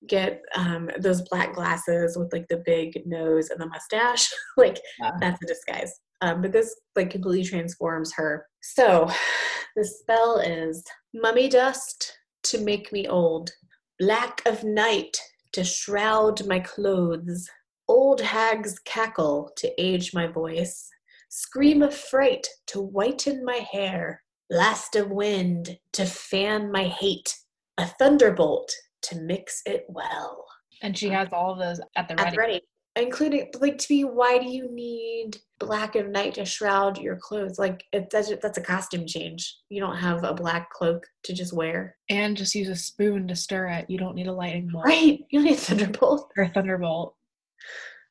get 0.09 0.41
um, 0.55 0.89
those 0.99 1.21
black 1.29 1.53
glasses 1.53 2.17
with 2.17 2.33
like 2.33 2.47
the 2.49 2.63
big 2.65 2.99
nose 3.05 3.51
and 3.51 3.61
the 3.61 3.67
mustache. 3.67 4.27
like 4.57 4.79
Yeah. 4.99 5.11
that's 5.19 5.41
a 5.43 5.45
disguise. 5.47 5.93
Um, 6.21 6.41
but 6.41 6.51
this 6.51 6.75
like 6.95 7.11
completely 7.11 7.43
transforms 7.47 8.11
her. 8.15 8.47
So 8.63 9.07
the 9.75 9.85
spell 9.85 10.39
is 10.39 10.83
mummy 11.13 11.49
dust 11.49 12.17
to 12.43 12.59
make 12.59 12.91
me 12.91 13.07
old, 13.07 13.51
black 13.99 14.41
of 14.45 14.63
night 14.63 15.17
to 15.53 15.63
shroud 15.63 16.45
my 16.47 16.59
clothes, 16.59 17.49
old 17.87 18.21
hag's 18.21 18.79
cackle 18.79 19.51
to 19.57 19.81
age 19.81 20.13
my 20.13 20.27
voice, 20.27 20.89
scream 21.29 21.81
of 21.81 21.93
fright 21.93 22.47
to 22.67 22.81
whiten 22.81 23.43
my 23.43 23.65
hair, 23.71 24.21
blast 24.49 24.95
of 24.95 25.09
wind 25.09 25.77
to 25.93 26.05
fan 26.05 26.71
my 26.71 26.85
hate, 26.85 27.35
a 27.77 27.85
thunderbolt 27.85 28.71
to 29.01 29.19
mix 29.19 29.61
it 29.65 29.85
well. 29.87 30.45
And 30.81 30.97
she 30.97 31.09
has 31.09 31.29
all 31.31 31.55
those 31.55 31.79
at 31.95 32.07
the 32.07 32.19
At 32.19 32.31
the 32.31 32.37
ready. 32.37 32.61
Including, 32.97 33.49
like, 33.59 33.77
to 33.77 33.93
me, 33.93 34.03
why 34.03 34.37
do 34.37 34.45
you 34.45 34.69
need 34.69 35.37
black 35.59 35.95
of 35.95 36.09
night 36.09 36.33
to 36.33 36.43
shroud 36.43 36.97
your 36.97 37.15
clothes? 37.15 37.57
Like, 37.57 37.85
it, 37.93 38.09
that's, 38.09 38.31
that's 38.41 38.57
a 38.57 38.61
costume 38.61 39.07
change. 39.07 39.57
You 39.69 39.79
don't 39.79 39.95
have 39.95 40.23
a 40.25 40.33
black 40.33 40.69
cloak 40.71 41.07
to 41.23 41.33
just 41.33 41.53
wear. 41.53 41.95
And 42.09 42.35
just 42.35 42.53
use 42.53 42.67
a 42.67 42.75
spoon 42.75 43.27
to 43.29 43.35
stir 43.35 43.67
it. 43.67 43.89
You 43.89 43.97
don't 43.97 44.15
need 44.15 44.27
a 44.27 44.33
lightning 44.33 44.67
bolt 44.67 44.85
Right. 44.85 45.19
You 45.29 45.41
need 45.41 45.53
a 45.53 45.57
thunderbolt. 45.57 46.31
or 46.35 46.43
a 46.43 46.49
thunderbolt. 46.49 47.15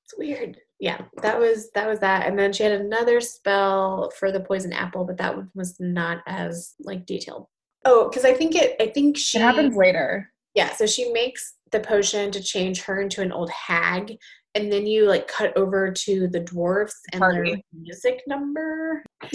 It's 0.05 0.17
weird. 0.17 0.57
Yeah, 0.81 1.03
that 1.23 1.39
was 1.39 1.71
that 1.73 1.87
was 1.87 1.99
that. 2.01 2.27
And 2.27 2.39
then 2.39 2.53
she 2.53 2.63
had 2.63 2.73
another 2.73 3.21
spell 3.21 4.11
for 4.19 4.33
the 4.33 4.41
poison 4.41 4.73
apple, 4.73 5.05
but 5.05 5.19
that 5.19 5.37
one 5.37 5.51
was 5.55 5.79
not 5.79 6.23
as 6.27 6.75
like 6.81 7.05
detailed. 7.05 7.47
Oh, 7.85 8.09
because 8.09 8.25
I 8.25 8.33
think 8.33 8.55
it 8.55 8.77
I 8.81 8.87
think 8.87 9.19
she 9.19 9.39
It 9.39 9.43
happens 9.43 9.77
later. 9.77 10.33
Yeah, 10.55 10.73
so 10.75 10.87
she 10.87 11.13
makes 11.13 11.55
the 11.73 11.81
potion 11.81 12.31
to 12.33 12.43
change 12.43 12.83
her 12.83 13.01
into 13.01 13.23
an 13.23 13.33
old 13.33 13.51
hag, 13.51 14.17
and 14.55 14.73
then 14.73 14.87
you 14.87 15.07
like 15.07 15.29
cut 15.29 15.57
over 15.57 15.93
to 15.93 16.29
the 16.29 16.41
dwarfs 16.41 17.01
and 17.13 17.23
their 17.23 17.31
Party. 17.31 17.51
like, 17.53 17.65
music 17.73 18.23
number. 18.27 19.05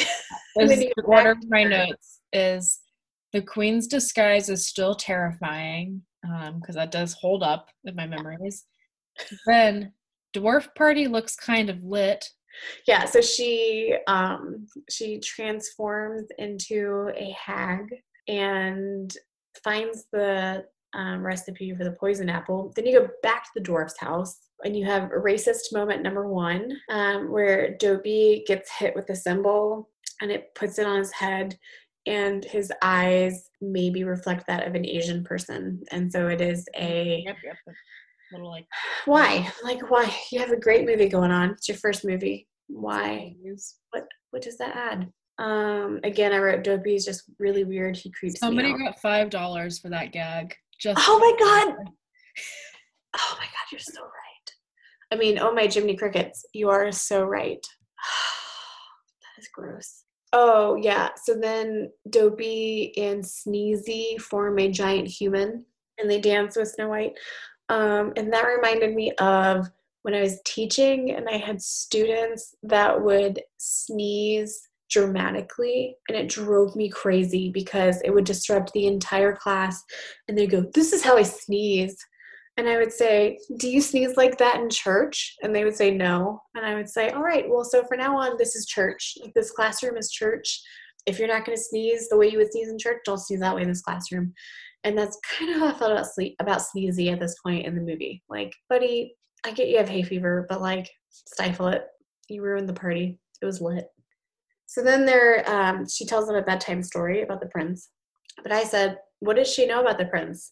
And 0.57 0.69
Is 0.71 0.77
then 0.77 0.81
you 0.81 0.93
the 0.95 1.01
go 1.01 1.09
order 1.09 1.33
back 1.35 1.43
of 1.43 1.49
my 1.49 1.63
notes 1.63 2.21
is 2.31 2.79
the 3.33 3.41
queen's 3.41 3.87
disguise 3.87 4.49
is 4.49 4.65
still 4.67 4.95
terrifying 4.95 6.01
because 6.59 6.75
that 6.75 6.91
does 6.91 7.13
hold 7.13 7.43
up 7.43 7.67
in 7.83 7.93
my 7.95 8.07
memories. 8.07 8.65
Then 9.45 9.91
dwarf 10.33 10.73
party 10.75 11.07
looks 11.07 11.35
kind 11.35 11.69
of 11.69 11.83
lit. 11.83 12.25
Yeah, 12.87 13.03
so 13.03 13.19
she 13.19 13.97
um 14.07 14.65
she 14.89 15.19
transforms 15.19 16.27
into 16.37 17.11
a 17.17 17.31
hag 17.37 17.83
and 18.29 19.13
finds 19.61 20.05
the 20.13 20.65
um, 20.95 21.23
recipe 21.25 21.73
for 21.75 21.83
the 21.83 21.91
poison 21.99 22.29
apple. 22.29 22.71
Then 22.75 22.85
you 22.85 22.99
go 22.99 23.09
back 23.21 23.43
to 23.43 23.49
the 23.55 23.61
dwarf's 23.61 23.99
house 23.99 24.37
and 24.63 24.75
you 24.75 24.85
have 24.85 25.09
racist 25.11 25.73
moment 25.73 26.01
number 26.01 26.27
one, 26.27 26.71
um, 26.89 27.31
where 27.31 27.75
Dopey 27.77 28.43
gets 28.47 28.71
hit 28.71 28.95
with 28.95 29.09
a 29.09 29.15
cymbal 29.15 29.89
and 30.21 30.31
it 30.31 30.55
puts 30.55 30.79
it 30.79 30.87
on 30.87 30.97
his 30.97 31.11
head, 31.11 31.57
and 32.07 32.45
his 32.45 32.71
eyes 32.81 33.49
maybe 33.61 34.03
reflect 34.03 34.47
that 34.47 34.65
of 34.67 34.75
an 34.75 34.85
Asian 34.85 35.23
person. 35.23 35.83
And 35.91 36.11
so 36.11 36.27
it 36.27 36.39
is 36.39 36.65
a. 36.77 37.23
Yep, 37.25 37.35
yep. 37.43 37.55
Little 38.31 38.49
like. 38.49 38.65
Why? 39.05 39.51
Like, 39.63 39.89
why? 39.91 40.13
You 40.31 40.39
have 40.39 40.51
a 40.51 40.59
great 40.59 40.85
movie 40.85 41.09
going 41.09 41.31
on. 41.31 41.51
It's 41.51 41.67
your 41.67 41.77
first 41.77 42.05
movie. 42.05 42.47
Why? 42.67 43.35
What? 43.91 44.05
What 44.31 44.41
does 44.41 44.57
that 44.57 44.75
add? 44.75 45.11
Um, 45.37 45.99
again, 46.03 46.31
I 46.31 46.37
wrote 46.37 46.63
Dopey 46.63 46.95
is 46.95 47.05
just 47.05 47.23
really 47.39 47.65
weird. 47.65 47.97
He 47.97 48.09
creeps 48.11 48.39
Somebody 48.39 48.73
me 48.73 48.73
out. 48.75 48.91
got 48.93 49.01
five 49.01 49.29
dollars 49.29 49.79
for 49.79 49.89
that 49.89 50.11
gag. 50.13 50.55
Just 50.79 51.01
Oh 51.07 51.19
my 51.19 51.33
god! 51.39 51.75
Oh 53.17 53.37
my 53.39 53.45
god, 53.45 53.71
you're 53.71 53.79
so 53.79 54.01
right. 54.01 54.51
I 55.11 55.15
mean, 55.15 55.39
oh 55.39 55.53
my 55.53 55.67
Jiminy 55.67 55.95
Crickets, 55.95 56.45
you 56.53 56.69
are 56.69 56.91
so 56.91 57.23
right. 57.23 57.65
that 59.21 59.41
is 59.41 59.47
gross. 59.53 60.03
Oh 60.33 60.75
yeah, 60.75 61.09
so 61.23 61.35
then 61.39 61.91
Dopey 62.09 62.93
and 62.97 63.23
Sneezy 63.23 64.19
form 64.19 64.59
a 64.59 64.69
giant 64.69 65.07
human 65.07 65.65
and 65.97 66.09
they 66.09 66.19
dance 66.19 66.57
with 66.57 66.67
Snow 66.69 66.89
White. 66.89 67.13
Um, 67.69 68.13
and 68.17 68.31
that 68.33 68.43
reminded 68.43 68.93
me 68.93 69.11
of 69.13 69.67
when 70.01 70.13
I 70.13 70.21
was 70.21 70.41
teaching 70.45 71.11
and 71.11 71.27
I 71.29 71.37
had 71.37 71.61
students 71.61 72.53
that 72.63 73.01
would 73.01 73.41
sneeze 73.57 74.67
dramatically 74.95 75.97
and 76.07 76.17
it 76.17 76.29
drove 76.29 76.73
me 76.73 76.87
crazy 76.89 77.49
because 77.49 78.01
it 78.05 78.11
would 78.11 78.23
disrupt 78.23 78.71
the 78.71 78.87
entire 78.87 79.35
class 79.35 79.83
and 80.27 80.37
they'd 80.37 80.49
go 80.49 80.65
this 80.73 80.93
is 80.93 81.03
how 81.03 81.17
i 81.17 81.23
sneeze. 81.23 81.97
And 82.55 82.69
i 82.69 82.77
would 82.77 82.93
say 82.93 83.37
do 83.59 83.67
you 83.67 83.81
sneeze 83.81 84.15
like 84.15 84.37
that 84.37 84.61
in 84.61 84.69
church? 84.69 85.35
And 85.43 85.53
they 85.53 85.65
would 85.65 85.75
say 85.75 85.91
no. 85.91 86.41
And 86.55 86.65
i 86.65 86.75
would 86.75 86.87
say 86.87 87.09
all 87.09 87.23
right 87.23 87.43
well 87.49 87.65
so 87.65 87.83
for 87.83 87.97
now 87.97 88.15
on 88.15 88.37
this 88.37 88.55
is 88.55 88.65
church. 88.65 89.17
This 89.35 89.51
classroom 89.51 89.97
is 89.97 90.09
church. 90.09 90.61
If 91.05 91.19
you're 91.19 91.27
not 91.27 91.45
going 91.45 91.57
to 91.57 91.63
sneeze 91.63 92.07
the 92.07 92.17
way 92.17 92.29
you 92.29 92.37
would 92.37 92.53
sneeze 92.53 92.69
in 92.69 92.79
church 92.79 93.01
don't 93.05 93.19
sneeze 93.19 93.41
that 93.41 93.53
way 93.55 93.63
in 93.63 93.67
this 93.67 93.81
classroom. 93.81 94.33
And 94.85 94.97
that's 94.97 95.19
kind 95.37 95.51
of 95.51 95.59
how 95.59 95.67
i 95.67 95.73
felt 95.77 95.91
about 95.91 96.07
sleep 96.07 96.37
about 96.39 96.61
sneezy 96.61 97.11
at 97.11 97.19
this 97.19 97.35
point 97.43 97.65
in 97.65 97.75
the 97.75 97.81
movie. 97.81 98.23
Like 98.29 98.53
buddy 98.69 99.15
i 99.45 99.51
get 99.51 99.67
you 99.67 99.77
have 99.77 99.89
hay 99.89 100.03
fever 100.03 100.45
but 100.47 100.61
like 100.61 100.89
stifle 101.09 101.67
it. 101.67 101.83
You 102.29 102.43
ruined 102.43 102.69
the 102.69 102.73
party. 102.73 103.19
It 103.41 103.45
was 103.45 103.59
lit 103.59 103.89
so 104.65 104.83
then 104.83 105.05
there, 105.05 105.47
um, 105.49 105.87
she 105.87 106.05
tells 106.05 106.27
them 106.27 106.35
a 106.35 106.41
bedtime 106.41 106.83
story 106.83 107.21
about 107.21 107.39
the 107.39 107.47
prince. 107.47 107.89
But 108.43 108.51
I 108.51 108.63
said, 108.63 108.97
what 109.19 109.37
does 109.37 109.51
she 109.51 109.65
know 109.65 109.81
about 109.81 109.97
the 109.97 110.05
prince? 110.05 110.51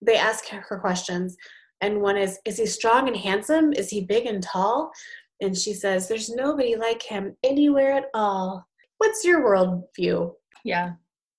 They 0.00 0.16
ask 0.16 0.46
her 0.48 0.78
questions, 0.78 1.36
and 1.80 2.00
one 2.00 2.16
is, 2.16 2.38
is 2.44 2.58
he 2.58 2.66
strong 2.66 3.08
and 3.08 3.16
handsome? 3.16 3.72
Is 3.72 3.90
he 3.90 4.02
big 4.04 4.26
and 4.26 4.42
tall? 4.42 4.90
And 5.40 5.56
she 5.56 5.74
says, 5.74 6.08
there's 6.08 6.30
nobody 6.30 6.76
like 6.76 7.02
him 7.02 7.36
anywhere 7.42 7.92
at 7.92 8.06
all. 8.14 8.66
What's 8.98 9.24
your 9.24 9.42
worldview? 9.42 10.32
Yeah. 10.64 10.92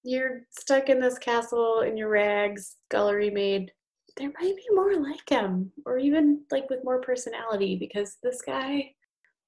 You're 0.04 0.42
stuck 0.50 0.90
in 0.90 1.00
this 1.00 1.18
castle 1.18 1.82
in 1.82 1.96
your 1.96 2.10
rags, 2.10 2.76
scullery 2.90 3.30
maid. 3.30 3.72
There 4.18 4.32
might 4.40 4.56
be 4.56 4.68
more 4.72 4.96
like 4.96 5.28
him, 5.30 5.72
or 5.86 5.98
even 5.98 6.44
like 6.52 6.70
with 6.70 6.84
more 6.84 7.00
personality, 7.02 7.78
because 7.78 8.18
this 8.22 8.42
guy, 8.42 8.94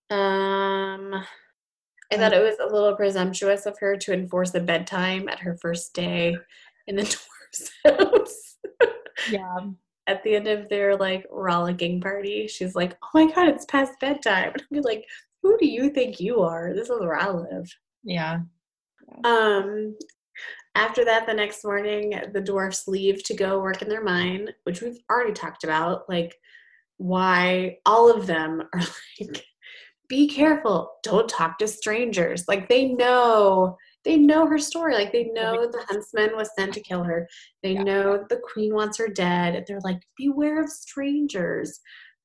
um, 0.09 1.13
I 2.11 2.17
thought 2.17 2.33
it 2.33 2.43
was 2.43 2.57
a 2.59 2.71
little 2.73 2.95
presumptuous 2.95 3.65
of 3.65 3.77
her 3.79 3.97
to 3.97 4.13
enforce 4.13 4.53
a 4.53 4.59
bedtime 4.59 5.27
at 5.27 5.39
her 5.39 5.57
first 5.61 5.93
day 5.93 6.35
in 6.87 6.95
the 6.95 7.03
dwarf's 7.03 7.71
house. 7.85 8.57
Yeah. 9.31 9.59
at 10.07 10.23
the 10.23 10.35
end 10.35 10.47
of 10.47 10.69
their 10.69 10.95
like 10.95 11.25
rollicking 11.31 11.99
party, 12.01 12.47
she's 12.47 12.75
like, 12.75 12.95
"Oh 13.01 13.09
my 13.13 13.31
god, 13.33 13.47
it's 13.49 13.65
past 13.65 13.93
bedtime." 13.99 14.51
And 14.53 14.61
I'd 14.61 14.69
be 14.75 14.81
like, 14.81 15.05
"Who 15.41 15.57
do 15.57 15.65
you 15.67 15.89
think 15.89 16.19
you 16.19 16.41
are? 16.41 16.73
This 16.75 16.89
is 16.89 16.99
where 16.99 17.15
I 17.19 17.29
live." 17.29 17.67
Yeah. 18.03 18.39
Um, 19.23 19.95
after 20.75 21.05
that, 21.05 21.25
the 21.25 21.33
next 21.33 21.63
morning, 21.63 22.13
the 22.33 22.41
dwarfs 22.41 22.87
leave 22.87 23.23
to 23.23 23.33
go 23.33 23.59
work 23.61 23.81
in 23.81 23.89
their 23.89 24.03
mine, 24.03 24.49
which 24.63 24.81
we've 24.81 24.99
already 25.09 25.33
talked 25.33 25.63
about. 25.63 26.07
Like, 26.09 26.35
why 26.97 27.77
all 27.85 28.11
of 28.13 28.27
them 28.27 28.61
are 28.73 28.81
like, 29.21 29.43
be 30.07 30.27
careful, 30.27 30.91
don't 31.03 31.29
talk 31.29 31.57
to 31.59 31.67
strangers. 31.67 32.45
Like, 32.47 32.69
they 32.69 32.85
know, 32.93 33.75
they 34.03 34.17
know 34.17 34.45
her 34.47 34.57
story. 34.57 34.93
Like, 34.93 35.11
they 35.11 35.25
know 35.25 35.67
the 35.67 35.83
huntsman 35.89 36.35
was 36.35 36.49
sent 36.57 36.73
to 36.73 36.79
kill 36.81 37.03
her. 37.03 37.27
They 37.63 37.73
Yeah. 37.73 37.83
know 37.83 38.25
the 38.29 38.39
queen 38.53 38.73
wants 38.73 38.97
her 38.97 39.07
dead. 39.07 39.63
They're 39.67 39.79
like, 39.81 39.99
beware 40.17 40.61
of 40.61 40.69
strangers. 40.69 41.79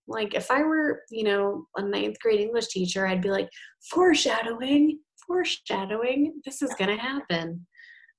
Like, 0.06 0.34
if 0.34 0.50
I 0.50 0.62
were, 0.62 1.02
you 1.10 1.24
know, 1.24 1.66
a 1.76 1.82
ninth 1.82 2.18
grade 2.20 2.40
English 2.40 2.68
teacher, 2.68 3.06
I'd 3.06 3.22
be 3.22 3.30
like, 3.30 3.48
foreshadowing, 3.90 5.00
foreshadowing, 5.26 6.40
this 6.44 6.62
is 6.62 6.74
gonna 6.78 6.98
happen. 6.98 7.66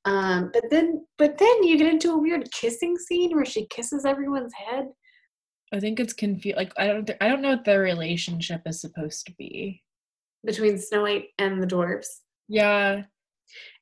Um, 0.06 0.50
but 0.54 0.64
then, 0.72 1.06
but 1.18 1.38
then 1.38 1.64
you 1.64 1.78
get 1.78 1.88
into 1.88 2.12
a 2.12 2.18
weird 2.18 2.50
kissing 2.52 2.98
scene 2.98 3.36
where 3.36 3.46
she 3.46 3.68
kisses 3.68 4.06
everyone's 4.06 4.54
head. 4.54 4.86
I 5.74 5.80
think 5.80 6.00
it's 6.00 6.14
confused. 6.14 6.58
Like 6.58 6.74
I 6.78 6.88
don't. 6.88 7.10
I 7.22 7.28
don't 7.28 7.42
know 7.42 7.52
what 7.52 7.66
their 7.66 7.80
relationship 7.82 8.62
is 8.66 8.82
supposed 8.82 9.26
to 9.28 9.34
be. 9.34 9.82
between 10.46 10.78
Snow 10.78 11.04
White 11.04 11.28
and 11.38 11.62
the 11.62 11.68
dwarves. 11.68 12.08
Yeah. 12.48 13.04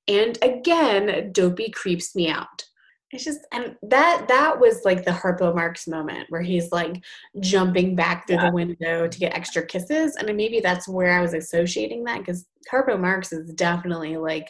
And 0.07 0.37
again, 0.41 1.31
Dopey 1.31 1.69
creeps 1.71 2.15
me 2.15 2.29
out. 2.29 2.63
It's 3.11 3.23
just 3.23 3.39
and 3.51 3.75
that 3.83 4.25
that 4.27 4.59
was 4.59 4.81
like 4.85 5.03
the 5.03 5.11
Harpo 5.11 5.53
Marx 5.55 5.87
moment 5.87 6.27
where 6.29 6.41
he's 6.43 6.71
like 6.71 7.03
jumping 7.39 7.95
back 7.95 8.27
through 8.27 8.35
Yeah. 8.35 8.49
the 8.49 8.53
window 8.55 9.07
to 9.07 9.19
get 9.19 9.33
extra 9.35 9.65
kisses. 9.65 10.15
I 10.15 10.23
And 10.25 10.37
maybe 10.37 10.59
that's 10.59 10.87
where 10.87 11.13
I 11.17 11.21
was 11.21 11.33
associating 11.33 12.03
that 12.03 12.19
because 12.19 12.45
Harpo 12.71 12.99
Marx 12.99 13.31
is 13.33 13.51
definitely 13.53 14.17
like 14.17 14.47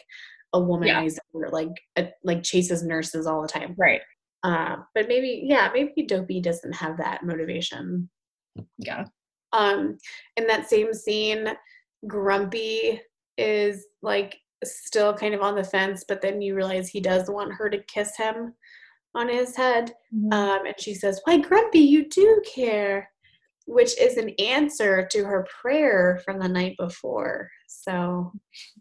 a 0.52 0.60
womanizer, 0.60 1.18
like 1.52 1.70
a, 1.96 2.10
like 2.22 2.42
chases 2.42 2.82
nurses 2.82 3.26
all 3.26 3.40
the 3.40 3.48
time. 3.48 3.74
Right. 3.78 4.02
Uh, 4.42 4.76
but 4.94 5.08
maybe 5.08 5.42
yeah, 5.44 5.70
maybe 5.72 6.02
Dopey 6.06 6.40
doesn't 6.40 6.72
have 6.74 6.96
that 6.98 7.24
motivation. 7.24 8.08
Yeah. 8.78 9.04
Um, 9.52 9.98
in 10.36 10.46
that 10.46 10.68
same 10.68 10.94
scene, 10.94 11.48
Grumpy 12.06 13.00
is 13.36 13.86
like 14.02 14.38
still 14.64 15.12
kind 15.14 15.34
of 15.34 15.40
on 15.42 15.54
the 15.56 15.64
fence, 15.64 16.04
but 16.06 16.20
then 16.22 16.40
you 16.40 16.54
realize 16.54 16.88
he 16.88 17.00
does 17.00 17.28
want 17.30 17.52
her 17.54 17.68
to 17.70 17.82
kiss 17.84 18.16
him 18.16 18.54
on 19.14 19.28
his 19.28 19.56
head. 19.56 19.92
Um, 20.32 20.66
and 20.66 20.74
she 20.78 20.94
says, 20.94 21.20
Why, 21.24 21.38
Grumpy, 21.38 21.80
you 21.80 22.08
do 22.08 22.40
care, 22.54 23.10
which 23.66 23.98
is 24.00 24.16
an 24.16 24.30
answer 24.38 25.06
to 25.10 25.24
her 25.24 25.46
prayer 25.60 26.20
from 26.24 26.38
the 26.38 26.48
night 26.48 26.76
before. 26.78 27.50
So 27.66 28.32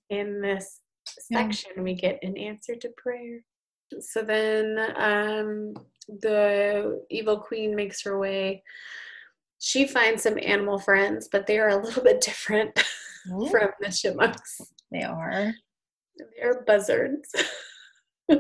in 0.09 0.41
this 0.41 0.81
Yeah. 1.29 1.41
section, 1.41 1.83
we 1.83 1.95
get 1.95 2.19
an 2.23 2.37
answer 2.37 2.75
to 2.75 2.89
prayer. 2.97 3.39
So 3.99 4.21
then 4.21 4.77
um, 4.95 5.73
the 6.07 7.03
evil 7.09 7.39
queen 7.39 7.75
makes 7.75 8.01
her 8.03 8.19
way. 8.19 8.63
She 9.59 9.85
finds 9.87 10.23
some 10.23 10.37
animal 10.41 10.79
friends, 10.79 11.27
but 11.31 11.45
they 11.45 11.59
are 11.59 11.69
a 11.69 11.83
little 11.83 12.03
bit 12.09 12.21
different 12.21 12.77
from 13.27 13.69
the 13.79 13.91
chipmunks. 13.91 14.61
They 14.91 15.03
are. 15.03 15.53
They're 16.37 16.63
buzzards. 16.65 17.29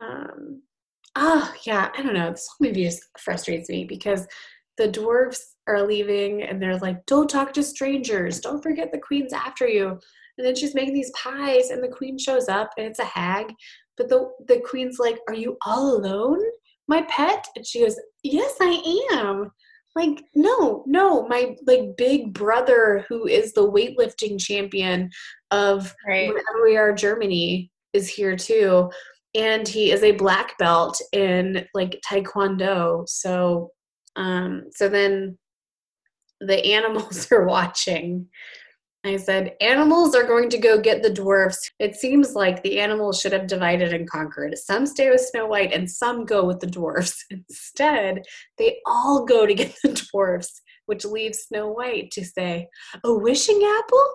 um, 0.00 0.62
oh, 1.16 1.54
yeah, 1.64 1.90
I 1.96 2.02
don't 2.02 2.14
know. 2.14 2.30
This 2.30 2.48
whole 2.48 2.68
movie 2.68 2.84
just 2.84 3.02
frustrates 3.18 3.68
me 3.68 3.84
because 3.84 4.26
the 4.76 4.88
dwarves 4.88 5.40
are 5.66 5.86
leaving 5.86 6.42
and 6.42 6.62
they're 6.62 6.78
like, 6.78 7.04
don't 7.06 7.28
talk 7.28 7.52
to 7.52 7.62
strangers. 7.62 8.40
Don't 8.40 8.62
forget 8.62 8.92
the 8.92 8.98
queen's 8.98 9.32
after 9.32 9.68
you. 9.68 9.98
And 10.38 10.46
then 10.46 10.54
she's 10.54 10.74
making 10.74 10.94
these 10.94 11.10
pies 11.10 11.70
and 11.70 11.82
the 11.82 11.88
queen 11.88 12.16
shows 12.16 12.48
up 12.48 12.70
and 12.78 12.86
it's 12.86 13.00
a 13.00 13.04
hag. 13.04 13.52
But 13.98 14.08
the, 14.08 14.30
the 14.46 14.60
queen's 14.60 14.98
like, 14.98 15.18
are 15.28 15.34
you 15.34 15.58
all 15.66 15.96
alone, 15.96 16.40
my 16.86 17.02
pet? 17.10 17.44
And 17.56 17.66
she 17.66 17.80
goes, 17.82 18.00
yes, 18.22 18.54
I 18.60 19.06
am. 19.12 19.50
Like, 19.96 20.22
no, 20.34 20.84
no, 20.86 21.26
my 21.26 21.56
like 21.66 21.96
big 21.96 22.32
brother 22.32 23.04
who 23.08 23.26
is 23.26 23.52
the 23.52 23.68
weightlifting 23.68 24.40
champion 24.40 25.10
of 25.50 25.92
Right. 26.06 26.28
wherever 26.28 26.62
we 26.62 26.76
are 26.76 26.92
Germany 26.92 27.72
is 27.92 28.08
here 28.08 28.36
too. 28.36 28.90
And 29.34 29.66
he 29.66 29.90
is 29.90 30.02
a 30.02 30.12
black 30.12 30.56
belt 30.58 31.00
in 31.12 31.66
like 31.74 32.00
Taekwondo. 32.08 33.08
So 33.08 33.72
um 34.14 34.64
so 34.72 34.88
then 34.88 35.36
the 36.40 36.64
animals 36.74 37.30
are 37.32 37.46
watching. 37.46 38.28
I 39.04 39.16
said, 39.16 39.54
animals 39.60 40.14
are 40.16 40.26
going 40.26 40.50
to 40.50 40.58
go 40.58 40.80
get 40.80 41.02
the 41.02 41.12
dwarfs. 41.12 41.70
It 41.78 41.94
seems 41.94 42.34
like 42.34 42.62
the 42.62 42.80
animals 42.80 43.20
should 43.20 43.32
have 43.32 43.46
divided 43.46 43.92
and 43.92 44.10
conquered. 44.10 44.58
Some 44.58 44.86
stay 44.86 45.08
with 45.08 45.20
Snow 45.20 45.46
White 45.46 45.72
and 45.72 45.88
some 45.88 46.24
go 46.24 46.44
with 46.44 46.58
the 46.58 46.66
dwarfs. 46.66 47.24
Instead, 47.30 48.22
they 48.58 48.78
all 48.86 49.24
go 49.24 49.46
to 49.46 49.54
get 49.54 49.76
the 49.82 49.92
dwarfs, 50.10 50.60
which 50.86 51.04
leaves 51.04 51.44
Snow 51.44 51.68
White 51.68 52.10
to 52.12 52.24
say, 52.24 52.68
A 53.04 53.14
wishing 53.14 53.62
apple? 53.62 54.12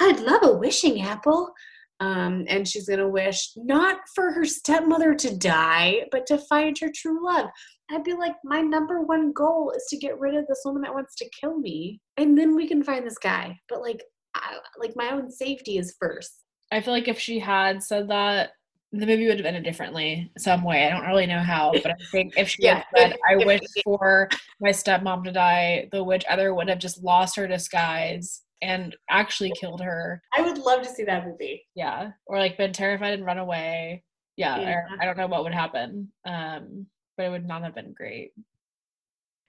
I'd 0.00 0.20
love 0.20 0.42
a 0.42 0.56
wishing 0.56 1.02
apple. 1.02 1.52
Um, 2.00 2.44
and 2.48 2.66
she's 2.66 2.88
going 2.88 2.98
to 2.98 3.08
wish 3.08 3.52
not 3.56 3.98
for 4.14 4.32
her 4.32 4.44
stepmother 4.44 5.14
to 5.14 5.36
die, 5.36 6.06
but 6.10 6.26
to 6.26 6.38
find 6.38 6.76
her 6.80 6.90
true 6.92 7.24
love. 7.24 7.46
I'd 7.90 8.02
be 8.02 8.14
like, 8.14 8.34
my 8.42 8.62
number 8.62 9.02
one 9.02 9.32
goal 9.32 9.72
is 9.76 9.84
to 9.90 9.96
get 9.96 10.18
rid 10.18 10.34
of 10.34 10.46
this 10.46 10.62
woman 10.64 10.82
that 10.82 10.94
wants 10.94 11.14
to 11.16 11.30
kill 11.38 11.58
me, 11.58 12.00
and 12.16 12.36
then 12.36 12.56
we 12.56 12.66
can 12.66 12.82
find 12.82 13.06
this 13.06 13.18
guy. 13.18 13.58
But 13.68 13.80
like, 13.80 14.02
I, 14.34 14.58
like 14.78 14.94
my 14.96 15.10
own 15.10 15.30
safety 15.30 15.78
is 15.78 15.96
first. 16.00 16.42
I 16.72 16.80
feel 16.80 16.92
like 16.92 17.08
if 17.08 17.18
she 17.18 17.38
had 17.38 17.82
said 17.82 18.08
that, 18.08 18.50
the 18.92 19.06
movie 19.06 19.26
would 19.26 19.38
have 19.38 19.46
ended 19.46 19.64
differently 19.64 20.30
some 20.38 20.62
way. 20.64 20.86
I 20.86 20.90
don't 20.90 21.06
really 21.06 21.26
know 21.26 21.40
how, 21.40 21.72
but 21.82 21.90
I 21.92 21.96
think 22.12 22.34
if 22.36 22.48
she 22.48 22.62
Yeah, 22.62 22.76
had 22.76 22.84
said, 22.96 23.16
"I 23.28 23.36
wish 23.36 23.60
for 23.82 24.28
my 24.60 24.70
stepmom 24.70 25.24
to 25.24 25.32
die," 25.32 25.88
the 25.90 26.02
witch 26.04 26.24
either 26.30 26.54
would 26.54 26.68
have 26.68 26.78
just 26.78 27.02
lost 27.02 27.36
her 27.36 27.46
disguise 27.48 28.42
and 28.62 28.96
actually 29.10 29.50
killed 29.50 29.82
her, 29.82 30.22
I 30.34 30.40
would 30.42 30.58
love 30.58 30.82
to 30.82 30.88
see 30.88 31.04
that 31.04 31.26
movie. 31.26 31.66
yeah, 31.74 32.12
or 32.26 32.38
like 32.38 32.56
been 32.56 32.72
terrified 32.72 33.14
and 33.14 33.24
run 33.24 33.38
away. 33.38 34.04
Yeah, 34.36 34.58
Yeah. 34.60 34.70
Or, 34.74 34.88
I 35.00 35.04
don't 35.04 35.18
know 35.18 35.26
what 35.26 35.44
would 35.44 35.54
happen, 35.54 36.10
um, 36.24 36.86
but 37.16 37.26
it 37.26 37.30
would 37.30 37.46
not 37.46 37.62
have 37.62 37.74
been 37.74 37.92
great. 37.92 38.32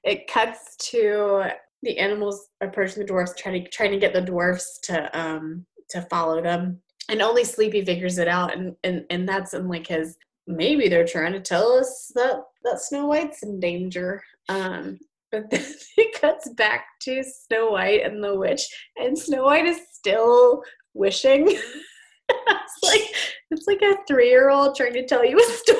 It 0.03 0.27
cuts 0.27 0.75
to 0.91 1.51
the 1.83 1.97
animals 1.97 2.47
approaching 2.61 2.99
the 2.99 3.07
dwarfs, 3.07 3.33
trying 3.37 3.63
to 3.63 3.69
trying 3.69 3.91
to 3.91 3.99
get 3.99 4.13
the 4.13 4.21
dwarfs 4.21 4.79
to 4.83 5.19
um 5.19 5.65
to 5.89 6.01
follow 6.03 6.41
them, 6.41 6.81
and 7.09 7.21
only 7.21 7.43
Sleepy 7.43 7.83
figures 7.85 8.17
it 8.17 8.27
out, 8.27 8.55
and 8.55 8.75
and 8.83 9.05
and 9.09 9.27
that's 9.27 9.53
in 9.53 9.67
like 9.67 9.87
his 9.87 10.17
maybe 10.47 10.87
they're 10.87 11.05
trying 11.05 11.33
to 11.33 11.39
tell 11.39 11.71
us 11.73 12.11
that 12.15 12.43
that 12.63 12.79
Snow 12.79 13.07
White's 13.07 13.43
in 13.43 13.59
danger. 13.59 14.23
Um, 14.49 14.99
but 15.31 15.49
then 15.51 15.65
it 15.97 16.19
cuts 16.19 16.49
back 16.49 16.85
to 17.01 17.23
Snow 17.23 17.71
White 17.71 18.05
and 18.05 18.23
the 18.23 18.35
witch, 18.35 18.67
and 18.97 19.17
Snow 19.17 19.43
White 19.43 19.65
is 19.65 19.81
still 19.91 20.63
wishing. 20.93 21.47
it's 22.29 22.83
like 22.83 23.15
it's 23.51 23.67
like 23.67 23.81
a 23.81 23.97
three 24.07 24.29
year 24.29 24.49
old 24.49 24.75
trying 24.75 24.93
to 24.93 25.05
tell 25.05 25.25
you 25.25 25.37
a 25.37 25.43
story, 25.43 25.79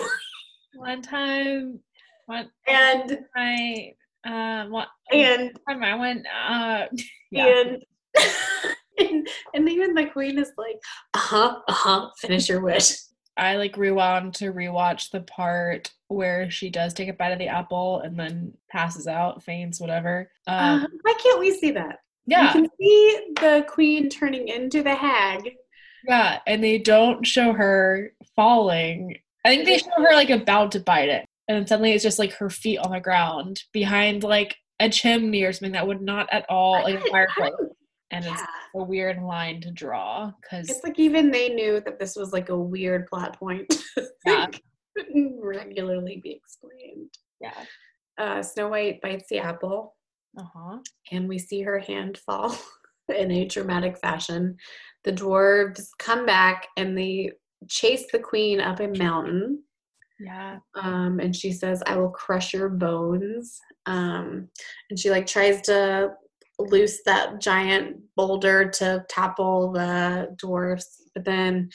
One 0.76 1.02
time, 1.02 1.80
one 2.26 2.50
and 2.68 3.20
I 3.36 3.94
uh, 4.26 4.65
one 4.68 4.88
and 5.11 5.52
time 5.68 5.84
I 5.84 5.95
went, 5.95 6.26
uh, 6.27 6.85
yeah, 7.31 7.61
and, 7.61 7.84
and 8.99 9.27
and 9.53 9.69
even 9.69 9.93
the 9.93 10.06
queen 10.07 10.38
is 10.39 10.52
like, 10.57 10.77
uh 11.14 11.19
huh, 11.19 11.60
uh 11.68 11.73
huh, 11.73 12.10
finish 12.19 12.49
your 12.49 12.61
wish. 12.61 12.91
I 13.38 13.57
like 13.57 13.76
rewound 13.76 14.34
to 14.35 14.53
rewatch 14.53 15.11
the 15.11 15.19
part 15.22 15.91
where 16.07 16.49
she 16.49 16.69
does 16.69 16.93
take 16.93 17.10
a 17.10 17.14
bite 17.14 17.31
of 17.34 17.39
the 17.39 17.47
apple 17.49 17.99
and 17.99 18.18
then 18.18 18.53
passes 18.72 19.07
out, 19.07 19.43
faints, 19.43 19.81
whatever. 19.81 20.31
Um, 20.47 20.84
Uh, 20.84 20.88
why 21.02 21.14
can't 21.22 21.39
we 21.41 21.52
see 21.52 21.72
that? 21.72 21.99
yeah, 22.26 22.45
You 22.47 22.52
can 22.61 22.69
see 22.80 23.19
the 23.41 23.65
queen 23.68 24.07
turning 24.10 24.47
into 24.47 24.81
the 24.84 24.95
hag. 24.95 25.52
yeah, 26.07 26.39
and 26.47 26.64
they 26.64 26.77
don't 26.77 27.27
show 27.27 27.52
her 27.52 28.14
falling. 28.38 29.18
I 29.43 29.49
think 29.49 29.65
they 29.65 29.80
show 29.80 29.89
her 29.97 30.14
like 30.14 30.30
about 30.30 30.72
to 30.72 30.80
bite 30.80 31.10
it, 31.10 31.26
and 31.48 31.58
then 31.58 31.68
suddenly 31.68 31.92
it's 31.92 32.04
just 32.04 32.20
like 32.20 32.34
her 32.34 32.50
feet 32.50 32.78
on 32.80 32.92
the 32.92 33.00
ground 33.00 33.62
behind 33.74 34.24
like 34.24 34.56
a 34.80 34.90
chimney 34.90 35.44
or 35.44 35.54
something 35.54 35.72
that 35.74 35.88
would 35.88 36.02
not 36.02 36.28
at 36.32 36.46
all 36.50 36.74
like 36.84 36.96
a 37.06 37.10
fireplace, 37.10 37.54
and 38.12 38.26
it's 38.26 38.42
a 38.76 38.84
weird 38.84 39.22
line 39.24 39.62
to 39.62 39.72
draw 39.72 40.32
because 40.42 40.70
It's 40.70 40.84
like 40.84 41.00
even 41.00 41.32
they 41.32 41.50
knew 41.50 41.80
that 41.82 41.98
this 42.00 42.16
was 42.16 42.34
like 42.34 42.50
a 42.50 42.58
weird 42.58 43.08
plot 43.08 43.38
point. 43.40 43.74
Yeah. 44.26 44.48
Couldn't 44.98 45.40
regularly 45.42 46.20
be 46.24 46.32
explained. 46.32 47.12
yeah, 47.40 47.54
Uh, 48.18 48.42
Snow 48.42 48.70
White 48.70 49.02
bites 49.02 49.26
the 49.30 49.40
apple, 49.40 49.96
uh 50.40 50.44
huh, 50.54 50.78
and 51.12 51.28
we 51.30 51.38
see 51.38 51.62
her 51.62 51.80
hand 51.80 52.18
fall 52.26 52.58
in 53.16 53.30
a 53.32 53.46
dramatic 53.46 53.98
fashion. 54.00 54.58
The 55.04 55.12
dwarves 55.14 55.88
come 56.00 56.26
back 56.26 56.68
and 56.76 56.98
they 56.98 57.32
chase 57.70 58.06
the 58.12 58.20
queen 58.20 58.60
up 58.62 58.80
a 58.80 58.88
mountain. 58.88 59.64
Yeah, 60.20 60.60
Um, 60.76 61.20
and 61.20 61.36
she 61.36 61.52
says, 61.52 61.84
"I 61.86 61.98
will 61.98 62.10
crush 62.10 62.54
your 62.54 62.70
bones." 62.70 63.60
Um, 63.86 64.50
and 64.90 64.98
she 65.00 65.10
like 65.10 65.28
tries 65.28 65.62
to 65.64 66.14
loose 66.60 67.04
that 67.04 67.42
giant 67.42 67.98
boulder 68.16 68.70
to 68.70 69.06
topple 69.10 69.72
the 69.74 70.34
dwarfs, 70.38 71.04
but 71.14 71.26
then 71.26 71.70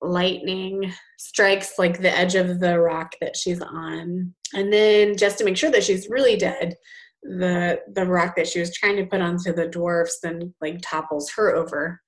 lightning 0.00 0.92
strikes 1.18 1.78
like 1.78 2.00
the 2.00 2.10
edge 2.16 2.34
of 2.34 2.58
the 2.60 2.80
rock 2.80 3.14
that 3.20 3.36
she's 3.36 3.60
on. 3.60 4.34
And 4.54 4.72
then 4.72 5.16
just 5.16 5.38
to 5.38 5.44
make 5.44 5.56
sure 5.56 5.70
that 5.70 5.84
she's 5.84 6.08
really 6.10 6.36
dead, 6.36 6.74
the 7.22 7.80
the 7.94 8.04
rock 8.06 8.34
that 8.36 8.48
she 8.48 8.58
was 8.58 8.74
trying 8.74 8.96
to 8.96 9.06
put 9.06 9.20
onto 9.20 9.52
the 9.52 9.68
dwarfs 9.68 10.18
then 10.22 10.52
like 10.60 10.78
topples 10.82 11.30
her 11.36 11.54
over. 11.54 12.00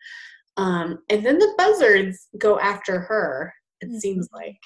Um, 0.57 0.99
and 1.11 1.25
then 1.25 1.39
the 1.39 1.55
buzzards 1.59 2.29
go 2.39 2.59
after 2.59 3.01
her, 3.01 3.53
it 3.81 3.91
Mhm. 3.91 4.01
seems 4.01 4.29
like. 4.33 4.59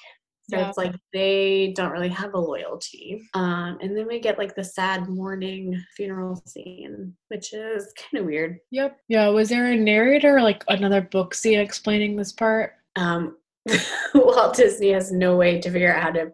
So 0.49 0.57
Yeah. 0.57 0.67
it's 0.69 0.77
like 0.77 0.95
they 1.13 1.73
don't 1.75 1.91
really 1.91 2.09
have 2.09 2.33
a 2.33 2.39
loyalty. 2.39 3.21
Um, 3.33 3.77
and 3.81 3.95
then 3.95 4.07
we 4.07 4.19
get 4.19 4.37
like 4.37 4.55
the 4.55 4.63
sad 4.63 5.07
mourning 5.07 5.79
funeral 5.95 6.41
scene, 6.45 7.13
which 7.27 7.53
is 7.53 7.93
kind 7.97 8.21
of 8.21 8.25
weird. 8.25 8.59
yep, 8.71 8.99
yeah. 9.07 9.27
Was 9.27 9.49
there 9.49 9.71
a 9.71 9.75
narrator 9.75 10.37
or 10.37 10.41
like 10.41 10.63
another 10.67 11.01
book 11.01 11.33
scene 11.33 11.59
explaining 11.59 12.15
this 12.15 12.31
part? 12.31 12.73
Um, 12.95 13.37
Walt 14.15 14.55
Disney 14.55 14.91
has 14.91 15.11
no 15.11 15.35
way 15.35 15.59
to 15.59 15.69
figure 15.69 15.93
out 15.93 16.01
how 16.03 16.11
to 16.11 16.31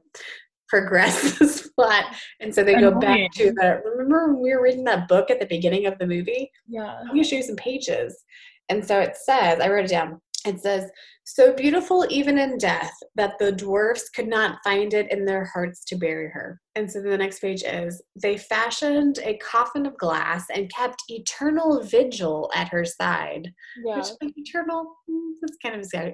progress 0.70 1.38
this 1.40 1.68
plot. 1.70 2.06
And 2.40 2.54
so 2.54 2.64
they 2.64 2.76
go 2.76 2.92
back 2.92 3.32
to 3.34 3.52
the 3.52 3.82
remember 3.86 4.34
when 4.34 4.42
we 4.42 4.54
were 4.54 4.62
reading 4.64 4.84
that 4.86 5.08
book 5.08 5.30
at 5.30 5.40
the 5.40 5.46
beginning 5.46 5.86
of 5.86 5.98
the 6.00 6.08
movie? 6.08 6.52
Yeah. 6.68 7.02
I'm 7.10 7.16
to 7.18 7.24
show 7.24 7.36
you 7.36 7.44
some 7.44 7.56
pages. 7.58 8.24
And 8.70 8.86
so 8.86 9.00
it 9.00 9.16
says, 9.16 9.60
I 9.60 9.70
wrote 9.70 9.86
it 9.86 9.90
down. 9.92 10.22
It 10.46 10.60
says, 10.62 10.90
so 11.26 11.54
beautiful 11.54 12.06
even 12.10 12.38
in 12.38 12.58
death 12.58 12.94
that 13.16 13.38
the 13.40 13.52
dwarfs 13.52 14.10
could 14.10 14.28
not 14.28 14.60
find 14.64 14.94
it 14.94 15.12
in 15.12 15.26
their 15.26 15.44
hearts 15.46 15.84
to 15.86 15.96
bury 15.96 16.30
her. 16.30 16.62
And 16.76 16.90
so 16.90 17.02
the 17.02 17.18
next 17.18 17.40
page 17.40 17.64
is, 17.64 18.02
they 18.22 18.38
fashioned 18.38 19.20
a 19.24 19.38
coffin 19.38 19.86
of 19.88 19.98
glass 19.98 20.46
and 20.54 20.72
kept 20.72 21.02
eternal 21.08 21.82
vigil 21.82 22.52
at 22.54 22.68
her 22.70 22.86
side. 22.86 23.52
Yeah. 23.84 23.98
Which, 23.98 24.08
like, 24.22 24.34
eternal, 24.38 24.96
mm, 25.10 25.32
that's 25.42 25.58
kind 25.64 25.76
of 25.76 25.82
exa- 25.82 26.14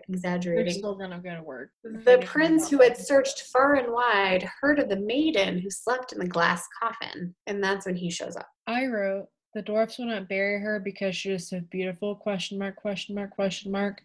They're 0.55 0.69
still 0.69 0.95
gonna 0.95 1.43
work. 1.43 1.71
The 1.83 2.23
prince 2.25 2.69
who 2.69 2.81
had 2.81 2.95
searched 2.95 3.43
far 3.53 3.75
and 3.75 3.91
wide 3.91 4.47
heard 4.61 4.79
of 4.79 4.87
the 4.87 4.99
maiden 4.99 5.59
who 5.59 5.69
slept 5.69 6.13
in 6.13 6.19
the 6.19 6.27
glass 6.27 6.65
coffin. 6.81 7.35
And 7.47 7.61
that's 7.61 7.85
when 7.85 7.95
he 7.95 8.09
shows 8.09 8.37
up. 8.37 8.47
I 8.67 8.85
wrote 8.85 9.27
the 9.53 9.61
dwarfs 9.61 9.97
will 9.97 10.05
not 10.05 10.29
bury 10.29 10.61
her 10.61 10.79
because 10.79 11.15
she 11.15 11.31
is 11.31 11.49
so 11.49 11.59
beautiful. 11.69 12.15
Question 12.15 12.57
mark? 12.57 12.77
Question 12.77 13.15
mark? 13.15 13.31
Question 13.31 13.71
mark? 13.71 14.01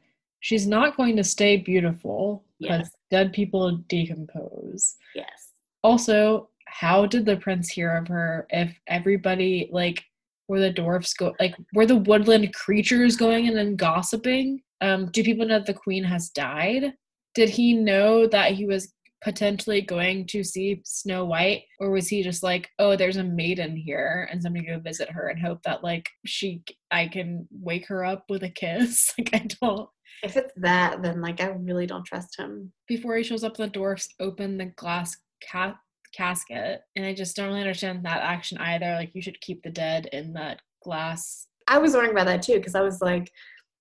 She's 0.47 0.64
not 0.64 0.97
going 0.97 1.16
to 1.16 1.24
stay 1.24 1.56
beautiful 1.56 2.44
because 2.60 2.82
Yes. 2.82 2.90
dead 3.10 3.32
people 3.32 3.78
decompose. 3.89 4.94
Yes. 5.12 5.51
Also, 5.82 6.51
how 6.68 7.05
did 7.05 7.27
the 7.27 7.36
prince 7.39 7.68
hear 7.68 7.97
of 7.97 8.06
her 8.06 8.47
if 8.51 8.73
everybody 8.86 9.68
like 9.73 10.05
were 10.47 10.60
the 10.60 10.70
dwarfs 10.70 11.14
go 11.14 11.35
like 11.40 11.56
were 11.74 11.85
the 11.85 11.97
woodland 11.97 12.55
creatures 12.55 13.16
going 13.16 13.48
and 13.48 13.56
then 13.56 13.74
gossiping? 13.74 14.62
Um, 14.81 15.10
do 15.10 15.24
people 15.24 15.47
know 15.47 15.59
that 15.59 15.66
the 15.66 15.74
queen 15.74 16.05
has 16.05 16.31
died? 16.31 16.93
Did 17.35 17.48
he 17.48 17.73
know 17.74 18.28
that 18.28 18.52
he 18.52 18.66
was 18.66 18.93
potentially 19.24 19.81
going 19.81 20.28
to 20.28 20.44
see 20.44 20.81
Snow 20.85 21.24
White, 21.24 21.64
or 21.81 21.90
was 21.90 22.06
he 22.06 22.23
just 22.23 22.44
like, 22.44 22.68
oh, 22.78 22.94
there's 22.94 23.16
a 23.16 23.24
maiden 23.24 23.74
here, 23.74 24.28
and 24.31 24.40
somebody 24.40 24.66
go 24.66 24.78
visit 24.78 25.10
her 25.10 25.27
and 25.27 25.40
hope 25.40 25.60
that 25.64 25.82
like 25.82 26.09
she, 26.24 26.62
I 26.93 27.09
can 27.09 27.48
wake 27.51 27.89
her 27.89 28.05
up 28.05 28.27
with 28.28 28.44
a 28.44 28.48
kiss? 28.51 29.12
Like 29.18 29.31
I 29.35 29.47
don't. 29.60 29.89
If 30.22 30.36
it's 30.36 30.52
that, 30.56 31.02
then 31.02 31.20
like 31.20 31.40
I 31.40 31.48
really 31.48 31.86
don't 31.86 32.04
trust 32.04 32.38
him. 32.38 32.72
Before 32.88 33.16
he 33.16 33.22
shows 33.22 33.44
up, 33.44 33.56
the 33.56 33.68
dwarfs 33.68 34.08
open 34.20 34.58
the 34.58 34.66
glass 34.66 35.16
ca- 35.50 35.78
casket, 36.12 36.80
and 36.96 37.04
I 37.04 37.14
just 37.14 37.36
don't 37.36 37.48
really 37.48 37.60
understand 37.60 38.04
that 38.04 38.22
action 38.22 38.58
either. 38.58 38.94
Like 38.94 39.14
you 39.14 39.22
should 39.22 39.40
keep 39.40 39.62
the 39.62 39.70
dead 39.70 40.08
in 40.12 40.32
that 40.34 40.60
glass. 40.82 41.46
I 41.68 41.78
was 41.78 41.92
wondering 41.92 42.12
about 42.12 42.26
that 42.26 42.42
too 42.42 42.54
because 42.54 42.74
I 42.74 42.82
was 42.82 43.00
like, 43.00 43.30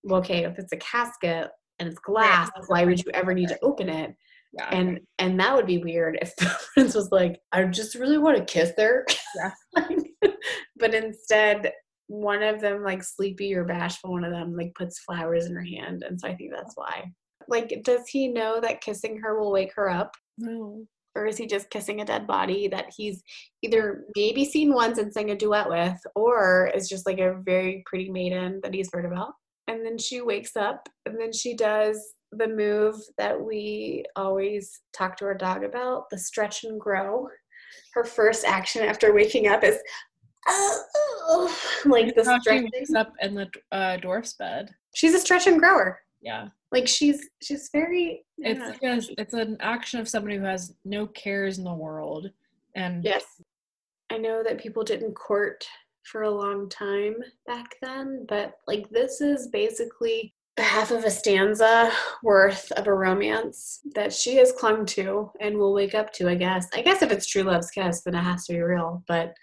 well, 0.04 0.20
okay, 0.20 0.44
if 0.44 0.60
it's 0.60 0.74
a 0.74 0.78
casket 0.78 1.50
and 1.80 1.90
it's 1.90 2.00
glass, 2.00 2.50
that's 2.56 2.70
why 2.70 2.86
would 2.86 3.00
you 3.00 3.12
ever 3.14 3.34
need 3.34 3.50
to 3.50 3.60
open 3.62 3.90
it? 3.90 4.16
Yeah. 4.54 4.70
And 4.72 5.00
and 5.20 5.40
that 5.40 5.56
would 5.56 5.66
be 5.66 5.80
weird 5.80 6.18
if 6.22 6.36
the 6.38 6.54
prince 6.74 6.96
was 6.96 7.12
like, 7.12 7.40
I 7.52 7.64
just 7.66 7.96
really 7.96 8.18
want 8.18 8.38
to 8.38 8.46
kiss 8.46 8.72
her. 8.78 9.06
Yeah. 9.36 9.52
Like, 10.22 10.34
but 10.78 10.94
instead, 10.94 11.72
one 12.08 12.44
of 12.44 12.62
them, 12.62 12.84
like 12.84 13.04
sleepy 13.04 13.56
or 13.56 13.64
bashful, 13.64 14.12
one 14.12 14.24
of 14.24 14.32
them 14.32 14.56
like 14.56 14.74
puts 14.76 15.00
flowers 15.00 15.46
in 15.46 15.56
her 15.56 15.64
hand, 15.64 16.04
and 16.08 16.20
so 16.20 16.28
I 16.28 16.36
think 16.36 16.52
that's 16.54 16.76
why. 16.76 17.12
Like, 17.48 17.82
does 17.84 18.08
he 18.08 18.28
know 18.28 18.60
that 18.62 18.82
kissing 18.82 19.20
her 19.20 19.40
will 19.40 19.52
wake 19.52 19.74
her 19.76 19.90
up? 19.90 20.16
no. 20.38 20.86
or 21.16 21.26
is 21.26 21.38
he 21.38 21.48
just 21.48 21.70
kissing 21.70 22.02
a 22.02 22.06
dead 22.06 22.28
body 22.28 22.68
that 22.68 22.92
he's 22.96 23.24
either 23.62 24.04
maybe 24.18 24.44
seen 24.44 24.74
once 24.74 24.98
and 24.98 25.14
sang 25.14 25.32
a 25.32 25.36
duet 25.36 25.70
with, 25.70 26.00
or 26.16 26.72
is 26.76 26.90
just 26.90 27.06
like 27.06 27.20
a 27.20 27.40
very 27.44 27.84
pretty 27.86 28.10
maiden 28.10 28.60
that 28.64 28.74
he's 28.74 28.90
heard 28.92 29.06
about? 29.06 29.34
And 29.68 29.86
then 29.86 29.98
she 29.98 30.22
wakes 30.22 30.56
up, 30.56 30.88
and 31.06 31.20
then 31.20 31.32
she 31.32 31.56
does 31.56 32.14
the 32.32 32.48
move 32.48 32.96
that 33.18 33.40
we 33.40 34.04
always 34.16 34.82
talk 34.94 35.16
to 35.18 35.26
our 35.26 35.34
dog 35.34 35.64
about 35.64 36.10
the 36.12 36.18
stretch 36.18 36.64
and 36.64 36.80
grow. 36.80 37.28
Her 37.94 38.04
first 38.04 38.46
action 38.46 38.84
after 38.84 39.14
waking 39.14 39.48
up 39.48 39.64
is 39.64 39.80
like 41.86 42.16
the 42.16 42.24
How 42.26 42.36
she 42.38 42.42
stretching. 42.42 42.70
wakes 42.74 42.94
up 42.94 43.14
in 43.22 43.36
the 43.36 43.50
uh, 43.72 43.98
dwarf's 43.98 44.34
bed. 44.34 44.70
She's 44.94 45.14
a 45.14 45.20
stretch 45.20 45.48
and 45.48 45.60
grower. 45.60 46.00
Yeah. 46.22 46.48
Like 46.72 46.88
she's 46.88 47.30
she's 47.42 47.70
very. 47.72 48.24
It's 48.38 48.60
like 48.60 48.84
a, 48.84 49.02
it's 49.22 49.34
an 49.34 49.58
action 49.60 50.00
of 50.00 50.08
somebody 50.10 50.38
who 50.38 50.44
has 50.44 50.74
no 50.84 51.08
cares 51.08 51.58
in 51.58 51.64
the 51.64 51.74
world 51.74 52.30
And 52.76 53.04
Yes. 53.04 53.24
I 54.12 54.18
know 54.18 54.44
that 54.44 54.60
people 54.60 54.84
didn't 54.84 55.14
court 55.16 55.66
for 56.04 56.24
a 56.24 56.32
long 56.32 56.70
time 56.70 57.16
back 57.48 57.76
then, 57.82 58.26
but 58.30 58.54
like 58.68 58.88
this 58.92 59.20
is 59.22 59.48
basically 59.48 60.34
half 60.58 60.92
of 60.92 61.04
a 61.04 61.10
stanza 61.12 61.92
worth 62.24 62.72
of 62.74 62.88
a 62.88 62.94
romance 62.94 63.82
that 63.96 64.14
she 64.14 64.36
has 64.36 64.52
clung 64.54 64.86
to 64.86 65.30
and 65.42 65.58
will 65.58 65.74
wake 65.74 65.96
up 65.96 66.14
to, 66.14 66.30
I 66.30 66.36
guess. 66.36 66.68
I 66.74 66.82
guess 66.82 67.02
if 67.02 67.12
it's 67.12 67.26
true 67.28 67.44
love's 67.44 67.72
kiss, 67.72 68.02
then 68.04 68.16
it 68.16 68.22
has 68.22 68.46
to 68.46 68.54
be 68.54 68.60
real, 68.62 69.04
but 69.08 69.34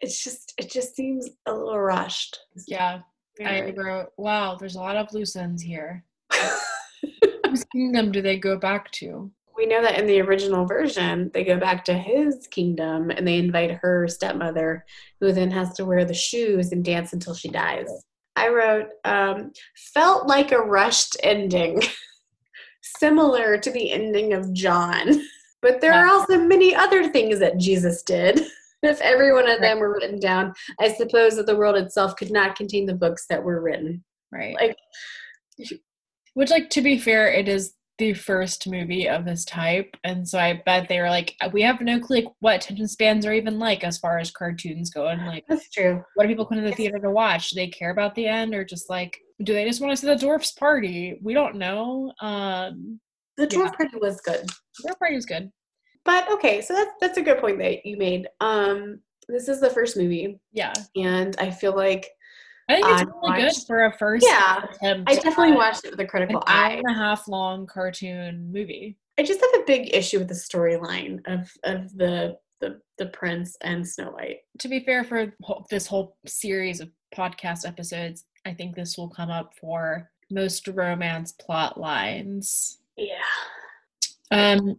it's 0.00 0.22
just 0.22 0.54
it 0.58 0.70
just 0.70 0.94
seems 0.94 1.28
a 1.46 1.52
little 1.52 1.78
rushed. 1.78 2.38
yeah, 2.66 3.00
I 3.44 3.72
wrote, 3.76 4.08
wow, 4.16 4.56
there's 4.56 4.76
a 4.76 4.80
lot 4.80 4.96
of 4.96 5.12
loose 5.12 5.36
ends 5.36 5.62
here. 5.62 6.04
Whose 7.46 7.64
kingdom 7.64 8.12
do 8.12 8.22
they 8.22 8.38
go 8.38 8.56
back 8.56 8.90
to? 8.92 9.30
we 9.60 9.66
know 9.66 9.82
that 9.82 9.98
in 9.98 10.06
the 10.06 10.22
original 10.22 10.64
version, 10.64 11.30
they 11.34 11.44
go 11.44 11.58
back 11.58 11.84
to 11.84 11.92
his 11.92 12.46
kingdom 12.46 13.10
and 13.10 13.28
they 13.28 13.36
invite 13.36 13.72
her 13.82 14.08
stepmother, 14.08 14.86
who 15.20 15.32
then 15.32 15.50
has 15.50 15.74
to 15.74 15.84
wear 15.84 16.06
the 16.06 16.14
shoes 16.14 16.72
and 16.72 16.82
dance 16.82 17.12
until 17.12 17.34
she 17.34 17.50
dies. 17.50 17.86
I 18.36 18.48
wrote, 18.48 18.86
um, 19.04 19.52
felt 19.92 20.26
like 20.26 20.52
a 20.52 20.58
rushed 20.58 21.18
ending, 21.22 21.82
similar 22.82 23.58
to 23.58 23.70
the 23.70 23.90
ending 23.92 24.32
of 24.32 24.52
John. 24.52 25.22
But 25.62 25.82
there 25.82 25.92
are 25.92 26.06
also 26.06 26.38
many 26.38 26.74
other 26.74 27.10
things 27.10 27.38
that 27.40 27.58
Jesus 27.58 28.02
did. 28.02 28.40
If 28.82 29.00
every 29.00 29.32
one 29.32 29.48
of 29.50 29.60
them 29.60 29.78
were 29.78 29.92
written 29.92 30.18
down, 30.18 30.52
I 30.80 30.92
suppose 30.92 31.36
that 31.36 31.46
the 31.46 31.56
world 31.56 31.76
itself 31.76 32.16
could 32.16 32.30
not 32.32 32.56
contain 32.56 32.86
the 32.86 32.94
books 32.94 33.26
that 33.28 33.42
were 33.42 33.60
written. 33.60 34.02
Right. 34.32 34.54
Like, 34.54 34.76
Which, 36.34 36.50
like, 36.50 36.70
to 36.70 36.80
be 36.80 36.98
fair, 36.98 37.30
it 37.32 37.48
is 37.48 37.74
the 37.98 38.14
first 38.14 38.66
movie 38.66 39.06
of 39.06 39.26
this 39.26 39.44
type. 39.44 39.94
And 40.04 40.26
so 40.26 40.38
I 40.38 40.62
bet 40.64 40.88
they 40.88 41.00
were 41.00 41.10
like, 41.10 41.34
we 41.52 41.60
have 41.60 41.82
no 41.82 42.00
clue 42.00 42.16
like, 42.16 42.28
what 42.40 42.56
attention 42.56 42.88
spans 42.88 43.26
are 43.26 43.32
even 43.34 43.58
like 43.58 43.84
as 43.84 43.98
far 43.98 44.18
as 44.18 44.30
cartoons 44.30 44.88
go. 44.88 45.08
And 45.08 45.26
like, 45.26 45.44
that's 45.48 45.68
true. 45.70 46.02
what 46.14 46.22
do 46.24 46.28
people 46.28 46.46
come 46.46 46.56
to 46.56 46.64
the 46.64 46.74
theater 46.74 46.98
to 46.98 47.10
watch? 47.10 47.50
Do 47.50 47.56
they 47.60 47.66
care 47.68 47.90
about 47.90 48.14
the 48.14 48.26
end 48.26 48.54
or 48.54 48.64
just 48.64 48.88
like, 48.88 49.18
do 49.44 49.52
they 49.52 49.66
just 49.66 49.82
want 49.82 49.90
to 49.92 49.96
see 50.00 50.06
the 50.06 50.16
dwarfs 50.16 50.52
party? 50.52 51.18
We 51.22 51.34
don't 51.34 51.56
know. 51.56 52.12
Um, 52.22 53.00
The 53.36 53.46
dwarf 53.46 53.64
Yeah. 53.64 53.70
party 53.76 53.96
was 54.00 54.20
good. 54.22 54.46
The 54.78 54.88
dwarf 54.88 54.98
party 54.98 55.16
was 55.16 55.26
good. 55.26 55.50
But 56.04 56.30
okay, 56.32 56.60
so 56.62 56.74
that's 56.74 56.90
that's 57.00 57.18
a 57.18 57.22
good 57.22 57.38
point 57.40 57.58
that 57.58 57.84
you 57.84 57.96
made. 57.96 58.26
Um, 58.40 59.00
this 59.28 59.48
is 59.48 59.60
the 59.60 59.70
first 59.70 59.96
movie, 59.96 60.38
Yeah. 60.52 60.72
and 60.96 61.36
I 61.38 61.50
feel 61.50 61.74
like 61.76 62.06
I 62.68 62.74
think 62.76 62.86
it's 62.88 63.02
I 63.02 63.04
really 63.04 63.36
good 63.40 63.44
watched- 63.46 63.66
for 63.66 63.84
a 63.84 63.92
first 63.98 64.26
Yeah, 64.26 64.64
attempt 64.64 65.10
I 65.10 65.14
definitely 65.14 65.52
watched 65.56 65.84
it 65.84 65.90
with 65.90 66.00
a 66.00 66.06
critical 66.06 66.42
eye. 66.46 66.72
and 66.84 66.86
a 66.88 66.94
half 66.94 67.28
long 67.28 67.66
cartoon 67.66 68.50
movie. 68.52 68.96
I 69.18 69.22
just 69.22 69.40
have 69.40 69.60
a 69.60 69.64
big 69.66 69.94
issue 69.94 70.18
with 70.18 70.28
the 70.28 70.34
storyline 70.34 71.20
of 71.26 71.52
of 71.64 71.94
the 71.96 72.38
the 72.60 72.80
the 72.98 73.06
prince 73.06 73.56
and 73.62 73.86
Snow 73.86 74.10
White. 74.12 74.38
To 74.58 74.68
be 74.68 74.80
fair, 74.80 75.04
for 75.04 75.32
this 75.70 75.86
whole 75.86 76.16
series 76.26 76.80
of 76.80 76.90
podcast 77.14 77.66
episodes, 77.66 78.24
I 78.46 78.54
think 78.54 78.74
this 78.74 78.96
will 78.96 79.08
come 79.08 79.30
up 79.30 79.54
for 79.60 80.10
most 80.30 80.66
romance 80.68 81.32
plot 81.32 81.78
lines. 81.78 82.78
Yeah, 82.96 83.16
Um, 84.30 84.78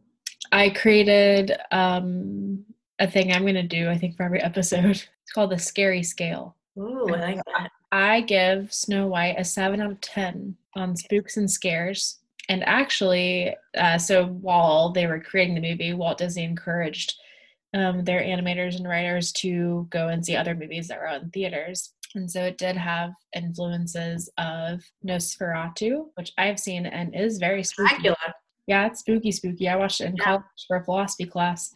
I 0.51 0.69
created 0.69 1.53
um 1.71 2.65
a 2.99 3.09
thing 3.09 3.31
I'm 3.31 3.45
gonna 3.45 3.63
do. 3.63 3.89
I 3.89 3.97
think 3.97 4.15
for 4.15 4.23
every 4.23 4.41
episode. 4.41 4.91
It's 4.91 5.31
called 5.33 5.51
the 5.51 5.59
scary 5.59 6.03
scale. 6.03 6.55
ooh, 6.77 7.13
I 7.13 7.19
like 7.19 7.41
that. 7.45 7.71
I 7.91 8.21
give 8.21 8.73
Snow 8.73 9.07
White 9.07 9.35
a 9.37 9.43
seven 9.43 9.81
out 9.81 9.91
of 9.91 10.01
ten 10.01 10.55
on 10.75 10.95
spooks 10.95 11.37
and 11.37 11.49
scares. 11.49 12.19
And 12.49 12.63
actually, 12.65 13.55
uh, 13.77 13.97
so 13.97 14.25
while 14.25 14.91
they 14.91 15.07
were 15.07 15.19
creating 15.19 15.55
the 15.55 15.61
movie, 15.61 15.93
Walt 15.93 16.17
Disney 16.17 16.43
encouraged 16.43 17.13
um, 17.73 18.03
their 18.03 18.21
animators 18.21 18.75
and 18.75 18.87
writers 18.87 19.31
to 19.33 19.87
go 19.89 20.09
and 20.09 20.25
see 20.25 20.35
other 20.35 20.55
movies 20.55 20.87
that 20.87 20.99
were 20.99 21.07
out 21.07 21.21
in 21.21 21.29
theaters. 21.29 21.93
And 22.15 22.29
so 22.29 22.43
it 22.43 22.57
did 22.57 22.75
have 22.75 23.11
influences 23.35 24.29
of 24.37 24.81
Nosferatu, 25.05 26.07
which 26.15 26.33
I've 26.37 26.59
seen 26.59 26.85
and 26.85 27.15
is 27.15 27.37
very 27.37 27.63
spooky. 27.63 27.89
Dracula. 27.89 28.35
Yeah, 28.67 28.87
it's 28.87 28.99
spooky, 29.01 29.31
spooky. 29.31 29.67
I 29.67 29.75
watched 29.75 30.01
it 30.01 30.05
in 30.05 30.15
Yeah. 30.17 30.23
college 30.23 30.43
for 30.67 30.77
a 30.77 30.83
philosophy 30.83 31.25
class. 31.25 31.73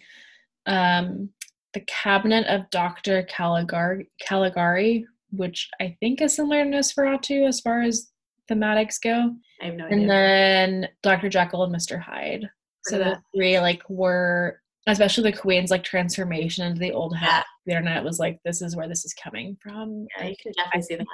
Um, 0.66 1.30
the 1.74 1.82
Cabinet 1.82 2.48
of 2.48 2.70
Dr. 2.70 3.24
Caligari, 3.24 4.10
Caligari, 4.22 5.06
which 5.32 5.70
I 5.82 5.96
think 6.00 6.22
is 6.22 6.36
similar 6.36 6.64
to 6.64 6.70
Nosferatu 6.70 7.48
as 7.48 7.60
far 7.60 7.82
as 7.82 8.12
thematics 8.50 9.00
go. 9.02 9.36
I 9.62 9.66
have 9.66 9.76
no 9.76 9.86
idea. 9.86 9.98
And 9.98 10.10
then 10.10 10.88
Dr. 11.04 11.30
Jekyll 11.30 11.64
and 11.64 11.76
Mr. 11.76 12.00
Hyde. 12.00 12.50
So 12.86 12.98
the 13.00 13.20
three 13.36 13.60
like 13.60 13.82
were 13.90 14.62
especially 14.88 15.32
the 15.32 15.38
Queen's 15.38 15.72
like 15.72 15.84
transformation 15.84 16.64
into 16.68 16.80
the 16.80 16.92
old 16.92 17.14
Yeah. 17.14 17.20
hat. 17.28 17.46
The 17.66 17.72
internet 17.72 18.04
was 18.04 18.20
like, 18.20 18.40
this 18.46 18.62
is 18.62 18.76
where 18.76 18.88
this 18.88 19.04
is 19.04 19.16
coming 19.16 19.58
from. 19.60 20.06
yeah, 20.20 20.28
you 20.28 20.36
can 20.42 20.52
definitely 20.56 20.82
see 20.84 20.96
that. 20.98 21.08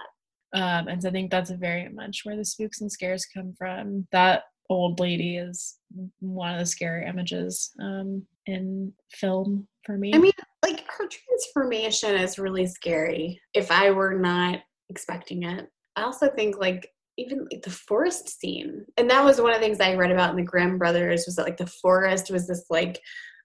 Um, 0.53 0.89
and 0.89 1.01
so 1.01 1.07
I 1.07 1.11
think 1.13 1.31
that's 1.31 1.51
very 1.51 1.87
much 1.87 2.21
where 2.25 2.35
the 2.35 2.43
spooks 2.43 2.81
and 2.81 2.91
scares 2.91 3.25
come 3.25 3.53
from. 3.57 4.05
That 4.11 4.43
old 4.71 4.99
lady 4.99 5.37
is 5.37 5.77
one 6.19 6.53
of 6.53 6.59
the 6.59 6.65
scary 6.65 7.05
images 7.05 7.71
um, 7.79 8.25
in 8.45 8.93
film 9.11 9.67
for 9.85 9.97
me. 9.97 10.13
I 10.13 10.17
mean, 10.17 10.31
like 10.63 10.83
her 10.97 11.07
transformation 11.07 12.15
is 12.15 12.39
really 12.39 12.65
scary. 12.65 13.39
If 13.53 13.69
I 13.69 13.91
were 13.91 14.17
not 14.17 14.59
expecting 14.89 15.43
it, 15.43 15.67
I 15.95 16.03
also 16.03 16.29
think 16.29 16.57
like 16.57 16.89
even 17.17 17.47
like 17.51 17.61
the 17.61 17.69
forest 17.69 18.39
scene, 18.39 18.85
and 18.97 19.09
that 19.09 19.23
was 19.23 19.41
one 19.41 19.51
of 19.51 19.59
the 19.59 19.65
things 19.65 19.79
I 19.79 19.95
read 19.95 20.11
about 20.11 20.31
in 20.31 20.37
the 20.37 20.43
Grimm 20.43 20.77
brothers 20.77 21.25
was 21.25 21.35
that 21.35 21.45
like 21.45 21.57
the 21.57 21.67
forest 21.67 22.31
was 22.31 22.47
this 22.47 22.65
like 22.69 22.99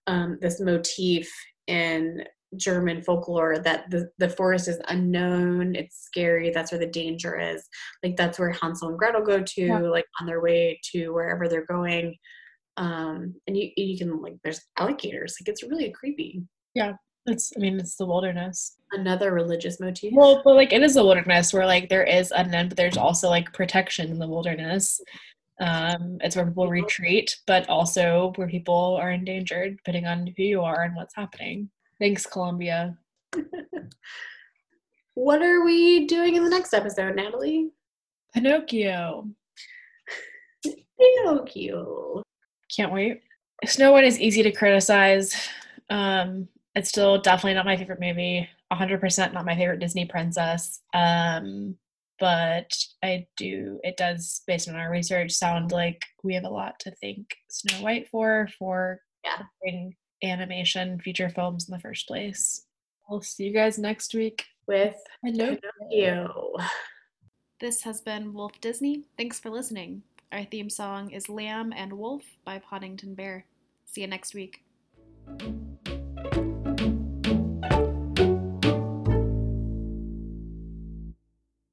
um, 0.07 0.39
this 0.41 0.61
motif 0.61 1.29
in 1.67 2.23
German 2.57 3.03
folklore 3.03 3.59
that 3.59 3.91
the 3.91 4.11
the 4.19 4.29
forest 4.29 4.69
is 4.69 4.79
unknown, 4.89 5.75
it's 5.75 5.97
scary. 6.05 6.51
That's 6.51 6.73
where 6.73 6.79
the 6.79 6.87
danger 6.87 7.39
is. 7.39 7.67
Like 8.03 8.17
that's 8.17 8.39
where 8.39 8.51
Hansel 8.51 8.89
and 8.91 8.99
Gretel 8.99 9.23
go 9.25 9.43
to, 9.43 9.63
Yeah. 9.63 9.79
like 9.81 10.07
on 10.21 10.27
their 10.27 10.41
way 10.41 10.79
to 10.93 11.11
wherever 11.11 11.49
they're 11.49 11.67
going. 11.67 12.17
Um, 12.77 13.35
and 13.47 13.57
you 13.57 13.71
you 13.77 13.97
can 13.99 14.21
like 14.21 14.37
there's 14.45 14.61
alligators. 14.79 15.37
Like 15.41 15.49
it's 15.49 15.63
really 15.63 15.91
creepy. 15.91 16.43
Yeah. 16.75 16.95
It's, 17.29 17.53
I 17.57 17.59
mean, 17.61 17.81
it's 17.81 17.97
the 17.97 18.07
wilderness. 18.07 18.77
Another 18.93 19.33
religious 19.33 19.81
motif. 19.81 20.13
Well, 20.15 20.43
but 20.45 20.55
like 20.55 20.73
it 20.73 20.83
is 20.83 20.95
a 20.97 21.03
wilderness 21.05 21.53
where 21.53 21.67
like 21.67 21.89
there 21.89 22.05
is 22.05 22.31
end, 22.31 22.69
but 22.69 22.77
there's 22.77 22.97
also 22.97 23.29
like 23.29 23.53
protection 23.53 24.11
in 24.11 24.19
the 24.21 24.29
wilderness. 24.29 25.01
Um, 25.59 26.19
it's 26.21 26.37
where 26.37 26.47
people 26.47 26.69
retreat, 26.69 27.37
but 27.47 27.69
also 27.69 28.33
where 28.37 28.47
people 28.47 28.97
are 29.01 29.11
endangered, 29.11 29.79
depending 29.79 30.07
on 30.07 30.27
who 30.37 30.43
you 30.43 30.61
are 30.63 30.83
and 30.83 30.95
what's 30.95 31.17
happening. 31.17 31.71
Thanks, 31.99 32.27
Columbia. 32.27 32.99
what 35.15 35.43
are 35.43 35.65
we 35.65 36.07
doing 36.07 36.37
in 36.37 36.45
the 36.45 36.51
next 36.51 36.75
episode, 36.75 37.17
Natalie? 37.17 37.71
Pinocchio. 38.35 39.29
Pinocchio. 40.99 42.23
Can't 42.75 42.93
wait. 42.93 43.23
Snow 43.65 43.93
White 43.93 44.05
is 44.05 44.21
easy 44.21 44.43
to 44.43 44.53
criticize. 44.53 45.35
Um, 45.89 46.49
it's 46.75 46.91
still 46.91 47.21
definitely 47.21 47.55
not 47.55 47.65
my 47.65 47.77
favorite 47.77 48.01
movie. 48.01 48.49
100% 48.73 49.33
not 49.33 49.47
my 49.47 49.55
favorite 49.57 49.81
Disney 49.81 50.05
princess. 50.05 50.83
Um, 50.93 51.77
but 52.19 52.71
I 53.03 53.27
do, 53.37 53.81
it 53.83 53.97
does, 53.97 54.43
based 54.47 54.69
on 54.69 54.77
our 54.77 54.91
research, 54.91 55.33
sound 55.33 55.73
like 55.73 56.03
we 56.23 56.35
have 56.35 56.45
a 56.45 56.51
lot 56.51 56.79
to 56.81 56.91
thank 57.03 57.37
Snow 57.49 57.83
White 57.83 58.09
for, 58.09 58.49
for 58.59 59.01
Yeah. 59.25 59.43
Creating 60.21 60.41
animation 60.41 60.99
feature 61.01 61.29
films 61.29 61.69
in 61.69 61.73
the 61.73 61.81
first 61.81 62.07
place. 62.07 62.67
We'll 63.09 63.23
see 63.23 63.45
you 63.45 63.53
guys 63.53 63.79
next 63.79 64.15
week. 64.15 64.45
With 64.67 64.97
Hello. 65.25 65.57
Pinocchio. 65.81 66.55
This 67.61 67.83
has 67.83 68.01
been 68.01 68.35
Wolf 68.35 68.61
Disney. 68.61 69.05
Thanks 69.17 69.39
for 69.41 69.51
listening. 69.51 70.03
Our 70.33 70.45
theme 70.45 70.69
song 70.69 71.11
is 71.11 71.29
Lamb 71.29 71.73
and 71.75 71.93
Wolf 71.93 72.23
by 72.45 72.59
Podington 72.59 73.15
Bear. 73.15 73.47
See 73.87 74.03
you 74.03 74.07
next 74.09 74.35
week. 74.35 74.63